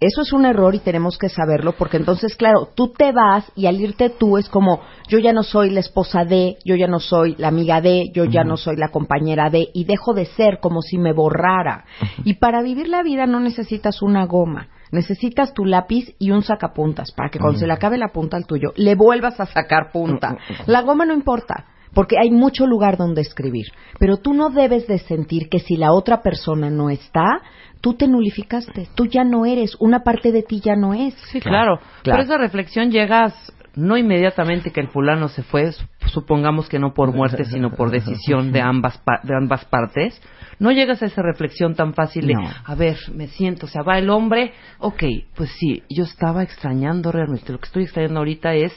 Eso 0.00 0.22
es 0.22 0.32
un 0.32 0.46
error 0.46 0.76
y 0.76 0.78
tenemos 0.78 1.18
que 1.18 1.28
saberlo 1.28 1.72
porque 1.72 1.96
entonces, 1.96 2.36
claro, 2.36 2.68
tú 2.76 2.92
te 2.92 3.10
vas 3.10 3.50
y 3.56 3.66
al 3.66 3.80
irte 3.80 4.10
tú 4.10 4.38
es 4.38 4.48
como, 4.48 4.80
yo 5.08 5.18
ya 5.18 5.32
no 5.32 5.42
soy 5.42 5.70
la 5.70 5.80
esposa 5.80 6.24
de, 6.24 6.56
yo 6.64 6.76
ya 6.76 6.86
no 6.86 7.00
soy 7.00 7.34
la 7.36 7.48
amiga 7.48 7.80
de, 7.80 8.04
yo 8.14 8.24
ya 8.24 8.44
no 8.44 8.56
soy 8.56 8.76
la 8.76 8.90
compañera 8.90 9.50
de 9.50 9.68
y 9.74 9.84
dejo 9.86 10.14
de 10.14 10.26
ser 10.26 10.60
como 10.60 10.82
si 10.82 10.98
me 10.98 11.12
borrara. 11.12 11.84
Y 12.24 12.34
para 12.34 12.62
vivir 12.62 12.86
la 12.86 13.02
vida 13.02 13.26
no 13.26 13.40
necesitas 13.40 14.00
una 14.00 14.24
goma, 14.26 14.68
necesitas 14.92 15.52
tu 15.52 15.64
lápiz 15.64 16.14
y 16.20 16.30
un 16.30 16.42
sacapuntas 16.42 17.10
para 17.10 17.30
que 17.30 17.40
cuando 17.40 17.58
se 17.58 17.66
le 17.66 17.72
acabe 17.72 17.98
la 17.98 18.12
punta 18.12 18.36
al 18.36 18.46
tuyo, 18.46 18.72
le 18.76 18.94
vuelvas 18.94 19.40
a 19.40 19.46
sacar 19.46 19.90
punta. 19.90 20.36
La 20.66 20.82
goma 20.82 21.06
no 21.06 21.14
importa. 21.14 21.66
Porque 21.94 22.16
hay 22.20 22.30
mucho 22.30 22.66
lugar 22.66 22.96
donde 22.96 23.22
escribir. 23.22 23.66
Pero 23.98 24.18
tú 24.18 24.34
no 24.34 24.50
debes 24.50 24.86
de 24.86 24.98
sentir 24.98 25.48
que 25.48 25.58
si 25.58 25.76
la 25.76 25.92
otra 25.92 26.22
persona 26.22 26.70
no 26.70 26.90
está, 26.90 27.40
tú 27.80 27.94
te 27.94 28.06
nulificaste. 28.08 28.88
Tú 28.94 29.06
ya 29.06 29.24
no 29.24 29.46
eres. 29.46 29.76
Una 29.80 30.00
parte 30.00 30.32
de 30.32 30.42
ti 30.42 30.60
ya 30.60 30.76
no 30.76 30.94
es. 30.94 31.14
Sí, 31.32 31.40
claro. 31.40 31.80
Pero 32.02 32.18
esa 32.22 32.36
reflexión 32.38 32.90
llegas 32.90 33.34
no 33.74 33.96
inmediatamente 33.96 34.72
que 34.72 34.80
el 34.80 34.88
fulano 34.88 35.28
se 35.28 35.44
fue, 35.44 35.66
sup- 35.70 35.86
supongamos 36.08 36.68
que 36.68 36.80
no 36.80 36.94
por 36.94 37.12
muerte, 37.14 37.44
sino 37.50 37.70
por 37.70 37.90
decisión 37.90 38.50
de 38.50 38.60
ambas 38.60 38.98
pa- 38.98 39.20
de 39.22 39.36
ambas 39.36 39.64
partes. 39.66 40.20
No 40.58 40.72
llegas 40.72 41.00
a 41.02 41.06
esa 41.06 41.22
reflexión 41.22 41.76
tan 41.76 41.94
fácil 41.94 42.26
de, 42.26 42.34
No. 42.34 42.40
a 42.64 42.74
ver, 42.74 42.96
me 43.14 43.28
siento, 43.28 43.66
o 43.66 43.68
sea, 43.68 43.82
va 43.82 43.96
el 43.98 44.10
hombre, 44.10 44.52
ok, 44.80 45.04
pues 45.36 45.50
sí, 45.60 45.84
yo 45.88 46.02
estaba 46.02 46.42
extrañando 46.42 47.12
realmente, 47.12 47.52
lo 47.52 47.58
que 47.60 47.66
estoy 47.66 47.84
extrañando 47.84 48.18
ahorita 48.18 48.54
es 48.54 48.72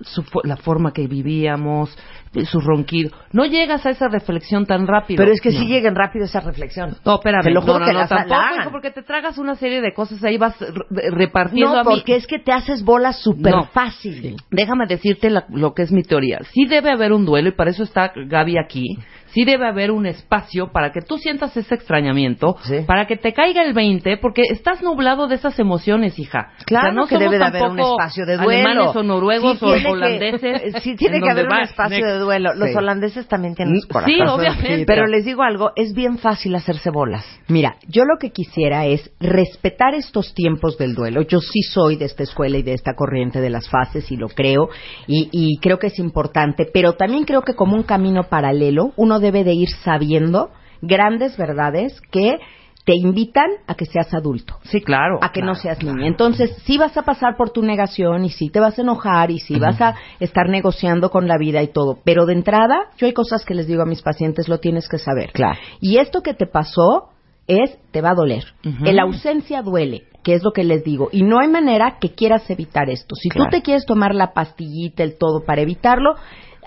su 0.00 0.24
la 0.44 0.56
forma 0.56 0.92
que 0.92 1.06
vivíamos, 1.06 1.96
su 2.44 2.60
ronquido. 2.60 3.10
No 3.32 3.44
llegas 3.46 3.84
a 3.86 3.90
esa 3.90 4.08
reflexión 4.08 4.66
tan 4.66 4.86
rápido. 4.86 5.16
Pero 5.18 5.32
es 5.32 5.40
que 5.40 5.50
No. 5.50 5.58
sí 5.58 5.66
lleguen 5.66 5.94
rápido 5.96 6.26
esa 6.26 6.40
reflexión. 6.40 6.96
No, 7.04 7.14
espérame. 7.16 7.42
Te 7.44 7.50
lo 7.50 7.62
juro 7.62 7.74
no, 7.74 7.78
no, 7.80 7.86
que 7.86 7.92
no, 7.92 7.98
la 8.00 8.06
tampoco, 8.08 8.40
hijo, 8.60 8.70
porque 8.70 8.90
te 8.90 9.02
tragas 9.02 9.38
una 9.38 9.54
serie 9.56 9.80
de 9.80 9.92
cosas, 9.94 10.22
ahí 10.24 10.36
vas 10.38 10.54
re- 10.60 11.10
repartiendo 11.10 11.72
No, 11.74 11.80
a 11.80 11.84
mí. 11.84 11.90
porque 11.96 12.16
es 12.16 12.26
que 12.26 12.38
te 12.38 12.52
haces 12.52 12.84
bola 12.84 13.12
súper 13.12 13.54
fácil. 13.72 14.36
Déjame 14.50 14.86
decirte 14.86 15.30
la- 15.30 15.46
lo 15.50 15.74
que 15.74 15.82
es 15.82 15.90
mi 15.92 16.02
teoría. 16.02 16.38
Sí 16.52 16.66
debe 16.66 16.90
haber 16.90 17.12
un 17.12 17.24
duelo, 17.24 17.48
y 17.48 17.52
para 17.52 17.70
eso 17.70 17.82
está 17.82 18.12
Gaby 18.14 18.58
aquí. 18.58 18.98
Sí 19.32 19.44
debe 19.44 19.66
haber 19.66 19.90
un 19.90 20.06
espacio 20.06 20.72
para 20.72 20.92
que 20.92 21.00
tú 21.00 21.18
sientas 21.18 21.56
ese 21.56 21.74
extrañamiento, 21.74 22.56
para 22.86 23.06
que 23.06 23.16
te 23.16 23.32
caiga 23.32 23.62
el 23.62 23.74
20, 23.74 24.16
porque 24.18 24.42
estás 24.50 24.82
nublado 24.82 25.26
de 25.28 25.34
esas 25.36 25.58
emociones, 25.58 26.18
hija. 26.18 26.52
Claro 26.66 26.88
o 26.88 26.90
sea, 26.90 26.92
no 26.92 27.06
que 27.06 27.14
somos 27.16 27.24
debe 27.30 27.38
de 27.38 27.44
haber 27.44 27.62
un 27.70 27.80
espacio 27.80 28.26
de 28.26 28.36
duelo. 28.36 28.50
Alemanes 28.68 28.96
o 28.96 29.02
noruegos 29.02 29.58
Sí 29.58 29.64
o 29.66 29.74
que- 29.74 29.86
holandeses. 29.88 30.72
sí 30.82 30.96
tiene 30.96 31.16
en 31.18 31.22
que 31.22 31.30
haber 31.30 31.46
un 31.46 31.60
espacio 31.60 32.06
de 32.06 32.18
duelo. 32.18 32.54
Los 32.54 32.70
Sí. 32.70 32.76
holandeses 32.76 33.26
también 33.28 33.54
tienen 33.54 33.74
sus 33.80 33.88
Sí, 34.04 34.20
obviamente. 34.26 34.84
Pero 34.86 35.06
les 35.06 35.24
digo 35.24 35.42
algo, 35.42 35.72
es 35.76 35.94
bien 35.94 36.18
fácil 36.18 36.54
hacerse 36.54 36.90
bolas. 36.90 37.24
Mira, 37.48 37.76
yo 37.86 38.04
lo 38.04 38.18
que 38.18 38.30
quisiera 38.30 38.86
es 38.86 39.10
respetar 39.20 39.94
estos 39.94 40.34
tiempos 40.34 40.78
del 40.78 40.94
duelo. 40.94 41.22
Yo 41.22 41.40
sí 41.40 41.62
soy 41.62 41.96
de 41.96 42.06
esta 42.06 42.22
escuela 42.22 42.58
y 42.58 42.62
de 42.62 42.72
esta 42.74 42.94
corriente 42.94 43.40
de 43.40 43.50
las 43.50 43.68
fases 43.68 44.10
y 44.10 44.16
lo 44.16 44.28
creo 44.28 44.68
y, 45.06 45.28
y 45.32 45.58
creo 45.60 45.78
que 45.78 45.88
es 45.88 45.98
importante, 45.98 46.66
pero 46.72 46.94
también 46.94 47.24
creo 47.24 47.42
que 47.42 47.54
como 47.54 47.74
un 47.76 47.82
camino 47.82 48.24
paralelo 48.24 48.92
uno 48.96 49.17
debe 49.20 49.44
de 49.44 49.52
ir 49.54 49.68
sabiendo 49.84 50.50
grandes 50.82 51.36
verdades 51.36 52.00
que 52.10 52.38
te 52.84 52.94
invitan 52.96 53.50
a 53.66 53.74
que 53.74 53.84
seas 53.84 54.14
adulto. 54.14 54.56
Sí, 54.62 54.80
claro. 54.80 55.18
A 55.20 55.30
que 55.30 55.42
no 55.42 55.54
seas 55.54 55.82
niña. 55.82 56.06
Entonces, 56.06 56.56
sí 56.64 56.78
vas 56.78 56.96
a 56.96 57.02
pasar 57.02 57.36
por 57.36 57.50
tu 57.50 57.60
negación 57.62 58.24
y 58.24 58.30
sí 58.30 58.48
te 58.48 58.60
vas 58.60 58.78
a 58.78 58.82
enojar 58.82 59.30
y 59.30 59.40
sí 59.40 59.58
vas 59.58 59.78
a 59.82 59.94
estar 60.20 60.48
negociando 60.48 61.10
con 61.10 61.28
la 61.28 61.36
vida 61.36 61.62
y 61.62 61.68
todo. 61.68 61.98
Pero 62.02 62.24
de 62.24 62.32
entrada, 62.32 62.86
yo 62.96 63.06
hay 63.06 63.12
cosas 63.12 63.44
que 63.44 63.52
les 63.54 63.66
digo 63.66 63.82
a 63.82 63.86
mis 63.86 64.00
pacientes, 64.00 64.48
lo 64.48 64.58
tienes 64.58 64.88
que 64.88 64.96
saber. 64.96 65.32
Claro. 65.32 65.58
Y 65.82 65.98
esto 65.98 66.22
que 66.22 66.32
te 66.32 66.46
pasó 66.46 67.10
es, 67.46 67.76
te 67.90 68.00
va 68.00 68.12
a 68.12 68.14
doler. 68.14 68.44
Ujú. 68.64 68.84
La 68.84 69.02
ausencia 69.02 69.60
duele, 69.60 70.04
que 70.24 70.32
es 70.32 70.42
lo 70.42 70.52
que 70.52 70.64
les 70.64 70.82
digo. 70.82 71.10
Y 71.12 71.24
no 71.24 71.40
hay 71.40 71.48
manera 71.48 71.98
que 72.00 72.14
quieras 72.14 72.48
evitar 72.48 72.88
esto. 72.88 73.14
Si 73.16 73.28
Claro. 73.28 73.50
tú 73.50 73.56
te 73.58 73.62
quieres 73.62 73.84
tomar 73.84 74.14
la 74.14 74.32
pastillita, 74.32 75.02
el 75.02 75.18
todo 75.18 75.44
para 75.44 75.60
evitarlo, 75.60 76.14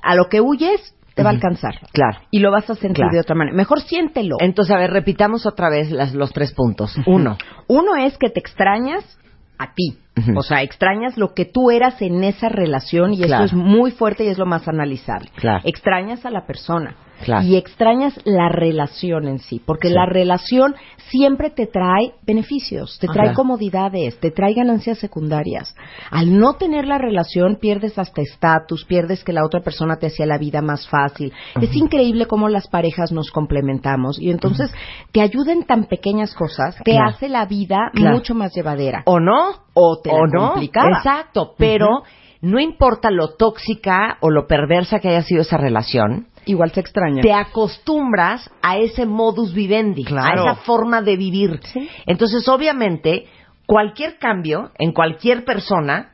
a 0.04 0.14
lo 0.14 0.26
que 0.30 0.40
huyes, 0.40 0.96
te 1.16 1.24
va 1.24 1.30
a 1.30 1.34
alcanzar. 1.34 1.76
Claro. 1.92 2.20
Y 2.32 2.40
lo 2.40 2.52
vas 2.52 2.70
a 2.70 2.76
sentir 2.76 2.98
Claro. 3.04 3.12
de 3.14 3.20
otra 3.20 3.36
manera. 3.36 3.56
Mejor 3.56 3.82
siéntelo. 3.82 4.38
Entonces, 4.40 4.74
a 4.76 4.80
ver, 4.80 4.92
repitamos 4.92 5.46
otra 5.46 5.70
vez 5.70 5.92
las- 5.92 6.14
los 6.14 6.32
tres 6.34 6.54
puntos. 6.54 6.96
Uno. 7.06 7.38
Uno 7.68 7.96
es 7.96 8.18
que 8.18 8.30
te 8.30 8.40
extrañas 8.40 9.18
a 9.58 9.74
ti. 9.74 9.98
O 10.36 10.44
sea, 10.44 10.62
extrañas 10.62 11.18
lo 11.18 11.34
que 11.34 11.46
tú 11.46 11.72
eras 11.72 12.02
en 12.02 12.24
esa 12.24 12.50
relación 12.50 13.14
y 13.14 13.22
Claro. 13.22 13.46
esto 13.46 13.56
es 13.58 13.62
muy 13.64 13.92
fuerte 13.92 14.24
y 14.26 14.28
es 14.28 14.38
lo 14.38 14.46
más 14.46 14.68
analizable. 14.68 15.30
Claro. 15.36 15.62
Extrañas 15.64 16.26
a 16.26 16.32
la 16.32 16.46
persona. 16.46 16.96
Claro. 17.24 17.46
Y 17.46 17.56
extrañas 17.56 18.20
la 18.26 18.50
relación 18.50 19.28
en 19.28 19.40
sí, 19.40 19.62
porque 19.66 19.88
Sí. 19.90 19.94
la 19.94 20.06
relación 20.06 20.76
siempre 21.10 21.50
te 21.50 21.68
trae 21.68 22.14
beneficios, 22.26 22.98
te 23.00 23.08
trae 23.08 23.28
Ajá. 23.30 23.36
comodidades, 23.36 24.18
te 24.20 24.32
trae 24.32 24.54
ganancias 24.54 24.98
secundarias. 25.00 25.76
Al 26.10 26.38
no 26.38 26.54
tener 26.54 26.86
la 26.86 26.98
relación 26.98 27.58
pierdes 27.60 28.00
hasta 28.00 28.22
estatus, 28.22 28.86
pierdes 28.86 29.24
que 29.24 29.34
la 29.34 29.44
otra 29.46 29.62
persona 29.62 29.98
te 29.98 30.08
hacía 30.08 30.26
la 30.26 30.38
vida 30.38 30.62
más 30.62 30.88
fácil. 30.88 31.34
Es 31.62 31.76
increíble 31.76 32.28
cómo 32.28 32.48
las 32.50 32.68
parejas 32.68 33.12
nos 33.12 33.30
complementamos 33.32 34.20
y 34.20 34.32
entonces 34.32 34.74
te 35.12 35.22
ayuden 35.22 35.64
tan 35.66 35.86
pequeñas 35.86 36.34
cosas, 36.34 36.76
te 36.84 36.92
Claro. 36.92 37.10
hace 37.10 37.28
la 37.30 37.46
vida 37.46 37.92
Claro. 37.94 38.16
mucho 38.16 38.34
más 38.36 38.54
llevadera. 38.56 39.04
¿O 39.06 39.20
no? 39.20 39.52
O 39.74 40.00
te 40.02 40.12
la 40.12 40.16
¿O 40.20 40.28
no? 40.28 40.54
Exacto, 40.62 41.54
pero 41.58 42.04
no 42.42 42.60
importa 42.60 43.12
lo 43.12 43.36
tóxica 43.36 44.18
o 44.22 44.30
lo 44.30 44.48
perversa 44.48 45.00
que 45.00 45.10
haya 45.10 45.22
sido 45.22 45.42
esa 45.42 45.58
relación, 45.58 46.28
Igual 46.46 46.72
se 46.72 46.80
extraña. 46.80 47.22
te 47.22 47.34
acostumbras 47.34 48.50
a 48.62 48.78
ese 48.78 49.06
modus 49.06 49.54
vivendi, 49.54 50.04
Claro. 50.04 50.42
a 50.48 50.52
esa 50.52 50.62
forma 50.64 51.02
de 51.02 51.16
vivir. 51.16 51.60
Entonces, 52.06 52.48
obviamente, 52.48 53.28
cualquier 53.66 54.18
cambio 54.18 54.72
en 54.80 54.92
cualquier 54.92 55.46
persona 55.46 56.10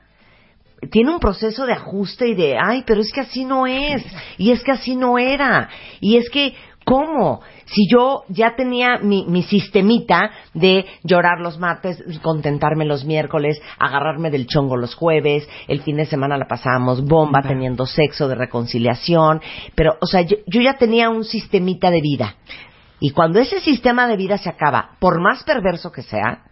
tiene 0.91 1.11
un 1.11 1.19
proceso 1.19 1.65
de 1.65 1.73
ajuste 1.73 2.27
y 2.27 2.35
de, 2.35 2.55
ay, 2.61 2.83
pero 2.85 3.01
es 3.01 3.11
que 3.11 3.21
así 3.21 3.45
no 3.45 3.65
es, 3.65 4.05
y 4.37 4.51
es 4.51 4.63
que 4.63 4.71
así 4.71 4.95
no 4.95 5.17
era, 5.17 5.69
y 5.99 6.17
es 6.17 6.29
que, 6.29 6.53
¿cómo? 6.87 7.41
Si 7.65 7.85
yo 7.91 8.23
ya 8.29 8.55
tenía 8.55 8.97
mi, 8.97 9.25
mi 9.25 9.43
sistemita 9.43 10.31
de 10.53 10.85
llorar 11.03 11.41
los 11.41 11.59
martes, 11.59 12.01
contentarme 12.21 12.85
los 12.85 13.03
miércoles, 13.03 13.61
agarrarme 13.77 14.31
del 14.31 14.47
chongo 14.47 14.77
los 14.77 14.95
jueves, 14.95 15.45
el 15.67 15.81
fin 15.81 15.97
de 15.97 16.05
semana 16.05 16.37
la 16.37 16.47
pasábamos 16.47 17.03
bomba 17.03 17.41
teniendo 17.41 17.85
sexo 17.85 18.29
de 18.29 18.35
reconciliación, 18.35 19.41
pero, 19.75 19.97
o 19.99 20.05
sea, 20.05 20.21
yo, 20.21 20.37
yo 20.47 20.61
ya 20.61 20.77
tenía 20.77 21.09
un 21.09 21.25
sistemita 21.25 21.91
de 21.91 21.99
vida. 21.99 22.35
Y 23.01 23.09
cuando 23.11 23.39
ese 23.39 23.59
sistema 23.59 24.07
de 24.07 24.15
vida 24.15 24.37
se 24.37 24.47
acaba, 24.49 24.91
por 24.99 25.19
más 25.19 25.43
perverso 25.43 25.91
que 25.91 26.03
sea, 26.03 26.45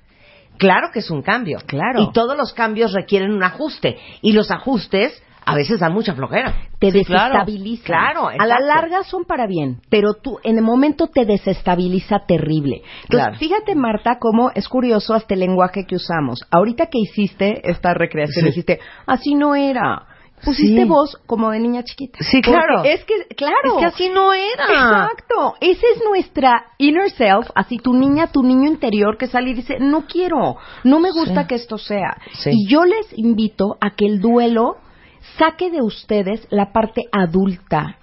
Claro 0.57 0.87
que 0.93 0.99
es 0.99 1.11
un 1.11 1.21
cambio. 1.21 1.59
Claro. 1.65 2.01
Y 2.01 2.13
todos 2.13 2.37
los 2.37 2.53
cambios 2.53 2.93
requieren 2.93 3.33
un 3.33 3.43
ajuste. 3.43 3.97
Y 4.21 4.31
los 4.31 4.51
ajustes 4.51 5.21
a 5.45 5.55
veces 5.55 5.80
dan 5.80 5.93
mucha 5.93 6.13
flojera. 6.15 6.53
te 6.80 6.91
Sí, 6.91 6.99
desestabiliza. 6.99 7.84
Claro, 7.85 8.27
a 8.27 8.45
la 8.45 8.59
larga 8.59 9.03
son 9.03 9.23
para 9.26 9.47
bien, 9.47 9.80
pero 9.89 10.13
tú 10.15 10.39
en 10.43 10.57
el 10.57 10.63
momento 10.63 11.07
te 11.07 11.26
desestabiliza 11.26 12.19
terrible. 12.27 12.81
Entonces, 13.03 13.07
Claro. 13.09 13.35
fíjate, 13.38 13.76
Marta, 13.76 14.17
cómo 14.19 14.51
es 14.53 14.67
curioso 14.67 15.13
hasta 15.13 15.34
el 15.35 15.39
lenguaje 15.39 15.85
que 15.85 15.95
usamos. 15.95 16.39
Ahorita 16.51 16.88
que 16.88 16.99
hiciste 16.99 17.61
esta 17.69 17.93
recreación, 17.93 18.43
Sí. 18.43 18.49
dijiste, 18.49 18.80
así 19.05 19.35
no 19.35 19.55
era. 19.55 20.07
Pusiste 20.43 20.81
Sí. 20.84 20.88
voz 20.88 21.15
como 21.26 21.49
de 21.49 21.59
niña 21.59 21.84
chiquita. 21.84 22.19
Sí, 22.19 22.41
Porque 22.43 22.51
claro. 22.51 22.84
Es 22.84 23.03
que, 23.05 23.13
claro. 23.35 23.55
Es 23.63 23.73
que 23.80 23.85
así 23.85 24.09
no 24.09 24.34
era. 24.34 24.65
Exacto. 24.65 25.55
Esa 25.61 25.88
es 25.95 26.03
nuestra 26.07 26.65
inner 26.77 27.09
self, 27.11 27.47
así 27.55 27.77
tu 27.77 27.93
niña, 27.93 28.27
tu 28.27 28.43
niño 28.43 28.67
interior 28.67 29.17
que 29.17 29.27
sale 29.27 29.51
y 29.51 29.53
dice, 29.53 29.77
no 29.80 30.05
quiero, 30.07 30.57
no 30.84 30.99
me 30.99 31.09
gusta 31.11 31.43
Sí. 31.43 31.47
que 31.47 31.55
esto 31.55 31.77
sea. 31.77 32.17
Sí. 32.34 32.51
Y 32.53 32.67
yo 32.69 32.84
les 32.84 33.17
invito 33.17 33.77
a 33.80 33.91
que 33.91 34.05
el 34.05 34.19
duelo 34.19 34.76
saque 35.37 35.71
de 35.71 35.81
ustedes 35.81 36.47
la 36.49 36.71
parte 36.71 37.03
adulta. 37.11 37.97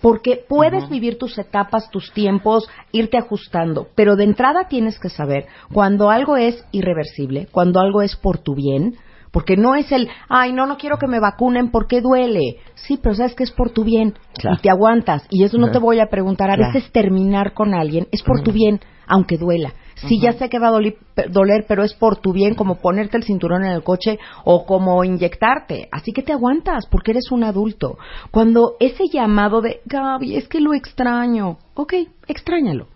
Porque 0.00 0.40
puedes 0.48 0.88
vivir 0.88 1.18
tus 1.18 1.36
etapas, 1.38 1.90
tus 1.90 2.10
tiempos, 2.12 2.66
irte 2.90 3.18
ajustando, 3.18 3.88
pero 3.94 4.16
de 4.16 4.24
entrada 4.24 4.66
tienes 4.66 4.98
que 4.98 5.10
saber 5.10 5.44
cuando 5.74 6.08
algo 6.08 6.38
es 6.38 6.64
irreversible, 6.72 7.48
cuando 7.50 7.78
algo 7.80 8.00
es 8.00 8.16
por 8.16 8.38
tu 8.38 8.54
bien, 8.54 8.94
porque 9.30 9.58
no 9.58 9.74
es 9.74 9.92
el, 9.92 10.08
ay, 10.30 10.54
no, 10.54 10.66
no 10.66 10.78
quiero 10.78 10.96
que 10.96 11.06
me 11.06 11.20
vacunen 11.20 11.70
porque 11.70 12.00
duele. 12.00 12.56
Sí, 12.76 12.98
pero 13.02 13.14
sabes 13.14 13.34
que 13.34 13.44
es 13.44 13.50
por 13.52 13.68
tu 13.68 13.84
bien 13.84 14.14
Claro. 14.32 14.56
y 14.58 14.62
te 14.62 14.70
aguantas. 14.70 15.26
Y 15.28 15.44
eso 15.44 15.58
no 15.58 15.70
te 15.70 15.78
voy 15.78 16.00
a 16.00 16.06
preguntar. 16.06 16.50
A 16.50 16.54
Claro. 16.54 16.72
veces 16.72 16.90
terminar 16.90 17.52
con 17.52 17.74
alguien 17.74 18.06
es 18.10 18.22
por 18.22 18.40
tu 18.42 18.52
bien, 18.52 18.80
aunque 19.06 19.36
duela. 19.36 19.74
Sí, 20.06 20.20
ya 20.20 20.32
sé 20.32 20.48
que 20.48 20.58
va 20.58 20.68
a 20.68 20.72
pe- 21.14 21.28
doler, 21.28 21.64
pero 21.66 21.82
es 21.82 21.94
por 21.94 22.16
tu 22.18 22.32
bien, 22.32 22.54
como 22.54 22.76
ponerte 22.76 23.16
el 23.16 23.24
cinturón 23.24 23.64
en 23.64 23.72
el 23.72 23.82
coche 23.82 24.18
o 24.44 24.64
como 24.66 25.02
inyectarte. 25.04 25.88
Así 25.90 26.12
que 26.12 26.22
te 26.22 26.32
aguantas, 26.32 26.86
porque 26.90 27.10
eres 27.12 27.30
un 27.32 27.42
adulto. 27.44 27.98
Cuando 28.30 28.74
ese 28.80 29.08
llamado 29.08 29.60
de, 29.60 29.80
Gaby, 29.86 30.36
es 30.36 30.48
que 30.48 30.60
lo 30.60 30.74
extraño. 30.74 31.58
Ok, 31.74 31.94
extrañalo. 32.26 32.86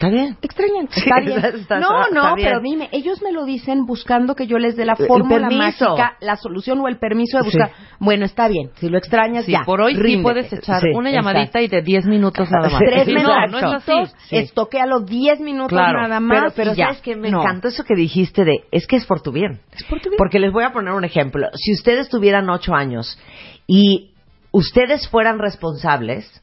Está 0.00 0.08
bien. 0.08 0.38
Extrañan, 0.40 0.88
Sí, 0.90 1.00
está 1.00 1.20
bien. 1.20 1.36
está- 1.44 1.48
está- 1.58 1.78
no, 1.78 2.08
no, 2.10 2.34
bien. 2.34 2.48
pero 2.48 2.60
dime, 2.62 2.88
ellos 2.90 3.20
me 3.22 3.32
lo 3.32 3.44
dicen 3.44 3.84
buscando 3.84 4.34
que 4.34 4.46
yo 4.46 4.56
les 4.58 4.74
dé 4.74 4.86
la 4.86 4.94
El 4.98 5.06
fórmula 5.06 5.50
mágica, 5.50 6.16
la 6.20 6.36
solución 6.36 6.80
o 6.80 6.88
el 6.88 6.98
permiso 6.98 7.36
de 7.36 7.44
buscar. 7.44 7.68
Sí. 7.68 7.84
Bueno, 7.98 8.24
está 8.24 8.48
bien, 8.48 8.70
si 8.76 8.88
lo 8.88 8.96
extrañas 8.96 9.44
Sí, 9.44 9.52
ya. 9.52 9.60
por 9.66 9.82
hoy 9.82 9.94
sí 9.94 10.00
ríndete. 10.00 10.22
puedes 10.22 10.52
echar 10.54 10.80
Sí, 10.80 10.88
una 10.94 11.10
llamadita 11.10 11.60
y 11.60 11.68
de 11.68 11.82
10 11.82 12.06
minutos 12.06 12.48
nada 12.50 12.70
más. 12.70 12.78
Tres 12.80 13.04
Sí, 13.04 13.12
minutos, 13.14 13.36
no, 13.50 13.60
no 13.60 13.76
es 13.76 13.88
así. 13.88 14.12
Sí. 14.30 14.36
estoquéalo 14.38 15.00
10 15.00 15.38
minutos 15.40 15.68
Claro, 15.68 16.00
nada 16.00 16.18
más 16.18 16.54
Pero, 16.54 16.72
pero 16.72 16.74
sabes 16.74 17.02
que 17.02 17.14
me 17.14 17.30
No. 17.30 17.42
encantó 17.42 17.68
eso 17.68 17.84
que 17.84 17.94
dijiste 17.94 18.46
de, 18.46 18.64
es 18.72 18.86
que 18.86 18.96
es 18.96 19.04
por 19.04 19.20
tu 19.20 19.32
bien. 19.32 19.60
Es 19.72 19.84
por 19.84 20.00
tu 20.00 20.08
bien. 20.08 20.16
Porque 20.16 20.38
les 20.38 20.50
voy 20.50 20.64
a 20.64 20.72
poner 20.72 20.94
un 20.94 21.04
ejemplo. 21.04 21.48
Si 21.56 21.74
ustedes 21.74 22.08
tuvieran 22.08 22.48
ocho 22.48 22.72
años 22.74 23.18
y 23.66 24.12
ustedes 24.50 25.08
fueran 25.10 25.38
responsables 25.38 26.42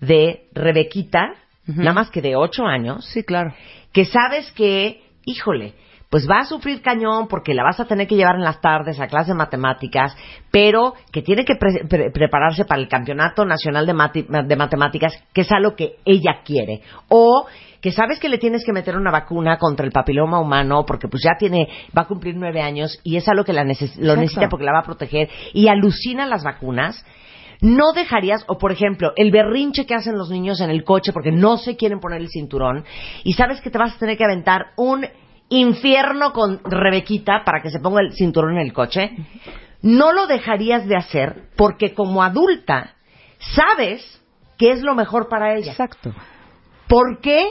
de 0.00 0.46
Rebequita, 0.54 1.34
nada 1.66 1.92
más 1.92 2.10
que 2.10 2.20
de 2.22 2.36
ocho 2.36 2.64
años, 2.66 3.04
Sí, 3.06 3.22
claro. 3.24 3.52
que 3.92 4.04
sabes 4.04 4.50
que, 4.52 5.02
híjole, 5.24 5.74
pues 6.10 6.28
va 6.30 6.40
a 6.40 6.44
sufrir 6.44 6.80
cañón 6.80 7.26
porque 7.26 7.54
la 7.54 7.64
vas 7.64 7.80
a 7.80 7.86
tener 7.86 8.06
que 8.06 8.14
llevar 8.14 8.36
en 8.36 8.44
las 8.44 8.60
tardes 8.60 9.00
a 9.00 9.08
clase 9.08 9.32
de 9.32 9.36
matemáticas, 9.38 10.16
pero 10.52 10.94
que 11.10 11.22
tiene 11.22 11.44
que 11.44 11.56
pre- 11.56 11.86
pre- 11.88 12.10
prepararse 12.12 12.64
para 12.64 12.80
el 12.80 12.86
Campeonato 12.88 13.44
Nacional 13.44 13.84
de, 13.84 14.22
de 14.44 14.56
Matemáticas, 14.56 15.12
que 15.32 15.40
es 15.40 15.50
algo 15.50 15.74
que 15.74 15.96
ella 16.04 16.42
quiere. 16.44 16.82
O 17.08 17.46
que 17.80 17.90
sabes 17.90 18.20
que 18.20 18.28
le 18.28 18.38
tienes 18.38 18.64
que 18.64 18.72
meter 18.72 18.96
una 18.96 19.10
vacuna 19.10 19.58
contra 19.58 19.84
el 19.84 19.90
papiloma 19.92 20.40
humano 20.40 20.84
porque 20.86 21.08
pues 21.08 21.22
ya 21.24 21.32
tiene, 21.36 21.66
va 21.96 22.02
a 22.02 22.06
cumplir 22.06 22.36
nueve 22.36 22.62
años 22.62 22.98
y 23.02 23.16
es 23.16 23.28
algo 23.28 23.42
que 23.44 23.52
la 23.52 23.64
neces- 23.64 23.96
lo 23.96 24.12
Exacto. 24.12 24.20
necesita 24.20 24.48
porque 24.48 24.64
la 24.66 24.72
va 24.72 24.78
a 24.80 24.84
proteger 24.84 25.28
y 25.52 25.66
alucina 25.68 26.26
las 26.26 26.44
vacunas. 26.44 27.04
No 27.64 27.94
dejarías, 27.94 28.44
o 28.46 28.58
por 28.58 28.72
ejemplo, 28.72 29.14
el 29.16 29.30
berrinche 29.30 29.86
que 29.86 29.94
hacen 29.94 30.18
los 30.18 30.28
niños 30.28 30.60
en 30.60 30.68
el 30.68 30.84
coche 30.84 31.14
porque 31.14 31.32
no 31.32 31.56
se 31.56 31.76
quieren 31.76 31.98
poner 31.98 32.20
el 32.20 32.28
cinturón 32.28 32.84
y 33.24 33.32
sabes 33.32 33.62
que 33.62 33.70
te 33.70 33.78
vas 33.78 33.94
a 33.94 33.98
tener 33.98 34.18
que 34.18 34.24
aventar 34.24 34.72
un 34.76 35.06
infierno 35.48 36.34
con 36.34 36.60
Rebequita 36.62 37.42
para 37.42 37.62
que 37.62 37.70
se 37.70 37.80
ponga 37.80 38.02
el 38.02 38.12
cinturón 38.12 38.58
en 38.58 38.66
el 38.66 38.74
coche, 38.74 39.12
no 39.80 40.12
lo 40.12 40.26
dejarías 40.26 40.86
de 40.86 40.94
hacer 40.94 41.48
porque 41.56 41.94
como 41.94 42.22
adulta 42.22 42.96
sabes 43.54 44.22
que 44.58 44.72
es 44.72 44.82
lo 44.82 44.94
mejor 44.94 45.30
para 45.30 45.56
ella. 45.56 45.72
Exacto. 45.72 46.12
¿Por 46.86 47.20
qué 47.22 47.46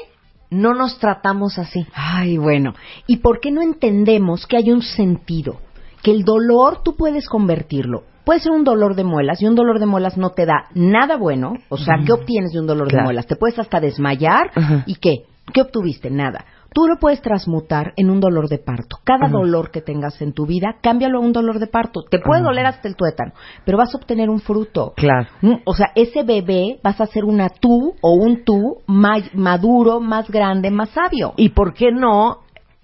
no 0.51 0.75
nos 0.75 0.99
tratamos 0.99 1.57
así? 1.57 1.87
Ay, 1.91 2.37
bueno. 2.37 2.75
¿Y 3.07 3.17
por 3.17 3.39
qué 3.39 3.49
no 3.49 3.63
entendemos 3.63 4.45
que 4.45 4.57
hay 4.57 4.69
un 4.69 4.83
sentido? 4.83 5.59
Que 6.03 6.11
el 6.11 6.23
dolor 6.23 6.83
tú 6.83 6.95
puedes 6.95 7.27
convertirlo. 7.27 8.03
Puede 8.25 8.39
ser 8.39 8.51
un 8.51 8.63
dolor 8.63 8.95
de 8.95 9.03
muelas 9.03 9.41
y 9.41 9.45
un 9.47 9.55
dolor 9.55 9.79
de 9.79 9.85
muelas 9.85 10.17
no 10.17 10.29
te 10.31 10.45
da 10.45 10.65
nada 10.73 11.17
bueno. 11.17 11.53
O 11.69 11.77
sea, 11.77 11.95
¿qué 12.05 12.13
obtienes 12.13 12.51
de 12.53 12.59
un 12.59 12.67
dolor 12.67 12.87
Claro. 12.87 13.01
de 13.01 13.05
muelas? 13.07 13.27
Te 13.27 13.35
puedes 13.35 13.59
hasta 13.59 13.79
desmayar. 13.79 14.51
Ajá. 14.55 14.83
¿Y 14.87 14.95
qué? 14.95 15.23
¿Qué 15.53 15.61
obtuviste? 15.61 16.09
Nada. 16.09 16.45
Tú 16.73 16.87
lo 16.87 16.97
puedes 16.99 17.21
transmutar 17.21 17.93
en 17.97 18.09
un 18.09 18.19
dolor 18.19 18.47
de 18.47 18.57
parto. 18.57 18.97
Cada 19.03 19.25
Ajá. 19.25 19.33
dolor 19.33 19.69
que 19.71 19.81
tengas 19.81 20.19
en 20.21 20.33
tu 20.33 20.45
vida, 20.47 20.77
cámbialo 20.81 21.19
a 21.19 21.21
un 21.21 21.33
dolor 21.33 21.59
de 21.59 21.67
parto. 21.67 22.01
Te 22.09 22.17
puede 22.19 22.39
Ajá. 22.39 22.49
doler 22.49 22.65
hasta 22.65 22.87
el 22.87 22.95
tuétano, 22.95 23.33
pero 23.65 23.77
vas 23.77 23.93
a 23.93 23.97
obtener 23.97 24.29
un 24.29 24.39
fruto. 24.39 24.93
Claro. 24.95 25.27
O 25.65 25.73
sea, 25.75 25.91
ese 25.93 26.23
bebé 26.23 26.79
vas 26.81 26.99
a 27.01 27.05
ser 27.05 27.25
una 27.25 27.49
tú 27.49 27.93
o 28.01 28.13
un 28.15 28.43
tú 28.45 28.77
ma- 28.87 29.17
maduro, 29.33 29.99
más 29.99 30.31
grande, 30.31 30.71
más 30.71 30.89
sabio. 30.91 31.33
¿Y 31.37 31.49
por 31.49 31.73
qué 31.73 31.91
no 31.91 32.37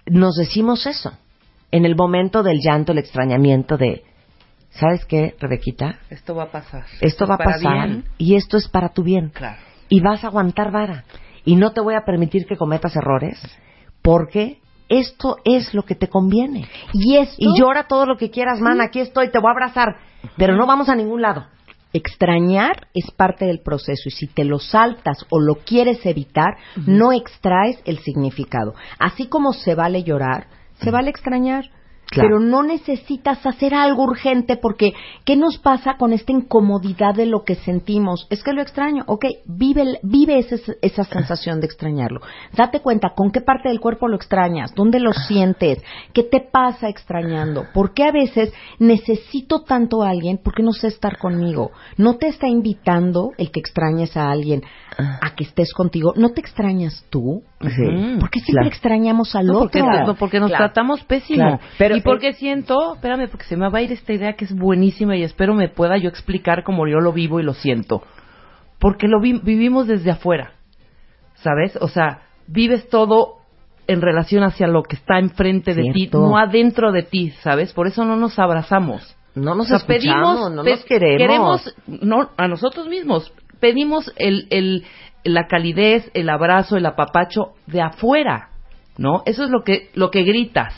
nos 0.06 0.36
decimos 0.36 0.86
eso? 0.86 1.12
En 1.72 1.84
el 1.84 1.96
momento 1.96 2.42
del 2.42 2.58
llanto, 2.60 2.92
el 2.92 2.98
extrañamiento 2.98 3.76
de, 3.76 4.02
¿sabes 4.70 5.04
qué, 5.04 5.34
Rebequita? 5.38 5.98
Esto 6.10 6.34
va 6.34 6.44
a 6.44 6.50
pasar. 6.50 6.84
Esto 7.00 7.26
va 7.26 7.34
a 7.34 7.38
pasar 7.38 7.88
bien. 7.88 8.04
y 8.18 8.36
esto 8.36 8.56
es 8.56 8.68
para 8.68 8.90
tu 8.90 9.02
bien. 9.02 9.30
Claro. 9.30 9.58
Y 9.88 10.00
vas 10.00 10.24
a 10.24 10.28
aguantar 10.28 10.70
vara. 10.70 11.04
Y 11.44 11.56
no 11.56 11.72
te 11.72 11.80
voy 11.80 11.94
a 11.94 12.04
permitir 12.04 12.46
que 12.46 12.56
cometas 12.56 12.94
errores 12.96 13.40
porque 14.02 14.58
esto 14.88 15.36
es 15.44 15.72
lo 15.72 15.84
que 15.84 15.94
te 15.94 16.08
conviene. 16.08 16.68
Y 16.92 17.16
esto 17.16 17.36
Y 17.38 17.58
llora 17.58 17.84
todo 17.84 18.06
lo 18.06 18.16
que 18.16 18.30
quieras, 18.30 18.60
man, 18.60 18.80
aquí 18.80 19.00
estoy, 19.00 19.30
te 19.30 19.38
voy 19.38 19.48
a 19.48 19.52
abrazar. 19.52 19.96
Pero 20.36 20.56
no 20.56 20.66
vamos 20.66 20.88
a 20.88 20.94
ningún 20.94 21.22
lado. 21.22 21.46
extrañar 21.92 22.86
es 22.94 23.10
parte 23.10 23.46
del 23.46 23.62
proceso 23.62 24.08
y 24.08 24.12
si 24.12 24.28
te 24.28 24.44
lo 24.44 24.60
saltas 24.60 25.26
o 25.28 25.40
lo 25.40 25.56
quieres 25.56 26.06
evitar, 26.06 26.56
no 26.86 27.12
extraes 27.12 27.80
el 27.84 27.98
significado. 27.98 28.74
Así 28.98 29.26
como 29.26 29.52
se 29.52 29.74
vale 29.74 30.04
llorar, 30.04 30.46
se 30.82 30.90
vale 30.90 31.10
extrañar. 31.10 31.64
Claro. 32.10 32.28
Pero 32.28 32.40
no 32.40 32.64
necesitas 32.64 33.46
hacer 33.46 33.72
algo 33.72 34.02
urgente 34.02 34.56
porque 34.56 34.94
¿qué 35.24 35.36
nos 35.36 35.58
pasa 35.58 35.94
con 35.96 36.12
esta 36.12 36.32
incomodidad 36.32 37.14
de 37.14 37.26
lo 37.26 37.44
que 37.44 37.54
sentimos? 37.54 38.26
Es 38.30 38.42
que 38.42 38.52
lo 38.52 38.62
extraño. 38.62 39.04
Ok, 39.06 39.26
vive, 39.46 40.00
vive 40.02 40.38
ese- 40.40 40.76
esa 40.82 41.04
sensación 41.04 41.60
de 41.60 41.66
extrañarlo. 41.66 42.20
Date 42.52 42.80
cuenta 42.80 43.10
con 43.14 43.30
qué 43.30 43.40
parte 43.40 43.68
del 43.68 43.78
cuerpo 43.78 44.08
lo 44.08 44.16
extrañas, 44.16 44.74
dónde 44.74 44.98
lo 44.98 45.12
sientes, 45.12 45.82
qué 46.12 46.24
te 46.24 46.40
pasa 46.40 46.88
extrañando. 46.88 47.66
¿Por 47.72 47.94
qué 47.94 48.04
a 48.04 48.12
veces 48.12 48.52
necesito 48.80 49.62
tanto 49.62 50.02
a 50.02 50.10
alguien 50.10 50.40
porque 50.42 50.62
no 50.64 50.72
sé 50.72 50.88
estar 50.88 51.16
conmigo? 51.16 51.70
No 51.96 52.16
te 52.16 52.26
está 52.26 52.48
invitando 52.48 53.30
el 53.38 53.52
que 53.52 53.60
extrañes 53.60 54.16
a 54.16 54.30
alguien 54.30 54.62
a 54.98 55.34
que 55.36 55.44
estés 55.44 55.72
contigo. 55.72 56.12
No 56.16 56.30
te 56.30 56.40
extrañas 56.40 57.06
tú. 57.08 57.42
Sí. 57.60 58.16
¿Por 58.18 58.30
qué 58.30 58.40
siempre 58.40 58.52
Claro. 58.62 58.68
extrañamos 58.68 59.34
al 59.36 59.46
No, 59.46 59.52
otro? 59.58 59.60
porque, 59.68 59.82
no, 59.82 60.14
porque 60.14 60.40
nos 60.40 60.48
Claro. 60.50 60.64
tratamos 60.64 61.04
pésimo. 61.04 61.42
Claro. 61.42 61.60
Pero 61.76 61.96
y 61.96 62.00
porque 62.00 62.32
siento, 62.32 62.94
espérame, 62.94 63.28
porque 63.28 63.44
se 63.44 63.56
me 63.56 63.68
va 63.68 63.78
a 63.80 63.82
ir 63.82 63.92
esta 63.92 64.12
idea 64.14 64.32
que 64.32 64.46
es 64.46 64.54
buenísima 64.56 65.14
y 65.16 65.22
espero 65.24 65.54
me 65.54 65.68
pueda 65.68 65.98
yo 65.98 66.08
explicar 66.08 66.64
como 66.64 66.86
yo 66.88 67.00
lo 67.00 67.12
vivo 67.12 67.38
y 67.38 67.42
lo 67.42 67.52
siento. 67.52 68.02
Porque 68.78 69.08
lo 69.08 69.20
vi- 69.20 69.40
vivimos 69.42 69.86
desde 69.86 70.10
afuera, 70.10 70.52
¿sabes? 71.34 71.76
O 71.82 71.88
sea, 71.88 72.22
vives 72.46 72.88
todo 72.88 73.34
en 73.86 74.00
relación 74.00 74.42
hacia 74.44 74.66
lo 74.66 74.82
que 74.82 74.96
está 74.96 75.18
enfrente 75.18 75.74
de 75.74 75.90
ti, 75.92 76.08
no 76.12 76.38
adentro 76.38 76.92
de 76.92 77.02
ti, 77.02 77.30
¿sabes? 77.42 77.72
Por 77.74 77.86
eso 77.88 78.04
no 78.06 78.16
nos 78.16 78.38
abrazamos. 78.38 79.16
No 79.34 79.54
nos 79.54 79.66
O 79.70 79.78
sea, 79.78 79.86
escuchamos, 79.96 80.50
no 80.52 80.64
pe- 80.64 80.70
nos 80.70 80.84
queremos. 80.84 81.74
no, 81.86 82.30
a 82.36 82.48
nosotros 82.48 82.88
mismos, 82.88 83.32
pedimos 83.60 84.12
el, 84.16 84.46
el, 84.50 84.84
la 85.24 85.46
calidez, 85.46 86.10
el 86.14 86.28
abrazo, 86.30 86.76
el 86.76 86.86
apapacho 86.86 87.52
de 87.66 87.80
afuera, 87.82 88.50
¿no? 88.96 89.22
Eso 89.26 89.44
es 89.44 89.50
lo 89.50 89.62
que, 89.64 89.90
lo 89.94 90.10
que 90.10 90.22
gritas, 90.24 90.74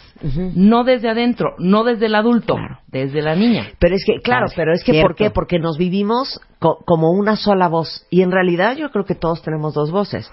no 0.55 0.85
desde 0.85 1.09
adentro, 1.11 1.55
no 1.59 1.83
desde 1.85 2.07
el 2.07 2.15
adulto, 2.15 2.57
desde 2.89 3.23
la 3.23 3.35
niña. 3.35 3.69
Pero 3.81 3.95
es 3.97 4.05
que, 4.05 4.21
claro, 4.23 4.47
¿Sabes? 4.47 4.57
pero 4.57 4.73
es 4.73 4.85
que, 4.85 4.93
Cierto. 4.93 5.09
¿por 5.09 5.17
qué? 5.17 5.31
Porque 5.31 5.59
nos 5.59 5.77
vivimos 5.79 6.41
co- 6.61 6.79
como 6.87 7.11
una 7.11 7.37
sola 7.37 7.69
voz. 7.69 8.07
Y 8.11 8.23
en 8.23 8.31
realidad 8.31 8.77
yo 8.77 8.91
creo 8.91 9.05
que 9.05 9.15
todos 9.17 9.43
tenemos 9.43 9.75
dos 9.75 9.91
voces. 9.91 10.31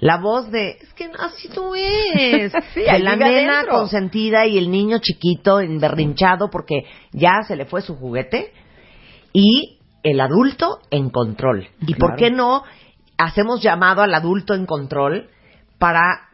La 0.00 0.18
voz 0.18 0.50
de, 0.52 0.70
es 0.80 0.92
que 0.94 1.10
así 1.18 1.48
no 1.56 1.74
es. 1.74 2.52
Sí, 2.74 2.80
de 2.80 2.98
la 3.00 3.16
nena 3.16 3.54
adentro. 3.60 3.78
consentida 3.78 4.46
y 4.46 4.56
el 4.58 4.70
niño 4.70 4.98
chiquito 5.00 5.60
emberrinchado 5.60 6.50
porque 6.50 6.82
ya 7.12 7.42
se 7.46 7.56
le 7.56 7.64
fue 7.66 7.80
su 7.82 7.96
juguete. 7.96 8.52
Y 9.32 9.78
el 10.02 10.20
adulto 10.20 10.78
en 10.90 11.10
control. 11.10 11.68
¿Y 11.86 11.94
por 11.94 12.16
qué 12.16 12.30
no 12.30 12.62
hacemos 13.18 13.62
llamado 13.62 14.02
al 14.02 14.14
adulto 14.14 14.54
en 14.54 14.64
control 14.64 15.28
para 15.78 16.28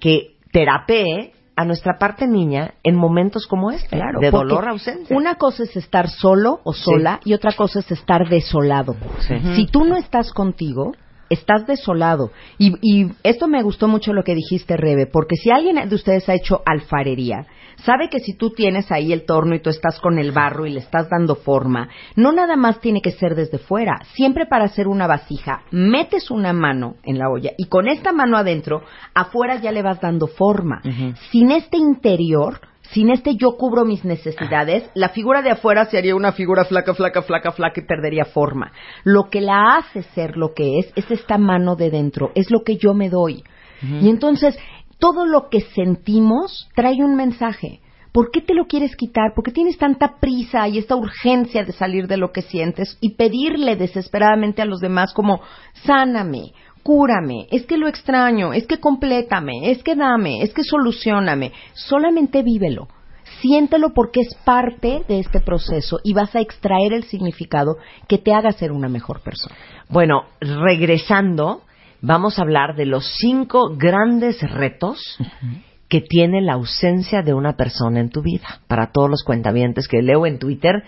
que 0.00 0.36
terapee 0.52 1.32
a 1.56 1.64
nuestra 1.64 1.98
parte 1.98 2.26
niña 2.26 2.74
en 2.82 2.96
momentos 2.96 3.46
como 3.46 3.70
este, 3.70 3.96
Claro, 3.96 4.20
de 4.20 4.30
dolor 4.30 4.68
ausencia. 4.68 5.16
Una 5.16 5.34
cosa 5.34 5.62
es 5.64 5.76
estar 5.76 6.08
solo 6.08 6.60
o 6.64 6.72
sola 6.72 7.20
y 7.24 7.34
otra 7.34 7.52
cosa 7.52 7.80
es 7.80 7.90
estar 7.90 8.28
desolado. 8.28 8.96
Sí. 9.18 9.34
Si 9.54 9.66
tú 9.66 9.84
no 9.84 9.96
estás 9.96 10.32
contigo, 10.32 10.92
estás 11.28 11.66
desolado. 11.66 12.32
Y, 12.58 12.74
y 12.80 13.12
esto 13.22 13.46
me 13.46 13.62
gustó 13.62 13.88
mucho 13.88 14.12
lo 14.12 14.24
que 14.24 14.34
dijiste, 14.34 14.76
Rebe, 14.76 15.06
porque 15.06 15.36
si 15.36 15.50
alguien 15.50 15.88
de 15.88 15.94
ustedes 15.94 16.28
ha 16.28 16.34
hecho 16.34 16.62
alfarería, 16.64 17.46
sabe 17.84 18.08
que 18.08 18.20
si 18.20 18.34
tú 18.34 18.50
tienes 18.50 18.90
ahí 18.92 19.12
el 19.12 19.24
torno 19.24 19.54
y 19.54 19.60
tú 19.60 19.70
estás 19.70 20.00
con 20.00 20.18
el 20.18 20.32
barro 20.32 20.66
y 20.66 20.70
le 20.70 20.80
estás 20.80 21.08
dando 21.08 21.36
forma, 21.36 21.88
no 22.16 22.32
nada 22.32 22.56
más 22.56 22.80
tiene 22.80 23.00
que 23.00 23.12
ser 23.12 23.34
desde 23.34 23.58
fuera. 23.58 24.00
Siempre 24.14 24.46
para 24.46 24.64
hacer 24.64 24.88
una 24.88 25.06
vasija, 25.06 25.62
metes 25.70 26.30
una 26.30 26.52
mano 26.52 26.96
en 27.02 27.18
la 27.18 27.28
olla 27.28 27.52
y 27.56 27.66
con 27.66 27.88
esta 27.88 28.12
mano 28.12 28.36
adentro, 28.36 28.82
afuera 29.14 29.56
ya 29.56 29.72
le 29.72 29.82
vas 29.82 30.00
dando 30.00 30.26
forma. 30.26 30.82
Sin 31.30 31.50
este 31.50 31.76
interior, 31.76 32.60
sin 32.92 33.10
este 33.10 33.36
yo 33.36 33.56
cubro 33.56 33.84
mis 33.84 34.04
necesidades, 34.04 34.88
la 34.94 35.10
figura 35.10 35.42
de 35.42 35.50
afuera 35.50 35.84
sería 35.86 36.14
una 36.14 36.32
figura 36.32 36.64
flaca, 36.64 36.94
flaca, 36.94 37.22
flaca, 37.22 37.52
flaca 37.52 37.80
y 37.80 37.86
perdería 37.86 38.24
forma. 38.24 38.72
Lo 39.04 39.30
que 39.30 39.40
la 39.40 39.76
hace 39.76 40.02
ser 40.14 40.36
lo 40.36 40.54
que 40.54 40.78
es, 40.78 40.92
es 40.96 41.10
esta 41.10 41.38
mano 41.38 41.76
de 41.76 41.90
dentro, 41.90 42.32
es 42.34 42.50
lo 42.50 42.62
que 42.62 42.76
yo 42.76 42.94
me 42.94 43.08
doy. 43.08 43.44
Y 43.82 44.10
entonces, 44.10 44.58
todo 45.00 45.26
lo 45.26 45.48
que 45.48 45.62
sentimos 45.62 46.68
trae 46.76 47.02
un 47.02 47.16
mensaje. 47.16 47.80
¿Por 48.12 48.30
qué 48.30 48.40
te 48.40 48.54
lo 48.54 48.66
quieres 48.66 48.96
quitar? 48.96 49.34
¿Por 49.34 49.44
qué 49.44 49.52
tienes 49.52 49.78
tanta 49.78 50.18
prisa 50.18 50.66
y 50.68 50.78
esta 50.78 50.96
urgencia 50.96 51.64
de 51.64 51.72
salir 51.72 52.08
de 52.08 52.16
lo 52.16 52.32
que 52.32 52.42
sientes 52.42 52.98
y 53.00 53.14
pedirle 53.14 53.76
desesperadamente 53.76 54.62
a 54.62 54.64
los 54.64 54.80
demás 54.80 55.12
como, 55.14 55.40
sáname, 55.84 56.52
cúrame, 56.82 57.46
es 57.50 57.66
que 57.66 57.76
lo 57.76 57.86
extraño, 57.86 58.52
es 58.52 58.66
que 58.66 58.80
complétame, 58.80 59.70
es 59.70 59.82
que 59.82 59.94
dame, 59.94 60.42
es 60.42 60.52
que 60.52 60.64
solucioname. 60.64 61.52
Solamente 61.74 62.42
vívelo. 62.42 62.88
Siéntelo 63.40 63.94
porque 63.94 64.20
es 64.20 64.34
parte 64.44 65.04
de 65.08 65.20
este 65.20 65.40
proceso 65.40 66.00
y 66.02 66.12
vas 66.12 66.34
a 66.34 66.40
extraer 66.40 66.92
el 66.92 67.04
significado 67.04 67.76
que 68.08 68.18
te 68.18 68.34
haga 68.34 68.50
ser 68.52 68.72
una 68.72 68.88
mejor 68.88 69.22
persona. 69.22 69.54
Bueno, 69.88 70.24
regresando, 70.40 71.62
vamos 72.02 72.38
a 72.38 72.42
hablar 72.42 72.76
de 72.76 72.86
los 72.86 73.06
cinco 73.18 73.74
grandes 73.76 74.40
retos 74.50 75.18
que 75.88 76.00
tiene 76.00 76.40
la 76.40 76.54
ausencia 76.54 77.22
de 77.22 77.34
una 77.34 77.56
persona 77.56 78.00
en 78.00 78.10
tu 78.10 78.22
vida. 78.22 78.60
Para 78.68 78.90
todos 78.92 79.10
los 79.10 79.24
cuentavientes 79.24 79.88
que 79.88 80.02
leo 80.02 80.26
en 80.26 80.38
Twitter 80.38 80.84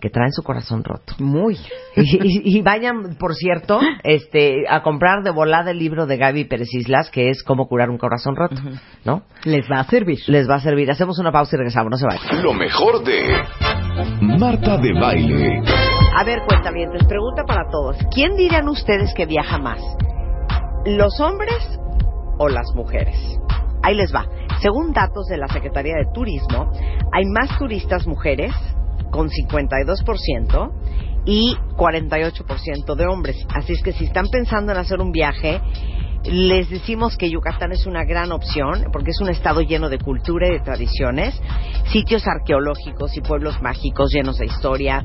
que 0.00 0.10
traen 0.10 0.32
su 0.32 0.42
corazón 0.42 0.84
roto. 0.84 1.14
Muy. 1.18 1.56
Y, 1.96 2.02
y- 2.02 2.58
y 2.58 2.60
vayan, 2.62 3.16
por 3.18 3.34
cierto, 3.34 3.78
este, 4.02 4.64
a 4.68 4.82
comprar 4.82 5.22
de 5.22 5.30
volada 5.30 5.70
el 5.70 5.78
libro 5.78 6.06
de 6.06 6.16
Gaby 6.18 6.44
Pérez 6.44 6.68
Islas, 6.74 7.08
que 7.10 7.30
es 7.30 7.42
Cómo 7.44 7.68
curar 7.68 7.88
un 7.88 7.98
corazón 7.98 8.34
roto, 8.36 8.56
¿no? 9.04 9.22
Les 9.44 9.64
va 9.70 9.78
a 9.80 9.84
servir. 9.84 10.18
Les 10.26 10.48
va 10.50 10.56
a 10.56 10.60
servir. 10.60 10.90
Hacemos 10.90 11.18
una 11.20 11.30
pausa 11.32 11.54
y 11.54 11.58
regresamos, 11.58 11.90
no 11.92 11.96
se 11.96 12.06
vayan. 12.06 12.42
Lo 12.42 12.52
mejor 12.52 13.02
de 13.04 13.36
Marta 14.20 14.76
de 14.76 14.92
Baile. 14.92 15.62
A 16.16 16.24
ver, 16.24 16.40
cuentavientes, 16.46 17.04
pregunta 17.06 17.44
para 17.46 17.62
todos. 17.70 17.96
¿Quién 18.12 18.36
dirían 18.36 18.68
ustedes 18.68 19.14
que 19.14 19.24
viaja 19.26 19.58
más? 19.58 19.80
¿Los 20.86 21.18
hombres 21.18 21.80
o 22.38 22.46
las 22.48 22.66
mujeres? 22.74 23.16
Ahí 23.82 23.94
les 23.94 24.14
va. 24.14 24.26
Según 24.60 24.92
datos 24.92 25.24
de 25.28 25.38
la 25.38 25.48
Secretaría 25.48 25.96
de 25.96 26.12
Turismo, 26.12 26.70
hay 27.10 27.24
más 27.24 27.58
turistas 27.58 28.06
mujeres 28.06 28.52
con 29.10 29.30
52% 29.30 30.72
y 31.24 31.56
48% 31.76 32.94
de 32.96 33.06
hombres. 33.06 33.46
Así 33.54 33.72
es 33.72 33.82
que 33.82 33.92
si 33.92 34.04
están 34.04 34.28
pensando 34.28 34.72
en 34.72 34.78
hacer 34.78 35.00
un 35.00 35.10
viaje, 35.10 35.62
les 36.24 36.70
decimos 36.70 37.16
que 37.16 37.30
Yucatán 37.30 37.72
es 37.72 37.86
una 37.86 38.04
gran 38.04 38.32
opción 38.32 38.86
porque 38.92 39.10
es 39.10 39.20
un 39.20 39.28
estado 39.28 39.60
lleno 39.60 39.88
de 39.88 39.98
cultura 39.98 40.48
y 40.48 40.52
de 40.52 40.60
tradiciones, 40.60 41.40
sitios 41.92 42.26
arqueológicos 42.26 43.16
y 43.16 43.20
pueblos 43.20 43.60
mágicos 43.60 44.10
llenos 44.12 44.38
de 44.38 44.46
historia, 44.46 45.04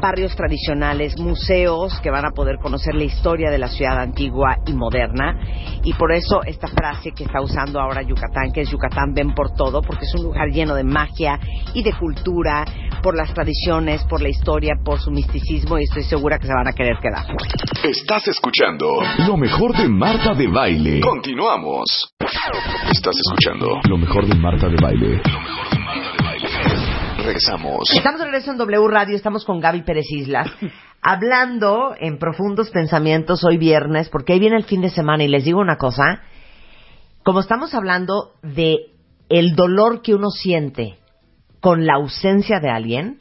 barrios 0.00 0.34
tradicionales, 0.34 1.18
museos 1.18 1.98
que 2.00 2.10
van 2.10 2.24
a 2.24 2.30
poder 2.30 2.56
conocer 2.58 2.94
la 2.94 3.04
historia 3.04 3.50
de 3.50 3.58
la 3.58 3.68
ciudad 3.68 4.00
antigua 4.00 4.58
y 4.66 4.72
moderna. 4.72 5.38
Y 5.84 5.92
por 5.94 6.12
eso 6.12 6.42
esta 6.44 6.68
frase 6.68 7.12
que 7.12 7.24
está 7.24 7.40
usando 7.40 7.80
ahora 7.80 8.02
Yucatán, 8.02 8.52
que 8.52 8.62
es 8.62 8.70
Yucatán 8.70 9.14
ven 9.14 9.34
por 9.34 9.52
todo, 9.54 9.82
porque 9.82 10.04
es 10.04 10.14
un 10.14 10.24
lugar 10.24 10.48
lleno 10.50 10.74
de 10.74 10.84
magia 10.84 11.38
y 11.74 11.82
de 11.82 11.92
cultura, 11.92 12.64
por 13.06 13.16
las 13.16 13.32
tradiciones, 13.32 14.04
por 14.04 14.20
la 14.20 14.28
historia, 14.28 14.74
por 14.84 14.98
su 14.98 15.12
misticismo 15.12 15.78
y 15.78 15.84
estoy 15.84 16.02
segura 16.02 16.40
que 16.40 16.46
se 16.48 16.52
van 16.52 16.66
a 16.66 16.72
querer 16.72 16.96
quedar. 17.00 17.24
Estás 17.84 18.26
escuchando 18.26 19.00
lo 19.26 19.36
mejor 19.36 19.76
de 19.76 19.88
Marta 19.88 20.34
de 20.34 20.48
Baile. 20.56 21.00
Continuamos. 21.02 22.14
Estás 22.90 23.14
escuchando 23.14 23.78
lo 23.90 23.98
mejor 23.98 24.26
de 24.26 24.34
Marta 24.36 24.70
de 24.70 24.76
Baile. 24.80 25.20
Regresamos. 27.18 27.90
Estamos 27.94 28.20
de 28.20 28.24
regreso 28.24 28.52
en 28.52 28.56
W 28.56 28.88
Radio, 28.88 29.16
estamos 29.16 29.44
con 29.44 29.60
Gaby 29.60 29.82
Pérez 29.82 30.06
Islas, 30.10 30.50
hablando 31.02 31.94
en 32.00 32.18
profundos 32.18 32.70
pensamientos 32.70 33.44
hoy 33.44 33.58
viernes, 33.58 34.08
porque 34.08 34.32
ahí 34.32 34.38
viene 34.38 34.56
el 34.56 34.64
fin 34.64 34.80
de 34.80 34.88
semana 34.88 35.24
y 35.24 35.28
les 35.28 35.44
digo 35.44 35.60
una 35.60 35.76
cosa, 35.76 36.22
como 37.22 37.40
estamos 37.40 37.74
hablando 37.74 38.32
de 38.42 38.76
el 39.28 39.56
dolor 39.56 40.00
que 40.00 40.14
uno 40.14 40.30
siente 40.30 40.96
con 41.60 41.84
la 41.84 41.96
ausencia 41.96 42.60
de 42.60 42.70
alguien, 42.70 43.18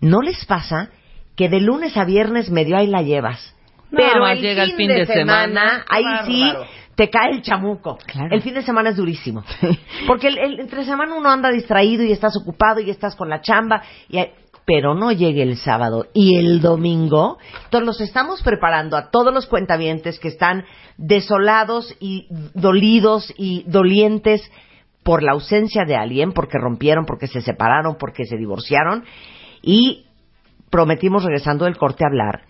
¿no 0.00 0.22
les 0.22 0.44
pasa 0.44 0.90
que 1.34 1.48
de 1.48 1.58
lunes 1.58 1.96
a 1.96 2.04
viernes 2.04 2.52
medio 2.52 2.76
ahí 2.76 2.86
la 2.86 3.02
llevas? 3.02 3.57
Pero 3.90 4.20
más 4.20 4.36
el 4.36 4.42
llega 4.42 4.62
fin, 4.64 4.70
el 4.72 4.76
fin 4.76 4.88
de, 4.88 4.94
de 4.94 5.06
semana, 5.06 5.46
semana, 5.46 5.84
ahí 5.88 6.04
sí 6.26 6.52
te 6.94 7.08
cae 7.10 7.30
el 7.30 7.42
chamuco. 7.42 7.98
El 8.30 8.42
fin 8.42 8.54
de 8.54 8.62
semana 8.62 8.90
es 8.90 8.96
durísimo. 8.96 9.44
Porque 10.06 10.28
el, 10.28 10.38
el- 10.38 10.60
entre 10.60 10.84
semana 10.84 11.14
uno 11.14 11.30
anda 11.30 11.50
distraído 11.50 12.02
y 12.02 12.12
estás 12.12 12.36
ocupado 12.36 12.80
y 12.80 12.90
estás 12.90 13.14
con 13.16 13.28
la 13.28 13.40
chamba, 13.40 13.82
y, 14.08 14.18
hay- 14.18 14.32
pero 14.64 14.94
no 14.94 15.12
llegue 15.12 15.42
el 15.42 15.56
sábado 15.56 16.08
y 16.12 16.36
el 16.36 16.60
domingo. 16.60 17.38
Entonces 17.64 17.86
los 17.86 18.00
estamos 18.02 18.42
preparando 18.42 18.96
a 18.98 19.10
todos 19.10 19.32
los 19.32 19.46
cuentavientes 19.46 20.18
que 20.18 20.28
están 20.28 20.64
desolados 20.98 21.96
y 22.00 22.26
dolidos 22.54 23.32
y 23.38 23.62
dolientes 23.66 24.42
por 25.04 25.22
la 25.22 25.32
ausencia 25.32 25.84
de 25.86 25.96
alguien, 25.96 26.32
porque 26.32 26.58
rompieron, 26.58 27.06
porque 27.06 27.28
se 27.28 27.40
separaron, 27.40 27.96
porque 27.98 28.24
se 28.26 28.36
divorciaron. 28.36 29.04
Y 29.62 30.04
prometimos 30.70 31.24
regresando 31.24 31.64
del 31.64 31.78
corte 31.78 32.04
a 32.04 32.08
hablar 32.08 32.42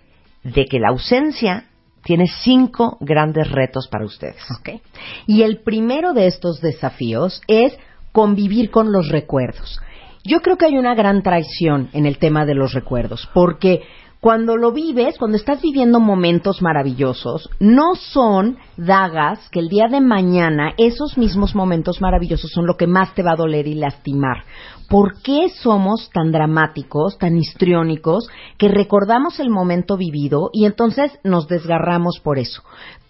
de 0.43 0.65
que 0.67 0.79
la 0.79 0.89
ausencia 0.89 1.65
tiene 2.05 2.27
cinco 2.27 2.97
grandes 3.01 3.51
retos 3.51 3.89
para 3.89 4.07
ustedes. 4.07 4.43
Ok. 4.59 4.81
Y 5.27 5.43
el 5.43 5.61
primero 5.61 6.15
de 6.15 6.27
estos 6.27 6.61
desafíos 6.61 7.43
es 7.49 7.77
convivir 8.13 8.71
con 8.71 8.93
los 8.93 9.09
recuerdos. 9.09 9.81
Yo 10.25 10.41
creo 10.41 10.57
que 10.57 10.67
hay 10.67 10.79
una 10.79 10.95
gran 10.95 11.23
traición 11.23 11.91
en 11.93 12.07
el 12.07 12.19
tema 12.19 12.45
de 12.45 12.55
los 12.55 12.73
recuerdos, 12.73 13.29
porque 13.35 13.83
cuando 14.21 14.57
lo 14.57 14.73
vives, 14.73 15.17
cuando 15.17 15.37
estás 15.37 15.63
viviendo 15.63 16.01
momentos 16.01 16.61
maravillosos, 16.61 17.49
no 17.61 17.95
son 17.95 18.59
dagas 18.77 19.49
que 19.51 19.61
el 19.61 19.69
día 19.69 19.87
de 19.89 20.01
mañana 20.01 20.73
esos 20.77 21.17
mismos 21.17 21.55
momentos 21.55 22.01
maravillosos 22.01 22.51
son 22.51 22.67
lo 22.67 22.77
que 22.77 22.89
más 22.89 23.15
te 23.15 23.23
va 23.23 23.33
a 23.33 23.37
doler 23.37 23.69
y 23.69 23.75
lastimar. 23.75 24.45
¿Por 24.89 25.21
qué 25.21 25.51
somos 25.51 26.09
tan 26.15 26.33
dramáticos, 26.33 27.19
tan 27.19 27.37
histriónicos, 27.37 28.27
que 28.57 28.69
recordamos 28.69 29.39
el 29.39 29.51
momento 29.51 29.99
vivido 29.99 30.49
y 30.51 30.65
entonces 30.65 31.19
nos 31.23 31.47
desgarramos 31.47 32.21
por 32.21 32.39
eso? 32.39 32.63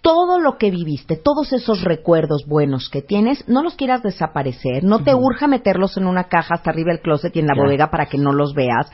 Todo 0.03 0.41
lo 0.41 0.59
que 0.59 0.73
viviste, 0.73 1.17
todos 1.17 1.53
esos 1.53 1.83
recuerdos 1.83 2.47
buenos 2.49 2.89
que 2.89 3.01
tienes, 3.01 3.47
no 3.47 3.63
los 3.63 3.77
quieras 3.77 4.03
desaparecer, 4.03 4.83
no 4.83 5.05
te 5.05 5.15
urja 5.15 5.47
meterlos 5.47 5.97
en 5.97 6.09
una 6.09 6.25
caja 6.25 6.55
hasta 6.55 6.71
arriba 6.71 6.91
del 6.91 7.01
closet 7.01 7.37
y 7.37 7.39
en 7.39 7.47
la 7.47 7.55
bodega 7.55 7.93
para 7.93 8.07
que 8.07 8.19
no 8.19 8.33
los 8.33 8.55
veas, 8.55 8.91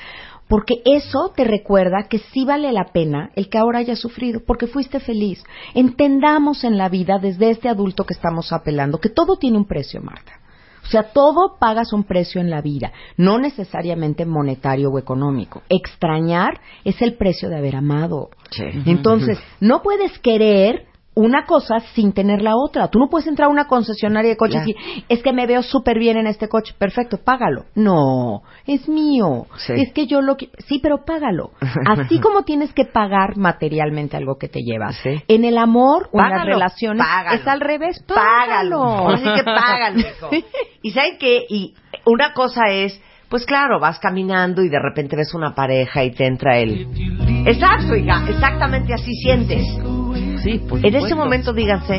porque 0.47 0.83
eso 0.85 1.33
te 1.35 1.45
recuerda 1.45 2.07
que 2.11 2.19
sí 2.19 2.45
vale 2.45 2.71
la 2.71 2.93
pena 2.93 3.31
el 3.35 3.49
que 3.49 3.57
ahora 3.57 3.79
hayas 3.79 3.99
sufrido, 3.99 4.43
porque 4.47 4.67
fuiste 4.67 5.01
feliz. 5.01 5.43
Entendamos 5.73 6.65
en 6.65 6.77
la 6.77 6.91
vida, 6.91 7.19
desde 7.19 7.49
este 7.49 7.71
adulto 7.71 8.05
que 8.05 8.13
estamos 8.13 8.53
apelando, 8.53 8.99
que 8.99 9.09
todo 9.09 9.37
tiene 9.37 9.57
un 9.57 9.65
precio, 9.65 10.03
Marta. 10.03 10.44
O 10.85 10.87
sea, 10.87 11.05
todo 11.13 11.57
pagas 11.59 11.93
un 11.93 12.05
precio 12.05 12.41
en 12.41 12.51
la 12.51 12.61
vida, 12.61 12.93
no 13.17 13.39
necesariamente 13.39 14.27
monetario 14.27 14.91
o 14.91 14.99
económico. 14.99 15.63
Extrañar 15.69 16.61
es 16.85 17.01
el 17.01 17.15
precio 17.15 17.49
de 17.49 17.57
haber 17.57 17.77
amado. 17.77 18.31
Entonces, 18.85 19.39
no 19.61 19.83
puedes 19.83 20.19
querer 20.19 20.87
una 21.15 21.45
cosa 21.47 21.81
sin 21.95 22.13
tener 22.13 22.43
la 22.43 22.57
otra. 22.57 22.89
Tú 22.89 22.99
no 22.99 23.09
puedes 23.09 23.27
entrar 23.29 23.49
a 23.49 23.51
una 23.53 23.67
concesionaria 23.67 24.31
de 24.31 24.37
coches 24.37 24.63
Claro. 24.65 24.69
y 24.69 25.05
es 25.09 25.23
que 25.23 25.33
me 25.33 25.47
veo 25.47 25.63
súper 25.63 25.99
bien 25.99 26.17
en 26.17 26.27
este 26.27 26.49
coche. 26.49 26.75
Perfecto, 26.77 27.19
págalo. 27.25 27.67
No, 27.75 28.43
es 28.67 28.89
mío. 28.89 29.47
Sí. 29.59 29.75
Es 29.77 29.93
que 29.93 30.07
yo 30.07 30.21
lo 30.23 30.37
que... 30.37 30.51
Sí, 30.67 30.81
pero 30.83 31.05
págalo. 31.05 31.51
Así 31.87 32.19
como 32.21 32.43
tienes 32.43 32.73
que 32.73 32.85
pagar 32.85 33.37
materialmente 33.37 34.17
algo 34.17 34.37
que 34.39 34.49
te 34.49 34.61
llevas. 34.63 34.97
En 35.29 35.45
el 35.45 35.59
amor 35.59 36.09
o 36.13 36.21
en 36.21 36.31
las 36.31 36.45
relaciones 36.45 37.07
págalo. 37.07 37.41
es 37.41 37.47
al 37.47 37.61
revés. 37.61 38.03
Págalo. 38.07 38.81
Págalo. 38.81 39.09
Así 39.11 39.25
que 39.25 39.45
págalo. 39.45 39.99
hijo. 40.01 40.31
Y 40.83 40.91
¿saben 40.91 41.17
qué? 41.19 41.45
Y 41.49 41.75
una 42.07 42.33
cosa 42.33 42.63
es, 42.71 43.01
pues 43.29 43.47
claro, 43.47 43.79
vas 43.79 43.99
caminando 44.01 44.63
y 44.63 44.69
de 44.69 44.79
repente 44.81 45.17
ves 45.17 45.33
una 45.35 45.55
pareja 45.55 46.03
y 46.03 46.11
te 46.13 46.27
entra 46.27 46.59
el... 46.59 46.89
Exacto, 47.47 47.95
hija, 47.95 48.25
exactamente 48.29 48.95
así 48.95 49.13
sientes. 49.23 49.63
Sí, 50.45 50.59
por 50.69 50.85
En 50.85 50.95
ese 50.95 51.15
momento 51.15 51.53
díganse, 51.53 51.97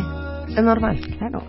es 0.48 0.64
normal. 0.64 1.00
Claro. 1.18 1.44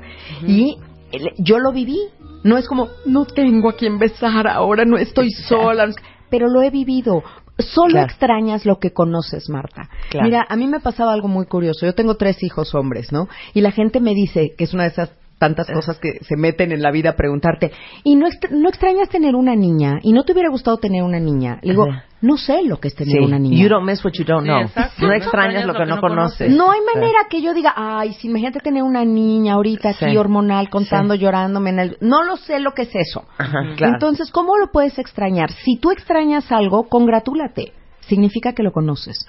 Y 0.47 0.79
el- 1.13 1.33
yo 1.39 1.59
lo 1.59 1.73
viví 1.73 1.99
No 2.45 2.57
es 2.59 2.69
como, 2.69 2.89
no 3.07 3.25
tengo 3.25 3.71
a 3.71 3.73
quien 3.73 3.99
besar 3.99 4.47
ahora, 4.47 4.85
no 4.85 4.97
estoy 4.99 5.31
sola. 5.33 5.89
Pero 6.31 6.49
lo 6.49 6.63
he 6.63 6.71
vivido. 6.71 7.25
Solo 7.59 7.93
Claro. 7.93 8.07
extrañas 8.07 8.65
lo 8.67 8.79
que 8.79 8.93
conoces, 8.93 9.49
Marta. 9.49 9.89
Claro. 10.11 10.27
Mira, 10.27 10.47
a 10.49 10.55
mí 10.55 10.69
me 10.69 10.79
pasaba 10.79 11.13
algo 11.13 11.27
muy 11.27 11.47
curioso. 11.47 11.85
Yo 11.87 11.95
tengo 11.95 12.17
tres 12.17 12.41
hijos 12.45 12.73
hombres, 12.77 13.11
¿no? 13.11 13.27
Y 13.53 13.63
la 13.63 13.73
gente 13.73 13.99
me 13.99 14.15
dice 14.15 14.55
que 14.57 14.63
es 14.63 14.75
una 14.75 14.85
de 14.85 14.91
esas 14.91 15.11
tantas 15.39 15.67
cosas 15.71 15.99
que 15.99 16.19
se 16.25 16.37
meten 16.37 16.73
en 16.73 16.81
la 16.83 16.91
vida 16.91 17.11
a 17.11 17.17
preguntarte, 17.17 17.71
¿y 18.05 18.17
no, 18.17 18.27
extra- 18.27 18.51
no 18.53 18.69
extrañas 18.71 19.09
tener 19.11 19.35
una 19.35 19.55
niña? 19.55 19.99
¿Y 20.03 20.13
no 20.13 20.25
te 20.25 20.33
hubiera 20.33 20.49
gustado 20.49 20.79
tener 20.79 21.03
una 21.03 21.21
niña? 21.21 21.59
Le 21.63 21.73
digo, 21.73 21.91
Ajá. 21.91 22.05
no 22.23 22.39
sé 22.39 22.63
lo 22.65 22.79
que 22.81 22.89
es 22.89 22.95
tener 22.95 23.19
Sí. 23.19 23.25
una 23.25 23.39
niña. 23.39 23.63
You 23.63 23.69
don't 23.69 23.87
miss 23.87 24.03
what 24.05 24.13
you 24.15 24.25
don't 24.25 24.45
know. 24.47 24.63
No 24.99 25.13
extrañas 25.13 25.67
lo 25.67 25.75
que 25.75 25.85
no 25.85 26.01
conoces. 26.01 26.51
No 26.51 26.71
hay 26.71 26.81
manera 26.95 27.19
que 27.29 27.43
yo 27.43 27.53
diga, 27.53 27.75
ay, 27.77 28.15
si 28.15 28.29
imagínate 28.29 28.61
tener 28.61 28.83
una 28.83 29.05
niña 29.05 29.55
ahorita 29.55 29.91
aquí 29.91 30.07
Sí. 30.11 30.17
hormonal 30.17 30.71
contando, 30.71 31.15
llorándome 31.15 31.71
en 31.71 31.79
el... 31.81 31.97
No 32.01 32.23
lo 32.23 32.37
sé 32.39 32.59
lo 32.61 32.73
que 32.73 32.83
es 32.83 32.95
eso. 32.95 33.25
Ajá, 33.37 33.59
claro. 33.77 33.93
Entonces, 33.95 34.31
¿cómo 34.31 34.57
lo 34.57 34.73
puedes 34.73 34.99
extrañar? 34.99 35.53
Si 35.53 35.77
tú 35.79 35.91
extrañas 35.91 36.51
algo, 36.51 36.89
congratúlate. 36.89 37.73
Significa 38.01 38.53
que 38.53 38.63
lo 38.63 38.71
conoces. 38.73 39.27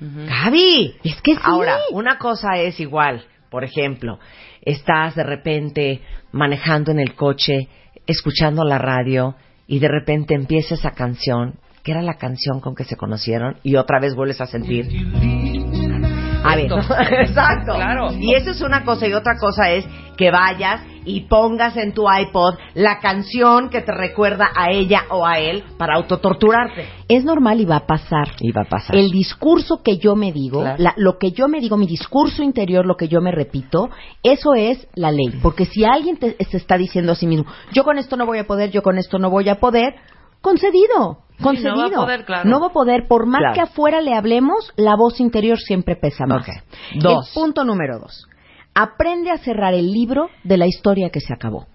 Gaby, 0.00 0.94
es 1.04 1.20
que 1.20 1.34
sí. 1.34 1.40
Ahora, 1.42 1.76
una 1.92 2.16
cosa 2.18 2.56
es 2.58 2.78
igual. 2.80 3.24
Por 3.50 3.64
ejemplo, 3.64 4.18
estás 4.68 5.14
de 5.14 5.22
repente 5.22 6.02
manejando 6.30 6.90
en 6.90 7.00
el 7.00 7.14
coche, 7.14 7.68
escuchando 8.06 8.64
la 8.64 8.78
radio 8.78 9.34
y 9.66 9.78
de 9.78 9.88
repente 9.88 10.34
empieza 10.34 10.74
esa 10.74 10.90
canción, 10.90 11.54
que 11.82 11.92
era 11.92 12.02
la 12.02 12.18
canción 12.18 12.60
con 12.60 12.74
que 12.74 12.84
se 12.84 12.96
conocieron, 12.96 13.56
y 13.62 13.76
otra 13.76 13.98
vez 13.98 14.14
vuelves 14.14 14.40
a 14.42 14.46
sentir. 14.46 14.86
A 16.44 16.54
ver, 16.56 16.70
exacto. 17.20 17.72
Claro. 17.76 18.12
Y 18.18 18.34
eso 18.34 18.50
es 18.50 18.60
una 18.60 18.84
cosa 18.84 19.06
y 19.06 19.14
otra 19.14 19.36
cosa 19.38 19.70
es 19.70 19.86
que 20.16 20.30
vayas 20.30 20.82
y 21.08 21.22
pongas 21.22 21.76
en 21.76 21.92
tu 21.94 22.04
iPod 22.10 22.54
la 22.74 23.00
canción 23.00 23.70
que 23.70 23.80
te 23.80 23.92
recuerda 23.92 24.50
a 24.54 24.70
ella 24.70 25.04
o 25.10 25.26
a 25.26 25.38
él 25.38 25.64
para 25.78 25.96
autotorturarte. 25.96 26.86
Es 27.08 27.24
normal 27.24 27.60
y 27.60 27.64
va 27.64 27.76
a 27.76 27.86
pasar. 27.86 28.28
Y 28.40 28.52
va 28.52 28.62
a 28.62 28.68
pasar. 28.68 28.94
El 28.94 29.10
discurso 29.10 29.82
que 29.82 29.96
yo 29.98 30.14
me 30.14 30.30
digo, 30.32 30.60
Claro. 30.60 30.76
la- 30.82 30.94
lo 30.96 31.18
que 31.18 31.32
yo 31.32 31.48
me 31.48 31.60
digo, 31.60 31.76
mi 31.76 31.86
discurso 31.86 32.42
interior, 32.42 32.84
lo 32.86 32.96
que 32.96 33.08
yo 33.08 33.20
me 33.20 33.32
repito, 33.32 33.88
eso 34.22 34.54
es 34.54 34.86
la 34.94 35.10
ley. 35.10 35.30
Porque 35.42 35.64
si 35.64 35.84
alguien 35.84 36.18
te- 36.18 36.36
se 36.44 36.56
está 36.58 36.76
diciendo 36.76 37.12
a 37.12 37.14
sí 37.14 37.26
mismo, 37.26 37.46
yo 37.72 37.82
con 37.84 37.98
esto 37.98 38.16
no 38.16 38.26
voy 38.26 38.38
a 38.38 38.46
poder, 38.46 38.70
yo 38.70 38.82
con 38.82 38.98
esto 38.98 39.18
no 39.18 39.30
voy 39.30 39.48
a 39.48 39.56
poder, 39.58 39.94
concedido, 40.42 41.18
Sí, 41.38 41.42
concedido. 41.42 41.74
no 41.76 41.82
va 41.82 41.86
a 41.86 42.00
poder, 42.06 42.24
claro. 42.24 42.48
No 42.48 42.60
va 42.60 42.66
a 42.68 42.72
poder, 42.72 43.08
por 43.08 43.26
más 43.26 43.40
Claro. 43.40 43.54
que 43.54 43.60
afuera 43.62 44.00
le 44.00 44.14
hablemos, 44.14 44.72
la 44.76 44.94
voz 44.96 45.20
interior 45.20 45.58
siempre 45.58 45.96
pesa 45.96 46.26
más. 46.26 46.46
Dos. 46.96 47.28
El 47.28 47.34
punto 47.34 47.64
número 47.64 47.98
dos. 47.98 48.26
Aprende 48.80 49.32
a 49.32 49.38
cerrar 49.38 49.74
el 49.74 49.92
libro 49.92 50.30
de 50.44 50.56
la 50.56 50.66
historia 50.68 51.10
que 51.10 51.18
se 51.18 51.32
acabó. 51.34 51.66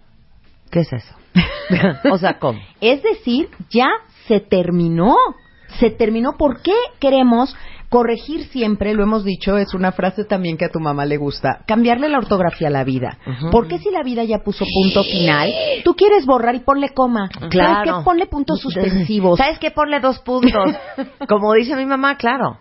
¿Qué 0.71 0.79
es 0.79 0.93
eso? 0.93 1.13
o 2.11 2.17
sea, 2.17 2.39
¿cómo? 2.39 2.61
Es 2.79 3.03
decir, 3.03 3.49
ya 3.69 3.89
se 4.27 4.39
terminó. 4.39 5.13
Se 5.79 5.89
terminó. 5.89 6.37
¿Por 6.37 6.61
qué 6.61 6.71
queremos 7.01 7.53
corregir 7.89 8.45
siempre? 8.45 8.93
Lo 8.93 9.03
hemos 9.03 9.25
dicho, 9.25 9.57
es 9.57 9.73
una 9.73 9.91
frase 9.91 10.23
también 10.23 10.55
que 10.55 10.63
a 10.63 10.69
tu 10.69 10.79
mamá 10.79 11.03
le 11.05 11.17
gusta. 11.17 11.63
Cambiarle 11.67 12.07
la 12.07 12.19
ortografía 12.19 12.69
a 12.69 12.71
la 12.71 12.85
vida. 12.85 13.17
Ujú. 13.27 13.49
¿Por 13.49 13.67
qué 13.67 13.79
si 13.79 13.91
la 13.91 14.01
vida 14.01 14.23
ya 14.23 14.39
puso 14.39 14.63
punto 14.63 15.03
final, 15.03 15.51
tú 15.83 15.95
quieres 15.95 16.25
borrar 16.25 16.55
y 16.55 16.61
ponle 16.61 16.89
coma? 16.93 17.27
¿Sabes 17.33 17.49
Claro. 17.49 17.97
qué? 17.99 18.03
Ponle 18.05 18.27
puntos 18.27 18.61
suspensivos. 18.61 19.37
¿Sabes 19.39 19.59
qué? 19.59 19.71
Ponle 19.71 19.99
dos 19.99 20.19
puntos. 20.19 20.73
Como 21.27 21.51
dice 21.53 21.75
mi 21.75 21.85
mamá, 21.85 22.15
claro. 22.15 22.59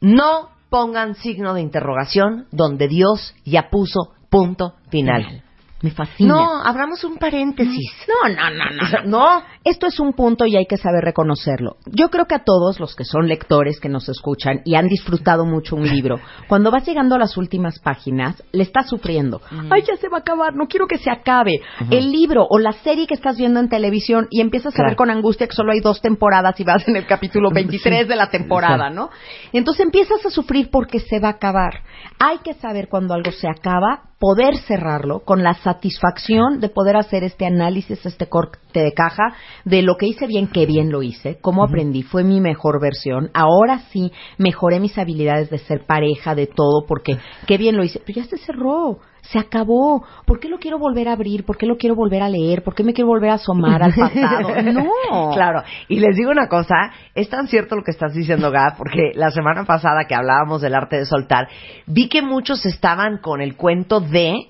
No 0.00 0.53
pongan 0.74 1.14
signo 1.14 1.54
de 1.54 1.60
interrogación 1.60 2.48
donde 2.50 2.88
Dios 2.88 3.32
ya 3.44 3.70
puso 3.70 4.10
punto 4.28 4.74
final. 4.90 5.43
Me 5.84 5.90
fascina. 5.90 6.32
No, 6.32 6.62
abramos 6.64 7.04
un 7.04 7.18
paréntesis. 7.18 7.92
No, 8.08 8.34
no, 8.34 8.48
no, 8.48 8.64
no. 8.70 9.04
No. 9.04 9.42
Esto 9.64 9.86
es 9.86 10.00
un 10.00 10.14
punto 10.14 10.46
y 10.46 10.56
hay 10.56 10.64
que 10.64 10.78
saber 10.78 11.04
reconocerlo. 11.04 11.76
Yo 11.84 12.08
creo 12.08 12.24
que 12.24 12.34
a 12.34 12.42
todos 12.42 12.80
los 12.80 12.96
que 12.96 13.04
son 13.04 13.28
lectores 13.28 13.80
que 13.80 13.90
nos 13.90 14.08
escuchan 14.08 14.62
y 14.64 14.76
han 14.76 14.88
disfrutado 14.88 15.44
mucho 15.44 15.76
un 15.76 15.86
libro, 15.86 16.20
cuando 16.48 16.70
vas 16.70 16.86
llegando 16.86 17.16
a 17.16 17.18
las 17.18 17.36
últimas 17.36 17.80
páginas, 17.80 18.42
le 18.52 18.62
estás 18.62 18.88
sufriendo. 18.88 19.42
Ay, 19.70 19.82
ya 19.86 19.96
se 19.96 20.08
va 20.08 20.16
a 20.16 20.20
acabar, 20.20 20.54
no 20.54 20.68
quiero 20.68 20.86
que 20.86 20.96
se 20.96 21.10
acabe. 21.10 21.60
El 21.90 22.10
libro 22.10 22.46
o 22.48 22.58
la 22.58 22.72
serie 22.72 23.06
que 23.06 23.12
estás 23.12 23.36
viendo 23.36 23.60
en 23.60 23.68
televisión 23.68 24.26
y 24.30 24.40
empiezas 24.40 24.72
a 24.80 24.84
ver 24.84 24.96
con 24.96 25.10
angustia 25.10 25.46
que 25.46 25.54
solo 25.54 25.72
hay 25.72 25.80
dos 25.80 26.00
temporadas 26.00 26.58
y 26.60 26.64
vas 26.64 26.88
en 26.88 26.96
el 26.96 27.06
capítulo 27.06 27.50
23 27.52 28.08
de 28.08 28.16
la 28.16 28.30
temporada, 28.30 28.88
¿no? 28.88 29.10
Entonces 29.52 29.84
empiezas 29.84 30.24
a 30.24 30.30
sufrir 30.30 30.70
porque 30.70 30.98
se 30.98 31.20
va 31.20 31.28
a 31.28 31.32
acabar. 31.32 31.82
Hay 32.18 32.38
que 32.38 32.54
saber 32.54 32.88
cuando 32.88 33.12
algo 33.12 33.32
se 33.32 33.48
acaba, 33.48 34.13
poder 34.18 34.56
cerrarlo 34.58 35.20
con 35.20 35.42
la 35.42 35.54
satisfacción 35.54 36.60
de 36.60 36.68
poder 36.68 36.96
hacer 36.96 37.24
este 37.24 37.46
análisis, 37.46 38.04
este 38.04 38.28
corte 38.28 38.80
de 38.80 38.92
caja 38.92 39.34
de 39.64 39.82
lo 39.82 39.96
que 39.96 40.06
hice 40.06 40.26
bien, 40.26 40.48
qué 40.48 40.66
bien 40.66 40.90
lo 40.90 41.02
hice, 41.02 41.38
cómo 41.40 41.64
aprendí, 41.64 42.02
fue 42.02 42.24
mi 42.24 42.40
mejor 42.40 42.80
versión. 42.80 43.30
Ahora 43.34 43.80
sí 43.90 44.12
mejoré 44.38 44.80
mis 44.80 44.96
habilidades 44.98 45.50
de 45.50 45.58
ser 45.58 45.86
pareja, 45.86 46.34
de 46.34 46.46
todo, 46.46 46.84
porque 46.86 47.18
qué 47.46 47.58
bien 47.58 47.76
lo 47.76 47.84
hice. 47.84 48.00
Pero 48.04 48.22
ya 48.22 48.26
se 48.26 48.38
cerró, 48.38 48.98
se 49.30 49.38
acabó. 49.38 50.04
¿Por 50.26 50.40
qué 50.40 50.48
lo 50.48 50.58
quiero 50.58 50.78
volver 50.78 51.08
a 51.08 51.12
abrir? 51.12 51.44
¿Por 51.44 51.56
qué 51.56 51.66
lo 51.66 51.76
quiero 51.76 51.94
volver 51.94 52.22
a 52.22 52.28
leer? 52.28 52.62
¿Por 52.62 52.74
qué 52.74 52.84
me 52.84 52.92
quiero 52.92 53.08
volver 53.08 53.30
a 53.30 53.34
asomar 53.34 53.82
al 53.82 53.94
pasado? 53.94 54.54
No. 54.74 55.30
Claro. 55.32 55.62
Y 55.88 56.00
les 56.00 56.16
digo 56.16 56.30
una 56.30 56.48
cosa, 56.48 56.74
es 57.14 57.28
tan 57.28 57.46
cierto 57.46 57.76
lo 57.76 57.84
que 57.84 57.90
estás 57.90 58.14
diciendo, 58.14 58.50
Gab, 58.50 58.76
porque 58.76 59.12
la 59.14 59.30
semana 59.30 59.64
pasada 59.64 60.04
que 60.08 60.14
hablábamos 60.14 60.62
del 60.62 60.74
arte 60.74 60.96
de 60.96 61.06
soltar, 61.06 61.48
vi 61.86 62.08
que 62.08 62.22
muchos 62.22 62.66
estaban 62.66 63.18
con 63.18 63.40
el 63.40 63.56
cuento 63.56 64.00
de 64.00 64.48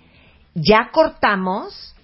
ya 0.54 0.90
cortamos 0.92 1.94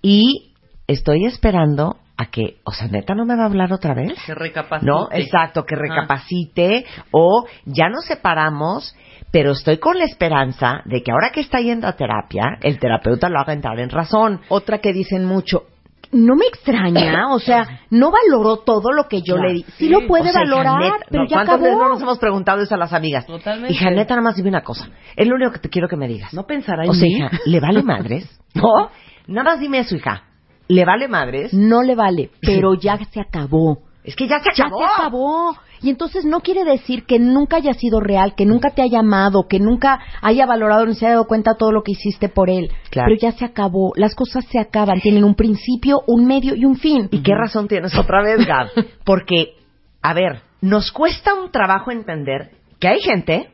y 0.00 0.54
estoy 0.86 1.26
esperando 1.26 1.96
a 2.16 2.26
que, 2.26 2.56
o 2.64 2.72
sea, 2.72 2.88
neta 2.88 3.14
no 3.14 3.24
me 3.24 3.36
va 3.36 3.44
a 3.44 3.46
hablar 3.46 3.72
otra 3.72 3.94
vez. 3.94 4.14
Que 4.26 4.34
recapacite. 4.34 4.90
No, 4.90 5.08
exacto, 5.12 5.64
que 5.64 5.76
recapacite 5.76 6.84
o 7.12 7.46
ya 7.64 7.88
nos 7.88 8.06
separamos, 8.06 8.94
pero 9.30 9.52
estoy 9.52 9.78
con 9.78 9.98
la 9.98 10.04
esperanza 10.04 10.82
de 10.84 11.02
que 11.02 11.12
ahora 11.12 11.30
que 11.32 11.40
está 11.40 11.60
yendo 11.60 11.86
a 11.86 11.92
terapia, 11.92 12.58
el 12.62 12.78
terapeuta 12.78 13.28
lo 13.28 13.38
haga 13.40 13.52
entrar 13.52 13.78
en 13.80 13.90
razón. 13.90 14.40
Otra 14.48 14.78
que 14.78 14.92
dicen 14.92 15.24
mucho, 15.24 15.64
no 16.10 16.36
me 16.36 16.46
extraña, 16.46 17.32
o 17.34 17.38
sea, 17.38 17.80
no 17.90 18.10
valoró 18.10 18.58
todo 18.58 18.92
lo 18.92 19.04
que 19.08 19.20
yo 19.20 19.34
Claro. 19.34 19.48
le 19.48 19.54
di. 19.56 19.64
Sí, 19.76 19.88
lo 19.90 20.06
puede 20.06 20.30
O 20.30 20.32
sea, 20.32 20.40
valorar, 20.40 20.92
pero 21.10 21.24
no, 21.24 21.28
ya 21.28 21.36
¿cuántas 21.36 21.60
veces 21.60 21.72
no 21.72 21.78
acabó. 21.80 21.94
nos 21.94 22.02
hemos 22.02 22.18
preguntado 22.18 22.62
eso 22.62 22.74
a 22.74 22.78
las 22.78 22.92
amigas? 22.94 23.26
Totalmente. 23.26 23.74
Hija, 23.74 23.90
neta, 23.90 24.14
nada 24.14 24.22
más 24.22 24.36
dime 24.36 24.48
una 24.48 24.62
cosa. 24.62 24.88
Es 25.16 25.28
lo 25.28 25.34
único 25.34 25.52
que 25.52 25.58
te 25.58 25.68
quiero 25.68 25.86
que 25.88 25.96
me 25.96 26.08
digas. 26.08 26.32
No 26.32 26.44
pensará 26.46 26.84
en 26.84 26.90
O 26.90 26.94
sea, 26.94 27.02
mí. 27.02 27.16
hija, 27.16 27.30
¿le 27.44 27.60
vale 27.60 27.82
madres? 27.82 28.40
¿No? 28.54 28.88
Nada 29.26 29.50
más 29.50 29.60
dime 29.60 29.80
eso, 29.80 29.94
hija. 29.96 30.22
¿Le 30.68 30.84
vale 30.86 31.08
madres? 31.08 31.52
No 31.52 31.82
le 31.82 31.94
vale, 31.94 32.30
pero 32.40 32.72
ya 32.74 32.96
se 33.12 33.20
acabó. 33.20 33.82
Es 34.08 34.16
que 34.16 34.26
ya 34.26 34.38
se 34.40 34.50
Ya 34.56 34.64
acabó. 34.66 34.78
se 34.78 34.84
acabó. 34.86 35.56
Y 35.80 35.90
entonces 35.90 36.24
no 36.24 36.40
quiere 36.40 36.64
decir 36.64 37.04
que 37.04 37.18
nunca 37.18 37.58
haya 37.58 37.72
sido 37.74 38.00
real, 38.00 38.34
que 38.34 38.46
nunca 38.46 38.70
te 38.70 38.82
haya 38.82 39.00
amado, 39.00 39.46
que 39.48 39.60
nunca 39.60 40.00
haya 40.22 40.44
valorado 40.46 40.86
ni 40.86 40.94
se 40.94 41.04
haya 41.06 41.14
dado 41.16 41.26
cuenta 41.28 41.56
todo 41.56 41.70
lo 41.72 41.82
que 41.82 41.92
hiciste 41.92 42.28
por 42.28 42.50
él. 42.50 42.72
Claro. 42.90 43.08
Pero 43.10 43.20
ya 43.20 43.32
se 43.38 43.44
acabó. 43.44 43.92
Las 43.94 44.14
cosas 44.14 44.44
se 44.46 44.58
acaban. 44.58 45.00
Tienen 45.00 45.22
un 45.24 45.34
principio, 45.34 46.00
un 46.06 46.26
medio 46.26 46.54
y 46.56 46.64
un 46.64 46.76
fin. 46.76 47.08
¿Y 47.12 47.22
qué 47.22 47.32
razón 47.34 47.68
tienes 47.68 47.94
otra 47.96 48.22
vez, 48.22 48.44
Gab? 48.46 48.68
Porque, 49.04 49.54
a 50.02 50.14
ver, 50.14 50.40
nos 50.62 50.90
cuesta 50.90 51.34
un 51.34 51.52
trabajo 51.52 51.90
entender 51.92 52.50
que 52.80 52.88
hay 52.88 53.00
gente 53.00 53.50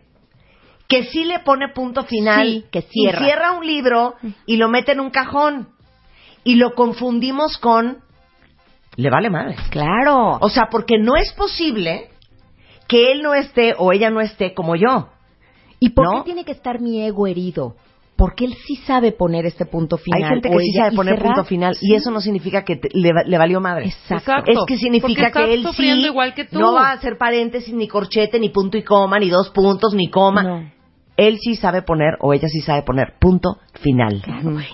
que 0.89 1.05
sí 1.05 1.25
le 1.25 1.41
pone 1.41 1.69
punto 1.75 2.05
final, 2.05 2.47
Sí, 2.47 2.65
que 2.71 2.83
cierra. 2.83 3.21
y 3.21 3.25
cierra 3.25 3.53
un 3.53 3.67
libro 3.67 4.15
y 4.47 4.57
lo 4.57 4.69
mete 4.69 4.93
en 4.93 5.01
un 5.01 5.11
cajón. 5.11 5.69
Y 6.45 6.55
lo 6.55 6.75
confundimos 6.75 7.59
con... 7.59 7.99
Le 8.97 9.11
vale 9.11 9.31
madre. 9.31 9.57
Claro. 9.71 10.39
O 10.41 10.49
sea, 10.49 10.69
porque 10.71 10.99
no 10.99 11.17
es 11.17 11.33
posible 11.33 12.09
que 12.89 13.13
él 13.13 13.23
no 13.23 13.35
esté 13.35 13.75
o 13.79 13.93
ella 13.93 14.11
no 14.11 14.21
esté 14.21 14.55
como 14.55 14.77
yo. 14.77 15.09
¿Y 15.81 15.91
por 15.91 16.05
¿No? 16.07 16.13
qué 16.19 16.25
tiene 16.27 16.45
que 16.45 16.53
estar 16.53 16.81
mi 16.81 17.03
ego 17.03 17.27
herido? 17.27 17.75
Porque 18.17 18.45
él 18.45 18.55
sí 18.65 18.77
sabe 18.77 19.11
poner 19.11 19.45
este 19.45 19.67
punto 19.67 19.97
final. 19.97 20.23
Hay 20.23 20.29
gente 20.29 20.49
que 20.49 20.59
sí 20.59 20.73
sabe 20.79 20.93
y 20.93 20.97
poner 20.97 21.17
cerrar. 21.17 21.35
punto 21.35 21.49
final 21.49 21.75
Sí. 21.75 21.87
y 21.91 21.95
eso 21.97 22.13
no 22.13 22.21
significa 22.21 22.63
que 22.65 22.77
te- 22.77 22.89
le, 22.93 23.11
le 23.27 23.39
valió 23.39 23.61
madre. 23.61 23.87
Exacto. 23.87 24.53
Es 24.53 24.59
que 24.69 24.79
significa 24.79 25.33
que 25.33 25.53
él 25.53 25.61
sí 25.63 25.67
sufriendo 25.67 26.07
igual 26.07 26.33
que 26.33 26.45
tú. 26.45 26.61
no 26.61 26.75
va 26.75 26.91
a 26.91 26.93
hacer 26.93 27.19
paréntesis, 27.19 27.75
ni 27.75 27.89
corchete, 27.89 28.39
ni 28.39 28.51
punto 28.51 28.77
y 28.79 28.85
coma, 28.85 29.19
ni 29.19 29.29
dos 29.31 29.51
puntos, 29.51 29.95
ni 29.95 30.09
coma. 30.11 30.43
No. 30.45 30.71
Él 31.17 31.39
sí 31.41 31.55
sabe 31.55 31.83
poner 31.83 32.17
o 32.21 32.33
ella 32.33 32.49
sí 32.49 32.61
sabe 32.61 32.83
poner 32.83 33.15
punto 33.19 33.59
final. 33.75 34.23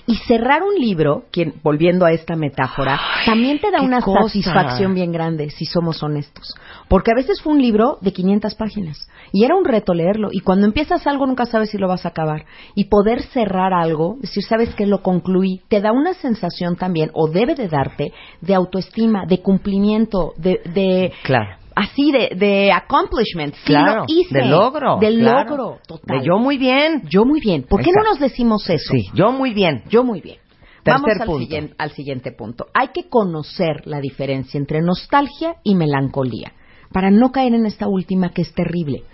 Y 0.07 0.17
cerrar 0.17 0.63
un 0.63 0.75
libro, 0.75 1.25
quien, 1.31 1.55
volviendo 1.63 2.07
a 2.07 2.13
esta 2.13 2.37
metáfora, 2.37 2.99
también 3.27 3.61
te 3.61 3.71
da 3.71 3.83
una 3.83 4.01
cosa. 4.01 4.23
satisfacción 4.23 4.95
bien 4.95 5.13
grande, 5.13 5.51
si 5.51 5.67
somos 5.67 6.03
honestos. 6.03 6.55
Porque 6.89 7.13
a 7.13 7.15
veces 7.15 7.41
fue 7.43 7.53
un 7.53 7.61
libro 7.61 7.99
de 8.01 8.13
500 8.13 8.55
páginas 8.55 9.09
y 9.33 9.45
era 9.45 9.55
un 9.55 9.65
reto 9.65 9.95
leerlo. 9.95 10.29
Y 10.33 10.41
cuando 10.41 10.67
empiezas 10.67 11.07
algo 11.07 11.27
nunca 11.27 11.45
sabes 11.47 11.71
si 11.71 11.79
lo 11.79 11.89
vas 11.89 12.07
a 12.07 12.11
acabar. 12.11 12.45
Y 12.75 12.85
poder 12.85 13.23
cerrar 13.23 13.73
algo, 13.75 14.17
decir, 14.21 14.43
sabes 14.43 14.75
que 14.75 14.87
lo 14.87 15.03
concluí, 15.03 15.61
te 15.69 15.81
da 15.81 15.93
una 15.93 16.15
sensación 16.15 16.77
también, 16.77 17.11
o 17.15 17.29
debe 17.29 17.55
de 17.55 17.69
darte, 17.69 18.13
de 18.41 18.55
autoestima, 18.55 19.25
de 19.27 19.41
cumplimiento, 19.41 20.33
de... 20.37 20.61
de 20.65 21.13
Claro. 21.23 21.60
Así 21.75 22.11
de, 22.13 22.31
de 22.37 22.73
accomplishment. 22.73 23.55
Sí, 23.55 23.67
Claro, 23.67 24.01
lo 24.01 24.05
hice. 24.09 24.39
de 24.39 24.45
logro, 24.47 24.99
De 25.01 25.09
claro. 25.17 25.49
logro, 25.57 25.79
total. 25.87 26.21
De 26.21 26.27
yo 26.27 26.39
muy 26.39 26.59
bien. 26.59 27.03
Yo 27.09 27.25
muy 27.25 27.41
bien. 27.41 27.63
¿Por 27.63 27.81
qué 27.83 27.91
Exacto. 27.91 28.09
no 28.09 28.11
nos 28.15 28.21
decimos 28.21 28.69
eso? 28.69 28.93
Sí, 28.93 29.09
yo 29.15 29.33
muy 29.33 29.53
bien. 29.55 29.85
Yo 29.89 30.05
muy 30.05 30.21
bien. 30.21 30.39
Vamos 30.85 31.03
Tercer 31.05 31.23
al, 31.23 31.27
punto. 31.29 31.41
siguiente, 31.45 31.75
al 31.79 31.91
siguiente 31.93 32.33
punto. 32.33 32.67
Hay 32.75 32.89
que 32.89 33.09
conocer 33.09 33.83
la 33.87 34.01
diferencia 34.01 34.59
entre 34.59 34.81
nostalgia 34.81 35.57
y 35.63 35.75
melancolía 35.75 36.53
para 36.93 37.11
no 37.11 37.31
caer 37.33 37.55
en 37.55 37.67
esta 37.67 37.87
última 37.87 38.31
que 38.31 38.43
es 38.43 38.53
terrible. 38.55 39.05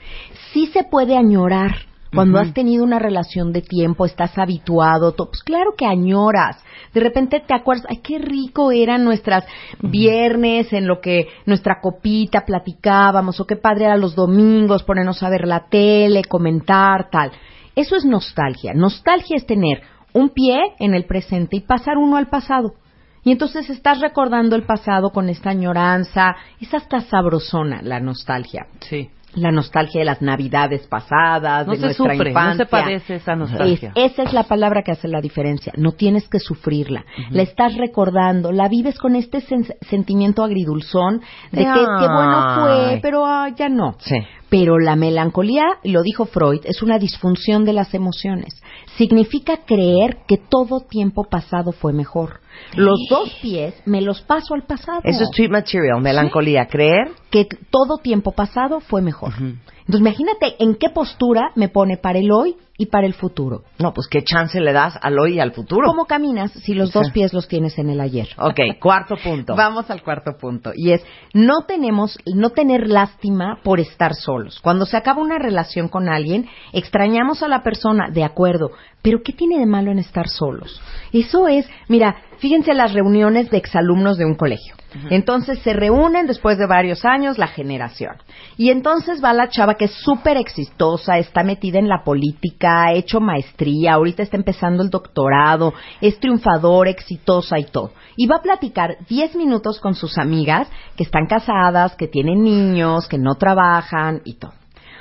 Sí 0.52 0.66
se 0.68 0.84
puede 0.84 1.16
añorar 1.16 1.72
cuando 2.16 2.38
has 2.40 2.52
tenido 2.52 2.82
una 2.82 2.98
relación 2.98 3.52
de 3.52 3.62
tiempo, 3.62 4.06
estás 4.06 4.36
habituado, 4.36 5.14
pues 5.14 5.44
claro 5.44 5.74
que 5.78 5.86
añoras. 5.86 6.56
De 6.92 7.00
repente 7.00 7.40
te 7.46 7.54
acuerdas, 7.54 7.86
ay, 7.88 7.98
qué 7.98 8.18
rico 8.18 8.72
eran 8.72 9.04
nuestras 9.04 9.44
viernes 9.80 10.72
en 10.72 10.88
lo 10.88 11.00
que 11.00 11.28
nuestra 11.44 11.80
copita 11.80 12.44
platicábamos, 12.44 13.38
o 13.38 13.46
qué 13.46 13.56
padre 13.56 13.84
eran 13.84 14.00
los 14.00 14.16
domingos, 14.16 14.82
ponernos 14.82 15.22
a 15.22 15.30
ver 15.30 15.46
la 15.46 15.68
tele, 15.68 16.24
comentar, 16.24 17.08
tal. 17.10 17.30
Eso 17.76 17.94
es 17.94 18.04
nostalgia. 18.04 18.72
Nostalgia 18.74 19.36
es 19.36 19.46
tener 19.46 19.82
un 20.12 20.30
pie 20.30 20.74
en 20.78 20.94
el 20.94 21.04
presente 21.04 21.56
y 21.56 21.60
pasar 21.60 21.98
uno 21.98 22.16
al 22.16 22.28
pasado. 22.28 22.74
Y 23.22 23.32
entonces 23.32 23.68
estás 23.70 24.00
recordando 24.00 24.56
el 24.56 24.64
pasado 24.64 25.10
con 25.10 25.28
esta 25.28 25.50
añoranza, 25.50 26.36
es 26.60 26.72
hasta 26.72 27.00
sabrosona 27.00 27.82
la 27.82 28.00
nostalgia. 28.00 28.68
Sí. 28.80 29.10
La 29.36 29.52
nostalgia 29.52 30.00
de 30.00 30.04
las 30.06 30.20
navidades 30.22 30.86
pasadas, 30.88 31.66
No 31.66 31.72
de 31.72 31.78
se 31.78 31.84
nuestra 31.84 32.04
sufre, 32.14 32.16
no 32.24 32.28
infancia. 32.30 32.64
se 32.64 32.70
padece 32.70 33.14
esa 33.16 33.36
nostalgia. 33.36 33.92
Es- 33.94 34.12
esa 34.12 34.22
es 34.24 34.32
la 34.32 34.42
palabra 34.44 34.82
que 34.82 34.90
hace 34.92 35.06
la 35.08 35.20
diferencia. 35.20 35.72
No 35.76 35.92
tienes 35.92 36.28
que 36.28 36.40
sufrirla. 36.40 37.04
La 37.30 37.42
estás 37.42 37.76
recordando, 37.76 38.50
la 38.50 38.68
vives 38.68 38.98
con 38.98 39.14
este 39.14 39.38
sen- 39.38 39.74
sentimiento 39.82 40.42
agridulzón 40.42 41.20
de 41.52 41.58
que 41.64 41.64
qué 41.64 42.06
bueno 42.08 42.54
fue, 42.60 42.98
pero 43.02 43.24
ah, 43.24 43.48
ya 43.56 43.68
no. 43.68 43.94
Sí. 43.98 44.16
Pero 44.48 44.78
la 44.78 44.94
melancolía, 44.94 45.64
lo 45.82 46.02
dijo 46.02 46.24
Freud, 46.24 46.60
es 46.64 46.82
una 46.82 46.98
disfunción 46.98 47.64
de 47.64 47.72
las 47.72 47.94
emociones. 47.94 48.62
Significa 48.96 49.64
creer 49.66 50.18
que 50.28 50.36
todo 50.36 50.80
tiempo 50.88 51.24
pasado 51.24 51.72
fue 51.72 51.92
mejor. 51.92 52.40
Los 52.74 52.98
dos 53.10 53.36
pies 53.42 53.74
me 53.84 54.00
los 54.00 54.22
paso 54.22 54.54
al 54.54 54.62
pasado. 54.62 55.00
Eso 55.04 55.24
es 55.24 55.30
tweet 55.30 55.48
material, 55.48 56.00
melancolía. 56.00 56.66
Creer 56.66 57.10
que 57.30 57.46
todo 57.70 57.98
tiempo 57.98 58.32
pasado 58.32 58.80
fue 58.80 59.02
mejor. 59.02 59.32
Entonces, 59.38 60.00
imagínate 60.00 60.56
en 60.58 60.76
qué 60.76 60.90
postura 60.90 61.50
me 61.54 61.68
pone 61.68 61.96
para 61.96 62.18
el 62.18 62.30
hoy 62.30 62.56
y 62.78 62.86
para 62.86 63.06
el 63.06 63.14
futuro. 63.14 63.62
No, 63.78 63.92
pues 63.92 64.06
qué 64.08 64.22
chance 64.22 64.60
le 64.60 64.72
das 64.72 64.98
al 65.00 65.18
hoy 65.18 65.34
y 65.34 65.40
al 65.40 65.52
futuro. 65.52 65.86
¿Cómo 65.86 66.06
caminas 66.06 66.52
si 66.52 66.74
los 66.74 66.92
dos 66.92 67.10
pies 67.10 67.32
los 67.32 67.48
tienes 67.48 67.78
en 67.78 67.90
el 67.90 68.00
ayer? 68.00 68.28
Ok, 68.38 68.60
cuarto 68.80 69.16
punto. 69.16 69.54
Vamos 69.56 69.90
al 69.90 70.02
cuarto 70.02 70.36
punto 70.38 70.72
y 70.74 70.92
es 70.92 71.04
no 71.32 71.62
tenemos 71.66 72.18
no 72.26 72.50
tener 72.50 72.88
lástima 72.88 73.60
por 73.62 73.80
estar 73.80 74.14
solos. 74.14 74.60
Cuando 74.60 74.86
se 74.86 74.96
acaba 74.96 75.22
una 75.22 75.38
relación 75.38 75.88
con 75.88 76.08
alguien, 76.08 76.48
extrañamos 76.72 77.42
a 77.42 77.48
la 77.48 77.62
persona, 77.62 78.10
de 78.10 78.24
acuerdo, 78.24 78.70
pero 79.02 79.22
¿qué 79.22 79.32
tiene 79.32 79.58
de 79.58 79.66
malo 79.66 79.92
en 79.92 79.98
estar 79.98 80.28
solos? 80.28 80.80
Eso 81.12 81.46
es, 81.48 81.68
mira, 81.88 82.16
fíjense 82.38 82.74
las 82.74 82.92
reuniones 82.92 83.50
de 83.50 83.58
exalumnos 83.58 84.18
de 84.18 84.24
un 84.24 84.34
colegio. 84.34 84.74
Entonces 85.10 85.58
se 85.58 85.74
reúnen 85.74 86.26
después 86.26 86.56
de 86.56 86.66
varios 86.66 87.04
años 87.04 87.36
la 87.36 87.48
generación. 87.48 88.16
Y 88.56 88.70
entonces 88.70 89.22
va 89.22 89.34
la 89.34 89.48
chava 89.50 89.74
que 89.74 89.86
es 89.86 89.90
súper 89.92 90.38
exitosa, 90.38 91.18
está 91.18 91.42
metida 91.42 91.78
en 91.78 91.88
la 91.88 92.02
política, 92.02 92.84
ha 92.86 92.92
hecho 92.94 93.20
maestría, 93.20 93.94
ahorita 93.94 94.22
está 94.22 94.36
empezando 94.38 94.82
el 94.82 94.88
doctorado, 94.88 95.74
es 96.00 96.18
triunfadora, 96.18 96.88
exitosa 96.90 97.58
y 97.58 97.64
todo. 97.64 97.92
Y 98.16 98.26
va 98.26 98.36
a 98.36 98.42
platicar 98.42 98.96
10 99.08 99.34
minutos 99.36 99.80
con 99.80 99.94
sus 99.94 100.16
amigas 100.16 100.68
que 100.96 101.02
están 101.04 101.26
casadas, 101.26 101.94
que 101.96 102.08
tienen 102.08 102.42
niños, 102.42 103.06
que 103.06 103.18
no 103.18 103.34
trabajan 103.34 104.22
y 104.24 104.34
todo. 104.34 104.52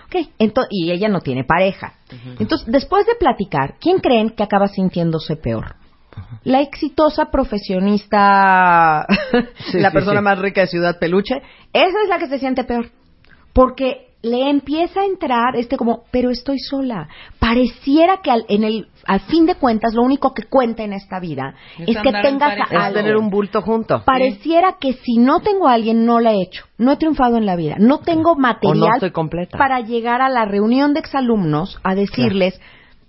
Ok, 0.07 0.27
ento- 0.39 0.67
y 0.69 0.91
ella 0.91 1.07
no 1.07 1.21
tiene 1.21 1.43
pareja. 1.45 1.93
Entonces, 2.39 2.67
después 2.69 3.05
de 3.07 3.15
platicar, 3.15 3.75
¿quién 3.79 3.99
creen 3.99 4.31
que 4.31 4.43
acaba 4.43 4.67
sintiéndose 4.67 5.35
peor? 5.37 5.75
La 6.43 6.61
exitosa 6.61 7.31
profesionista, 7.31 9.05
Sí, 9.71 9.79
la 9.79 9.89
sí, 9.89 9.93
persona 9.93 10.19
sí. 10.19 10.23
más 10.23 10.39
rica 10.39 10.61
de 10.61 10.67
Ciudad 10.67 10.99
Peluche, 10.99 11.41
esa 11.73 12.01
es 12.03 12.09
la 12.09 12.17
que 12.19 12.27
se 12.27 12.39
siente 12.39 12.63
peor. 12.63 12.89
Porque 13.53 14.09
le 14.21 14.49
empieza 14.49 15.01
a 15.01 15.05
entrar 15.05 15.55
este 15.55 15.77
como, 15.77 16.03
pero 16.11 16.31
estoy 16.31 16.57
sola. 16.59 17.07
Pareciera 17.39 18.21
que 18.23 18.31
al, 18.31 18.43
en 18.49 18.63
el, 18.63 18.87
al 19.05 19.19
fin 19.21 19.45
de 19.45 19.53
cuentas 19.55 19.93
lo 19.93 20.01
único 20.01 20.33
que 20.33 20.43
cuenta 20.49 20.83
en 20.83 20.93
esta 20.93 21.19
vida 21.19 21.53
Es 21.77 21.89
es, 21.89 21.97
que 22.01 22.11
tengas 22.11 22.51
a 22.59 22.63
Es 22.63 22.71
alguien. 22.71 22.93
tener 22.93 23.17
un 23.17 23.29
bulto 23.29 23.61
junto. 23.61 24.03
Pareciera 24.03 24.77
que 24.79 24.93
si 24.93 25.17
no 25.19 25.41
tengo 25.41 25.67
a 25.67 25.73
alguien 25.73 26.05
no 26.05 26.19
la 26.19 26.33
he 26.33 26.41
hecho. 26.41 26.65
No 26.79 26.93
he 26.93 26.97
triunfado 26.97 27.37
en 27.37 27.45
la 27.45 27.55
vida. 27.55 27.75
No 27.77 27.99
tengo 27.99 28.35
material 28.35 28.99
para 29.57 29.81
llegar 29.81 30.21
a 30.23 30.29
la 30.29 30.45
reunión 30.45 30.93
de 30.93 31.01
exalumnos 31.01 31.79
a 31.83 31.93
decirles, 31.93 32.59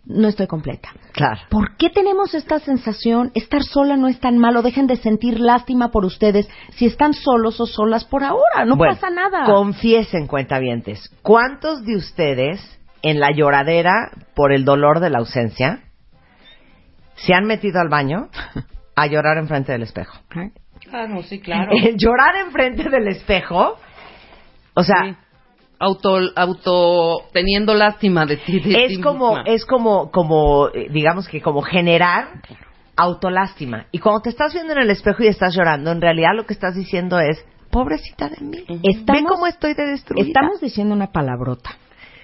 no 0.06 0.28
estoy 0.28 0.46
completa. 0.46 0.90
Claro. 1.12 1.40
¿Por 1.50 1.76
qué 1.76 1.90
tenemos 1.90 2.34
esta 2.34 2.60
sensación? 2.60 3.32
Estar 3.34 3.62
sola 3.62 3.96
no 3.96 4.08
es 4.08 4.20
tan 4.20 4.38
malo. 4.38 4.62
Dejen 4.62 4.86
de 4.86 4.96
sentir 4.96 5.40
lástima 5.40 5.90
por 5.90 6.04
ustedes 6.04 6.48
si 6.70 6.86
están 6.86 7.12
solos 7.12 7.60
o 7.60 7.66
solas 7.66 8.04
por 8.04 8.22
ahora. 8.22 8.64
No 8.64 8.76
Bueno, 8.76 8.94
pasa 8.94 9.10
nada. 9.10 9.44
Confiesen, 9.44 10.26
cuentavientes, 10.26 11.10
¿cuántos 11.22 11.84
de 11.84 11.96
ustedes 11.96 12.60
en 13.02 13.20
la 13.20 13.32
lloradera 13.32 14.10
por 14.34 14.52
el 14.52 14.64
dolor 14.64 15.00
de 15.00 15.10
la 15.10 15.18
ausencia 15.18 15.80
se 17.16 17.34
han 17.34 17.44
metido 17.44 17.80
al 17.80 17.88
baño 17.88 18.28
a 18.94 19.06
llorar 19.06 19.38
enfrente 19.38 19.72
del 19.72 19.82
espejo? 19.82 20.18
Ah, 20.92 21.06
no, 21.08 21.22
sí, 21.22 21.40
claro. 21.40 21.72
El 21.82 21.96
llorar 21.96 22.36
enfrente 22.36 22.88
del 22.88 23.08
espejo, 23.08 23.76
o 24.74 24.82
sea, 24.82 25.18
auto, 25.78 26.18
auto 26.34 27.18
teniendo 27.32 27.74
lástima 27.74 28.24
de 28.26 28.36
ti. 28.38 28.60
de 28.60 28.84
es 28.84 28.96
ti 28.96 29.00
como, 29.00 29.34
misma. 29.36 29.44
es 29.46 29.64
como, 29.66 30.10
como, 30.10 30.68
eh, 30.68 30.88
digamos 30.90 31.28
que 31.28 31.40
como 31.42 31.62
generar 31.62 32.40
autolástima. 32.96 33.86
Y 33.92 33.98
cuando 33.98 34.22
te 34.22 34.30
estás 34.30 34.52
viendo 34.54 34.72
en 34.72 34.80
el 34.80 34.90
espejo 34.90 35.22
y 35.22 35.26
estás 35.28 35.54
llorando, 35.54 35.92
en 35.92 36.00
realidad 36.00 36.30
lo 36.34 36.46
que 36.46 36.54
estás 36.54 36.74
diciendo 36.74 37.18
es, 37.20 37.44
pobrecita 37.70 38.28
de 38.28 38.38
mí. 38.44 38.64
Estamos- 38.82 39.22
Ve 39.22 39.28
cómo 39.28 39.46
estoy 39.46 39.74
de 39.74 39.86
destruida. 39.86 40.26
Estamos 40.26 40.60
diciendo 40.60 40.94
una 40.94 41.08
palabrota. 41.12 41.70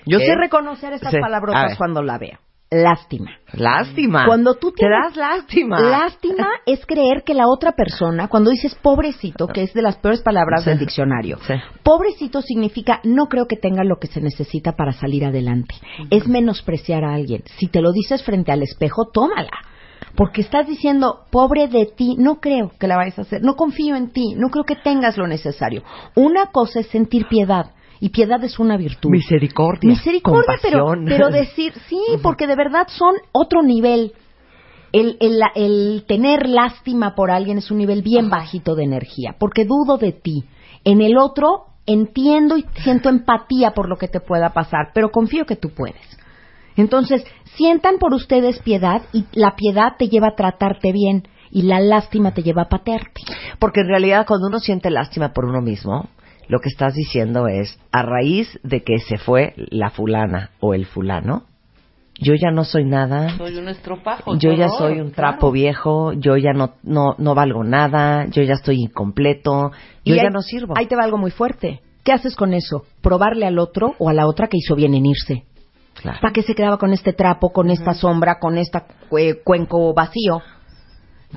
Yo 0.06 0.18
¿Qué? 0.18 0.26
sé 0.26 0.34
reconocer 0.34 0.92
esas 0.94 1.10
Sí, 1.12 1.18
palabrotas 1.20 1.76
cuando 1.76 2.02
la 2.02 2.18
veo. 2.18 2.38
Lástima. 2.72 3.32
Lástima. 3.52 4.24
Cuando 4.24 4.54
tú 4.54 4.72
Te 4.72 4.86
das 4.88 5.14
lástima. 5.14 5.78
Lástima 5.78 6.48
es 6.66 6.86
creer 6.86 7.22
que 7.22 7.34
la 7.34 7.46
otra 7.46 7.72
persona, 7.72 8.28
cuando 8.28 8.50
dices 8.50 8.74
pobrecito, 8.76 9.46
que 9.48 9.64
es 9.64 9.74
de 9.74 9.82
las 9.82 9.96
peores 9.98 10.22
palabras 10.22 10.64
Sí. 10.64 10.70
del 10.70 10.78
diccionario, 10.78 11.36
Sí. 11.46 11.52
pobrecito 11.82 12.40
significa 12.40 13.00
no 13.04 13.26
creo 13.26 13.46
que 13.46 13.56
tenga 13.56 13.84
lo 13.84 13.96
que 13.96 14.06
se 14.06 14.22
necesita 14.22 14.72
para 14.72 14.92
salir 14.92 15.26
adelante. 15.26 15.74
Es 16.10 16.26
menospreciar 16.26 17.04
a 17.04 17.12
alguien. 17.12 17.42
Si 17.58 17.66
te 17.66 17.82
lo 17.82 17.92
dices 17.92 18.22
frente 18.24 18.52
al 18.52 18.62
espejo, 18.62 19.10
tómala. 19.12 19.50
Porque 20.16 20.40
estás 20.40 20.66
diciendo, 20.66 21.26
pobre 21.30 21.68
de 21.68 21.86
ti, 21.86 22.16
no 22.18 22.40
creo 22.40 22.72
que 22.80 22.86
la 22.86 22.96
vayas 22.96 23.18
a 23.18 23.22
hacer, 23.22 23.42
no 23.42 23.54
confío 23.54 23.96
en 23.96 24.10
ti, 24.12 24.34
no 24.36 24.48
creo 24.48 24.64
que 24.64 24.76
tengas 24.76 25.18
lo 25.18 25.26
necesario. 25.26 25.82
Una 26.16 26.46
cosa 26.46 26.80
es 26.80 26.86
sentir 26.88 27.26
piedad, 27.28 27.66
y 28.02 28.08
piedad 28.08 28.42
es 28.42 28.58
una 28.58 28.76
virtud. 28.76 29.10
Misericordia. 29.10 29.88
Misericordia, 29.88 30.58
pero, 30.60 30.86
compasión. 30.86 31.04
pero 31.06 31.30
decir, 31.30 31.72
sí, 31.88 32.00
porque 32.22 32.48
de 32.48 32.56
verdad 32.56 32.88
son 32.88 33.14
otro 33.30 33.62
nivel. 33.62 34.12
El, 34.90 35.16
el, 35.20 35.40
el 35.54 36.04
tener 36.08 36.48
lástima 36.48 37.14
por 37.14 37.30
alguien 37.30 37.58
es 37.58 37.70
un 37.70 37.78
nivel 37.78 38.02
bien 38.02 38.28
bajito 38.28 38.74
de 38.74 38.82
energía, 38.82 39.36
porque 39.38 39.64
dudo 39.64 39.98
de 39.98 40.10
ti. 40.10 40.42
En 40.82 41.00
el 41.00 41.16
otro 41.16 41.66
entiendo 41.86 42.58
y 42.58 42.66
siento 42.82 43.08
empatía 43.08 43.70
por 43.70 43.88
lo 43.88 43.94
que 43.94 44.08
te 44.08 44.18
pueda 44.18 44.52
pasar, 44.52 44.90
pero 44.92 45.12
confío 45.12 45.46
que 45.46 45.54
tú 45.54 45.70
puedes. 45.70 46.02
Entonces, 46.76 47.24
sientan 47.54 47.98
por 47.98 48.14
ustedes 48.14 48.58
piedad 48.62 49.02
y 49.12 49.26
la 49.30 49.54
piedad 49.54 49.92
te 49.96 50.08
lleva 50.08 50.30
a 50.30 50.34
tratarte 50.34 50.90
bien 50.90 51.28
y 51.52 51.62
la 51.62 51.78
lástima 51.78 52.34
te 52.34 52.42
lleva 52.42 52.62
a 52.62 52.68
patearte. 52.68 53.22
Porque 53.60 53.82
en 53.82 53.86
realidad 53.86 54.26
cuando 54.26 54.48
uno 54.48 54.58
siente 54.58 54.90
lástima 54.90 55.32
por 55.32 55.44
uno 55.44 55.60
mismo, 55.60 56.08
lo 56.48 56.58
que 56.60 56.68
estás 56.68 56.94
diciendo 56.94 57.46
es, 57.48 57.78
a 57.92 58.02
raíz 58.02 58.58
de 58.62 58.82
que 58.82 58.98
se 58.98 59.18
fue 59.18 59.54
la 59.56 59.90
fulana 59.90 60.50
o 60.60 60.74
el 60.74 60.86
fulano, 60.86 61.44
yo 62.20 62.34
ya 62.34 62.50
no 62.50 62.64
soy 62.64 62.84
nada, 62.84 63.36
Soy 63.38 63.56
un 63.56 63.68
estropajo. 63.68 64.36
yo 64.38 64.52
ya 64.52 64.66
horror, 64.66 64.78
soy 64.78 64.92
un 65.00 65.10
claro. 65.10 65.30
trapo 65.32 65.50
viejo, 65.50 66.12
yo 66.12 66.36
ya 66.36 66.52
no, 66.52 66.74
no, 66.82 67.14
no 67.18 67.34
valgo 67.34 67.64
nada, 67.64 68.26
yo 68.26 68.42
ya 68.42 68.54
estoy 68.54 68.76
incompleto, 68.82 69.70
yo 70.04 70.14
Y 70.14 70.16
ya 70.16 70.22
ahí- 70.24 70.28
no 70.32 70.42
sirvo. 70.42 70.74
Ahí 70.76 70.86
te 70.86 70.94
va 70.96 71.04
algo 71.04 71.16
muy 71.18 71.30
fuerte. 71.30 71.80
¿Qué 72.04 72.12
haces 72.12 72.34
con 72.36 72.52
eso? 72.52 72.84
Probarle 73.00 73.46
al 73.46 73.58
otro 73.58 73.94
o 73.98 74.08
a 74.08 74.12
la 74.12 74.26
otra 74.26 74.48
que 74.48 74.56
hizo 74.58 74.74
bien 74.74 74.94
en 74.94 75.06
irse. 75.06 75.44
Claro. 76.00 76.18
¿Para 76.20 76.32
qué 76.32 76.42
se 76.42 76.54
quedaba 76.54 76.76
con 76.78 76.92
este 76.92 77.12
trapo, 77.12 77.52
con 77.52 77.70
esta 77.70 77.94
sombra, 77.94 78.38
con 78.40 78.58
este 78.58 78.80
cuenco 79.44 79.94
vacío? 79.94 80.42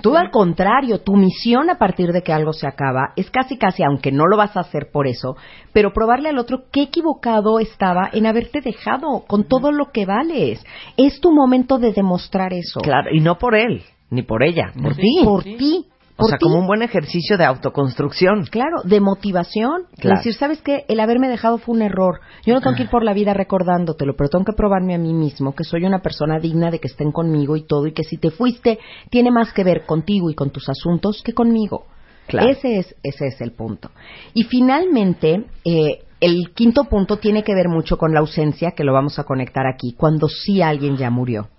Tú 0.02 0.18
al 0.18 0.30
contrario, 0.30 1.00
tu 1.00 1.16
misión 1.16 1.70
a 1.70 1.78
partir 1.78 2.12
de 2.12 2.22
que 2.22 2.34
algo 2.34 2.54
se 2.54 2.68
acaba 2.68 3.14
es 3.16 3.30
casi 3.32 3.58
casi, 3.58 3.84
aunque 3.84 4.12
no 4.12 4.26
lo 4.28 4.38
vas 4.38 4.56
a 4.58 4.62
hacer 4.62 4.90
por 4.92 5.08
eso, 5.08 5.36
pero 5.74 5.94
probarle 5.94 6.30
al 6.30 6.38
otro 6.38 6.64
qué 6.72 6.84
equivocado 6.84 7.60
estaba 7.60 8.10
en 8.12 8.26
haberte 8.26 8.62
dejado 8.62 9.24
con 9.28 9.46
todo 9.46 9.72
lo 9.72 9.92
que 9.92 10.06
vales. 10.06 10.64
Es 10.98 11.22
tu 11.22 11.32
momento 11.32 11.78
de 11.78 11.94
demostrar 11.94 12.54
eso. 12.54 12.80
Claro, 12.82 13.10
y 13.14 13.22
no 13.22 13.38
por 13.38 13.56
él, 13.56 13.84
ni 14.10 14.22
por 14.22 14.44
ella, 14.44 14.72
por 14.82 14.96
Sí, 14.96 15.02
ti. 15.02 15.24
Por 15.24 15.44
ti. 15.44 15.86
O 16.18 16.28
sea, 16.28 16.38
ti. 16.38 16.44
como 16.44 16.60
un 16.60 16.68
buen 16.68 16.82
ejercicio 16.82 17.38
de 17.38 17.46
autoconstrucción. 17.46 18.46
Claro, 18.46 18.82
de 18.84 19.00
motivación. 19.02 19.84
Claro. 20.00 20.18
Decir, 20.18 20.34
¿sabes 20.34 20.62
qué? 20.62 20.86
El 20.88 21.00
haberme 21.00 21.28
dejado 21.28 21.58
fue 21.58 21.76
un 21.76 21.82
error. 21.82 22.22
Yo 22.46 22.54
no 22.54 22.62
tengo 22.62 22.76
que 22.76 22.84
ir 22.84 22.90
por 22.90 23.04
la 23.04 23.14
vida 23.14 23.34
recordándotelo, 23.34 24.16
pero 24.16 24.30
tengo 24.30 24.46
que 24.46 24.54
probarme 24.54 24.96
a 24.96 24.98
mí 24.98 25.14
mismo 25.14 25.54
que 25.54 25.64
soy 25.64 25.84
una 25.84 26.00
persona 26.00 26.40
digna 26.40 26.72
de 26.72 26.80
que 26.80 26.88
estén 26.88 27.12
conmigo 27.12 27.58
y 27.58 27.64
todo, 27.64 27.88
y 27.88 27.92
que 27.92 28.04
si 28.04 28.18
te 28.18 28.32
fuiste, 28.32 28.80
tiene 29.10 29.32
más 29.32 29.52
que 29.52 29.64
ver 29.64 29.86
contigo 29.86 30.30
y 30.30 30.36
con 30.36 30.52
tus 30.52 30.70
asuntos 30.70 31.22
que 31.24 31.34
conmigo. 31.34 31.86
Claro. 32.28 32.50
Ese 32.50 32.80
es, 32.80 32.96
ese 33.04 33.28
es 33.28 33.42
el 33.42 33.52
punto. 33.52 33.92
Y 34.34 34.44
finalmente, 34.44 35.46
eh, 35.64 36.06
el 36.22 36.54
quinto 36.54 36.86
punto 36.86 37.18
tiene 37.18 37.44
que 37.44 37.54
ver 37.54 37.68
mucho 37.68 37.98
con 37.98 38.14
la 38.14 38.22
ausencia, 38.22 38.72
que 38.72 38.84
lo 38.84 38.94
vamos 38.94 39.20
a 39.20 39.26
conectar 39.26 39.68
aquí, 39.68 39.94
cuando 39.98 40.28
sí 40.28 40.62
alguien 40.62 40.98
ya 40.98 41.10
murió. 41.10 41.50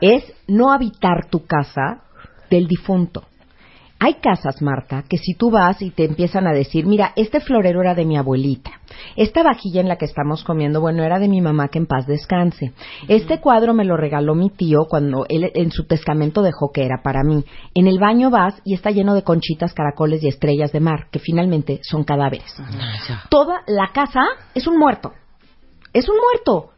Es 0.00 0.24
no 0.48 0.72
habitar 0.72 1.28
tu 1.30 1.46
casa 1.46 2.02
del 2.50 2.66
difunto. 2.66 3.24
Hay 3.98 4.14
casas, 4.14 4.60
Marta, 4.60 5.04
que 5.08 5.16
si 5.16 5.34
tú 5.34 5.50
vas 5.50 5.80
y 5.80 5.90
te 5.90 6.04
empiezan 6.04 6.46
a 6.46 6.52
decir, 6.52 6.84
mira, 6.86 7.12
este 7.16 7.40
florero 7.40 7.80
era 7.80 7.94
de 7.94 8.04
mi 8.04 8.18
abuelita, 8.18 8.72
esta 9.16 9.42
vajilla 9.42 9.80
en 9.80 9.88
la 9.88 9.96
que 9.96 10.04
estamos 10.04 10.44
comiendo, 10.44 10.82
bueno, 10.82 11.02
era 11.02 11.18
de 11.18 11.28
mi 11.28 11.40
mamá 11.40 11.68
que 11.68 11.78
en 11.78 11.86
paz 11.86 12.06
descanse. 12.06 12.72
Este 13.08 13.40
cuadro 13.40 13.72
me 13.72 13.86
lo 13.86 13.96
regaló 13.96 14.34
mi 14.34 14.50
tío 14.50 14.84
cuando 14.88 15.24
él 15.30 15.50
en 15.54 15.70
su 15.70 15.86
testamento 15.86 16.42
dejó 16.42 16.72
que 16.72 16.84
era 16.84 17.02
para 17.02 17.22
mí. 17.24 17.44
En 17.74 17.86
el 17.86 17.98
baño 17.98 18.30
vas 18.30 18.60
y 18.64 18.74
está 18.74 18.90
lleno 18.90 19.14
de 19.14 19.22
conchitas, 19.22 19.72
caracoles 19.72 20.22
y 20.22 20.28
estrellas 20.28 20.72
de 20.72 20.80
mar, 20.80 21.08
que 21.10 21.18
finalmente 21.18 21.80
son 21.82 22.04
cadáveres. 22.04 22.54
Toda 23.30 23.62
la 23.66 23.88
casa 23.94 24.20
es 24.54 24.66
un 24.66 24.78
muerto. 24.78 25.12
Es 25.94 26.08
un 26.10 26.16
muerto. 26.16 26.72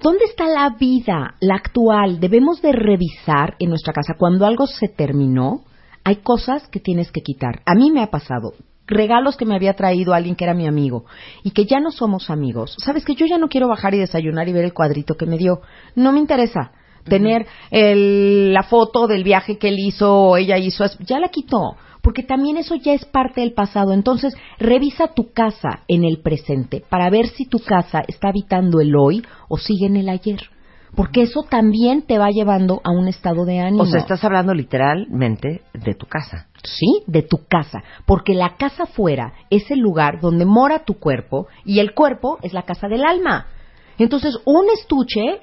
¿Dónde 0.00 0.24
está 0.24 0.46
la 0.46 0.70
vida, 0.70 1.34
la 1.40 1.56
actual? 1.56 2.18
Debemos 2.18 2.62
de 2.62 2.72
revisar 2.72 3.56
en 3.58 3.68
nuestra 3.68 3.92
casa 3.92 4.14
cuando 4.18 4.46
algo 4.46 4.66
se 4.66 4.88
terminó. 4.88 5.64
Hay 6.04 6.16
cosas 6.16 6.66
que 6.68 6.80
tienes 6.80 7.10
que 7.12 7.20
quitar. 7.22 7.62
A 7.66 7.74
mí 7.74 7.90
me 7.90 8.02
ha 8.02 8.10
pasado 8.10 8.54
regalos 8.86 9.36
que 9.36 9.46
me 9.46 9.54
había 9.54 9.74
traído 9.74 10.12
alguien 10.12 10.34
que 10.34 10.44
era 10.44 10.54
mi 10.54 10.66
amigo 10.66 11.04
y 11.44 11.52
que 11.52 11.64
ya 11.64 11.80
no 11.80 11.90
somos 11.90 12.30
amigos. 12.30 12.74
Sabes 12.78 13.04
que 13.04 13.14
yo 13.14 13.26
ya 13.26 13.38
no 13.38 13.48
quiero 13.48 13.68
bajar 13.68 13.94
y 13.94 13.98
desayunar 13.98 14.48
y 14.48 14.52
ver 14.52 14.64
el 14.64 14.74
cuadrito 14.74 15.14
que 15.14 15.26
me 15.26 15.38
dio. 15.38 15.60
No 15.94 16.12
me 16.12 16.18
interesa 16.18 16.72
tener 17.04 17.46
el- 17.70 18.52
la 18.52 18.62
foto 18.62 19.06
del 19.06 19.24
viaje 19.24 19.58
que 19.58 19.68
él 19.68 19.78
hizo 19.78 20.12
o 20.12 20.36
ella 20.36 20.58
hizo. 20.58 20.84
Ya 21.00 21.18
la 21.20 21.28
quitó 21.28 21.76
porque 22.02 22.22
también 22.24 22.56
eso 22.56 22.74
ya 22.74 22.92
es 22.94 23.04
parte 23.04 23.40
del 23.40 23.52
pasado. 23.54 23.92
Entonces, 23.92 24.34
revisa 24.58 25.08
tu 25.14 25.32
casa 25.32 25.84
en 25.88 26.04
el 26.04 26.20
presente 26.20 26.82
para 26.88 27.08
ver 27.10 27.28
si 27.28 27.46
tu 27.46 27.60
casa 27.60 28.02
está 28.08 28.28
habitando 28.28 28.80
el 28.80 28.94
hoy 28.96 29.22
o 29.48 29.56
sigue 29.56 29.86
en 29.86 29.96
el 29.96 30.08
ayer. 30.08 30.40
Porque 30.94 31.22
eso 31.22 31.42
también 31.42 32.02
te 32.02 32.18
va 32.18 32.28
llevando 32.30 32.80
a 32.84 32.90
un 32.90 33.08
estado 33.08 33.44
de 33.46 33.60
ánimo. 33.60 33.84
O 33.84 33.86
sea, 33.86 34.00
estás 34.00 34.22
hablando 34.24 34.52
literalmente 34.52 35.62
de 35.72 35.94
tu 35.94 36.06
casa. 36.06 36.48
Sí, 36.62 37.02
de 37.06 37.22
tu 37.22 37.46
casa. 37.48 37.82
Porque 38.04 38.34
la 38.34 38.56
casa 38.56 38.86
fuera 38.86 39.32
es 39.48 39.70
el 39.70 39.80
lugar 39.80 40.20
donde 40.20 40.44
mora 40.44 40.84
tu 40.84 40.98
cuerpo 40.98 41.46
y 41.64 41.78
el 41.80 41.94
cuerpo 41.94 42.38
es 42.42 42.52
la 42.52 42.62
casa 42.62 42.88
del 42.88 43.04
alma. 43.04 43.46
Entonces, 43.98 44.36
un 44.44 44.66
estuche 44.74 45.40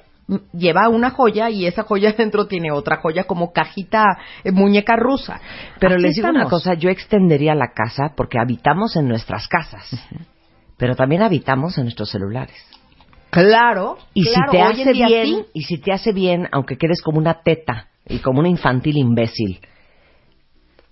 lleva 0.52 0.88
una 0.88 1.10
joya 1.10 1.50
y 1.50 1.66
esa 1.66 1.82
joya 1.82 2.12
dentro 2.18 2.46
tiene 2.46 2.70
otra 2.70 2.98
joya 2.98 3.24
como 3.24 3.52
cajita, 3.52 4.04
eh, 4.44 4.52
muñeca 4.52 4.96
rusa. 4.96 5.40
Pero 5.78 5.94
Así 5.94 6.02
les 6.02 6.14
digo 6.14 6.28
una 6.28 6.48
cosa, 6.48 6.74
yo 6.74 6.90
extendería 6.90 7.54
la 7.54 7.72
casa 7.74 8.14
porque 8.16 8.38
habitamos 8.38 8.96
en 8.96 9.08
nuestras 9.08 9.48
casas, 9.48 9.90
pero 10.76 10.94
también 10.94 11.22
habitamos 11.22 11.76
en 11.78 11.84
nuestros 11.84 12.10
celulares. 12.10 12.56
Claro. 13.30 13.98
Y 14.14 14.24
claro, 14.24 14.50
si 14.50 14.50
te 14.50 14.62
hace 14.62 14.92
bien, 14.92 15.26
sí. 15.26 15.46
y 15.54 15.62
si 15.62 15.78
te 15.78 15.92
hace 15.92 16.12
bien, 16.12 16.48
aunque 16.52 16.76
quedes 16.76 17.00
como 17.02 17.18
una 17.18 17.42
teta 17.42 17.88
y 18.08 18.18
como 18.18 18.40
una 18.40 18.48
infantil 18.48 18.96
imbécil, 18.96 19.60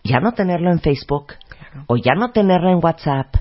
ya 0.05 0.21
no 0.21 0.33
tenerlo 0.33 0.71
en 0.71 0.81
Facebook, 0.81 1.35
o 1.87 1.97
ya 1.97 2.15
no 2.15 2.31
tenerla 2.31 2.71
en 2.71 2.81
WhatsApp, 2.83 3.35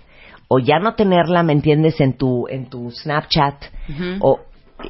o 0.48 0.60
ya 0.60 0.80
no 0.80 0.96
tenerla, 0.96 1.44
¿me 1.44 1.54
entiendes?, 1.54 2.00
en 2.02 2.18
tu, 2.18 2.48
en 2.48 2.70
tu 2.70 2.92
Snapchat, 2.92 3.56
o 4.20 4.40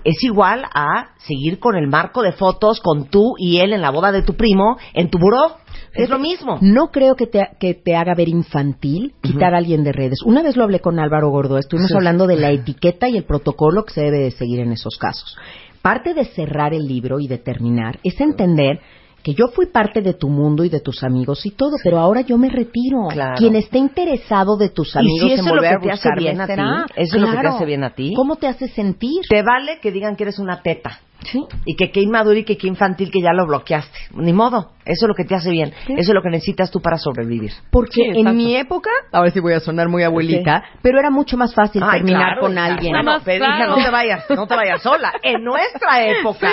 es 0.04 0.24
igual 0.24 0.66
a 0.74 1.10
seguir 1.18 1.60
con 1.60 1.76
el 1.76 1.88
marco 1.88 2.22
de 2.22 2.34
fotos 2.34 2.82
con 2.82 3.10
tú 3.10 3.36
y 3.38 3.60
él 3.60 3.74
en 3.74 3.82
la 3.82 3.90
boda 3.90 4.12
de 4.12 4.22
tu 4.22 4.36
primo, 4.36 4.78
en 4.94 5.10
tu 5.10 5.18
buró. 5.18 5.58
Es 5.98 6.10
lo 6.10 6.20
mismo. 6.20 6.58
No 6.62 6.88
creo 6.92 7.16
que 7.16 7.28
te, 7.28 7.48
que 7.60 7.74
te 7.74 7.96
haga 7.96 8.14
ver 8.16 8.30
infantil 8.30 9.14
quitar 9.22 9.54
a 9.54 9.58
alguien 9.58 9.84
de 9.84 9.92
redes. 9.92 10.20
Una 10.26 10.42
vez 10.44 10.56
lo 10.56 10.64
hablé 10.64 10.80
con 10.80 11.00
Álvaro 11.00 11.30
Gordo, 11.30 11.58
estuvimos 11.58 11.90
Sí. 11.90 11.96
hablando 11.98 12.28
de 12.28 12.38
la 12.38 12.52
etiqueta 12.52 13.10
y 13.10 13.18
el 13.18 13.24
protocolo 13.24 13.84
que 13.84 13.94
se 13.94 14.02
debe 14.02 14.20
de 14.20 14.32
seguir 14.32 14.60
en 14.60 14.72
esos 14.72 14.98
casos. 14.98 15.38
Parte 15.82 16.14
de 16.14 16.26
cerrar 16.26 16.74
el 16.74 16.88
libro 16.88 17.20
y 17.20 17.28
de 17.28 17.38
terminar 17.38 18.00
es 18.04 18.20
entender 18.20 18.80
que 19.24 19.34
yo 19.34 19.48
fui 19.50 19.66
parte 19.66 20.02
de 20.02 20.14
tu 20.14 20.30
mundo 20.30 20.64
y 20.64 20.70
de 20.70 20.80
tus 20.80 21.04
amigos 21.04 21.46
y 21.46 21.52
todo, 21.52 21.72
pero 21.84 21.98
ahora 22.00 22.22
yo 22.22 22.38
me 22.38 22.50
retiro. 22.50 23.08
Claro. 23.10 23.36
Quien 23.38 23.56
esté 23.56 23.78
interesado 23.78 24.56
de 24.58 24.70
tus 24.70 24.96
Y 24.96 25.00
amigos 25.00 25.20
si 25.22 25.32
eso 25.34 25.42
en 25.42 25.48
lo 25.50 25.56
volver 25.56 25.70
que 25.72 25.76
a 25.76 25.80
te 25.80 25.92
hace 25.92 26.10
buscarme, 26.10 26.22
bien 26.22 26.42
a 26.42 26.48
ti, 26.48 26.94
eso 26.96 27.16
es 27.16 27.22
lo 27.22 27.28
que 27.28 27.34
te 27.36 27.40
Claro. 27.42 27.56
hace 27.56 27.66
bien 27.66 27.84
a 27.84 27.90
ti. 27.90 28.14
¿Cómo 28.16 28.36
te 28.38 28.48
hace 28.48 28.68
sentir? 28.70 29.22
Te 29.28 29.42
vale 29.44 29.80
que 29.82 29.92
digan 29.92 30.16
que 30.16 30.24
eres 30.24 30.40
una 30.40 30.62
teta. 30.62 31.00
Sí. 31.24 31.44
Y 31.66 31.76
que 31.76 31.92
qué 31.92 32.02
inmaduro 32.02 32.38
y 32.38 32.44
que 32.46 32.58
qué 32.58 32.68
infantil 32.68 33.12
que 33.12 33.22
ya 33.22 33.34
lo 33.34 33.46
bloqueaste. 33.48 33.98
Ni 34.16 34.34
modo. 34.34 34.72
Eso 34.86 35.06
es 35.06 35.10
lo 35.10 35.16
que 35.16 35.26
te 35.26 35.36
hace 35.36 35.52
bien. 35.52 35.74
Eso 35.90 36.12
es 36.12 36.14
lo 36.14 36.22
que 36.22 36.30
necesitas 36.30 36.72
tú 36.72 36.80
para 36.80 36.98
sobrevivir. 36.98 37.52
Porque 37.72 37.92
Sí, 37.96 38.02
en 38.22 38.36
mi 38.38 38.56
época, 38.56 38.90
ahora 39.12 39.30
sí 39.32 39.42
voy 39.42 39.52
a 39.54 39.60
sonar 39.60 39.90
muy 39.90 40.04
abuelita, 40.04 40.64
pero 40.82 40.98
era 41.00 41.10
mucho 41.10 41.36
más 41.36 41.54
fácil 41.54 41.84
Ay, 41.84 41.98
terminar 42.00 42.22
claro, 42.36 42.42
con 42.42 42.58
alguien. 42.58 42.96
Pero 43.26 43.44
hija, 43.46 43.68
no 43.68 43.76
te 43.76 43.90
vayas, 43.90 44.26
no 44.30 44.48
te 44.48 44.56
vayas 44.56 44.82
sola. 44.82 45.12
En 45.24 45.44
nuestra 45.44 46.06
época, 46.06 46.50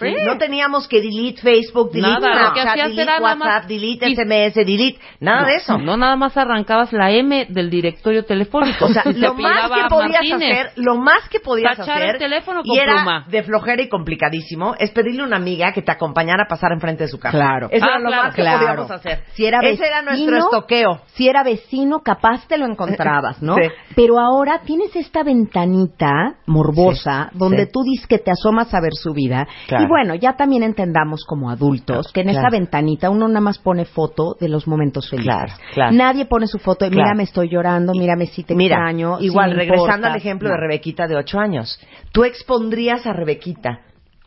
Sí, 0.00 0.06
sí. 0.08 0.14
no 0.26 0.36
teníamos 0.36 0.88
que 0.88 1.00
delete 1.00 1.40
Facebook, 1.42 1.92
delete 1.92 2.20
Nada, 2.20 2.50
Snapchat, 2.54 2.76
delete 2.76 3.02
era 3.02 3.18
nada 3.20 3.22
WhatsApp, 3.22 3.38
más- 3.62 3.68
delete 3.68 4.08
y- 4.08 4.14
SMS, 4.16 4.54
delete, 4.66 4.98
nada 5.20 5.42
No, 5.42 5.46
de 5.46 5.54
eso. 5.54 5.78
No, 5.78 5.96
nada 5.96 6.16
más 6.16 6.36
arrancabas 6.36 6.92
la 6.92 7.12
M 7.12 7.46
del 7.50 7.70
directorio 7.70 8.24
telefónico. 8.24 8.86
O 8.86 8.88
sea, 8.88 9.02
Se 9.04 9.12
lo 9.12 9.34
más 9.34 9.70
que 9.70 9.88
podías 9.88 10.10
Martínez. 10.28 10.50
hacer, 10.52 10.72
lo 10.76 10.96
más 10.96 11.28
que 11.28 11.38
podías 11.38 11.76
Tachar 11.76 11.98
hacer, 11.98 12.10
el 12.14 12.18
teléfono 12.18 12.62
y 12.64 12.68
con 12.70 12.78
era 12.78 12.94
pluma. 12.96 13.24
de 13.28 13.42
flojera 13.44 13.82
y 13.82 13.88
complicadísimo, 14.06 14.74
es 14.78 14.92
pedirle 14.92 15.22
a 15.22 15.26
una 15.26 15.36
amiga 15.36 15.72
que 15.72 15.82
te 15.82 15.90
acompañara 15.90 16.44
a 16.44 16.48
pasar 16.48 16.70
enfrente 16.72 17.04
de 17.04 17.08
su 17.08 17.18
casa. 17.18 17.36
Claro. 17.36 17.68
Eso 17.72 17.84
Ah, 17.84 17.88
era 17.90 17.98
lo 17.98 18.06
claro, 18.08 18.22
más 18.24 18.34
que 18.34 18.42
claro. 18.42 18.58
podíamos 18.60 18.90
hacer. 18.92 19.24
Si 19.34 19.44
era 19.44 19.58
Ese 19.62 19.84
era 19.84 20.02
vecino, 20.02 20.30
nuestro 20.30 20.36
estoqueo. 20.38 21.00
Si 21.14 21.28
era 21.28 21.42
vecino, 21.42 22.00
capaz 22.00 22.46
te 22.46 22.56
lo 22.56 22.66
encontrabas, 22.66 23.42
¿no? 23.42 23.56
Sí. 23.66 23.68
Pero 23.96 24.20
ahora 24.20 24.60
tienes 24.64 24.94
esta 24.94 25.22
ventanita 25.24 26.36
morbosa 26.46 27.30
Sí, 27.32 27.38
donde 27.38 27.64
sí. 27.64 27.70
tú 27.72 27.82
dices 27.82 28.06
que 28.06 28.18
te 28.18 28.30
asomas 28.30 28.72
a 28.74 28.80
ver 28.80 28.92
su 28.92 29.12
vida. 29.12 29.46
Claro. 29.66 29.84
Y 29.84 29.88
bueno, 29.88 30.14
ya 30.14 30.34
también 30.36 30.62
entendamos 30.62 31.24
como 31.24 31.50
adultos 31.50 32.12
que 32.12 32.20
en 32.20 32.28
Claro. 32.28 32.40
esa 32.46 32.50
ventanita 32.50 33.10
uno 33.10 33.26
nada 33.28 33.40
más 33.40 33.58
pone 33.58 33.86
foto 33.86 34.36
de 34.38 34.48
los 34.48 34.68
momentos 34.68 35.08
felices. 35.10 35.32
Claro, 35.34 35.52
claro. 35.74 35.92
Nadie 35.92 36.26
pone 36.26 36.46
su 36.46 36.58
foto 36.58 36.84
de 36.84 36.90
Claro. 36.90 37.06
mírame, 37.06 37.22
estoy 37.24 37.48
llorando, 37.48 37.92
mírame 37.92 38.26
si 38.26 38.44
te 38.44 38.54
Mira, 38.54 38.76
extraño. 38.76 39.18
igual, 39.20 39.50
me 39.50 39.56
regresando 39.56 40.06
al 40.06 40.16
ejemplo 40.16 40.48
No. 40.48 40.54
de 40.54 40.60
Rebequita 40.60 41.06
de 41.08 41.16
ocho 41.16 41.38
años. 41.38 41.80
Tú 42.12 42.24
expondrías 42.24 43.06
a 43.06 43.12
Rebequita 43.12 43.80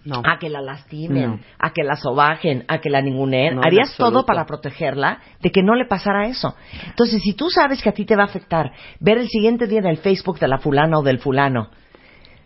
No. 0.05 0.21
a 0.25 0.39
que 0.39 0.49
la 0.49 0.61
lastimen, 0.61 1.29
No. 1.31 1.39
a 1.59 1.71
que 1.73 1.83
la 1.83 1.95
sobajen, 1.95 2.63
a 2.67 2.79
que 2.79 2.89
la 2.89 3.01
ninguneen. 3.01 3.55
No, 3.55 3.61
Harías 3.63 3.95
todo 3.97 4.25
para 4.25 4.45
protegerla 4.45 5.19
de 5.41 5.51
que 5.51 5.61
no 5.61 5.75
le 5.75 5.85
pasara 5.85 6.27
eso. 6.27 6.55
Entonces, 6.87 7.21
si 7.21 7.33
tú 7.33 7.49
sabes 7.49 7.81
que 7.83 7.89
a 7.89 7.93
ti 7.93 8.05
te 8.05 8.15
va 8.15 8.23
a 8.23 8.27
afectar 8.27 8.71
ver 8.99 9.17
el 9.17 9.27
siguiente 9.27 9.67
día 9.67 9.79
en 9.79 9.87
el 9.87 9.97
Facebook 9.97 10.39
de 10.39 10.47
la 10.47 10.57
fulana 10.59 10.97
o 10.99 11.03
del 11.03 11.19
fulano, 11.19 11.69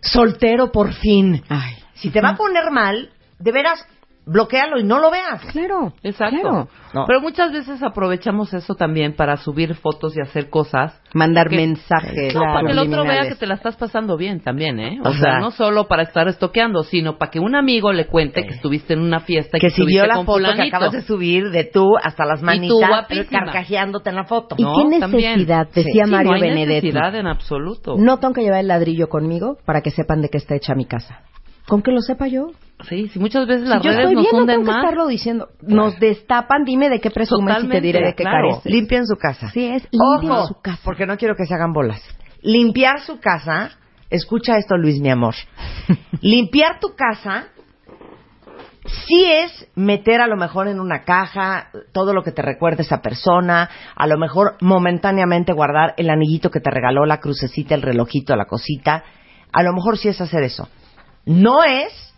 soltero 0.01 0.71
por 0.71 0.93
fin. 0.93 1.43
Ay. 1.49 1.75
Si 1.93 2.09
te 2.09 2.21
va 2.21 2.29
a 2.29 2.35
poner 2.35 2.71
mal, 2.71 3.11
de 3.39 3.51
veras, 3.51 3.85
bloquealo 4.25 4.79
y 4.79 4.83
no 4.83 4.99
lo 4.99 5.11
veas. 5.11 5.41
Claro. 5.51 5.93
Exacto. 6.03 6.37
Claro. 6.41 6.67
No. 6.93 7.05
Pero 7.07 7.21
muchas 7.21 7.51
veces 7.51 7.81
aprovechamos 7.81 8.53
eso 8.53 8.75
también 8.75 9.15
para 9.15 9.37
subir 9.37 9.73
fotos 9.75 10.15
y 10.15 10.21
hacer 10.21 10.49
cosas. 10.49 11.01
Mandar 11.13 11.45
Porque- 11.47 11.57
mensajes. 11.57 12.33
No, 12.35 12.41
para 12.41 12.65
que 12.65 12.71
el 12.71 12.79
otro 12.79 13.03
vea 13.03 13.27
que 13.27 13.35
te 13.35 13.47
la 13.47 13.55
estás 13.55 13.75
pasando 13.75 14.15
bien 14.17 14.39
también, 14.41 14.79
¿eh? 14.79 14.99
O, 15.03 15.09
O 15.09 15.11
sea, 15.13 15.21
sea- 15.21 15.39
no 15.39 15.51
solo 15.51 15.87
para 15.87 16.03
estar 16.03 16.27
estoqueando, 16.27 16.83
sino 16.83 17.17
para 17.17 17.31
que 17.31 17.39
un 17.39 17.55
amigo 17.55 17.91
le 17.91 18.05
cuente 18.07 18.43
que 18.43 18.53
estuviste 18.55 18.93
en 18.93 18.99
una 19.01 19.19
fiesta 19.21 19.57
y 19.57 19.59
Que 19.59 19.67
que, 19.67 19.73
si 19.73 19.85
vio 19.85 20.05
la 20.05 20.15
con 20.15 20.25
foto 20.25 20.43
que 20.55 20.61
acabas 20.63 20.91
de 20.91 21.01
subir 21.01 21.49
de 21.49 21.63
tú 21.65 21.97
hasta 22.01 22.25
las 22.25 22.39
Y 22.39 22.67
tú 22.67 22.79
manitas 22.81 23.27
carcajeándote 23.29 24.09
en 24.09 24.15
la 24.15 24.23
foto. 24.25 24.55
¿Y 24.57 24.63
No, 24.63 24.73
qué 24.89 24.99
también. 24.99 25.31
necesidad? 25.33 25.67
Sí. 25.71 25.83
Decía 25.83 26.05
Sí, 26.05 26.11
Mario 26.11 26.29
no 26.31 26.35
hay 26.35 26.41
Benedetti. 26.41 26.87
necesidad 26.87 27.15
en 27.15 27.27
absoluto. 27.27 27.95
No 27.97 28.19
tengo 28.19 28.33
que 28.33 28.41
llevar 28.41 28.59
el 28.59 28.67
ladrillo 28.67 29.09
conmigo 29.09 29.57
para 29.65 29.81
que 29.81 29.89
sepan 29.91 30.21
de 30.21 30.29
qué 30.29 30.37
está 30.37 30.55
hecha 30.55 30.75
mi 30.75 30.85
casa. 30.85 31.21
Con 31.67 31.81
que 31.81 31.91
lo 31.91 32.01
sepa 32.01 32.27
yo. 32.27 32.51
Sí, 32.89 33.07
sí, 33.09 33.19
muchas 33.19 33.47
veces 33.47 33.67
las 33.69 33.81
si 33.81 33.87
yo 33.87 33.91
redes 33.93 34.09
estoy 34.09 34.15
nos 34.15 34.23
bien, 34.23 34.33
no 34.33 34.39
hunden 34.41 34.59
que 34.61 34.67
más. 34.67 34.83
estarlo 34.83 35.07
diciendo. 35.07 35.47
Nos 35.61 35.99
destapan, 35.99 36.65
dime 36.65 36.89
de 36.89 36.99
qué 36.99 37.09
presumes 37.11 37.63
y 37.63 37.69
te 37.69 37.81
diré 37.81 37.99
de 38.05 38.13
qué 38.15 38.23
claro. 38.23 38.49
careces. 38.49 38.71
Limpien 38.71 39.05
su 39.07 39.15
casa. 39.15 39.49
Sí, 39.51 39.65
es 39.65 39.87
limpien 39.91 40.31
Ojo, 40.31 40.47
su 40.47 40.61
casa. 40.61 40.81
porque 40.83 41.05
no 41.05 41.17
quiero 41.17 41.35
que 41.35 41.45
se 41.45 41.53
hagan 41.53 41.71
bolas. 41.71 42.01
Limpiar 42.41 42.99
su 43.01 43.19
casa, 43.21 43.71
escucha 44.09 44.57
esto 44.57 44.75
Luis, 44.75 44.99
mi 44.99 45.09
amor. 45.09 45.35
Limpiar 46.21 46.79
tu 46.81 46.93
casa 46.95 47.45
sí 49.07 49.25
es 49.25 49.67
meter 49.75 50.19
a 50.21 50.27
lo 50.27 50.35
mejor 50.35 50.67
en 50.67 50.79
una 50.79 51.03
caja 51.03 51.69
todo 51.93 52.13
lo 52.13 52.21
que 52.23 52.31
te 52.31 52.41
recuerde 52.41 52.83
esa 52.83 53.01
persona, 53.01 53.69
a 53.95 54.07
lo 54.07 54.17
mejor 54.17 54.57
momentáneamente 54.61 55.53
guardar 55.53 55.93
el 55.97 56.09
anillito 56.09 56.51
que 56.51 56.59
te 56.59 56.69
regaló, 56.69 57.05
la 57.05 57.19
crucecita, 57.19 57.75
el 57.75 57.81
relojito, 57.81 58.35
la 58.35 58.45
cosita. 58.45 59.03
A 59.53 59.63
lo 59.63 59.71
mejor 59.73 59.97
sí 59.97 60.09
es 60.09 60.19
hacer 60.19 60.43
eso. 60.43 60.67
No 61.25 61.63
es 61.63 62.13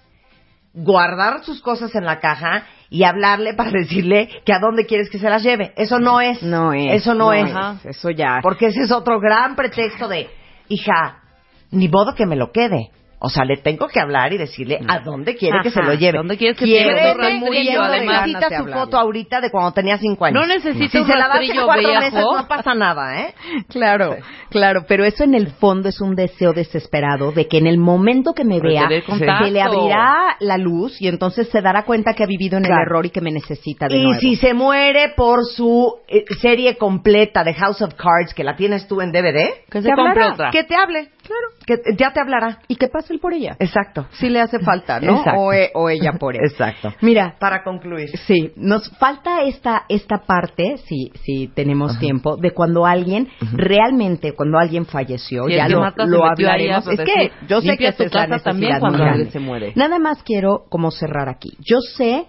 guardar 0.74 1.44
sus 1.44 1.62
cosas 1.62 1.96
en 1.96 2.06
la 2.06 2.20
caja 2.20 2.66
y 2.90 3.04
hablarle 3.04 3.54
para 3.54 3.72
decirle 3.74 4.30
que 4.46 4.54
a 4.54 4.60
dónde 4.60 4.86
quieres 4.86 5.10
que 5.10 5.20
se 5.20 5.30
las 5.30 5.44
lleve. 5.44 5.74
Eso 5.78 6.00
no 6.00 6.22
es. 6.22 6.42
No 6.44 6.74
es. 6.74 7.02
Eso 7.02 7.14
no, 7.14 7.28
no 7.28 7.34
es. 7.34 7.52
es. 7.86 7.98
Eso 7.98 8.10
ya. 8.10 8.40
Porque 8.42 8.68
ese 8.68 8.82
es 8.82 8.92
otro 8.92 9.20
gran 9.20 9.56
pretexto 9.56 10.08
de, 10.08 10.30
hija, 10.68 11.24
ni 11.72 11.88
modo 11.88 12.14
que 12.16 12.26
me 12.26 12.36
lo 12.36 12.52
quede. 12.52 12.92
O 13.20 13.30
sea, 13.30 13.44
le 13.46 13.58
tengo 13.58 13.88
que 13.88 14.00
hablar 14.00 14.34
y 14.34 14.38
decirle 14.38 14.80
a 14.88 15.00
dónde 15.00 15.36
quiere 15.36 15.60
que 15.64 15.72
se 15.72 15.82
lo 15.82 15.94
lleve. 15.94 16.18
¿Dónde 16.18 16.38
quieres 16.38 16.58
que 16.58 16.66
te 16.66 16.72
Quiere 16.72 16.86
lleve 16.94 17.02
que 17.02 17.14
rastrillo, 17.14 17.82
no 17.82 17.90
necesita 17.90 18.58
su 18.60 18.66
foto 18.68 18.98
ahorita 18.98 19.42
de 19.42 19.50
cuando 19.50 19.72
tenía 19.72 19.98
cinco 19.98 20.26
años. 20.26 20.42
No 20.42 20.48
necesita 20.48 20.90
si 20.92 20.98
un 21.00 21.08
se 21.08 21.16
la 21.18 21.28
das 21.28 21.40
en 21.42 21.64
cuatro 21.64 21.88
meses 22.00 22.14
no 22.14 22.48
pasa 22.48 22.74
nada, 22.76 23.22
¿eh? 23.22 23.34
Claro, 23.70 24.16
claro, 24.50 24.86
pero 24.88 25.06
eso 25.06 25.24
en 25.24 25.34
el 25.34 25.48
fondo 25.48 25.90
es 25.90 26.02
un 26.02 26.16
deseo 26.16 26.54
desesperado 26.54 27.32
de 27.32 27.48
que 27.48 27.58
en 27.58 27.68
el 27.68 27.78
momento 27.78 28.34
que 28.34 28.44
me 28.44 28.60
De 28.60 28.68
vea 28.68 28.88
se 29.18 29.52
le 29.52 29.62
abrirá 29.62 30.36
la 30.40 30.58
luz 30.58 31.02
y 31.02 31.08
entonces 31.08 31.50
se 31.50 31.62
dará 31.62 31.84
cuenta 31.84 32.14
que 32.14 32.24
ha 32.24 32.28
vivido 32.28 32.58
en 32.58 32.64
Claro. 32.64 32.82
el 32.82 32.88
error 32.88 33.06
y 33.06 33.10
que 33.12 33.22
me 33.22 33.32
necesita 33.32 33.88
de 33.88 33.98
Y 33.98 34.04
nuevo. 34.04 34.20
si 34.20 34.36
se 34.36 34.54
muere 34.54 35.14
por 35.16 35.46
su 35.46 35.96
eh, 36.08 36.26
serie 36.42 36.78
completa 36.78 37.44
de 37.44 37.54
House 37.54 37.82
of 37.82 37.94
Cards, 37.96 38.34
que 38.36 38.44
la 38.44 38.56
tienes 38.56 38.88
tú 38.88 39.02
en 39.02 39.12
DVD, 39.12 39.64
Que 39.72 39.80
¿Te 39.80 39.84
se 39.84 39.92
compre 39.94 40.26
otra. 40.32 40.52
que 40.52 40.64
te 40.64 40.76
hable. 40.76 41.10
Claro. 41.26 41.48
Que 41.66 41.96
ya 41.98 42.12
te 42.14 42.22
hablará. 42.22 42.60
y 42.68 42.76
que 42.76 42.88
pase 42.88 43.14
él 43.14 43.20
por 43.20 43.34
ella. 43.34 43.56
Exacto. 43.60 44.06
Si 44.12 44.30
le 44.30 44.40
hace 44.42 44.60
falta, 44.60 45.00
¿no? 45.00 45.18
Exacto. 45.18 45.40
O, 45.40 45.54
e- 45.54 45.72
o 45.74 45.90
ella 45.90 46.14
por 46.20 46.36
él. 46.36 46.42
Exacto. 46.44 46.94
Mira, 47.02 47.36
Para 47.40 47.64
concluir. 47.64 48.10
Sí, 48.28 48.54
nos 48.56 48.90
falta 48.98 49.42
esta 49.44 49.84
esta 49.90 50.20
parte, 50.26 50.78
si 50.86 51.12
si 51.24 51.48
tenemos 51.48 51.98
tiempo, 52.00 52.38
de 52.38 52.52
cuando 52.52 52.86
alguien 52.86 53.28
realmente, 53.54 54.34
cuando 54.34 54.58
alguien 54.60 54.86
falleció, 54.86 55.48
ya 55.50 55.68
lo, 55.68 55.80
lo 56.06 56.26
hablaremos. 56.26 56.88
Es 56.88 57.00
que 57.02 57.32
yo 57.48 57.62
sé 57.62 57.78
que 57.78 57.88
es 57.88 58.00
la 58.14 58.28
también 58.40 58.72
necesidad 58.74 58.80
cuando 58.80 59.04
alguien 59.04 59.32
se 59.32 59.40
muere. 59.40 59.74
Nada 59.76 60.00
más 60.00 60.22
quiero 60.24 60.66
como 60.70 60.92
cerrar 60.92 61.30
aquí. 61.30 61.50
Yo 61.60 61.80
sé 61.98 62.26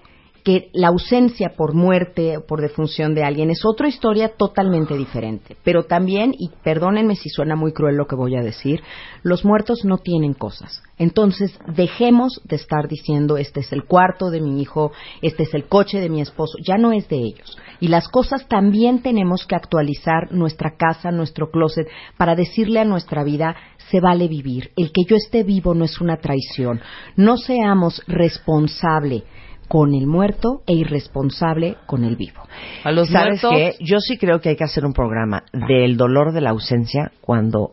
que 0.46 0.70
la 0.74 0.88
ausencia 0.88 1.54
por 1.56 1.74
muerte 1.74 2.36
o 2.36 2.46
por 2.46 2.60
defunción 2.60 3.16
de 3.16 3.24
alguien 3.24 3.50
es 3.50 3.64
otra 3.64 3.88
historia 3.88 4.28
totalmente 4.28 4.96
diferente. 4.96 5.56
Pero 5.64 5.86
también, 5.86 6.36
y 6.38 6.50
perdónenme 6.62 7.16
si 7.16 7.30
suena 7.30 7.56
muy 7.56 7.72
cruel 7.72 7.96
lo 7.96 8.06
que 8.06 8.14
voy 8.14 8.36
a 8.36 8.44
decir, 8.44 8.80
los 9.24 9.44
muertos 9.44 9.84
no 9.84 9.98
tienen 9.98 10.34
cosas. 10.34 10.84
Entonces, 10.98 11.58
dejemos 11.74 12.40
de 12.44 12.54
estar 12.54 12.86
diciendo, 12.86 13.38
este 13.38 13.58
es 13.58 13.72
el 13.72 13.86
cuarto 13.86 14.30
de 14.30 14.40
mi 14.40 14.62
hijo, 14.62 14.92
este 15.20 15.42
es 15.42 15.52
el 15.52 15.64
coche 15.64 15.98
de 15.98 16.10
mi 16.10 16.20
esposo, 16.20 16.58
ya 16.64 16.78
no 16.78 16.92
es 16.92 17.08
de 17.08 17.16
ellos. 17.16 17.58
Y 17.80 17.88
las 17.88 18.06
cosas 18.06 18.46
también 18.46 19.02
tenemos 19.02 19.46
que 19.46 19.56
actualizar 19.56 20.30
nuestra 20.30 20.76
casa, 20.76 21.10
nuestro 21.10 21.50
closet, 21.50 21.88
para 22.16 22.36
decirle 22.36 22.78
a 22.78 22.84
nuestra 22.84 23.24
vida, 23.24 23.56
se 23.90 23.98
vale 23.98 24.28
vivir. 24.28 24.70
El 24.76 24.92
que 24.92 25.02
yo 25.08 25.16
esté 25.16 25.42
vivo 25.42 25.74
no 25.74 25.84
es 25.84 26.00
una 26.00 26.18
traición. 26.18 26.80
No 27.16 27.36
seamos 27.36 28.00
responsable 28.06 29.24
con 29.68 29.94
el 29.94 30.06
muerto 30.06 30.62
e 30.66 30.74
irresponsable 30.74 31.76
con 31.86 32.04
el 32.04 32.16
vivo. 32.16 32.40
A 32.84 32.92
los 32.92 33.08
¿Sabes 33.08 33.42
muertos, 33.42 33.50
qué? 33.78 33.84
Yo 33.84 33.98
sí 34.00 34.16
creo 34.16 34.40
que 34.40 34.50
hay 34.50 34.56
que 34.56 34.64
hacer 34.64 34.84
un 34.84 34.92
programa 34.92 35.42
del 35.52 35.96
dolor 35.96 36.32
de 36.32 36.40
la 36.40 36.50
ausencia 36.50 37.10
cuando 37.20 37.72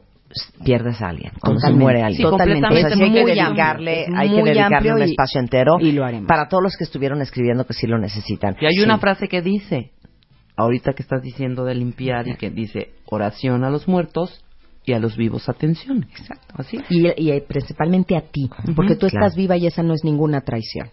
pierdes 0.65 0.99
a 1.01 1.09
alguien, 1.09 1.31
cuando 1.39 1.59
se 1.59 1.67
Totalmente. 1.67 1.83
muere 1.83 2.01
alguien. 2.01 2.17
Sí, 2.17 2.23
totalmente. 2.23 2.67
O 2.67 2.71
sea, 2.71 2.87
Es 2.87 2.93
sí 2.95 3.03
hay 3.03 3.11
que 3.13 3.25
dedicarle, 3.25 4.05
hay 4.15 4.29
que 4.29 4.43
dedicarle 4.43 4.93
un 4.93 4.99
y- 5.01 5.11
espacio 5.11 5.39
entero 5.39 5.77
y 5.79 5.91
lo 5.91 6.03
haremos. 6.05 6.27
para 6.27 6.47
todos 6.47 6.63
los 6.63 6.75
que 6.75 6.85
estuvieron 6.85 7.21
escribiendo 7.21 7.65
que 7.67 7.73
sí 7.73 7.85
lo 7.85 7.99
necesitan. 7.99 8.55
Y 8.59 8.65
hay 8.65 8.73
Sí. 8.73 8.81
una 8.81 8.97
frase 8.97 9.27
que 9.27 9.43
dice, 9.43 9.91
ahorita 10.55 10.93
que 10.93 11.03
estás 11.03 11.21
diciendo 11.21 11.65
de 11.65 11.75
limpiar 11.75 12.27
y 12.27 12.35
que 12.35 12.49
dice 12.49 12.93
oración 13.05 13.63
a 13.63 13.69
los 13.69 13.87
muertos 13.87 14.42
y 14.85 14.93
a 14.93 14.99
los 14.99 15.15
vivos 15.15 15.47
atención. 15.49 16.05
Exacto. 16.17 16.53
Así. 16.55 16.77
Y, 16.89 17.07
y, 17.17 17.31
eh, 17.31 17.43
principalmente 17.47 18.15
a 18.15 18.21
ti, 18.21 18.49
porque 18.75 18.95
tú 18.95 19.07
claro. 19.07 19.25
estás 19.25 19.35
viva 19.35 19.57
y 19.57 19.67
esa 19.67 19.83
no 19.83 19.93
es 19.93 20.03
ninguna 20.03 20.41
traición. 20.41 20.89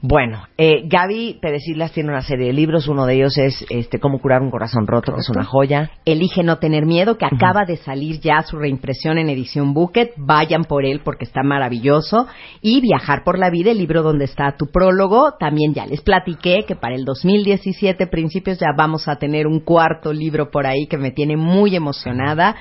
Bueno, 0.00 0.46
eh, 0.58 0.82
Gaby 0.88 1.38
Pérez 1.40 1.62
Islas 1.68 1.92
tiene 1.92 2.10
una 2.10 2.22
serie 2.22 2.46
de 2.46 2.52
libros. 2.52 2.88
Uno 2.88 3.06
de 3.06 3.14
ellos 3.14 3.38
es 3.38 3.64
este, 3.70 3.98
Cómo 4.00 4.18
curar 4.20 4.42
un 4.42 4.50
corazón 4.50 4.86
roto, 4.86 5.14
que 5.14 5.20
es 5.20 5.28
una 5.28 5.44
joya. 5.44 5.90
Elige 6.04 6.42
no 6.42 6.58
tener 6.58 6.86
miedo, 6.86 7.16
que 7.16 7.26
acaba 7.26 7.64
de 7.64 7.76
salir 7.76 8.20
ya 8.20 8.42
su 8.42 8.58
reimpresión 8.58 9.18
en 9.18 9.28
edición 9.28 9.74
Bucket. 9.74 10.14
Vayan 10.16 10.64
por 10.64 10.84
él 10.84 11.00
porque 11.04 11.24
está 11.24 11.42
maravilloso. 11.42 12.26
Y 12.60 12.80
Viajar 12.80 13.22
por 13.24 13.38
la 13.38 13.48
vida, 13.48 13.70
el 13.70 13.78
libro 13.78 14.02
donde 14.02 14.24
está 14.24 14.56
tu 14.58 14.66
prólogo. 14.66 15.34
También 15.38 15.72
ya 15.72 15.86
les 15.86 16.00
platiqué 16.00 16.64
que 16.66 16.74
para 16.74 16.96
el 16.96 17.04
2017, 17.04 18.06
principios, 18.08 18.58
ya 18.58 18.68
vamos 18.76 19.06
a 19.06 19.16
tener 19.16 19.46
un 19.46 19.60
cuarto 19.60 20.12
libro 20.12 20.50
por 20.50 20.66
ahí 20.66 20.86
que 20.88 20.98
me 20.98 21.12
tiene 21.12 21.36
muy 21.36 21.76
emocionada. 21.76 22.56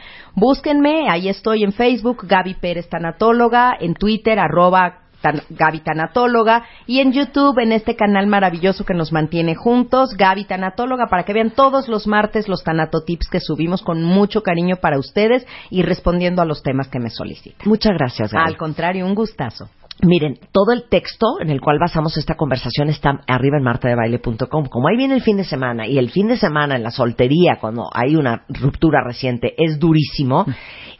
Búsquenme, 0.51 1.07
ahí 1.09 1.29
estoy 1.29 1.63
en 1.63 1.71
Facebook, 1.71 2.25
Gaby 2.27 2.55
Pérez 2.55 2.89
Tanatóloga, 2.89 3.71
en 3.79 3.93
Twitter, 3.93 4.37
arroba 4.37 4.97
tan- 5.21 5.43
Gaby 5.49 5.79
Tanatóloga 5.79 6.65
y 6.85 6.99
en 6.99 7.13
YouTube 7.13 7.57
en 7.59 7.71
este 7.71 7.95
canal 7.95 8.27
maravilloso 8.27 8.83
que 8.83 8.93
nos 8.93 9.13
mantiene 9.13 9.55
juntos, 9.55 10.13
Gaby 10.17 10.43
Tanatóloga, 10.43 11.07
para 11.07 11.23
que 11.23 11.31
vean 11.31 11.51
todos 11.51 11.87
los 11.87 12.05
martes 12.05 12.49
los 12.49 12.65
tanatotips 12.65 13.29
que 13.29 13.39
subimos 13.39 13.81
con 13.81 14.03
mucho 14.03 14.43
cariño 14.43 14.75
para 14.81 14.99
ustedes 14.99 15.47
y 15.69 15.83
respondiendo 15.83 16.41
a 16.41 16.45
los 16.45 16.61
temas 16.63 16.89
que 16.89 16.99
me 16.99 17.09
solicitan. 17.11 17.65
Muchas 17.69 17.93
gracias, 17.97 18.33
Gaby. 18.33 18.45
Al 18.49 18.57
contrario, 18.57 19.05
un 19.05 19.15
gustazo. 19.15 19.69
Miren, 20.03 20.39
todo 20.51 20.71
el 20.73 20.89
texto 20.89 21.39
en 21.39 21.49
el 21.49 21.61
cual 21.61 21.77
basamos 21.79 22.17
esta 22.17 22.35
conversación 22.35 22.89
está 22.89 23.21
arriba 23.27 23.57
en 23.57 23.63
martadebaile.com. 23.63 24.65
Como 24.65 24.87
ahí 24.87 24.97
viene 24.97 25.15
el 25.15 25.21
fin 25.21 25.37
de 25.37 25.43
semana 25.43 25.87
y 25.87 25.97
el 25.99 26.09
fin 26.09 26.27
de 26.27 26.37
semana 26.37 26.75
en 26.75 26.83
la 26.83 26.91
soltería, 26.91 27.57
cuando 27.59 27.89
hay 27.93 28.15
una 28.15 28.45
ruptura 28.49 29.03
reciente, 29.05 29.53
es 29.57 29.79
durísimo, 29.79 30.45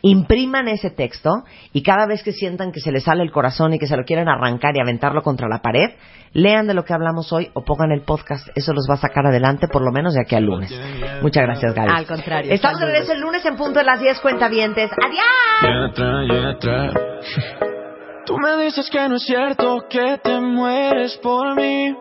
impriman 0.02 0.68
ese 0.68 0.92
texto 0.92 1.44
y 1.74 1.82
cada 1.82 2.06
vez 2.06 2.22
que 2.24 2.32
sientan 2.32 2.72
que 2.72 2.80
se 2.80 2.92
les 2.92 3.04
sale 3.04 3.24
el 3.24 3.32
corazón 3.32 3.74
y 3.74 3.80
que 3.80 3.88
se 3.88 3.98
lo 3.98 4.04
quieren 4.04 4.30
arrancar 4.30 4.76
y 4.76 4.82
aventarlo 4.82 5.24
contra 5.24 5.48
la 5.48 5.62
pared, 5.62 5.92
lean 6.34 6.68
de 6.68 6.74
lo 6.74 6.84
que 6.84 6.94
hablamos 6.94 7.34
hoy 7.34 7.50
o 7.54 7.64
pongan 7.64 7.92
el 7.92 8.02
podcast. 8.02 8.48
Eso 8.56 8.74
los 8.74 8.88
va 8.90 8.94
a 8.96 8.98
sacar 8.98 9.26
adelante 9.26 9.68
por 9.68 9.84
lo 9.84 9.92
menos 9.92 10.14
de 10.14 10.22
aquí 10.22 10.36
al 10.36 10.46
lunes. 10.46 10.72
Muchas 11.22 11.44
gracias, 11.44 11.74
Gaby. 11.74 11.92
Al 11.92 12.06
contrario. 12.06 12.54
Estamos 12.54 12.80
de 12.80 12.86
regreso 12.86 13.14
el 13.14 13.22
lunes 13.22 13.44
en 13.46 13.56
punto 13.56 13.80
de 13.80 13.86
las 13.86 14.00
10 14.00 14.20
cuentavientes. 14.20 14.92
¡Adiós! 15.62 15.62
Tú 18.26 18.38
me 18.38 18.64
dices 18.64 18.90
que 18.90 19.10
no 19.10 19.16
es 19.16 19.24
cierto 19.24 19.86
que 19.90 20.20
te 20.24 20.40
mueres 20.40 21.18
por 21.18 21.56
mí. 21.56 21.96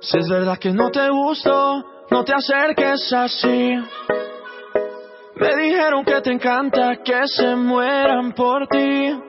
Si 0.00 0.18
es 0.18 0.28
verdad 0.28 0.58
que 0.58 0.72
no 0.72 0.90
te 0.90 1.08
gusto, 1.10 1.84
no 2.10 2.24
te 2.24 2.32
acerques 2.32 3.12
así. 3.12 3.74
Me 5.36 5.56
dijeron 5.56 6.04
que 6.04 6.20
te 6.22 6.32
encanta 6.32 6.96
que 7.04 7.28
se 7.28 7.56
mueran 7.56 8.32
por 8.32 8.66
ti. 8.68 9.20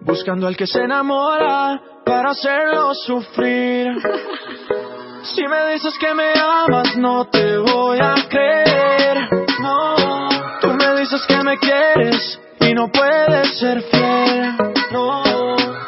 Buscando 0.00 0.46
al 0.46 0.56
que 0.56 0.66
se 0.66 0.82
enamora 0.82 1.80
para 2.04 2.30
hacerlo 2.30 2.94
sufrir. 2.94 3.88
Si 5.22 5.46
me 5.46 5.74
dices 5.74 5.92
que 6.00 6.14
me 6.14 6.32
amas, 6.32 6.96
no 6.96 7.26
te 7.28 7.58
voy 7.58 7.98
a 8.00 8.14
creer. 8.26 9.18
No, 9.60 10.28
tú 10.62 10.68
me 10.68 10.98
dices 10.98 11.20
que 11.26 11.36
me 11.44 11.58
quieres 11.58 12.39
y 12.70 12.74
no 12.74 12.88
puedes 12.88 13.58
ser 13.58 13.82
fiel. 13.82 14.54
No, 14.92 15.22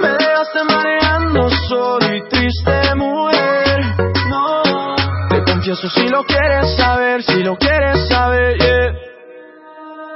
me 0.00 0.08
dejaste 0.08 0.64
mareando 0.68 1.48
solo 1.68 2.14
y 2.14 2.22
triste, 2.28 2.94
mujer. 2.96 3.84
No, 4.28 4.62
te 5.30 5.44
confieso 5.44 5.88
si 5.90 6.08
lo 6.08 6.24
quieres 6.24 6.76
saber, 6.76 7.22
si 7.22 7.42
lo 7.44 7.56
quieres 7.56 8.08
saber, 8.08 8.58
yeah. 8.58 8.94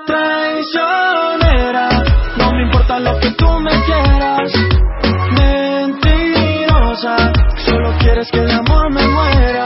Traicionera, 0.06 1.88
no 2.36 2.52
me 2.52 2.62
importa 2.64 2.98
lo 2.98 3.18
que 3.20 3.30
tú 3.32 3.48
me 3.60 3.70
quieras. 3.84 4.52
Mentirosa, 5.38 7.32
solo 7.64 7.96
quieres 7.98 8.28
que 8.32 8.40
de 8.40 8.52
amor 8.52 8.90
me 8.90 9.06
muera. 9.06 9.65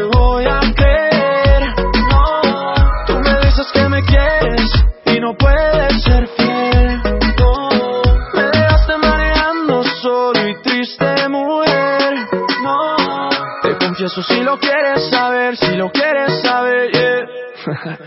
eso 14.11 14.21
si 14.23 14.41
lo 14.41 14.57
quieres 14.59 15.09
saber, 15.09 15.55
si 15.55 15.73
lo 15.75 15.89
quieres 15.91 16.41
saber, 16.41 16.91
yeah. 16.91 17.25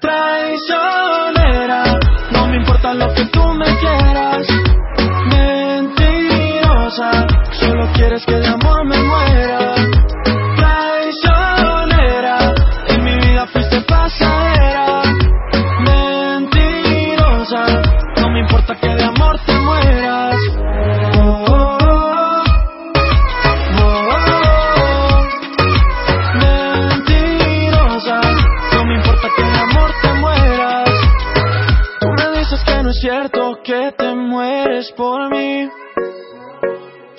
Traicionera, 0.00 1.98
no 2.32 2.46
me 2.48 2.56
importa 2.58 2.92
lo 2.92 3.14
que 3.14 3.24
tú 3.26 3.42
me 3.54 3.64
quieras. 3.78 4.46
Mentirosa, 5.30 7.26
solo 7.52 7.90
quieres 7.94 8.26
que 8.26 8.34
de 8.34 8.48
amor 8.48 8.75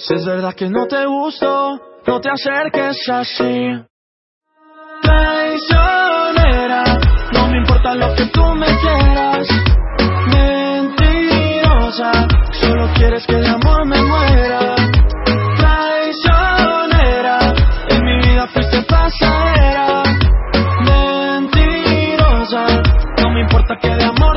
Si 0.07 0.13
es 0.13 0.23
verdad 0.25 0.53
que 0.53 0.69
no 0.69 0.87
te 0.87 1.05
gusto, 1.05 1.81
no 2.07 2.21
te 2.21 2.29
acerques 2.29 3.09
así. 3.09 3.73
Traicionera, 5.01 6.83
no 7.33 7.47
me 7.49 7.57
importa 7.57 7.93
lo 7.93 8.15
que 8.15 8.25
tú 8.27 8.41
me 8.55 8.67
quieras. 8.67 9.49
Mentirosa, 10.31 12.25
solo 12.53 12.87
quieres 12.95 13.27
que 13.27 13.35
de 13.35 13.49
amor 13.49 13.85
me 13.85 14.01
muera. 14.01 14.75
Traicionera, 15.57 17.39
en 17.89 18.05
mi 18.05 18.17
vida 18.29 18.47
fuiste 18.47 18.81
pasajera. 18.83 20.03
Mentirosa, 20.85 22.65
no 23.21 23.29
me 23.31 23.41
importa 23.41 23.75
que 23.81 23.89
de 23.89 24.05
amor 24.05 24.36